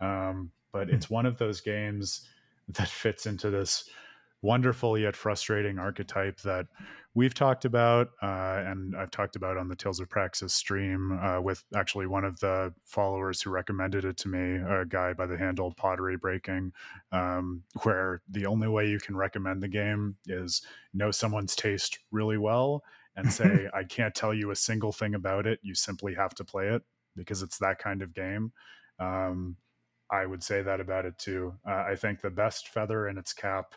Um, 0.00 0.50
but 0.72 0.88
hmm. 0.88 0.94
it's 0.94 1.08
one 1.08 1.26
of 1.26 1.38
those 1.38 1.60
games 1.60 2.26
that 2.70 2.88
fits 2.88 3.26
into 3.26 3.50
this 3.50 3.88
wonderful 4.42 4.96
yet 4.96 5.16
frustrating 5.16 5.78
archetype 5.78 6.40
that 6.40 6.66
we've 7.14 7.34
talked 7.34 7.64
about 7.64 8.10
uh, 8.22 8.62
and 8.66 8.94
I've 8.96 9.10
talked 9.10 9.34
about 9.34 9.56
on 9.56 9.68
the 9.68 9.74
Tales 9.74 9.98
of 9.98 10.08
Praxis 10.08 10.52
stream 10.52 11.18
uh, 11.20 11.40
with 11.40 11.64
actually 11.74 12.06
one 12.06 12.24
of 12.24 12.38
the 12.38 12.72
followers 12.84 13.42
who 13.42 13.50
recommended 13.50 14.04
it 14.04 14.16
to 14.18 14.28
me, 14.28 14.56
a 14.56 14.84
guy 14.86 15.14
by 15.14 15.26
the 15.26 15.36
handle 15.36 15.74
Pottery 15.76 16.16
Breaking, 16.16 16.72
um, 17.10 17.64
where 17.82 18.22
the 18.30 18.46
only 18.46 18.68
way 18.68 18.86
you 18.86 19.00
can 19.00 19.16
recommend 19.16 19.62
the 19.62 19.68
game 19.68 20.16
is 20.26 20.62
know 20.94 21.10
someone's 21.10 21.56
taste 21.56 21.98
really 22.12 22.38
well 22.38 22.84
and 23.16 23.32
say, 23.32 23.68
I 23.74 23.82
can't 23.82 24.14
tell 24.14 24.32
you 24.32 24.52
a 24.52 24.56
single 24.56 24.92
thing 24.92 25.14
about 25.14 25.46
it. 25.46 25.58
You 25.62 25.74
simply 25.74 26.14
have 26.14 26.34
to 26.36 26.44
play 26.44 26.68
it 26.68 26.82
because 27.16 27.42
it's 27.42 27.58
that 27.58 27.78
kind 27.78 28.00
of 28.00 28.14
game. 28.14 28.52
Um, 29.00 29.56
I 30.10 30.24
would 30.24 30.42
say 30.42 30.62
that 30.62 30.80
about 30.80 31.04
it 31.04 31.18
too. 31.18 31.54
Uh, 31.68 31.84
I 31.90 31.96
think 31.96 32.20
the 32.20 32.30
best 32.30 32.68
feather 32.68 33.08
in 33.08 33.18
its 33.18 33.32
cap 33.32 33.74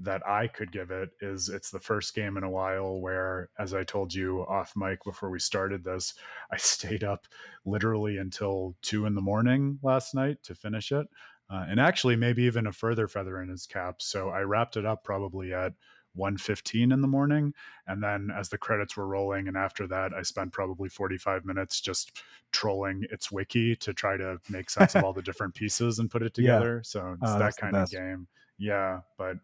that 0.00 0.26
I 0.26 0.46
could 0.46 0.72
give 0.72 0.90
it 0.90 1.10
is 1.20 1.48
it's 1.48 1.70
the 1.70 1.80
first 1.80 2.14
game 2.14 2.36
in 2.36 2.44
a 2.44 2.50
while 2.50 3.00
where, 3.00 3.50
as 3.58 3.74
I 3.74 3.84
told 3.84 4.14
you 4.14 4.44
off 4.48 4.74
mic 4.76 5.02
before 5.04 5.30
we 5.30 5.38
started 5.38 5.84
this, 5.84 6.14
I 6.52 6.56
stayed 6.58 7.04
up 7.04 7.26
literally 7.64 8.18
until 8.18 8.76
two 8.82 9.06
in 9.06 9.14
the 9.14 9.20
morning 9.20 9.78
last 9.82 10.14
night 10.14 10.38
to 10.44 10.54
finish 10.54 10.92
it. 10.92 11.06
Uh, 11.50 11.64
and 11.68 11.80
actually, 11.80 12.14
maybe 12.14 12.42
even 12.42 12.66
a 12.66 12.72
further 12.72 13.08
feather 13.08 13.40
in 13.42 13.48
his 13.48 13.66
cap. 13.66 14.02
So 14.02 14.28
I 14.28 14.40
wrapped 14.40 14.76
it 14.76 14.84
up 14.84 15.02
probably 15.02 15.54
at 15.54 15.72
1.15 16.18 16.92
in 16.92 17.00
the 17.00 17.06
morning 17.06 17.54
and 17.86 18.02
then 18.02 18.30
as 18.36 18.48
the 18.48 18.58
credits 18.58 18.96
were 18.96 19.06
rolling 19.06 19.46
and 19.46 19.56
after 19.56 19.86
that 19.86 20.12
i 20.12 20.22
spent 20.22 20.52
probably 20.52 20.88
45 20.88 21.44
minutes 21.44 21.80
just 21.80 22.22
trolling 22.50 23.04
its 23.12 23.30
wiki 23.30 23.76
to 23.76 23.92
try 23.92 24.16
to 24.16 24.38
make 24.48 24.68
sense 24.68 24.94
of 24.94 25.04
all 25.04 25.12
the 25.12 25.22
different 25.28 25.54
pieces 25.54 25.98
and 25.98 26.10
put 26.10 26.22
it 26.22 26.34
together 26.34 26.76
yeah. 26.76 26.82
so 26.82 27.16
it's 27.22 27.30
oh, 27.30 27.38
that 27.38 27.56
kind 27.56 27.76
of 27.76 27.90
game 27.90 28.26
yeah 28.58 29.00
but 29.16 29.36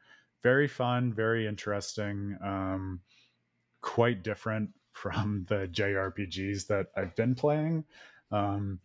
very 0.45 0.69
fun 0.69 1.13
very 1.13 1.49
interesting 1.49 2.39
um, 2.45 3.01
quite 3.83 4.23
different 4.23 4.71
from 4.93 5.45
the 5.49 5.67
jrpgs 5.73 6.69
that 6.69 6.87
i've 6.97 7.17
been 7.17 7.35
playing 7.35 7.83
um, 8.31 8.79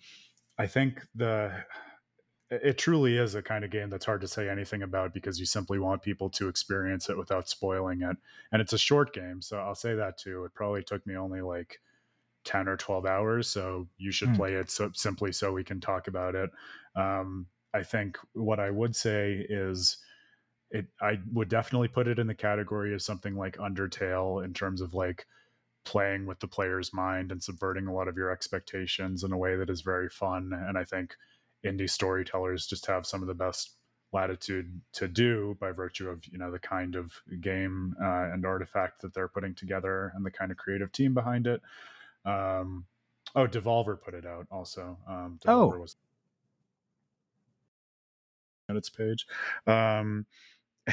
i 0.58 0.66
think 0.66 1.02
the 1.14 1.54
it 2.52 2.78
truly 2.78 3.18
is 3.18 3.36
a 3.36 3.42
kind 3.42 3.64
of 3.64 3.70
game 3.70 3.90
that's 3.90 4.06
hard 4.06 4.22
to 4.22 4.28
say 4.28 4.50
anything 4.50 4.82
about 4.82 5.14
because 5.14 5.40
you 5.40 5.46
simply 5.46 5.78
want 5.78 6.02
people 6.02 6.30
to 6.32 6.48
experience 6.48 7.10
it 7.10 7.18
without 7.18 7.48
spoiling 7.48 8.02
it. 8.02 8.18
And 8.52 8.62
it's 8.62 8.74
a 8.74 8.78
short 8.78 9.14
game, 9.14 9.42
so 9.42 9.58
I'll 9.60 9.76
say 9.76 9.94
that 9.94 10.18
too. 10.18 10.46
It 10.46 10.54
probably 10.56 10.84
took 10.84 11.06
me 11.06 11.16
only 11.16 11.42
like 11.42 11.80
10 12.46 12.68
or 12.68 12.76
12 12.76 13.06
hours, 13.06 13.48
so 13.48 13.88
you 13.98 14.12
should 14.12 14.30
mm. 14.30 14.38
play 14.38 14.54
it 14.56 14.72
so 14.72 14.90
simply 14.96 15.32
so 15.32 15.54
we 15.54 15.64
can 15.64 15.80
talk 15.80 16.08
about 16.08 16.34
it. 16.34 16.50
Um, 16.96 17.46
I 17.74 17.84
think 17.84 18.18
what 18.34 18.60
I 18.60 18.72
would 18.72 18.96
say 18.96 19.46
is 19.48 19.98
it 20.72 20.86
I 21.02 21.20
would 21.34 21.50
definitely 21.50 21.88
put 21.88 22.08
it 22.08 22.20
in 22.20 22.28
the 22.28 22.36
category 22.36 22.94
of 22.94 23.02
something 23.02 23.36
like 23.36 23.58
Undertale 23.58 24.44
in 24.44 24.54
terms 24.54 24.82
of 24.82 24.94
like 24.94 25.26
playing 25.86 26.26
with 26.26 26.40
the 26.40 26.48
player's 26.48 26.94
mind 26.94 27.32
and 27.32 27.42
subverting 27.42 27.88
a 27.88 27.94
lot 27.94 28.08
of 28.08 28.18
your 28.18 28.32
expectations 28.32 29.24
in 29.24 29.32
a 29.32 29.38
way 29.38 29.56
that 29.56 29.70
is 29.70 29.82
very 29.82 30.10
fun 30.10 30.52
and 30.54 30.78
I 30.78 30.84
think 30.84 31.16
indie 31.66 31.90
storytellers 31.90 32.68
just 32.68 32.86
have 32.86 33.06
some 33.06 33.22
of 33.22 33.28
the 33.28 33.34
best 33.34 33.76
latitude 34.12 34.82
to 34.94 35.08
do 35.08 35.56
by 35.60 35.72
virtue 35.72 36.10
of 36.10 36.26
you 36.32 36.38
know 36.38 36.52
the 36.52 36.60
kind 36.60 36.96
of 36.96 37.14
game 37.42 37.96
uh, 38.02 38.32
and 38.32 38.46
artifact 38.46 39.02
that 39.02 39.14
they're 39.14 39.28
putting 39.28 39.54
together 39.54 40.12
and 40.16 40.26
the 40.26 40.32
kind 40.32 40.52
of 40.52 40.58
creative 40.58 40.92
team 40.92 41.14
behind 41.14 41.48
it. 41.48 41.62
Um, 42.26 42.86
oh, 43.36 43.48
Devolver 43.48 44.02
put 44.02 44.14
it 44.14 44.26
out 44.26 44.48
also. 44.52 44.98
Um, 45.08 45.40
Devolver 45.44 45.76
oh. 45.76 45.80
was 45.80 45.96
at 48.70 48.76
its 48.76 48.90
page. 48.90 49.26
Um, 49.68 50.26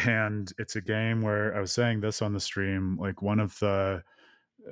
and 0.05 0.53
it's 0.59 0.77
a 0.77 0.81
game 0.81 1.23
where 1.23 1.57
I 1.57 1.61
was 1.61 1.73
saying 1.73 2.01
this 2.01 2.23
on 2.23 2.33
the 2.33 2.41
stream, 2.41 2.99
like 2.99 3.23
one 3.23 3.41
of 3.41 3.59
the 3.59 4.03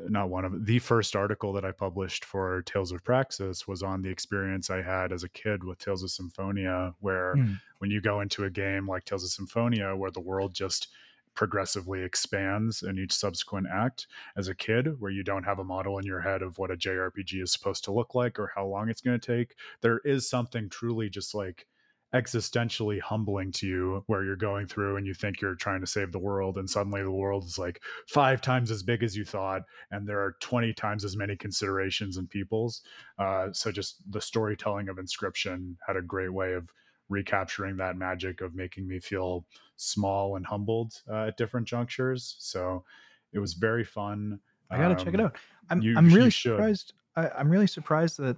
not 0.09 0.29
one 0.29 0.45
of 0.45 0.67
the 0.67 0.81
first 0.81 1.15
article 1.15 1.53
that 1.53 1.65
I 1.65 1.71
published 1.71 2.25
for 2.25 2.63
Tales 2.63 2.91
of 2.91 3.05
Praxis 3.05 3.69
was 3.69 3.83
on 3.83 4.03
the 4.03 4.11
experience 4.11 4.69
I 4.69 4.83
had 4.83 5.13
as 5.13 5.23
a 5.23 5.29
kid 5.29 5.63
with 5.63 5.79
Tales 5.79 6.03
of 6.03 6.11
Symphonia, 6.11 6.95
where 6.99 7.37
mm. 7.37 7.61
when 7.79 7.93
you 7.93 8.01
go 8.01 8.21
into 8.21 8.45
a 8.45 8.51
game 8.51 8.89
like 8.89 9.05
Tales 9.05 9.23
of 9.23 9.31
Symphonia, 9.31 9.95
where 9.95 10.11
the 10.11 10.21
world 10.21 10.53
just 10.53 10.89
progressively 11.35 12.03
expands 12.03 12.83
in 12.83 12.99
each 12.99 13.13
subsequent 13.13 13.67
act 13.73 14.07
as 14.37 14.49
a 14.49 14.55
kid 14.55 15.01
where 15.01 15.11
you 15.11 15.23
don't 15.23 15.45
have 15.45 15.59
a 15.59 15.65
model 15.65 15.99
in 15.99 16.07
your 16.07 16.21
head 16.21 16.43
of 16.43 16.59
what 16.59 16.71
a 16.71 16.77
JRPG 16.77 17.43
is 17.43 17.53
supposed 17.53 17.85
to 17.85 17.93
look 17.93 18.15
like 18.15 18.39
or 18.39 18.53
how 18.55 18.65
long 18.67 18.89
it's 18.89 19.01
going 19.01 19.19
to 19.19 19.37
take 19.37 19.57
there 19.81 19.99
is 20.05 20.29
something 20.29 20.69
truly 20.69 21.11
just 21.11 21.35
like 21.35 21.67
existentially 22.15 23.01
humbling 23.01 23.51
to 23.51 23.67
you 23.67 24.05
where 24.07 24.25
you're 24.25 24.37
going 24.37 24.67
through 24.69 24.97
and 24.97 25.07
you 25.07 25.13
think 25.13 25.41
you're 25.41 25.57
trying 25.57 25.81
to 25.81 25.87
save 25.87 26.13
the 26.13 26.19
world 26.19 26.57
and 26.57 26.71
suddenly 26.71 27.03
the 27.03 27.11
world 27.11 27.45
is 27.45 27.59
like 27.59 27.83
five 28.09 28.41
times 28.41 28.71
as 28.71 28.85
big 28.85 29.03
as 29.03 29.17
you 29.17 29.25
thought 29.25 29.63
and 29.91 30.09
there 30.09 30.21
are 30.21 30.37
20 30.41 30.73
times 30.75 31.05
as 31.05 31.17
many 31.17 31.35
considerations 31.35 32.17
and 32.17 32.31
peoples. 32.31 32.83
Uh, 33.19 33.49
so 33.53 33.73
just 33.73 33.97
the 34.13 34.21
storytelling 34.21 34.89
of 34.89 34.97
Inscryption 34.97 35.75
had 35.87 35.97
a 35.97 36.03
great 36.03 36.33
way 36.33 36.53
of 36.53 36.69
recapturing 37.09 37.77
that 37.77 37.97
magic 37.97 38.41
of 38.41 38.55
making 38.55 38.87
me 38.87 39.01
feel 39.01 39.45
small 39.77 40.37
and 40.37 40.47
humbled 40.47 40.95
uh, 41.11 41.27
at 41.27 41.37
different 41.37 41.67
junctures. 41.67 42.37
So 42.39 42.85
it 43.33 43.41
was 43.41 43.55
very 43.55 43.85
fun. 43.85 44.39
I 44.71 44.79
gotta 44.79 44.95
um, 44.95 45.05
check 45.05 45.15
it 45.15 45.21
um, 45.21 45.27
out. 45.27 45.37
I'm, 45.69 45.83
you, 45.83 45.97
I'm 45.97 46.09
really 46.11 46.31
surprised 46.31 46.93
I, 47.17 47.29
i'm 47.39 47.49
really 47.49 47.67
surprised 47.67 48.19
that 48.19 48.37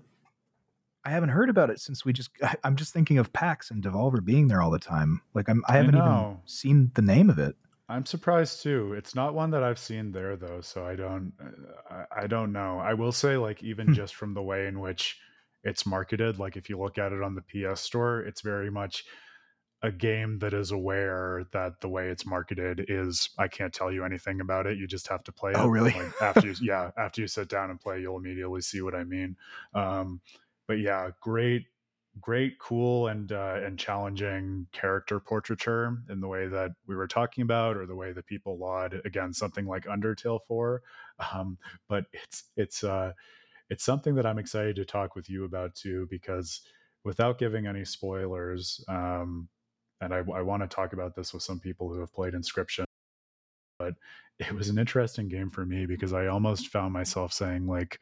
I 1.07 1.11
haven't 1.11 1.29
heard 1.29 1.49
about 1.49 1.71
it 1.71 1.81
since 1.81 2.05
we 2.05 2.13
just. 2.13 2.31
I, 2.43 2.57
am 2.65 2.75
just 2.75 2.93
thinking 2.93 3.19
of 3.19 3.33
PAX 3.33 3.71
and 3.71 3.83
Devolver 3.83 4.23
being 4.23 4.49
there 4.49 4.61
all 4.61 4.73
the 4.73 4.79
time. 4.79 5.23
Like 5.35 5.49
I'm, 5.49 5.63
I 5.69 5.77
haven't 5.77 5.95
I 5.95 5.99
even 5.99 6.39
seen 6.47 6.91
the 6.95 7.03
name 7.03 7.31
of 7.31 7.39
it. 7.39 7.55
I'm 7.89 8.05
surprised 8.05 8.63
too. 8.63 8.95
It's 8.95 9.15
not 9.15 9.33
one 9.33 9.53
that 9.53 9.63
I've 9.63 9.79
seen 9.79 10.11
there 10.11 10.37
though, 10.37 10.61
so 10.61 10.85
I 10.85 10.97
don't 10.97 11.33
uh, 11.41 12.05
I, 12.11 12.25
I 12.25 12.27
don't 12.27 12.53
know. 12.53 12.81
I 12.81 12.95
will 12.95 13.13
say 13.13 13.37
like 13.37 13.63
even 13.63 13.87
Hmm. 13.87 13.93
just 13.93 14.17
from 14.17 14.35
the 14.35 14.43
way 14.43 14.67
in 14.67 14.81
which 14.81 15.17
it's 15.63 15.87
marketed, 15.87 16.41
like 16.41 16.57
if 16.57 16.69
you 16.69 16.79
look 16.79 16.99
at 16.99 17.13
it 17.13 17.23
on 17.23 17.37
the 17.37 17.43
PS 17.43 17.81
store, 17.81 18.21
it's 18.23 18.41
very 18.41 18.71
much 18.71 19.05
a 19.83 19.93
game 19.93 20.39
that 20.41 20.55
is 20.55 20.73
aware 20.73 21.45
that 21.53 21.81
the 21.81 21.89
way 21.89 22.09
it's 22.09 22.27
marketed 22.27 22.87
is 22.89 23.31
I 23.39 23.47
can't 23.47 23.73
tell 23.73 23.93
you 23.93 24.05
anything 24.05 24.41
about 24.41 24.67
it. 24.67 24.79
You 24.79 24.89
just 24.89 25.07
have 25.07 25.23
to 25.25 25.33
play 25.33 25.53
it. 25.53 25.59
Oh, 25.59 25.69
really? 25.69 25.93
Like 25.93 26.21
after 26.21 26.47
you, 26.49 26.55
yeah, 26.61 26.91
after 26.99 27.21
you 27.21 27.29
sit 27.29 27.49
down 27.49 27.71
and 27.71 27.81
play, 27.81 28.01
you'll 28.01 28.17
immediately 28.17 28.63
see 28.63 28.81
what 28.81 28.97
I 28.97 29.05
mean. 29.05 29.37
Um, 29.75 30.21
but 30.69 30.79
yeah, 30.79 31.11
great, 31.21 31.67
great, 32.21 32.59
cool, 32.59 33.09
and 33.09 33.33
uh, 33.33 33.61
and 33.65 33.79
challenging 33.79 34.67
character 34.73 35.21
portraiture 35.21 35.99
in 36.11 36.21
the 36.21 36.29
way 36.29 36.47
that 36.49 36.73
we 36.87 36.97
were 36.97 37.07
talking 37.07 37.43
about, 37.43 37.77
or 37.77 37.87
the 37.87 37.95
way 37.97 38.13
that 38.13 38.27
people 38.27 38.59
laud 38.59 39.01
again 39.05 39.33
something 39.33 39.67
like 39.67 39.85
Undertale 39.85 40.41
for. 40.47 40.83
Um, 41.33 41.59
but 41.89 42.07
it's 42.13 42.45
it's 42.57 42.85
uh, 42.85 43.13
it's 43.71 43.85
something 43.85 44.15
that 44.17 44.27
I'm 44.27 44.39
excited 44.39 44.77
to 44.77 44.85
talk 44.85 45.15
with 45.17 45.31
you 45.31 45.45
about 45.45 45.75
too, 45.75 46.07
because 46.11 46.61
without 47.05 47.39
giving 47.39 47.67
any 47.67 47.85
spoilers, 47.85 48.85
um, 48.89 49.49
and 50.01 50.13
I, 50.13 50.19
I 50.19 50.43
want 50.43 50.63
to 50.63 50.69
talk 50.69 50.93
about 50.93 51.15
this 51.15 51.33
with 51.33 51.43
some 51.43 51.61
people 51.61 51.89
who 51.93 52.01
have 52.01 52.13
played 52.13 52.35
Inscryption 52.35 52.85
but 53.79 53.95
it 54.39 54.53
was 54.53 54.69
an 54.69 54.79
interesting 54.79 55.29
game 55.29 55.51
for 55.51 55.65
me 55.65 55.87
because 55.87 56.13
I 56.13 56.27
almost 56.27 56.69
found 56.69 56.93
myself 56.93 57.33
saying 57.33 57.67
like, 57.67 58.01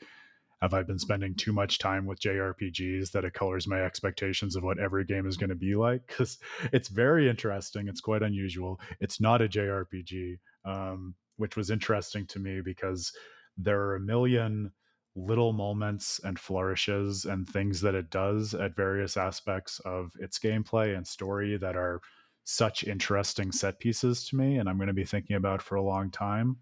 have 0.64 0.72
I 0.74 0.82
been 0.82 0.98
spending 0.98 1.34
too 1.34 1.52
much 1.52 1.78
time 1.78 2.06
with 2.06 2.20
JRPGs 2.20 3.10
that 3.12 3.24
it 3.24 3.34
colors 3.34 3.66
my 3.66 3.82
expectations 3.82 4.56
of 4.56 4.62
what 4.62 4.78
every 4.78 5.04
game 5.04 5.26
is 5.26 5.36
going 5.36 5.50
to 5.50 5.54
be 5.54 5.74
like? 5.74 6.06
Because 6.06 6.38
it's 6.72 6.88
very 6.88 7.28
interesting. 7.28 7.86
It's 7.86 8.00
quite 8.00 8.22
unusual. 8.22 8.80
It's 8.98 9.20
not 9.20 9.42
a 9.42 9.48
JRPG, 9.48 10.38
um, 10.64 11.14
which 11.36 11.54
was 11.54 11.70
interesting 11.70 12.26
to 12.28 12.38
me 12.38 12.62
because 12.64 13.12
there 13.58 13.78
are 13.82 13.96
a 13.96 14.00
million 14.00 14.72
little 15.14 15.52
moments 15.52 16.18
and 16.24 16.38
flourishes 16.38 17.26
and 17.26 17.46
things 17.46 17.82
that 17.82 17.94
it 17.94 18.10
does 18.10 18.54
at 18.54 18.74
various 18.74 19.18
aspects 19.18 19.80
of 19.84 20.12
its 20.18 20.38
gameplay 20.38 20.96
and 20.96 21.06
story 21.06 21.58
that 21.58 21.76
are 21.76 22.00
such 22.44 22.84
interesting 22.84 23.52
set 23.52 23.78
pieces 23.78 24.26
to 24.28 24.36
me 24.36 24.56
and 24.56 24.68
I'm 24.68 24.76
going 24.76 24.88
to 24.88 24.94
be 24.94 25.04
thinking 25.04 25.36
about 25.36 25.60
for 25.60 25.76
a 25.76 25.82
long 25.82 26.10
time. 26.10 26.56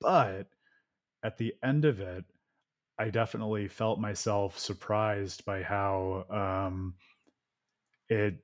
But 0.00 0.46
at 1.24 1.36
the 1.36 1.52
end 1.64 1.84
of 1.84 2.00
it, 2.00 2.24
I 3.00 3.08
definitely 3.08 3.66
felt 3.66 3.98
myself 3.98 4.58
surprised 4.58 5.46
by 5.46 5.62
how 5.62 6.26
um, 6.28 6.94
it 8.10 8.34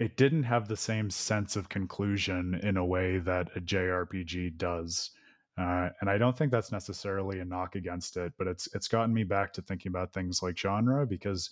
it 0.00 0.16
didn't 0.16 0.42
have 0.42 0.66
the 0.66 0.76
same 0.76 1.10
sense 1.10 1.54
of 1.54 1.68
conclusion 1.68 2.54
in 2.64 2.76
a 2.76 2.84
way 2.84 3.18
that 3.18 3.56
a 3.56 3.60
JRPG 3.60 4.56
does. 4.56 5.12
Uh, 5.56 5.90
and 6.00 6.10
I 6.10 6.18
don't 6.18 6.36
think 6.36 6.50
that's 6.50 6.72
necessarily 6.72 7.38
a 7.38 7.44
knock 7.44 7.76
against 7.76 8.16
it, 8.16 8.32
but 8.36 8.48
it's 8.48 8.68
it's 8.74 8.88
gotten 8.88 9.14
me 9.14 9.22
back 9.22 9.52
to 9.52 9.62
thinking 9.62 9.90
about 9.90 10.12
things 10.12 10.42
like 10.42 10.58
genre 10.58 11.06
because 11.06 11.50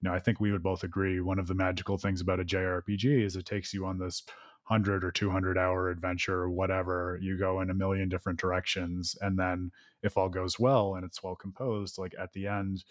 you 0.00 0.08
know 0.08 0.14
I 0.14 0.20
think 0.20 0.38
we 0.38 0.52
would 0.52 0.62
both 0.62 0.84
agree 0.84 1.20
one 1.20 1.40
of 1.40 1.48
the 1.48 1.54
magical 1.54 1.98
things 1.98 2.20
about 2.20 2.38
a 2.38 2.44
JRPG 2.44 3.24
is 3.24 3.34
it 3.34 3.46
takes 3.46 3.74
you 3.74 3.84
on 3.84 3.98
this 3.98 4.22
100 4.70 5.02
or 5.04 5.10
200 5.10 5.58
hour 5.58 5.90
adventure 5.90 6.42
or 6.42 6.50
whatever 6.50 7.18
you 7.20 7.36
go 7.36 7.60
in 7.60 7.70
a 7.70 7.74
million 7.74 8.08
different 8.08 8.38
directions 8.38 9.16
and 9.20 9.36
then 9.36 9.72
if 10.02 10.16
all 10.16 10.28
goes 10.28 10.60
well 10.60 10.94
and 10.94 11.04
it's 11.04 11.22
well 11.22 11.34
composed 11.34 11.98
like 11.98 12.14
at 12.18 12.32
the 12.32 12.46
end 12.46 12.84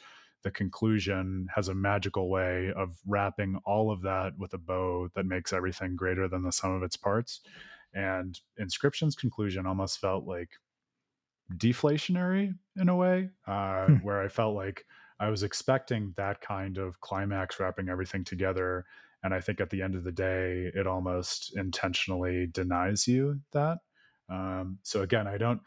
the 0.43 0.51
conclusion 0.51 1.47
has 1.55 1.69
a 1.69 1.73
magical 1.73 2.29
way 2.29 2.71
of 2.73 2.97
wrapping 3.07 3.57
all 3.65 3.91
of 3.91 4.01
that 4.01 4.37
with 4.37 4.53
a 4.53 4.57
bow 4.57 5.09
that 5.15 5.25
makes 5.25 5.53
everything 5.53 5.95
greater 5.95 6.27
than 6.27 6.43
the 6.43 6.51
sum 6.51 6.71
of 6.71 6.83
its 6.83 6.97
parts 6.97 7.41
and 7.93 8.41
Inscryption's 8.59 9.15
conclusion 9.15 9.65
almost 9.65 9.99
felt 9.99 10.25
like 10.25 10.49
deflationary 11.55 12.57
in 12.75 12.89
a 12.89 12.95
way 12.95 13.29
uh, 13.47 13.87
Hmm. 13.87 13.97
where 14.01 14.21
i 14.21 14.27
felt 14.27 14.55
like 14.55 14.85
i 15.19 15.29
was 15.29 15.41
expecting 15.41 16.13
that 16.15 16.41
kind 16.41 16.77
of 16.77 17.01
climax 17.01 17.59
wrapping 17.59 17.89
everything 17.89 18.23
together 18.23 18.85
and 19.23 19.33
i 19.33 19.39
think 19.39 19.59
at 19.59 19.69
the 19.69 19.81
end 19.81 19.95
of 19.95 20.03
the 20.03 20.11
day 20.11 20.71
it 20.73 20.87
almost 20.87 21.55
intentionally 21.57 22.47
denies 22.47 23.07
you 23.07 23.39
that 23.51 23.79
um, 24.29 24.77
so 24.83 25.01
again 25.01 25.27
i 25.27 25.37
don't 25.37 25.61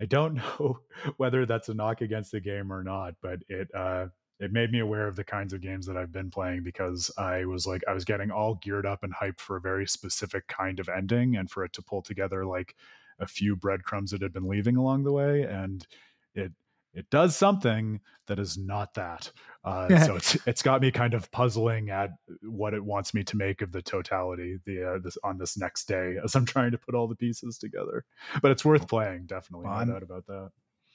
i 0.00 0.04
don't 0.04 0.34
know 0.60 0.80
whether 1.16 1.46
that's 1.46 1.68
a 1.68 1.74
knock 1.74 2.00
against 2.00 2.32
the 2.32 2.40
game 2.40 2.72
or 2.72 2.82
not 2.82 3.14
but 3.22 3.40
it 3.48 3.68
uh, 3.74 4.06
it 4.40 4.52
made 4.52 4.70
me 4.70 4.78
aware 4.78 5.08
of 5.08 5.16
the 5.16 5.24
kinds 5.24 5.52
of 5.52 5.60
games 5.60 5.84
that 5.86 5.96
I've 5.96 6.12
been 6.12 6.30
playing 6.30 6.62
because 6.62 7.10
I 7.18 7.44
was 7.44 7.66
like 7.66 7.82
I 7.88 7.92
was 7.92 8.04
getting 8.04 8.30
all 8.30 8.54
geared 8.56 8.86
up 8.86 9.02
and 9.02 9.12
hyped 9.12 9.40
for 9.40 9.56
a 9.56 9.60
very 9.60 9.86
specific 9.86 10.46
kind 10.46 10.78
of 10.78 10.88
ending 10.88 11.36
and 11.36 11.50
for 11.50 11.64
it 11.64 11.72
to 11.74 11.82
pull 11.82 12.02
together 12.02 12.46
like 12.46 12.76
a 13.18 13.26
few 13.26 13.56
breadcrumbs 13.56 14.12
that 14.12 14.22
had 14.22 14.32
been 14.32 14.48
leaving 14.48 14.76
along 14.76 15.02
the 15.02 15.12
way 15.12 15.42
and 15.42 15.86
it 16.34 16.52
it 16.94 17.08
does 17.10 17.36
something 17.36 18.00
that 18.26 18.38
is 18.38 18.56
not 18.58 18.94
that 18.94 19.30
uh, 19.64 19.88
so 20.06 20.16
it's 20.20 20.36
it's 20.46 20.62
got 20.62 20.80
me 20.80 20.90
kind 20.90 21.14
of 21.14 21.30
puzzling 21.30 21.90
at 21.90 22.10
what 22.42 22.74
it 22.74 22.84
wants 22.84 23.12
me 23.14 23.22
to 23.24 23.36
make 23.36 23.62
of 23.62 23.72
the 23.72 23.82
totality 23.82 24.58
the 24.66 24.82
uh, 24.94 24.98
this 25.02 25.16
on 25.24 25.38
this 25.38 25.56
next 25.58 25.86
day 25.88 26.16
as 26.24 26.34
I'm 26.34 26.44
trying 26.46 26.70
to 26.72 26.78
put 26.78 26.94
all 26.94 27.06
the 27.08 27.16
pieces 27.16 27.58
together 27.58 28.04
but 28.42 28.50
it's 28.50 28.64
worth 28.64 28.88
playing 28.88 29.26
definitely 29.26 29.66
Well, 29.66 29.74
no 29.74 29.78
I'm- 29.80 29.88
doubt 29.88 30.02
about 30.02 30.26
that 30.26 30.50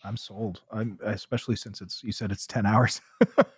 I'm 0.05 0.17
sold. 0.17 0.59
I'm 0.69 0.99
especially 1.05 1.55
since 1.55 1.79
it's 1.79 2.03
you 2.03 2.11
said 2.11 2.29
it's 2.33 2.45
ten 2.45 2.65
hours. 2.65 2.99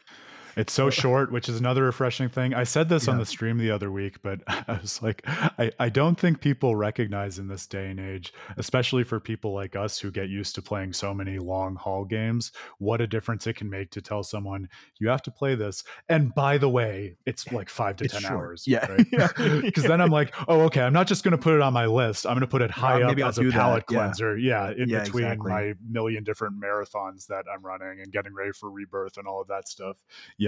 It's 0.56 0.72
so 0.74 0.90
short, 0.90 1.32
which 1.32 1.50
is 1.50 1.60
another 1.60 1.84
refreshing 1.84 2.30
thing. 2.30 2.54
I 2.54 2.64
said 2.64 2.88
this 2.88 3.08
on 3.08 3.18
the 3.18 3.26
stream 3.26 3.58
the 3.58 3.72
other 3.72 3.92
week, 3.92 4.22
but 4.22 4.42
I 4.48 4.80
was 4.82 5.02
like, 5.02 5.22
I, 5.28 5.72
I 5.80 5.90
don't 5.90 6.18
think 6.18 6.40
people 6.40 6.76
recognize 6.76 7.40
in 7.40 7.48
this 7.48 7.68
day 7.68 7.90
and 7.90 8.00
age, 8.00 8.34
especially 8.58 9.04
for 9.04 9.20
people 9.20 9.54
like 9.54 9.76
us 9.76 10.00
who 10.00 10.12
get 10.12 10.30
used 10.30 10.56
to 10.56 10.62
playing 10.62 10.94
so 10.94 11.14
many 11.14 11.40
long 11.40 11.76
haul 11.76 12.06
games, 12.06 12.54
what 12.80 13.02
a 13.02 13.08
difference 13.08 13.46
it 13.48 13.56
can 13.58 13.70
make 13.70 13.92
to 13.92 14.02
tell 14.02 14.24
someone 14.24 14.70
you 15.00 15.10
have 15.10 15.22
to 15.24 15.32
play 15.32 15.56
this. 15.56 15.84
And 16.08 16.34
by 16.34 16.58
the 16.58 16.70
way, 16.70 17.18
it's 17.26 17.52
like 17.52 17.70
five 17.70 17.98
to 17.98 18.06
It's 18.06 18.14
10 18.14 18.22
short. 18.24 18.34
hours. 18.34 18.64
Yeah. 18.66 18.86
Right? 18.90 19.06
Yeah. 19.12 19.28
Because 19.66 19.84
then 19.84 20.00
I'm 20.02 20.10
like, 20.10 20.34
oh, 20.48 20.62
okay, 20.62 20.82
I'm 20.82 20.94
not 20.94 21.08
just 21.08 21.24
going 21.24 21.32
to 21.34 21.38
put 21.38 21.54
it 21.54 21.62
on 21.62 21.74
my 21.74 21.86
list. 21.86 22.26
I'm 22.26 22.34
going 22.34 22.42
to 22.42 22.48
put 22.48 22.62
it 22.62 22.72
high 22.72 23.02
up 23.02 23.08
maybe 23.10 23.24
I'll 23.24 23.30
as 23.30 23.38
a 23.38 23.42
do 23.42 23.52
that, 23.52 23.58
palate 23.58 23.84
yeah. 23.90 23.98
cleanser. 23.98 24.38
Yeah. 24.38 24.72
In 24.72 24.90
Yeah, 24.90 25.04
between 25.04 25.26
exactly. 25.26 25.52
my 25.52 25.74
million 25.90 26.24
different 26.24 26.62
marathons 26.62 27.28
that 27.28 27.46
I'm 27.54 27.62
running 27.66 28.00
and 28.02 28.12
getting 28.12 28.34
ready 28.34 28.52
for 28.52 28.70
rebirth 28.72 29.18
and 29.18 29.28
all 29.28 29.42
of 29.42 29.48
that 29.48 29.68
stuff. 29.68 29.98
Yeah 30.38 30.45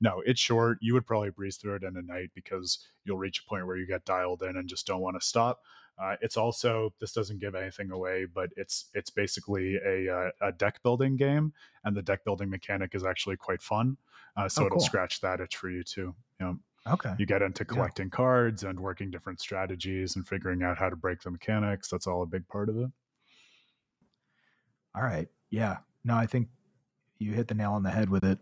no, 0.00 0.22
it's 0.26 0.40
short. 0.40 0.78
You 0.80 0.94
would 0.94 1.06
probably 1.06 1.30
breeze 1.30 1.56
through 1.56 1.76
it 1.76 1.82
in 1.82 1.96
a 1.96 2.02
night 2.02 2.30
because 2.34 2.86
you'll 3.04 3.16
reach 3.18 3.40
a 3.40 3.48
point 3.48 3.66
where 3.66 3.76
you 3.76 3.86
get 3.86 4.04
dialed 4.04 4.42
in 4.42 4.56
and 4.56 4.68
just 4.68 4.86
don't 4.86 5.00
want 5.00 5.20
to 5.20 5.26
stop. 5.26 5.60
Uh, 6.00 6.16
it's 6.22 6.36
also 6.38 6.92
this 6.98 7.12
doesn't 7.12 7.40
give 7.40 7.54
anything 7.54 7.90
away, 7.90 8.24
but 8.24 8.48
it's 8.56 8.86
it's 8.94 9.10
basically 9.10 9.76
a 9.84 10.10
uh, 10.14 10.30
a 10.40 10.52
deck 10.52 10.82
building 10.82 11.14
game, 11.16 11.52
and 11.84 11.94
the 11.94 12.00
deck 12.02 12.24
building 12.24 12.48
mechanic 12.48 12.94
is 12.94 13.04
actually 13.04 13.36
quite 13.36 13.60
fun. 13.60 13.96
Uh, 14.36 14.48
so 14.48 14.62
Oh, 14.62 14.66
it'll 14.66 14.78
cool. 14.78 14.84
scratch 14.86 15.20
that 15.20 15.40
itch 15.40 15.56
for 15.56 15.68
you 15.68 15.82
too. 15.82 16.14
You 16.38 16.46
know, 16.46 16.58
okay. 16.86 17.12
you 17.18 17.26
get 17.26 17.42
into 17.42 17.64
collecting 17.66 18.08
cards 18.08 18.62
and 18.62 18.80
working 18.80 19.10
different 19.10 19.40
strategies 19.40 20.16
and 20.16 20.26
figuring 20.26 20.62
out 20.62 20.78
how 20.78 20.88
to 20.88 20.96
break 20.96 21.20
the 21.20 21.30
mechanics. 21.30 21.88
That's 21.88 22.06
all 22.06 22.22
a 22.22 22.26
big 22.26 22.48
part 22.48 22.68
of 22.70 22.78
it. 22.78 22.88
All 24.94 25.02
right. 25.02 25.28
Yeah. 25.50 25.78
No, 26.04 26.14
I 26.14 26.26
think 26.26 26.48
you 27.18 27.32
hit 27.32 27.48
the 27.48 27.54
nail 27.54 27.72
on 27.72 27.82
the 27.82 27.90
head 27.90 28.08
with 28.08 28.24
it. 28.24 28.38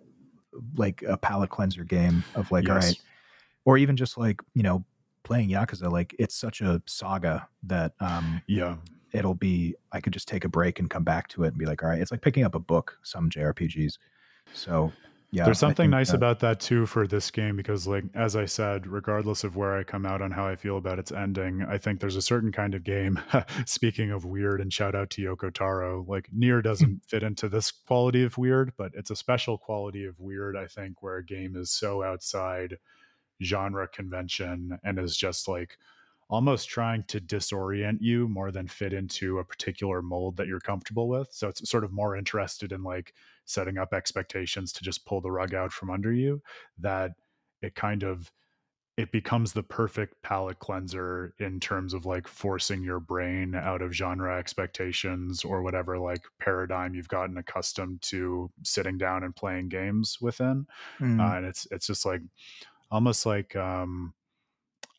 Like 0.77 1.03
a 1.03 1.17
palate 1.17 1.51
cleanser 1.51 1.85
game 1.85 2.25
of 2.35 2.51
like, 2.51 2.67
Yes. 2.67 2.87
right. 2.87 3.01
Or 3.65 3.77
even 3.79 3.97
just 3.97 4.17
like, 4.17 4.41
you 4.55 4.63
know, 4.63 4.85
playing 5.25 5.51
Yakuza, 5.51 5.91
like 5.93 6.15
it's 6.19 6.35
such 6.35 6.61
a 6.61 6.81
saga 6.87 7.47
that 7.65 7.93
um 8.01 8.41
Yeah. 8.47 8.77
it'll 9.13 9.35
be 9.35 9.75
I 9.93 10.01
could 10.01 10.13
just 10.13 10.29
take 10.29 10.45
a 10.45 10.49
break 10.49 10.79
and 10.79 10.89
come 10.89 11.05
back 11.05 11.29
to 11.29 11.45
it 11.45 11.49
and 11.49 11.59
be 11.59 11.67
like, 11.67 11.83
all 11.83 11.91
right, 11.91 12.01
it's 12.01 12.11
like 12.11 12.23
picking 12.23 12.45
up 12.45 12.55
a 12.55 12.61
book, 12.61 12.99
some 13.03 13.29
JRPGs. 13.29 13.99
So 14.53 14.93
yeah. 15.31 15.45
There's 15.45 15.59
something 15.59 15.91
nice 15.91 16.11
that- 16.11 16.17
about 16.17 16.41
that 16.41 16.59
too 16.59 16.87
for 16.87 17.07
this 17.07 17.31
game 17.31 17.57
because, 17.57 17.87
like 17.87 18.05
as 18.15 18.35
I 18.35 18.47
said, 18.47 18.87
regardless 18.87 19.45
of 19.45 19.57
where 19.57 19.77
I 19.77 19.85
come 19.85 20.07
out 20.07 20.23
on 20.23 20.31
how 20.31 20.47
I 20.47 20.57
feel 20.57 20.79
about 20.79 20.99
its 20.99 21.13
ending, 21.13 21.63
I 21.69 21.77
think 21.77 22.01
there's 22.01 22.17
a 22.17 22.23
certain 22.23 22.51
kind 22.51 22.75
of 22.75 22.83
game. 22.83 23.21
speaking 23.67 24.11
of 24.11 24.25
weird, 24.25 24.61
and 24.61 24.73
shout 24.73 24.95
out 24.95 25.11
to 25.11 25.23
Yoko 25.23 25.53
Taro, 25.53 26.05
like 26.09 26.29
Nier 26.33 26.61
hmm. 26.61 26.63
doesn't 26.63 27.05
fit 27.07 27.23
into 27.23 27.49
this 27.49 27.71
quality 27.71 28.25
of 28.25 28.39
weird, 28.39 28.73
but 28.79 28.93
it's 28.95 29.11
a 29.11 29.17
special 29.17 29.59
quality 29.59 30.07
of 30.07 30.19
weird. 30.19 30.57
I 30.57 30.67
think 30.67 31.03
where 31.03 31.19
a 31.19 31.25
game 31.25 31.57
is 31.57 31.71
so 31.71 32.03
outside 32.03 32.79
genre 33.43 33.87
convention 33.87 34.79
and 34.83 34.99
is 34.99 35.17
just 35.17 35.47
like 35.47 35.77
almost 36.31 36.69
trying 36.69 37.05
to 37.05 37.21
disorient 37.21 37.99
you 38.01 38.29
more 38.29 38.51
than 38.51 38.67
fit 38.67 38.93
into 38.93 39.39
a 39.39 39.45
particular 39.45 40.03
mold 40.03 40.37
that 40.37 40.47
you're 40.47 40.61
comfortable 40.61 41.09
with. 41.09 41.29
So 41.33 41.49
it's 41.49 41.69
sort 41.69 41.85
of 41.85 41.93
more 41.93 42.17
interested 42.17 42.73
in 42.73 42.83
like 42.83 43.15
setting 43.49 43.79
up 43.79 43.93
expectations 43.93 44.73
to 44.73 44.85
just 44.85 45.05
pull 45.07 45.21
the 45.21 45.31
rug 45.31 45.55
out 45.55 45.73
from 45.73 45.91
under 45.91 46.13
you 46.13 46.41
that 46.79 47.13
it 47.63 47.75
kind 47.75 48.03
of 48.03 48.31
it 48.97 49.13
becomes 49.13 49.53
the 49.53 49.63
perfect 49.63 50.21
palate 50.23 50.59
cleanser 50.59 51.33
in 51.39 51.61
terms 51.61 51.95
of 51.95 52.05
like 52.05 52.27
forcing 52.27 52.83
your 52.83 52.99
brain 52.99 53.55
out 53.55 53.81
of 53.81 53.95
genre 53.95 54.37
expectations 54.37 55.45
or 55.45 55.63
whatever 55.63 55.99
like 55.99 56.23
paradigm 56.41 56.95
you've 56.95 57.09
gotten 57.09 57.39
accustomed 57.39 58.03
to 58.03 58.51
sitting 58.65 58.99
down 58.99 59.23
and 59.23 59.37
playing 59.37 59.69
games 59.69 60.19
within. 60.21 60.67
Mm, 61.01 61.21
uh, 61.21 61.37
and 61.37 61.47
it's 61.47 61.67
it's 61.71 61.87
just 61.87 62.05
like 62.05 62.23
almost 62.91 63.27
like 63.27 63.55
um 63.55 64.15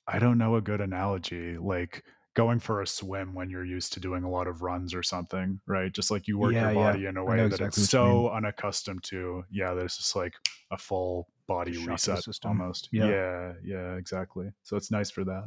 i 0.07 0.19
don't 0.19 0.37
know 0.37 0.55
a 0.55 0.61
good 0.61 0.81
analogy 0.81 1.57
like 1.57 2.03
going 2.43 2.59
for 2.59 2.81
a 2.81 2.87
swim 2.87 3.33
when 3.33 3.49
you're 3.49 3.65
used 3.65 3.91
to 3.93 3.99
doing 3.99 4.23
a 4.23 4.29
lot 4.29 4.47
of 4.47 4.61
runs 4.61 4.93
or 4.93 5.03
something, 5.03 5.59
right? 5.67 5.91
Just 5.91 6.09
like 6.11 6.27
you 6.27 6.37
work 6.37 6.53
Yeah, 6.53 6.71
your 6.71 6.79
yeah. 6.81 6.91
body 6.91 7.05
in 7.05 7.17
a 7.17 7.23
way 7.23 7.37
that 7.37 7.45
exactly 7.45 7.67
it's 7.67 7.77
mean. 7.77 7.85
so 7.87 8.29
unaccustomed 8.29 9.03
to. 9.05 9.43
Yeah, 9.51 9.73
there's 9.73 9.97
just 9.97 10.15
like 10.15 10.33
a 10.71 10.77
full 10.77 11.27
body 11.47 11.73
Shock 11.73 11.87
reset 11.89 12.23
system. 12.23 12.49
almost. 12.61 12.89
Yeah. 12.91 13.07
yeah, 13.09 13.53
yeah, 13.63 13.95
exactly. 13.95 14.51
So 14.63 14.77
it's 14.77 14.91
nice 14.91 15.09
for 15.09 15.23
that. 15.25 15.45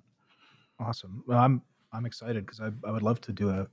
Awesome. 0.78 1.22
Well, 1.26 1.38
I'm 1.38 1.62
I'm 1.92 2.06
excited 2.06 2.44
because 2.46 2.60
I 2.60 2.70
I 2.86 2.90
would 2.90 3.02
love 3.02 3.20
to 3.22 3.32
do 3.32 3.50
a 3.50 3.66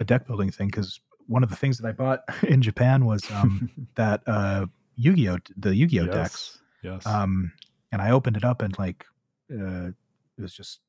a 0.00 0.04
deck 0.04 0.26
building 0.26 0.50
thing 0.50 0.68
because 0.68 1.00
one 1.26 1.42
of 1.42 1.50
the 1.50 1.56
things 1.56 1.78
that 1.78 1.88
I 1.88 1.92
bought 1.92 2.20
in 2.42 2.60
Japan 2.62 3.06
was 3.06 3.22
um, 3.30 3.70
that 3.94 4.22
uh, 4.26 4.66
Yu-Gi-Oh 4.96 5.38
the 5.56 5.74
Yu-Gi-Oh 5.74 6.06
decks. 6.06 6.58
Yes. 6.82 7.04
Yes. 7.04 7.06
Um, 7.06 7.52
and 7.92 8.02
I 8.02 8.10
opened 8.10 8.36
it 8.36 8.44
up 8.44 8.60
and 8.60 8.76
like 8.78 9.06
uh, 9.52 9.88
it 10.36 10.42
was 10.42 10.52
just 10.52 10.80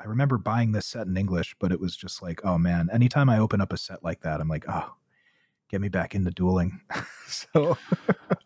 I 0.00 0.06
remember 0.06 0.38
buying 0.38 0.72
this 0.72 0.86
set 0.86 1.06
in 1.06 1.16
English, 1.16 1.54
but 1.58 1.72
it 1.72 1.80
was 1.80 1.94
just 1.96 2.22
like, 2.22 2.40
oh 2.44 2.56
man, 2.58 2.88
anytime 2.92 3.28
I 3.28 3.38
open 3.38 3.60
up 3.60 3.72
a 3.72 3.76
set 3.76 4.02
like 4.02 4.22
that, 4.22 4.40
I'm 4.40 4.48
like, 4.48 4.64
oh, 4.68 4.94
get 5.70 5.80
me 5.80 5.88
back 5.88 6.14
into 6.14 6.30
dueling. 6.30 6.80
so 7.26 7.76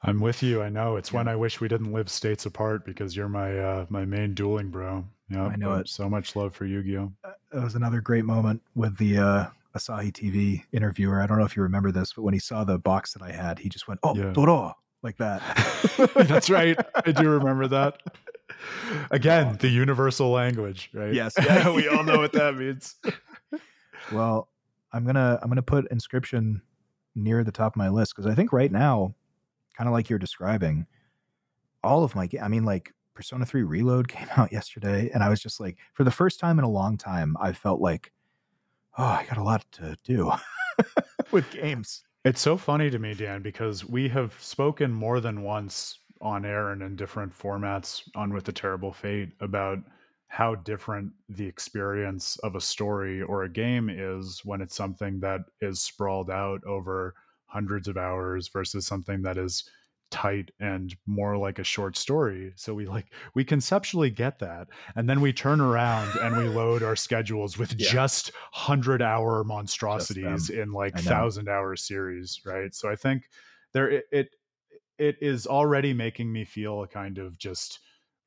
I'm 0.02 0.20
with 0.20 0.42
you. 0.42 0.62
I 0.62 0.68
know. 0.68 0.96
It's 0.96 1.12
when 1.12 1.28
I 1.28 1.36
wish 1.36 1.60
we 1.60 1.68
didn't 1.68 1.92
live 1.92 2.10
states 2.10 2.44
apart 2.46 2.84
because 2.84 3.16
you're 3.16 3.28
my 3.28 3.56
uh 3.58 3.86
my 3.88 4.04
main 4.04 4.34
dueling 4.34 4.68
bro. 4.70 5.04
Yeah. 5.30 5.46
I 5.46 5.56
know 5.56 5.74
it. 5.74 5.88
So 5.88 6.08
much 6.08 6.36
love 6.36 6.54
for 6.54 6.66
Yu-Gi-Oh. 6.66 7.10
it 7.24 7.58
was 7.62 7.74
another 7.76 8.00
great 8.02 8.24
moment 8.26 8.60
with 8.74 8.96
the 8.98 9.16
uh, 9.18 9.46
Asahi 9.74 10.12
TV 10.12 10.62
interviewer. 10.72 11.22
I 11.22 11.26
don't 11.26 11.38
know 11.38 11.46
if 11.46 11.56
you 11.56 11.62
remember 11.62 11.90
this, 11.90 12.12
but 12.12 12.22
when 12.22 12.34
he 12.34 12.40
saw 12.40 12.62
the 12.64 12.78
box 12.78 13.14
that 13.14 13.22
I 13.22 13.32
had, 13.32 13.58
he 13.58 13.68
just 13.70 13.88
went, 13.88 14.00
"Oh, 14.02 14.14
Yeah. 14.14 14.32
Doro," 14.32 14.74
like 15.02 15.16
that. 15.16 15.40
That's 16.28 16.50
right. 16.50 16.76
I 17.06 17.12
do 17.12 17.28
remember 17.30 17.66
that. 17.68 18.02
Again, 19.10 19.56
the 19.60 19.68
universal 19.68 20.30
language, 20.30 20.90
right? 20.92 21.12
Yes. 21.12 21.34
Yeah. 21.38 21.70
we 21.70 21.88
all 21.88 22.02
know 22.02 22.18
what 22.18 22.32
that 22.32 22.54
means. 22.58 22.96
Well, 24.12 24.48
I'm 24.92 25.04
gonna 25.04 25.38
I'm 25.42 25.48
gonna 25.48 25.62
put 25.62 25.90
Inscryption 25.90 26.60
near 27.14 27.44
the 27.44 27.52
top 27.52 27.72
of 27.72 27.76
my 27.76 27.88
list 27.88 28.14
because 28.14 28.30
I 28.30 28.34
think 28.34 28.52
right 28.52 28.70
now, 28.70 29.14
kind 29.76 29.88
of 29.88 29.92
like 29.92 30.08
you're 30.08 30.18
describing, 30.18 30.86
all 31.82 32.04
of 32.04 32.14
my 32.14 32.28
I 32.40 32.48
mean, 32.48 32.64
like 32.64 32.92
Persona 33.14 33.46
3 33.46 33.62
Reload 33.62 34.08
came 34.08 34.28
out 34.36 34.52
yesterday, 34.52 35.10
and 35.12 35.22
I 35.22 35.28
was 35.28 35.40
just 35.40 35.60
like, 35.60 35.78
for 35.94 36.04
the 36.04 36.10
first 36.10 36.40
time 36.40 36.58
in 36.58 36.64
a 36.64 36.70
long 36.70 36.96
time, 36.96 37.36
I 37.40 37.52
felt 37.52 37.80
like, 37.80 38.12
oh, 38.98 39.04
I 39.04 39.24
got 39.28 39.38
a 39.38 39.42
lot 39.42 39.64
to 39.72 39.96
do 40.04 40.32
with 41.30 41.50
games. 41.50 42.04
It's 42.24 42.40
so 42.40 42.56
funny 42.56 42.88
to 42.90 42.98
me, 42.98 43.14
Dan, 43.14 43.42
because 43.42 43.84
we 43.84 44.08
have 44.08 44.34
spoken 44.40 44.92
more 44.92 45.20
than 45.20 45.42
once 45.42 45.98
on 46.24 46.44
air 46.44 46.70
and 46.70 46.82
in 46.82 46.96
different 46.96 47.32
formats 47.32 48.08
on 48.16 48.32
With 48.32 48.44
the 48.44 48.52
Terrible 48.52 48.92
Fate 48.92 49.32
about 49.40 49.78
how 50.28 50.54
different 50.56 51.12
the 51.28 51.46
experience 51.46 52.36
of 52.38 52.56
a 52.56 52.60
story 52.60 53.22
or 53.22 53.44
a 53.44 53.48
game 53.48 53.88
is 53.88 54.44
when 54.44 54.60
it's 54.60 54.74
something 54.74 55.20
that 55.20 55.42
is 55.60 55.80
sprawled 55.80 56.30
out 56.30 56.64
over 56.64 57.14
hundreds 57.46 57.86
of 57.86 57.96
hours 57.96 58.48
versus 58.48 58.86
something 58.86 59.22
that 59.22 59.38
is 59.38 59.68
tight 60.10 60.50
and 60.60 60.96
more 61.06 61.36
like 61.36 61.58
a 61.58 61.64
short 61.64 61.96
story. 61.96 62.52
So 62.56 62.74
we 62.74 62.86
like 62.86 63.12
we 63.34 63.44
conceptually 63.44 64.10
get 64.10 64.38
that. 64.40 64.68
And 64.94 65.08
then 65.08 65.20
we 65.20 65.32
turn 65.32 65.60
around 65.60 66.16
and 66.16 66.36
we 66.36 66.48
load 66.48 66.82
our 66.82 66.96
schedules 66.96 67.58
with 67.58 67.76
Yeah. 67.76 67.88
just 67.88 68.28
100 68.52 69.02
hour 69.02 69.44
monstrosities 69.44 70.50
in 70.50 70.72
like 70.72 70.94
1000 70.94 71.48
hour 71.48 71.76
series, 71.76 72.40
right? 72.44 72.74
So 72.74 72.88
I 72.88 72.96
think 72.96 73.28
there 73.72 73.90
it, 73.90 74.04
it 74.12 74.36
it 74.98 75.16
is 75.20 75.46
already 75.46 75.92
making 75.92 76.32
me 76.32 76.44
feel 76.44 76.82
a 76.82 76.88
kind 76.88 77.18
of 77.18 77.38
just 77.38 77.80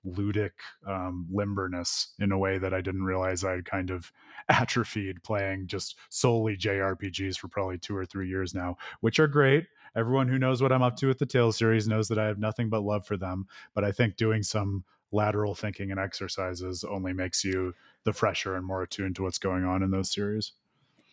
ludic 0.06 0.52
um, 0.85 1.27
limberness 1.34 2.07
in 2.19 2.31
a 2.31 2.38
way 2.38 2.57
that 2.57 2.73
I 2.73 2.81
didn't 2.81 3.03
realize 3.03 3.44
I'd 3.44 3.65
kind 3.65 3.89
of 3.89 4.11
atrophied 4.49 5.23
playing 5.23 5.68
just 5.68 5.95
solely 6.10 6.56
JRPGs 6.56 7.38
for 7.38 7.48
probably 7.48 7.77
two 7.77 7.95
or 7.95 8.06
three 8.06 8.30
years 8.30 8.53
now, 8.53 8.77
which 9.02 9.19
are 9.19 9.27
great. 9.27 9.68
Everyone 9.95 10.27
who 10.27 10.38
knows 10.38 10.61
what 10.61 10.72
I'm 10.72 10.84
up 10.84 10.95
to 10.98 11.07
with 11.07 11.19
the 11.19 11.26
Tales 11.26 11.57
series 11.57 11.88
knows 11.88 12.07
that 12.07 12.19
I 12.19 12.26
have 12.26 12.38
nothing 12.38 12.69
but 12.69 12.84
love 12.84 13.06
for 13.06 13.18
them. 13.18 13.48
But 13.73 13.84
I 13.84 13.91
think 13.91 14.15
doing 14.15 14.44
some 14.44 14.84
lateral 15.11 15.56
thinking 15.56 15.91
and 15.91 15.99
exercises 15.99 16.84
only 16.84 17.14
makes 17.14 17.44
you 17.44 17.73
the 18.03 18.14
fresher 18.14 18.56
and 18.56 18.65
more 18.65 18.84
attuned 18.84 19.15
to 19.15 19.23
what's 19.23 19.39
going 19.39 19.64
on 19.64 19.81
in 19.81 19.91
those 19.91 20.11
series. 20.11 20.52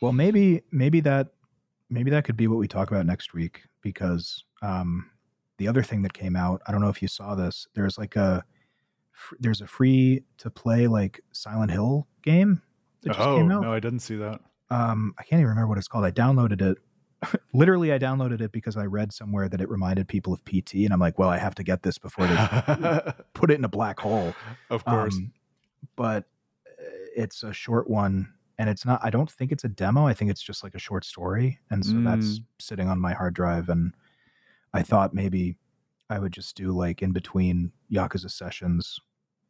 Well, 0.00 0.12
maybe 0.12 0.62
maybe 0.70 1.00
that 1.00 1.28
maybe 1.88 2.10
that 2.10 2.24
could 2.24 2.36
be 2.36 2.46
what 2.46 2.58
we 2.58 2.68
talk 2.68 2.90
about 2.90 3.06
next 3.06 3.32
week 3.32 3.62
because 3.80 4.44
um, 4.62 5.10
the 5.64 5.70
other 5.70 5.82
thing 5.82 6.02
that 6.02 6.12
came 6.12 6.36
out, 6.36 6.60
I 6.66 6.72
don't 6.72 6.82
know 6.82 6.90
if 6.90 7.00
you 7.00 7.08
saw 7.08 7.34
this. 7.34 7.66
There's 7.74 7.96
like 7.96 8.16
a 8.16 8.44
there's 9.40 9.60
a 9.62 9.66
free 9.66 10.22
to 10.38 10.50
play 10.50 10.86
like 10.86 11.20
Silent 11.32 11.70
Hill 11.70 12.06
game 12.22 12.60
that 13.02 13.10
just 13.10 13.20
Oh 13.20 13.36
came 13.38 13.50
out. 13.50 13.62
no, 13.62 13.72
I 13.72 13.80
didn't 13.80 14.00
see 14.00 14.16
that. 14.16 14.40
Um, 14.70 15.14
I 15.18 15.22
can't 15.22 15.40
even 15.40 15.48
remember 15.50 15.68
what 15.68 15.78
it's 15.78 15.88
called. 15.88 16.04
I 16.04 16.10
downloaded 16.10 16.60
it. 16.60 16.78
Literally, 17.54 17.92
I 17.92 17.98
downloaded 17.98 18.40
it 18.42 18.52
because 18.52 18.76
I 18.76 18.84
read 18.84 19.12
somewhere 19.12 19.48
that 19.48 19.60
it 19.60 19.70
reminded 19.70 20.08
people 20.08 20.32
of 20.34 20.44
PT, 20.44 20.74
and 20.84 20.92
I'm 20.92 21.00
like, 21.00 21.18
well, 21.18 21.30
I 21.30 21.38
have 21.38 21.54
to 21.54 21.62
get 21.62 21.82
this 21.82 21.96
before 21.96 22.26
they 22.26 22.34
put 23.34 23.50
it 23.50 23.58
in 23.58 23.64
a 23.64 23.68
black 23.68 23.98
hole. 24.00 24.34
of 24.68 24.84
course. 24.84 25.14
Um, 25.16 25.32
but 25.96 26.24
uh, 26.68 26.82
it's 27.16 27.42
a 27.42 27.52
short 27.52 27.88
one, 27.88 28.32
and 28.58 28.68
it's 28.68 28.84
not. 28.84 29.00
I 29.02 29.10
don't 29.10 29.30
think 29.30 29.52
it's 29.52 29.64
a 29.64 29.68
demo. 29.68 30.06
I 30.06 30.12
think 30.12 30.30
it's 30.30 30.42
just 30.42 30.62
like 30.64 30.74
a 30.74 30.78
short 30.78 31.04
story, 31.04 31.60
and 31.70 31.84
so 31.84 31.92
that's 32.00 32.40
sitting 32.58 32.88
on 32.88 33.00
my 33.00 33.12
hard 33.14 33.32
drive. 33.34 33.68
And 33.68 33.94
I 34.74 34.82
thought 34.82 35.14
maybe 35.14 35.56
I 36.10 36.18
would 36.18 36.32
just 36.32 36.56
do 36.56 36.72
like 36.72 37.00
in 37.00 37.12
between 37.12 37.72
Yakuza 37.90 38.30
sessions 38.30 38.98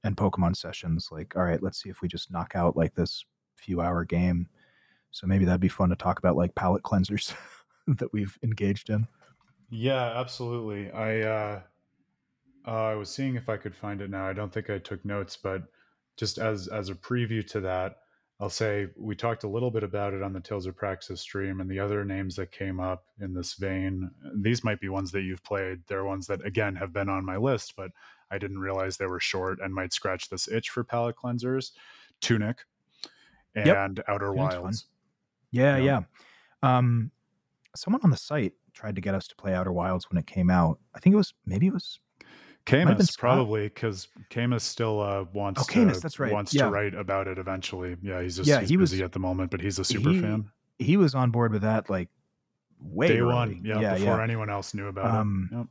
and 0.04 0.16
Pokemon 0.16 0.54
sessions. 0.54 1.08
Like, 1.10 1.34
all 1.34 1.42
right, 1.42 1.62
let's 1.62 1.82
see 1.82 1.88
if 1.88 2.02
we 2.02 2.08
just 2.08 2.30
knock 2.30 2.52
out 2.54 2.76
like 2.76 2.94
this 2.94 3.24
few 3.56 3.80
hour 3.80 4.04
game. 4.04 4.48
So 5.10 5.26
maybe 5.26 5.44
that'd 5.44 5.60
be 5.60 5.68
fun 5.68 5.88
to 5.88 5.96
talk 5.96 6.18
about 6.18 6.36
like 6.36 6.54
palette 6.54 6.82
cleansers 6.82 7.34
that 7.86 8.12
we've 8.12 8.38
engaged 8.42 8.90
in. 8.90 9.06
Yeah, 9.70 10.12
absolutely. 10.20 10.90
I 10.92 11.20
uh, 11.22 11.60
uh, 12.66 12.70
I 12.70 12.94
was 12.94 13.08
seeing 13.08 13.34
if 13.34 13.48
I 13.48 13.56
could 13.56 13.74
find 13.74 14.00
it 14.00 14.10
now. 14.10 14.28
I 14.28 14.32
don't 14.34 14.52
think 14.52 14.70
I 14.70 14.78
took 14.78 15.04
notes, 15.04 15.36
but 15.36 15.62
just 16.16 16.38
as 16.38 16.68
as 16.68 16.90
a 16.90 16.94
preview 16.94 17.46
to 17.48 17.60
that, 17.60 17.96
I'll 18.40 18.50
say 18.50 18.88
we 18.96 19.14
talked 19.14 19.44
a 19.44 19.48
little 19.48 19.70
bit 19.70 19.84
about 19.84 20.12
it 20.12 20.22
on 20.22 20.32
the 20.32 20.40
Tales 20.40 20.66
of 20.66 20.76
Praxis 20.76 21.20
stream, 21.20 21.60
and 21.60 21.70
the 21.70 21.78
other 21.78 22.04
names 22.04 22.34
that 22.36 22.50
came 22.50 22.80
up 22.80 23.04
in 23.20 23.32
this 23.32 23.54
vein. 23.54 24.10
These 24.34 24.64
might 24.64 24.80
be 24.80 24.88
ones 24.88 25.12
that 25.12 25.22
you've 25.22 25.44
played. 25.44 25.80
They're 25.86 26.04
ones 26.04 26.26
that 26.26 26.44
again 26.44 26.74
have 26.74 26.92
been 26.92 27.08
on 27.08 27.24
my 27.24 27.36
list, 27.36 27.74
but 27.76 27.90
I 28.30 28.38
didn't 28.38 28.58
realize 28.58 28.96
they 28.96 29.06
were 29.06 29.20
short 29.20 29.60
and 29.62 29.72
might 29.72 29.92
scratch 29.92 30.28
this 30.28 30.48
itch 30.48 30.70
for 30.70 30.82
palette 30.82 31.16
cleansers. 31.16 31.70
Tunic 32.20 32.58
and 33.54 33.98
Yep. 33.98 34.04
Outer 34.08 34.32
Tunic's 34.32 34.54
fun. 34.54 34.62
Wilds. 34.62 34.86
Yeah, 35.52 35.76
Yeah. 35.76 36.00
yeah. 36.62 36.78
Um, 36.78 37.12
someone 37.76 38.00
on 38.02 38.10
the 38.10 38.16
site 38.16 38.54
tried 38.72 38.96
to 38.96 39.00
get 39.00 39.14
us 39.14 39.28
to 39.28 39.36
play 39.36 39.54
Outer 39.54 39.72
Wilds 39.72 40.10
when 40.10 40.18
it 40.18 40.26
came 40.26 40.50
out. 40.50 40.80
I 40.94 40.98
think 40.98 41.14
it 41.14 41.16
was 41.16 41.34
maybe 41.46 41.68
it 41.68 41.72
was 41.72 42.00
Camus 42.66 43.08
Scott. 43.08 43.20
probably 43.20 43.64
because 43.64 44.08
Camus 44.30 44.64
still 44.64 45.00
uh, 45.00 45.24
wants 45.32 45.60
Oh, 45.60 45.64
Camus, 45.64 45.98
to, 45.98 46.02
that's 46.02 46.18
right. 46.18 46.32
wants 46.32 46.54
Yeah. 46.54 46.64
to 46.64 46.70
write 46.70 46.94
about 46.94 47.28
it 47.28 47.38
eventually. 47.38 47.96
Yeah, 48.02 48.22
he's 48.22 48.36
just 48.36 48.48
Yeah, 48.48 48.60
he's 48.60 48.68
he 48.70 48.76
was- 48.76 48.90
busy 48.90 49.02
at 49.04 49.12
the 49.12 49.18
moment, 49.18 49.50
but 49.50 49.60
he's 49.60 49.78
a 49.78 49.84
super 49.84 50.10
he- 50.10 50.20
fan. 50.20 50.50
he 50.78 50.96
was 50.96 51.14
on 51.14 51.30
board 51.30 51.52
with 51.52 51.62
that 51.62 51.90
like 51.90 52.08
way 52.80 53.08
Day 53.08 53.18
early. 53.20 53.32
one, 53.34 53.60
yeah, 53.64 53.80
yeah, 53.80 53.94
before 53.94 54.16
yeah. 54.16 54.22
anyone 54.22 54.48
else 54.50 54.72
knew 54.74 54.86
about 54.88 55.14
Um, 55.14 55.48
it. 55.52 55.56
Yep. 55.56 55.66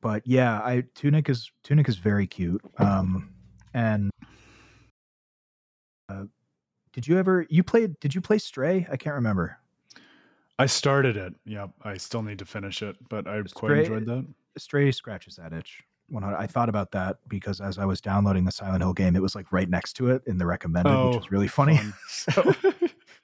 But 0.00 0.26
yeah, 0.26 0.58
I 0.60 0.84
Tunic 0.94 1.28
is 1.28 1.50
Tunic 1.62 1.88
is 1.88 1.96
very 1.96 2.26
cute. 2.26 2.60
Um, 2.78 3.32
and 3.72 4.10
uh, 6.08 6.24
did 6.92 7.06
you 7.08 7.18
ever 7.18 7.46
you 7.48 7.62
played? 7.62 7.98
Did 8.00 8.14
you 8.14 8.20
play 8.20 8.38
Stray? 8.38 8.86
I 8.90 8.96
can't 8.96 9.14
remember. 9.14 9.58
I 10.58 10.66
started 10.66 11.16
it. 11.16 11.34
Yep, 11.46 11.70
I 11.82 11.96
still 11.96 12.22
need 12.22 12.38
to 12.38 12.44
finish 12.44 12.82
it, 12.82 12.96
but 13.08 13.26
I 13.26 13.42
quite 13.54 13.72
enjoyed 13.78 14.06
that. 14.06 14.26
Stray 14.56 14.92
scratches 14.92 15.36
that 15.36 15.52
itch. 15.52 15.82
I, 16.22 16.46
thought 16.46 16.68
about 16.68 16.92
that 16.92 17.16
because 17.28 17.60
as 17.60 17.78
I 17.78 17.86
was 17.86 18.00
downloading 18.00 18.44
the 18.44 18.52
Silent 18.52 18.82
Hill 18.82 18.92
game, 18.92 19.16
it 19.16 19.22
was 19.22 19.34
like 19.34 19.50
right 19.52 19.68
next 19.68 19.94
to 19.94 20.10
it 20.10 20.22
in 20.26 20.36
the 20.38 20.46
recommended, 20.46 20.90
which 20.90 21.14
Oh, 21.14 21.16
was 21.18 21.30
really 21.32 21.48
funny. 21.48 21.78
fun. 21.78 21.94
so 22.08 22.54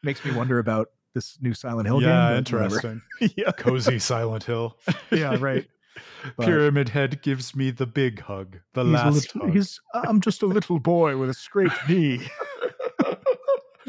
makes 0.02 0.24
me 0.24 0.32
wonder 0.32 0.58
about 0.58 0.88
this 1.14 1.36
new 1.42 1.52
Silent 1.52 1.86
Hill 1.86 2.02
yeah, 2.02 2.30
game. 2.30 2.38
interesting. 2.38 3.02
yeah, 3.36 3.52
Cozy 3.52 3.98
Silent 3.98 4.44
Hill. 4.44 4.78
yeah, 5.12 5.36
right. 5.38 5.66
But- 6.36 6.46
Pyramid 6.46 6.88
Head 6.88 7.20
gives 7.20 7.54
me 7.54 7.70
the 7.70 7.86
big 7.86 8.20
hug, 8.20 8.58
the 8.72 8.84
last 8.84 9.34
little- 9.36 9.52
hug. 9.52 9.66
I'm 10.08 10.20
just 10.20 10.42
a 10.42 10.46
little 10.46 10.78
boy 10.78 11.16
with 11.18 11.28
a 11.28 11.34
scraped 11.34 11.86
knee. 11.88 12.26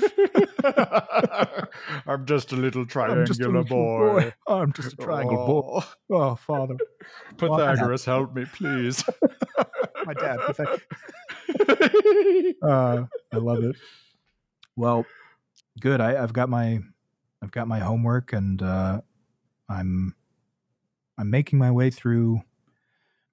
I'm 2.07 2.26
just 2.26 2.52
a 2.52 2.56
little 2.56 2.86
triangular 2.86 3.49
a 3.57 3.61
little 3.61 3.64
boy. 3.64 4.34
I'm 4.48 4.73
just 4.73 4.94
a 4.94 4.95
triangle 4.98 5.45
boy. 5.45 5.80
Oh, 5.80 5.94
Oh, 6.14 6.36
father, 6.36 6.78
Pythagoras, 7.38 8.06
help 8.06 8.36
me, 8.36 8.45
please. 8.45 9.03
my 10.06 10.14
dad. 10.14 10.40
Uh, 12.61 13.06
I 13.34 13.38
love 13.38 13.64
it. 13.64 13.76
Well, 14.76 15.06
good. 15.80 15.99
I, 15.99 16.22
I've 16.22 16.34
got 16.34 16.49
my 16.49 16.80
I've 17.41 17.52
got 17.52 17.68
my 17.68 17.80
homework, 17.80 18.34
and 18.34 18.61
uh, 18.61 19.02
I'm 19.68 20.15
I'm 21.18 21.30
making 21.30 21.60
my 21.60 21.72
way 21.72 21.90
through 21.90 22.41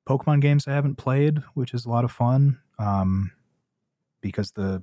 Pokemon 0.09 0.40
games 0.40 0.66
I 0.66 0.73
haven't 0.73 0.97
played, 0.97 1.39
which 1.55 1.74
is 1.74 1.85
a 1.85 1.90
lot 1.90 2.05
of 2.05 2.11
fun. 2.11 2.59
Um, 2.78 3.32
because 4.20 4.51
the 4.53 4.82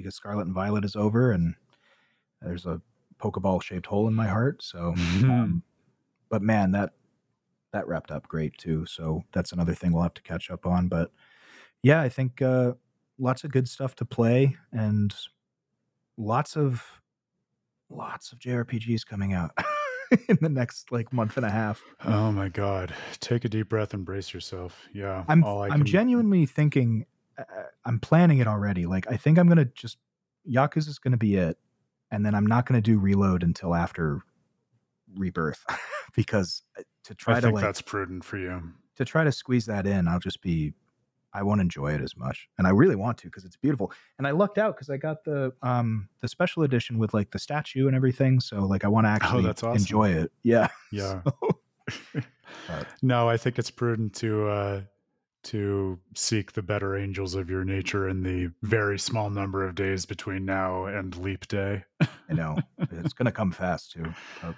because 0.00 0.14
Scarlet 0.14 0.46
and 0.46 0.54
Violet 0.54 0.84
is 0.84 0.96
over, 0.96 1.32
and 1.32 1.54
there's 2.42 2.66
a 2.66 2.80
Pokeball 3.20 3.62
shaped 3.62 3.86
hole 3.86 4.08
in 4.08 4.14
my 4.14 4.26
heart. 4.26 4.62
So, 4.62 4.94
um, 5.24 5.62
but 6.28 6.42
man, 6.42 6.70
that 6.72 6.90
that 7.72 7.86
wrapped 7.86 8.10
up 8.10 8.26
great 8.28 8.56
too. 8.58 8.86
So 8.86 9.22
that's 9.32 9.52
another 9.52 9.74
thing 9.74 9.92
we'll 9.92 10.02
have 10.02 10.14
to 10.14 10.22
catch 10.22 10.50
up 10.50 10.66
on. 10.66 10.88
But 10.88 11.10
yeah, 11.82 12.00
I 12.00 12.08
think 12.08 12.42
uh, 12.42 12.72
lots 13.18 13.44
of 13.44 13.52
good 13.52 13.68
stuff 13.68 13.94
to 13.96 14.04
play 14.04 14.56
and 14.72 15.14
lots 16.16 16.56
of 16.56 16.82
lots 17.88 18.32
of 18.32 18.38
JRPGs 18.38 19.06
coming 19.06 19.32
out 19.32 19.50
in 20.28 20.38
the 20.40 20.48
next 20.48 20.92
like 20.92 21.12
month 21.12 21.36
and 21.36 21.46
a 21.46 21.50
half. 21.50 21.82
Oh 22.04 22.32
my 22.32 22.48
god! 22.48 22.94
Take 23.20 23.44
a 23.44 23.48
deep 23.48 23.68
breath 23.68 23.94
and 23.94 24.04
brace 24.04 24.32
yourself. 24.32 24.88
Yeah, 24.92 25.24
I'm 25.28 25.44
I'm 25.44 25.70
can... 25.70 25.86
genuinely 25.86 26.46
thinking. 26.46 27.06
I'm 27.84 27.98
planning 27.98 28.38
it 28.38 28.46
already. 28.46 28.86
Like 28.86 29.10
I 29.10 29.16
think 29.16 29.38
I'm 29.38 29.48
gonna 29.48 29.66
just 29.66 29.98
Yakuza 30.48 30.88
is 30.88 30.98
gonna 30.98 31.16
be 31.16 31.36
it, 31.36 31.58
and 32.10 32.24
then 32.24 32.34
I'm 32.34 32.46
not 32.46 32.66
gonna 32.66 32.80
do 32.80 32.98
Reload 32.98 33.42
until 33.42 33.74
after 33.74 34.22
Rebirth 35.16 35.64
because 36.14 36.62
uh, 36.78 36.82
to 37.04 37.14
try 37.14 37.38
I 37.38 37.40
to 37.40 37.50
like 37.50 37.62
that's 37.62 37.82
prudent 37.82 38.24
for 38.24 38.38
you 38.38 38.72
to 38.96 39.04
try 39.04 39.24
to 39.24 39.32
squeeze 39.32 39.66
that 39.66 39.86
in. 39.86 40.06
I'll 40.06 40.20
just 40.20 40.42
be 40.42 40.74
I 41.32 41.42
won't 41.42 41.60
enjoy 41.60 41.94
it 41.94 42.00
as 42.00 42.16
much, 42.16 42.48
and 42.58 42.66
I 42.66 42.70
really 42.70 42.96
want 42.96 43.18
to 43.18 43.28
because 43.28 43.44
it's 43.44 43.56
beautiful. 43.56 43.92
And 44.18 44.26
I 44.26 44.32
lucked 44.32 44.58
out 44.58 44.76
because 44.76 44.90
I 44.90 44.96
got 44.96 45.24
the 45.24 45.52
um 45.62 46.08
the 46.20 46.28
special 46.28 46.64
edition 46.64 46.98
with 46.98 47.14
like 47.14 47.30
the 47.30 47.38
statue 47.38 47.86
and 47.86 47.96
everything. 47.96 48.40
So 48.40 48.60
like 48.60 48.84
I 48.84 48.88
want 48.88 49.06
to 49.06 49.10
oh, 49.10 49.14
actually 49.14 49.46
oh, 49.46 49.50
awesome. 49.50 49.72
enjoy 49.72 50.10
it. 50.10 50.32
Yeah, 50.42 50.68
yeah. 50.92 51.22
So, 52.12 52.24
no, 53.02 53.28
I 53.28 53.36
think 53.36 53.58
it's 53.58 53.70
prudent 53.70 54.14
to 54.16 54.48
uh 54.48 54.80
to 55.42 55.98
seek 56.14 56.52
the 56.52 56.62
better 56.62 56.96
angels 56.96 57.34
of 57.34 57.48
your 57.48 57.64
nature 57.64 58.08
in 58.08 58.22
the 58.22 58.50
very 58.62 58.98
small 58.98 59.30
number 59.30 59.66
of 59.66 59.74
days 59.74 60.04
between 60.06 60.44
now 60.44 60.84
and 60.84 61.16
leap 61.16 61.48
day. 61.48 61.84
I 62.00 62.32
know 62.32 62.58
it's 62.92 63.12
gonna 63.12 63.32
come 63.32 63.52
fast 63.52 63.92
too. 63.92 64.12
But, 64.42 64.54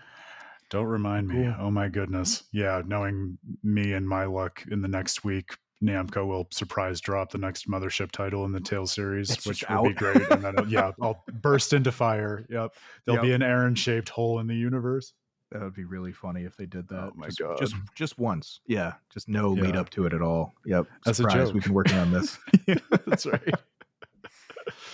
don't 0.70 0.86
remind 0.86 1.28
me. 1.28 1.44
Cool. 1.44 1.54
Oh 1.58 1.70
my 1.70 1.88
goodness. 1.88 2.44
Yeah, 2.50 2.80
knowing 2.86 3.36
me 3.62 3.92
and 3.92 4.08
my 4.08 4.24
luck 4.24 4.64
in 4.70 4.80
the 4.80 4.88
next 4.88 5.22
week, 5.22 5.50
Namco 5.82 6.26
will 6.26 6.48
surprise 6.50 7.00
drop 7.00 7.30
the 7.30 7.38
next 7.38 7.68
mothership 7.68 8.10
title 8.10 8.44
in 8.46 8.52
the 8.52 8.60
Tales 8.60 8.92
series, 8.92 9.44
which 9.44 9.64
will 9.68 9.76
out. 9.76 9.84
be 9.84 9.92
great. 9.92 10.30
And 10.30 10.42
then, 10.42 10.54
yeah, 10.68 10.92
I'll 11.00 11.22
burst 11.42 11.72
into 11.72 11.92
fire. 11.92 12.46
Yep. 12.48 12.74
There'll 13.04 13.16
yep. 13.16 13.22
be 13.22 13.32
an 13.34 13.42
Aaron 13.42 13.74
shaped 13.74 14.08
hole 14.08 14.38
in 14.38 14.46
the 14.46 14.54
universe. 14.54 15.12
That 15.52 15.60
would 15.60 15.74
be 15.74 15.84
really 15.84 16.12
funny 16.12 16.44
if 16.44 16.56
they 16.56 16.64
did 16.64 16.88
that. 16.88 17.10
Oh 17.10 17.12
my 17.14 17.26
just, 17.26 17.38
god! 17.38 17.58
Just 17.58 17.74
just 17.94 18.18
once, 18.18 18.60
yeah. 18.66 18.94
Just 19.12 19.28
no 19.28 19.54
yeah. 19.54 19.62
lead 19.62 19.76
up 19.76 19.90
to 19.90 20.06
it 20.06 20.14
at 20.14 20.22
all. 20.22 20.54
Yep. 20.64 20.86
That's 21.04 21.18
Surprise, 21.18 21.34
a 21.34 21.44
joke. 21.44 21.54
We've 21.54 21.64
been 21.64 21.74
working 21.74 21.98
on 21.98 22.10
this. 22.10 22.38
yeah, 22.66 22.76
that's 23.06 23.26
right. 23.26 23.42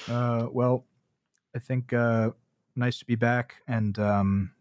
Uh, 0.08 0.46
well, 0.50 0.86
I 1.54 1.58
think 1.58 1.92
uh, 1.92 2.30
nice 2.74 2.98
to 3.00 3.04
be 3.04 3.14
back, 3.14 3.56
and 3.68 3.98
um, 3.98 4.52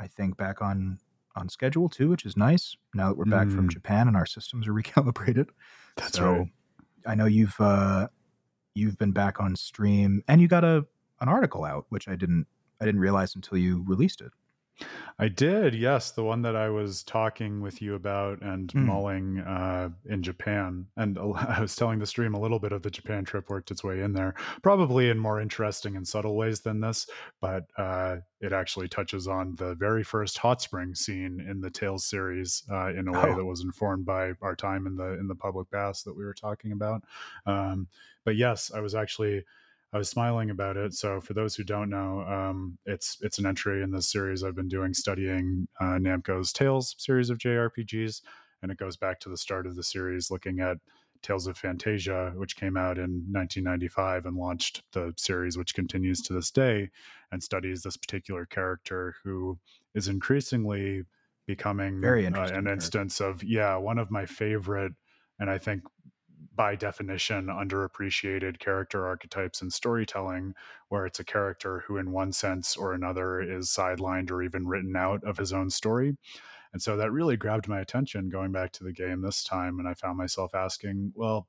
I 0.00 0.08
think 0.08 0.36
back 0.36 0.60
on 0.60 0.98
on 1.36 1.48
schedule 1.48 1.88
too, 1.88 2.08
which 2.08 2.26
is 2.26 2.36
nice. 2.36 2.76
Now 2.92 3.10
that 3.10 3.16
we're 3.16 3.24
back 3.24 3.48
from 3.48 3.68
mm. 3.68 3.72
Japan 3.72 4.08
and 4.08 4.16
our 4.16 4.26
systems 4.26 4.66
are 4.66 4.72
recalibrated. 4.82 5.50
That's 5.96 6.16
so 6.16 6.32
right. 6.32 6.48
I 7.06 7.14
know 7.14 7.26
you've 7.26 7.54
uh, 7.60 8.08
you've 8.74 8.98
been 8.98 9.12
back 9.12 9.40
on 9.40 9.54
stream, 9.54 10.24
and 10.26 10.40
you 10.40 10.48
got 10.48 10.64
a 10.64 10.84
an 11.20 11.28
article 11.28 11.64
out, 11.64 11.86
which 11.90 12.08
I 12.08 12.16
didn't 12.16 12.48
I 12.80 12.84
didn't 12.84 13.00
realize 13.00 13.36
until 13.36 13.58
you 13.58 13.84
released 13.86 14.20
it. 14.20 14.32
I 15.18 15.28
did, 15.28 15.74
yes, 15.74 16.10
the 16.10 16.24
one 16.24 16.42
that 16.42 16.56
I 16.56 16.68
was 16.68 17.02
talking 17.02 17.60
with 17.60 17.80
you 17.82 17.94
about 17.94 18.42
and 18.42 18.72
mm. 18.72 18.84
mulling 18.84 19.38
uh, 19.40 19.90
in 20.06 20.22
Japan, 20.22 20.86
and 20.96 21.18
I 21.36 21.60
was 21.60 21.76
telling 21.76 21.98
the 21.98 22.06
stream 22.06 22.34
a 22.34 22.40
little 22.40 22.58
bit 22.58 22.72
of 22.72 22.82
the 22.82 22.90
Japan 22.90 23.24
trip 23.24 23.48
worked 23.48 23.70
its 23.70 23.84
way 23.84 24.00
in 24.00 24.12
there, 24.12 24.34
probably 24.62 25.10
in 25.10 25.18
more 25.18 25.40
interesting 25.40 25.96
and 25.96 26.06
subtle 26.06 26.36
ways 26.36 26.60
than 26.60 26.80
this, 26.80 27.06
but 27.40 27.66
uh, 27.76 28.16
it 28.40 28.52
actually 28.52 28.88
touches 28.88 29.28
on 29.28 29.54
the 29.56 29.74
very 29.76 30.02
first 30.02 30.38
hot 30.38 30.60
spring 30.60 30.94
scene 30.94 31.44
in 31.48 31.60
the 31.60 31.70
Tales 31.70 32.06
series 32.06 32.64
uh, 32.70 32.88
in 32.88 33.06
a 33.08 33.12
way 33.12 33.30
oh. 33.30 33.36
that 33.36 33.44
was 33.44 33.62
informed 33.62 34.04
by 34.04 34.32
our 34.42 34.56
time 34.56 34.86
in 34.86 34.96
the 34.96 35.18
in 35.18 35.28
the 35.28 35.34
public 35.34 35.70
baths 35.70 36.02
that 36.02 36.16
we 36.16 36.24
were 36.24 36.34
talking 36.34 36.72
about. 36.72 37.04
Um, 37.46 37.86
but 38.24 38.36
yes, 38.36 38.70
I 38.74 38.80
was 38.80 38.94
actually 38.94 39.44
I 39.92 39.98
was 39.98 40.08
smiling 40.08 40.50
about 40.50 40.76
it. 40.76 40.94
So 40.94 41.20
for 41.20 41.34
those 41.34 41.54
who 41.54 41.64
don't 41.64 41.90
know, 41.90 42.22
um, 42.22 42.78
it's 42.86 43.18
it's 43.20 43.38
an 43.38 43.46
entry 43.46 43.82
in 43.82 43.90
this 43.90 44.10
series 44.10 44.42
I've 44.42 44.54
been 44.54 44.68
doing 44.68 44.94
studying 44.94 45.68
uh, 45.80 45.98
Namco's 45.98 46.52
Tales 46.52 46.94
series 46.98 47.28
of 47.28 47.38
JRPGs, 47.38 48.22
and 48.62 48.72
it 48.72 48.78
goes 48.78 48.96
back 48.96 49.20
to 49.20 49.28
the 49.28 49.36
start 49.36 49.66
of 49.66 49.76
the 49.76 49.82
series, 49.82 50.30
looking 50.30 50.60
at 50.60 50.78
Tales 51.22 51.46
of 51.46 51.58
Phantasia, 51.58 52.34
which 52.36 52.56
came 52.56 52.76
out 52.76 52.96
in 52.96 53.24
1995 53.30 54.26
and 54.26 54.36
launched 54.36 54.82
the 54.92 55.12
series, 55.16 55.58
which 55.58 55.74
continues 55.74 56.22
to 56.22 56.32
this 56.32 56.50
day, 56.50 56.88
and 57.30 57.42
studies 57.42 57.82
this 57.82 57.98
particular 57.98 58.46
character 58.46 59.14
who 59.22 59.58
is 59.94 60.08
increasingly 60.08 61.04
becoming 61.46 62.00
very 62.00 62.26
uh, 62.26 62.48
an 62.48 62.66
instance 62.66 63.20
of 63.20 63.42
yeah 63.42 63.76
one 63.76 63.98
of 63.98 64.10
my 64.10 64.24
favorite 64.24 64.92
and 65.40 65.50
I 65.50 65.58
think 65.58 65.82
by 66.54 66.74
definition 66.74 67.46
underappreciated 67.46 68.58
character 68.58 69.06
archetypes 69.06 69.62
in 69.62 69.70
storytelling 69.70 70.54
where 70.88 71.06
it's 71.06 71.20
a 71.20 71.24
character 71.24 71.84
who 71.86 71.96
in 71.96 72.12
one 72.12 72.32
sense 72.32 72.76
or 72.76 72.92
another 72.92 73.40
is 73.40 73.68
sidelined 73.68 74.30
or 74.30 74.42
even 74.42 74.66
written 74.66 74.96
out 74.96 75.22
of 75.24 75.38
his 75.38 75.52
own 75.52 75.70
story 75.70 76.16
and 76.72 76.80
so 76.82 76.96
that 76.96 77.12
really 77.12 77.36
grabbed 77.36 77.68
my 77.68 77.80
attention 77.80 78.28
going 78.28 78.52
back 78.52 78.72
to 78.72 78.84
the 78.84 78.92
game 78.92 79.22
this 79.22 79.42
time 79.42 79.78
and 79.78 79.88
i 79.88 79.94
found 79.94 80.18
myself 80.18 80.54
asking 80.54 81.12
well 81.14 81.46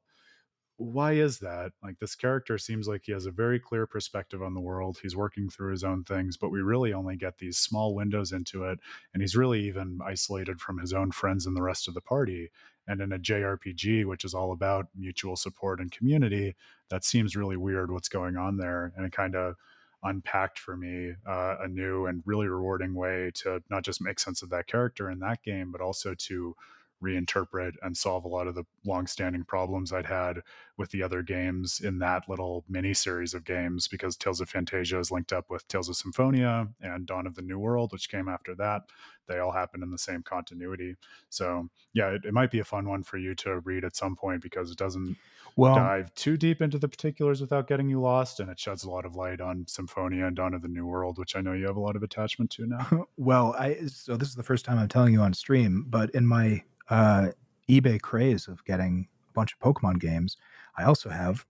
why 0.78 1.14
is 1.14 1.40
that? 1.40 1.72
Like 1.84 2.00
this 2.00 2.16
character 2.16 2.58
seems 2.58 2.88
like 2.88 3.04
he 3.06 3.12
has 3.12 3.26
a 3.26 3.32
very 3.32 3.60
clear 3.60 3.86
perspective 3.86 4.42
on 4.42 4.54
the 4.54 4.62
world. 4.62 5.00
He's 5.02 5.16
working 5.16 5.50
through 5.50 5.72
his 5.72 5.84
own 5.84 6.04
things, 6.04 6.36
but 6.36 6.50
we 6.50 6.62
really 6.62 6.94
only 6.94 7.16
get 7.16 7.38
these 7.38 7.58
small 7.58 7.94
windows 7.94 8.32
into 8.32 8.64
it. 8.64 8.80
And 9.14 9.22
he's 9.22 9.36
really 9.36 9.62
even 9.68 10.00
isolated 10.04 10.60
from 10.60 10.80
his 10.80 10.94
own 10.94 11.12
friends 11.12 11.46
and 11.46 11.56
the 11.56 11.62
rest 11.62 11.88
of 11.88 11.94
the 11.94 12.02
party. 12.02 12.50
And 12.88 13.02
in 13.02 13.14
a 13.14 13.20
JRPG, 13.20 14.06
which 14.06 14.26
is 14.26 14.34
all 14.34 14.52
about 14.52 14.88
mutual 14.96 15.36
support 15.36 15.80
and 15.80 15.92
community, 15.92 16.56
that 16.90 17.04
seems 17.06 17.36
really 17.36 17.58
weird 17.58 17.92
what's 17.92 18.10
going 18.10 18.38
on 18.38 18.58
there. 18.58 18.92
And 18.96 19.06
it 19.06 19.12
kind 19.12 19.36
of 19.36 19.56
unpacked 20.04 20.60
for 20.60 20.76
me 20.76 21.14
uh, 21.28 21.56
a 21.62 21.68
new 21.68 22.08
and 22.08 22.22
really 22.26 22.48
rewarding 22.48 22.94
way 22.94 23.32
to 23.36 23.64
not 23.70 23.84
just 23.84 24.02
make 24.02 24.20
sense 24.20 24.42
of 24.42 24.50
that 24.50 24.68
character 24.68 25.10
in 25.10 25.20
that 25.20 25.42
game, 25.44 25.72
but 25.72 25.82
also 25.82 26.14
to 26.14 26.56
reinterpret 27.04 27.74
and 27.82 27.96
solve 27.96 28.26
a 28.26 28.30
lot 28.30 28.48
of 28.48 28.56
the 28.56 28.64
long-standing 28.86 29.44
problems 29.44 29.92
I'd 29.92 30.06
had 30.06 30.42
with 30.78 30.90
the 30.92 31.04
other 31.04 31.22
games 31.22 31.82
in 31.82 32.00
that 32.00 32.28
little 32.28 32.64
mini 32.68 32.94
series 32.94 33.34
of 33.34 33.46
games 33.46 33.88
because 33.88 34.16
Tales 34.16 34.42
of 34.42 34.50
Phantasia 34.50 35.00
is 35.00 35.12
linked 35.12 35.34
up 35.34 35.50
with 35.50 35.68
Tales 35.68 35.90
of 35.90 35.96
Symphonia 35.96 36.68
and 36.82 37.06
Dawn 37.06 37.28
of 37.28 37.36
the 37.36 37.42
New 37.42 37.60
World, 37.60 37.92
which 37.92 38.10
came 38.10 38.28
after 38.28 38.56
that. 38.56 38.84
They 39.28 39.40
all 39.40 39.52
happen 39.52 39.84
in 39.84 39.92
the 39.92 39.98
same 39.98 40.24
continuity. 40.24 40.96
So 41.30 41.70
yeah, 41.94 42.10
it, 42.10 42.26
it 42.26 42.34
might 42.34 42.52
be 42.52 42.60
a 42.60 42.66
fun 42.66 42.88
one 42.88 43.04
for 43.04 43.18
you 43.18 43.36
to 43.36 43.60
read 43.60 43.84
at 43.84 43.96
some 43.96 44.16
point 44.16 44.42
because 44.42 44.72
it 44.72 44.78
doesn't 44.78 45.16
well, 45.56 45.76
dive 45.76 46.14
too 46.16 46.36
deep 46.36 46.62
into 46.62 46.80
the 46.80 46.88
particulars 46.88 47.40
without 47.40 47.68
getting 47.68 47.88
you 47.88 48.02
lost, 48.02 48.40
and 48.40 48.50
it 48.50 48.60
sheds 48.60 48.84
a 48.84 48.90
lot 48.90 49.06
of 49.06 49.16
light 49.16 49.40
on 49.40 49.66
Symphonia 49.68 50.26
and 50.26 50.36
Dawn 50.36 50.54
of 50.54 50.62
the 50.62 50.68
New 50.68 50.88
World, 50.88 51.20
which 51.20 51.36
I 51.36 51.42
know 51.42 51.54
you 51.54 51.68
have 51.68 51.76
a 51.76 51.82
lot 51.82 51.96
of 51.96 52.04
attachment 52.04 52.50
to 52.52 52.66
now. 52.66 53.08
well, 53.18 53.56
I 53.58 53.86
so 53.86 54.18
this 54.18 54.30
is 54.30 54.36
the 54.36 54.44
first 54.44 54.66
time 54.66 54.80
I'm 54.80 54.88
telling 54.88 55.14
you 55.14 55.22
on 55.22 55.34
stream, 55.34 55.86
but 55.88 56.10
in 56.12 56.26
my 56.26 56.64
uh, 56.94 57.32
eBay 57.68 58.00
craze 58.00 58.48
of 58.48 58.64
getting 58.66 59.08
a 59.30 59.34
bunch 59.34 59.54
of 59.54 59.60
Pokemon 59.60 60.00
games, 60.00 60.38
I 60.78 60.84
also 60.84 61.10
have 61.10 61.46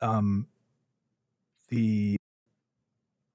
um, 0.00 0.46
the 1.68 2.16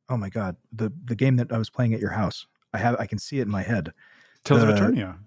oh 0.10 0.18
my 0.18 0.30
god 0.30 0.56
the 0.74 0.92
the 1.06 1.16
game 1.16 1.36
that 1.38 1.52
I 1.52 1.60
was 1.60 1.70
playing 1.70 1.94
at 1.94 2.00
your 2.00 2.10
house. 2.10 2.48
I 2.74 2.80
have 2.80 2.96
I 3.00 3.06
can 3.06 3.20
see 3.20 3.40
it 3.40 3.44
in 3.44 3.52
my 3.52 3.62
head. 3.62 3.94
Tales 4.44 4.62
the, 4.62 4.70
of 4.70 4.76
Eternia. 4.76 5.18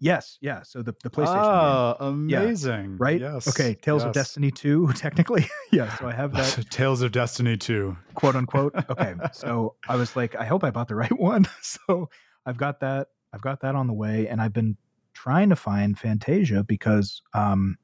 Yes, 0.00 0.38
yeah. 0.40 0.62
So 0.62 0.80
the, 0.80 0.94
the 1.02 1.10
PlayStation. 1.10 1.96
Oh, 2.00 2.06
amazing! 2.06 2.90
Yeah, 2.90 2.96
right? 2.98 3.20
Yes. 3.20 3.48
Okay, 3.48 3.74
Tales 3.74 4.02
yes. 4.02 4.06
of 4.06 4.12
Destiny 4.14 4.50
two, 4.50 4.90
technically. 4.94 5.46
yeah. 5.70 5.94
So 5.96 6.06
I 6.06 6.12
have 6.12 6.32
that. 6.32 6.66
Tales 6.70 7.02
of 7.02 7.12
Destiny 7.12 7.56
two, 7.58 7.96
quote 8.14 8.36
unquote. 8.36 8.74
Okay. 8.90 9.14
so 9.32 9.74
I 9.86 9.96
was 9.96 10.16
like, 10.16 10.34
I 10.34 10.44
hope 10.46 10.64
I 10.64 10.70
bought 10.70 10.88
the 10.88 10.94
right 10.94 11.18
one. 11.18 11.46
so 11.62 12.08
I've 12.46 12.56
got 12.56 12.80
that. 12.80 13.08
I've 13.32 13.42
got 13.42 13.60
that 13.60 13.74
on 13.74 13.86
the 13.86 13.92
way, 13.92 14.28
and 14.28 14.40
I've 14.40 14.52
been 14.52 14.76
trying 15.12 15.48
to 15.50 15.56
find 15.56 15.98
Fantasia 15.98 16.62
because 16.62 17.22
um, 17.34 17.76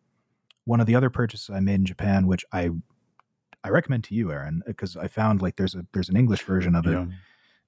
one 0.64 0.80
of 0.80 0.86
the 0.86 0.94
other 0.94 1.10
purchases 1.10 1.50
I 1.50 1.60
made 1.60 1.74
in 1.74 1.86
Japan, 1.86 2.26
which 2.26 2.44
I 2.52 2.70
I 3.62 3.70
recommend 3.70 4.04
to 4.04 4.14
you, 4.14 4.30
Aaron, 4.30 4.62
because 4.66 4.96
I 4.96 5.08
found 5.08 5.42
like 5.42 5.56
there's 5.56 5.74
a 5.74 5.86
there's 5.92 6.08
an 6.08 6.16
English 6.16 6.42
version 6.42 6.74
of 6.74 6.86
it. 6.86 6.92
Yeah. 6.92 7.06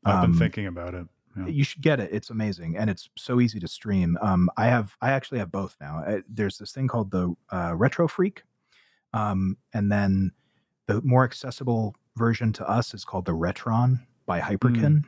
I've 0.04 0.24
um, 0.24 0.32
been 0.32 0.38
thinking 0.38 0.66
about 0.66 0.94
it. 0.94 1.06
Yeah. 1.36 1.46
You 1.48 1.64
should 1.64 1.82
get 1.82 2.00
it. 2.00 2.10
It's 2.12 2.30
amazing, 2.30 2.76
and 2.76 2.88
it's 2.88 3.10
so 3.16 3.40
easy 3.40 3.60
to 3.60 3.68
stream. 3.68 4.16
Um, 4.22 4.48
I 4.56 4.66
have 4.66 4.96
I 5.02 5.10
actually 5.10 5.38
have 5.38 5.52
both 5.52 5.76
now. 5.80 6.02
I, 6.06 6.22
there's 6.28 6.58
this 6.58 6.72
thing 6.72 6.88
called 6.88 7.10
the 7.10 7.34
uh, 7.50 7.74
Retro 7.74 8.08
Freak, 8.08 8.42
um, 9.12 9.56
and 9.74 9.92
then 9.92 10.32
the 10.86 11.02
more 11.02 11.24
accessible 11.24 11.94
version 12.16 12.52
to 12.54 12.68
us 12.68 12.94
is 12.94 13.04
called 13.04 13.26
the 13.26 13.32
Retron 13.32 14.00
by 14.24 14.40
Hyperkin. 14.40 15.02
Mm. 15.02 15.04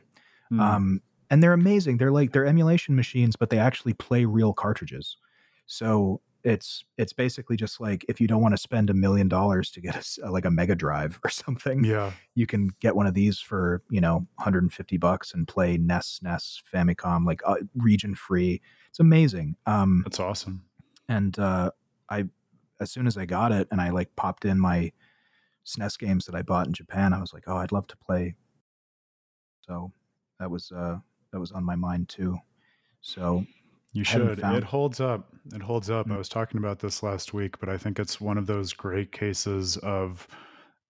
Mm. 0.51 0.59
Um, 0.59 1.01
and 1.29 1.41
they're 1.43 1.53
amazing. 1.53 1.97
They're 1.97 2.11
like 2.11 2.31
they're 2.31 2.45
emulation 2.45 2.95
machines, 2.95 3.35
but 3.35 3.49
they 3.49 3.59
actually 3.59 3.93
play 3.93 4.25
real 4.25 4.53
cartridges. 4.53 5.17
So 5.65 6.21
it's 6.43 6.85
it's 6.97 7.11
basically 7.11 7.57
just 7.57 7.81
like 7.81 8.05
if 8.07 8.21
you 8.21 8.27
don't 8.27 8.41
want 8.41 8.53
to 8.53 8.57
spend 8.57 8.89
a 8.89 8.93
million 8.93 9.27
dollars 9.27 9.69
to 9.71 9.81
get 9.81 10.07
a, 10.23 10.31
like 10.31 10.45
a 10.45 10.51
Mega 10.51 10.73
Drive 10.73 11.19
or 11.23 11.29
something, 11.45 11.83
Yeah. 11.83 12.11
you 12.33 12.47
can 12.47 12.69
get 12.79 12.95
one 12.95 13.07
of 13.07 13.13
these 13.13 13.39
for 13.39 13.83
you 13.89 13.99
know 14.01 14.25
150 14.35 14.97
bucks 14.97 15.33
and 15.33 15.47
play 15.47 15.77
NES, 15.77 16.21
SNES, 16.23 16.61
Famicom, 16.73 17.25
like 17.25 17.41
uh, 17.45 17.55
region 17.75 18.15
free. 18.15 18.61
It's 18.89 18.99
amazing. 18.99 19.55
Um, 19.65 20.01
That's 20.05 20.19
awesome. 20.19 20.63
and 21.09 21.37
uh, 21.37 21.71
I, 22.09 22.23
as 22.79 22.89
soon 22.89 23.05
as 23.05 23.17
I 23.17 23.25
got 23.25 23.51
it, 23.51 23.67
and 23.69 23.81
I 23.81 23.89
like 23.89 24.15
popped 24.15 24.45
in 24.45 24.59
my 24.59 24.91
SNES 25.67 25.99
games 25.99 26.25
that 26.25 26.33
I 26.35 26.41
bought 26.41 26.65
in 26.67 26.73
Japan, 26.73 27.13
I 27.13 27.19
was 27.19 27.33
like, 27.33 27.43
oh, 27.47 27.57
I'd 27.57 27.73
love 27.73 27.85
to 27.87 27.97
play. 27.97 28.35
So 29.61 29.91
that 30.39 30.49
was 30.49 30.71
uh, 30.71 30.97
that 31.31 31.39
was 31.39 31.51
on 31.51 31.63
my 31.63 31.75
mind 31.75 32.09
too. 32.09 32.37
So 33.01 33.45
You 33.93 34.01
I 34.01 34.03
should. 34.03 34.39
found- 34.39 34.57
It 34.57 34.63
holds 34.63 34.99
up. 34.99 35.33
It 35.53 35.61
holds 35.61 35.89
up. 35.89 36.07
I 36.07 36.11
Mm. 36.11 36.17
was 36.17 36.29
talking 36.29 36.59
about 36.59 36.79
this 36.79 37.01
last 37.01 37.33
week, 37.33 37.59
but 37.59 37.69
I 37.69 37.77
think 37.77 37.99
it's 37.99 38.21
one 38.21 38.37
of 38.37 38.45
those 38.45 38.73
great 38.73 39.11
cases 39.11 39.77
of 39.77 40.27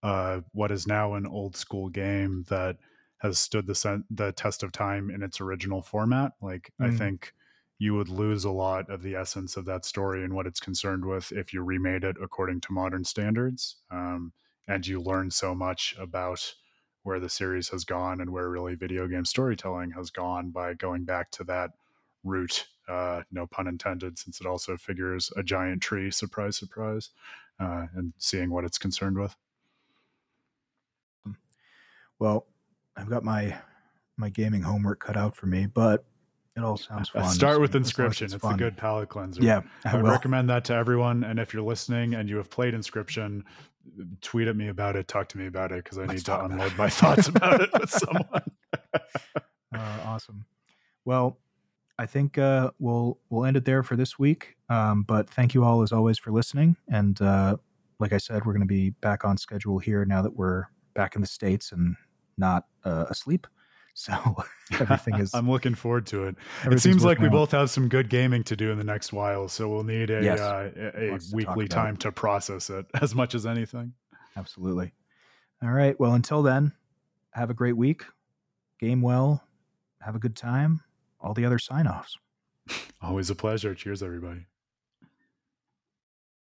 uh, 0.02 0.40
what 0.52 0.70
is 0.70 0.86
now 0.86 1.12
an 1.14 1.26
old 1.26 1.54
school 1.54 1.88
game 1.90 2.42
that 2.48 2.78
has 3.18 3.38
stood 3.38 3.66
the 3.66 3.74
sen- 3.74 4.04
the 4.10 4.32
test 4.32 4.62
of 4.62 4.72
time 4.72 5.10
in 5.10 5.22
its 5.22 5.42
original 5.42 5.82
format. 5.82 6.32
Like 6.40 6.72
I 6.80 6.88
Mm. 6.88 6.96
think 6.98 7.34
you 7.78 7.94
would 7.94 8.08
lose 8.08 8.44
a 8.44 8.50
lot 8.50 8.88
of 8.90 9.02
the 9.02 9.14
essence 9.14 9.58
of 9.58 9.66
that 9.66 9.84
story 9.84 10.24
and 10.24 10.32
what 10.34 10.46
it's 10.46 10.60
concerned 10.60 11.04
with 11.04 11.32
if 11.32 11.52
you 11.52 11.62
remade 11.62 12.04
it 12.04 12.16
according 12.20 12.60
to 12.62 12.72
modern 12.72 13.04
standards. 13.04 13.76
Um, 13.90 14.32
and 14.68 14.86
you 14.86 15.00
learn 15.02 15.30
so 15.30 15.54
much 15.54 15.94
about 15.98 16.54
where 17.10 17.18
the 17.18 17.28
series 17.28 17.68
has 17.68 17.84
gone 17.84 18.20
and 18.20 18.30
where 18.30 18.48
really 18.50 18.76
video 18.76 19.08
game 19.08 19.24
storytelling 19.24 19.90
has 19.90 20.10
gone 20.10 20.50
by 20.50 20.72
going 20.74 21.02
back 21.02 21.28
to 21.32 21.42
that 21.42 21.72
root. 22.22 22.68
Uh, 22.88 23.22
no 23.32 23.48
pun 23.48 23.66
intended, 23.66 24.16
since 24.16 24.40
it 24.40 24.46
also 24.46 24.76
figures 24.76 25.28
a 25.36 25.42
giant 25.42 25.82
tree. 25.82 26.08
Surprise, 26.12 26.56
surprise, 26.56 27.10
uh, 27.58 27.86
and 27.96 28.12
seeing 28.18 28.48
what 28.48 28.64
it's 28.64 28.78
concerned 28.78 29.18
with. 29.18 29.34
Well, 32.20 32.46
I've 32.96 33.10
got 33.10 33.24
my 33.24 33.56
my 34.16 34.28
gaming 34.28 34.62
homework 34.62 35.00
cut 35.00 35.16
out 35.16 35.34
for 35.34 35.46
me, 35.46 35.66
but 35.66 36.04
it 36.56 36.62
all 36.62 36.76
sounds 36.76 37.08
fun. 37.14 37.28
start 37.28 37.54
as- 37.54 37.58
with 37.60 37.74
as 37.74 37.98
long 37.98 38.06
as 38.06 38.18
Inscryption. 38.18 38.34
It's, 38.36 38.44
a 38.44 38.54
good 38.54 38.76
palate 38.76 39.08
cleanser. 39.08 39.42
Yeah, 39.42 39.62
I 39.84 39.90
I 39.90 39.94
would 39.96 40.04
will. 40.04 40.10
recommend 40.12 40.48
that 40.50 40.64
to 40.66 40.74
everyone. 40.74 41.24
And 41.24 41.40
if 41.40 41.52
you're 41.52 41.62
listening 41.64 42.14
and 42.14 42.28
you 42.28 42.36
have 42.36 42.50
played 42.50 42.74
Inscryption, 42.74 43.42
tweet 44.20 44.48
at 44.48 44.56
me 44.56 44.68
about 44.68 44.96
it. 44.96 45.08
Talk 45.08 45.28
to 45.30 45.38
me 45.38 45.46
about 45.46 45.72
it 45.72 45.84
because 45.84 45.98
I 45.98 46.02
Let's 46.02 46.14
need 46.14 46.24
to 46.26 46.44
unload 46.44 46.76
my 46.76 46.88
thoughts 46.88 47.28
about 47.28 47.60
it 47.60 47.70
with 47.78 47.90
someone. 47.90 48.42
Uh, 49.74 49.98
awesome. 50.04 50.44
Well, 51.04 51.38
I 51.98 52.06
think 52.06 52.38
uh, 52.38 52.70
we'll 52.78 53.18
we'll 53.28 53.44
end 53.44 53.56
it 53.56 53.64
there 53.64 53.82
for 53.82 53.96
this 53.96 54.18
week. 54.18 54.56
Um, 54.68 55.02
but 55.02 55.28
thank 55.28 55.54
you 55.54 55.64
all 55.64 55.82
as 55.82 55.92
always 55.92 56.18
for 56.18 56.30
listening. 56.30 56.76
And 56.88 57.20
uh, 57.20 57.56
like 57.98 58.12
I 58.12 58.18
said, 58.18 58.44
we're 58.46 58.52
going 58.52 58.62
to 58.62 58.66
be 58.66 58.90
back 58.90 59.24
on 59.24 59.36
schedule 59.36 59.78
here 59.78 60.04
now 60.04 60.22
that 60.22 60.34
we're 60.34 60.64
back 60.94 61.14
in 61.14 61.20
the 61.20 61.26
states 61.26 61.72
and 61.72 61.96
not 62.38 62.64
uh, 62.84 63.06
asleep. 63.10 63.46
So 64.00 64.14
everything 64.80 65.14
is. 65.18 65.34
I'm 65.34 65.50
looking 65.50 65.74
forward 65.74 66.06
to 66.06 66.24
it. 66.24 66.36
It 66.64 66.80
seems 66.80 67.04
like 67.04 67.18
we 67.18 67.26
out. 67.26 67.32
both 67.32 67.50
have 67.50 67.68
some 67.68 67.86
good 67.88 68.08
gaming 68.08 68.42
to 68.44 68.56
do 68.56 68.70
in 68.70 68.78
the 68.78 68.84
next 68.84 69.12
while, 69.12 69.46
so 69.46 69.68
we'll 69.68 69.84
need 69.84 70.08
a 70.08 70.24
Yes. 70.24 70.40
uh, 70.40 70.70
a, 70.74 71.08
a 71.08 71.10
Lots 71.10 71.28
to 71.28 71.36
weekly 71.36 71.68
time 71.68 71.98
to 71.98 72.10
process 72.10 72.70
it 72.70 72.86
as 73.02 73.14
much 73.14 73.34
as 73.34 73.44
anything. 73.44 73.92
Absolutely. 74.38 74.94
All 75.62 75.70
right. 75.70 76.00
Well, 76.00 76.14
until 76.14 76.42
then, 76.42 76.72
have 77.32 77.50
a 77.50 77.54
great 77.54 77.76
week. 77.76 78.04
Game 78.78 79.02
well. 79.02 79.44
Have 80.00 80.14
a 80.16 80.18
good 80.18 80.34
time. 80.34 80.80
All 81.20 81.34
the 81.34 81.44
other 81.44 81.58
sign 81.58 81.86
offs. 81.86 82.16
Always 83.02 83.28
a 83.28 83.34
pleasure. 83.34 83.74
Cheers, 83.74 84.02
everybody. 84.02 84.46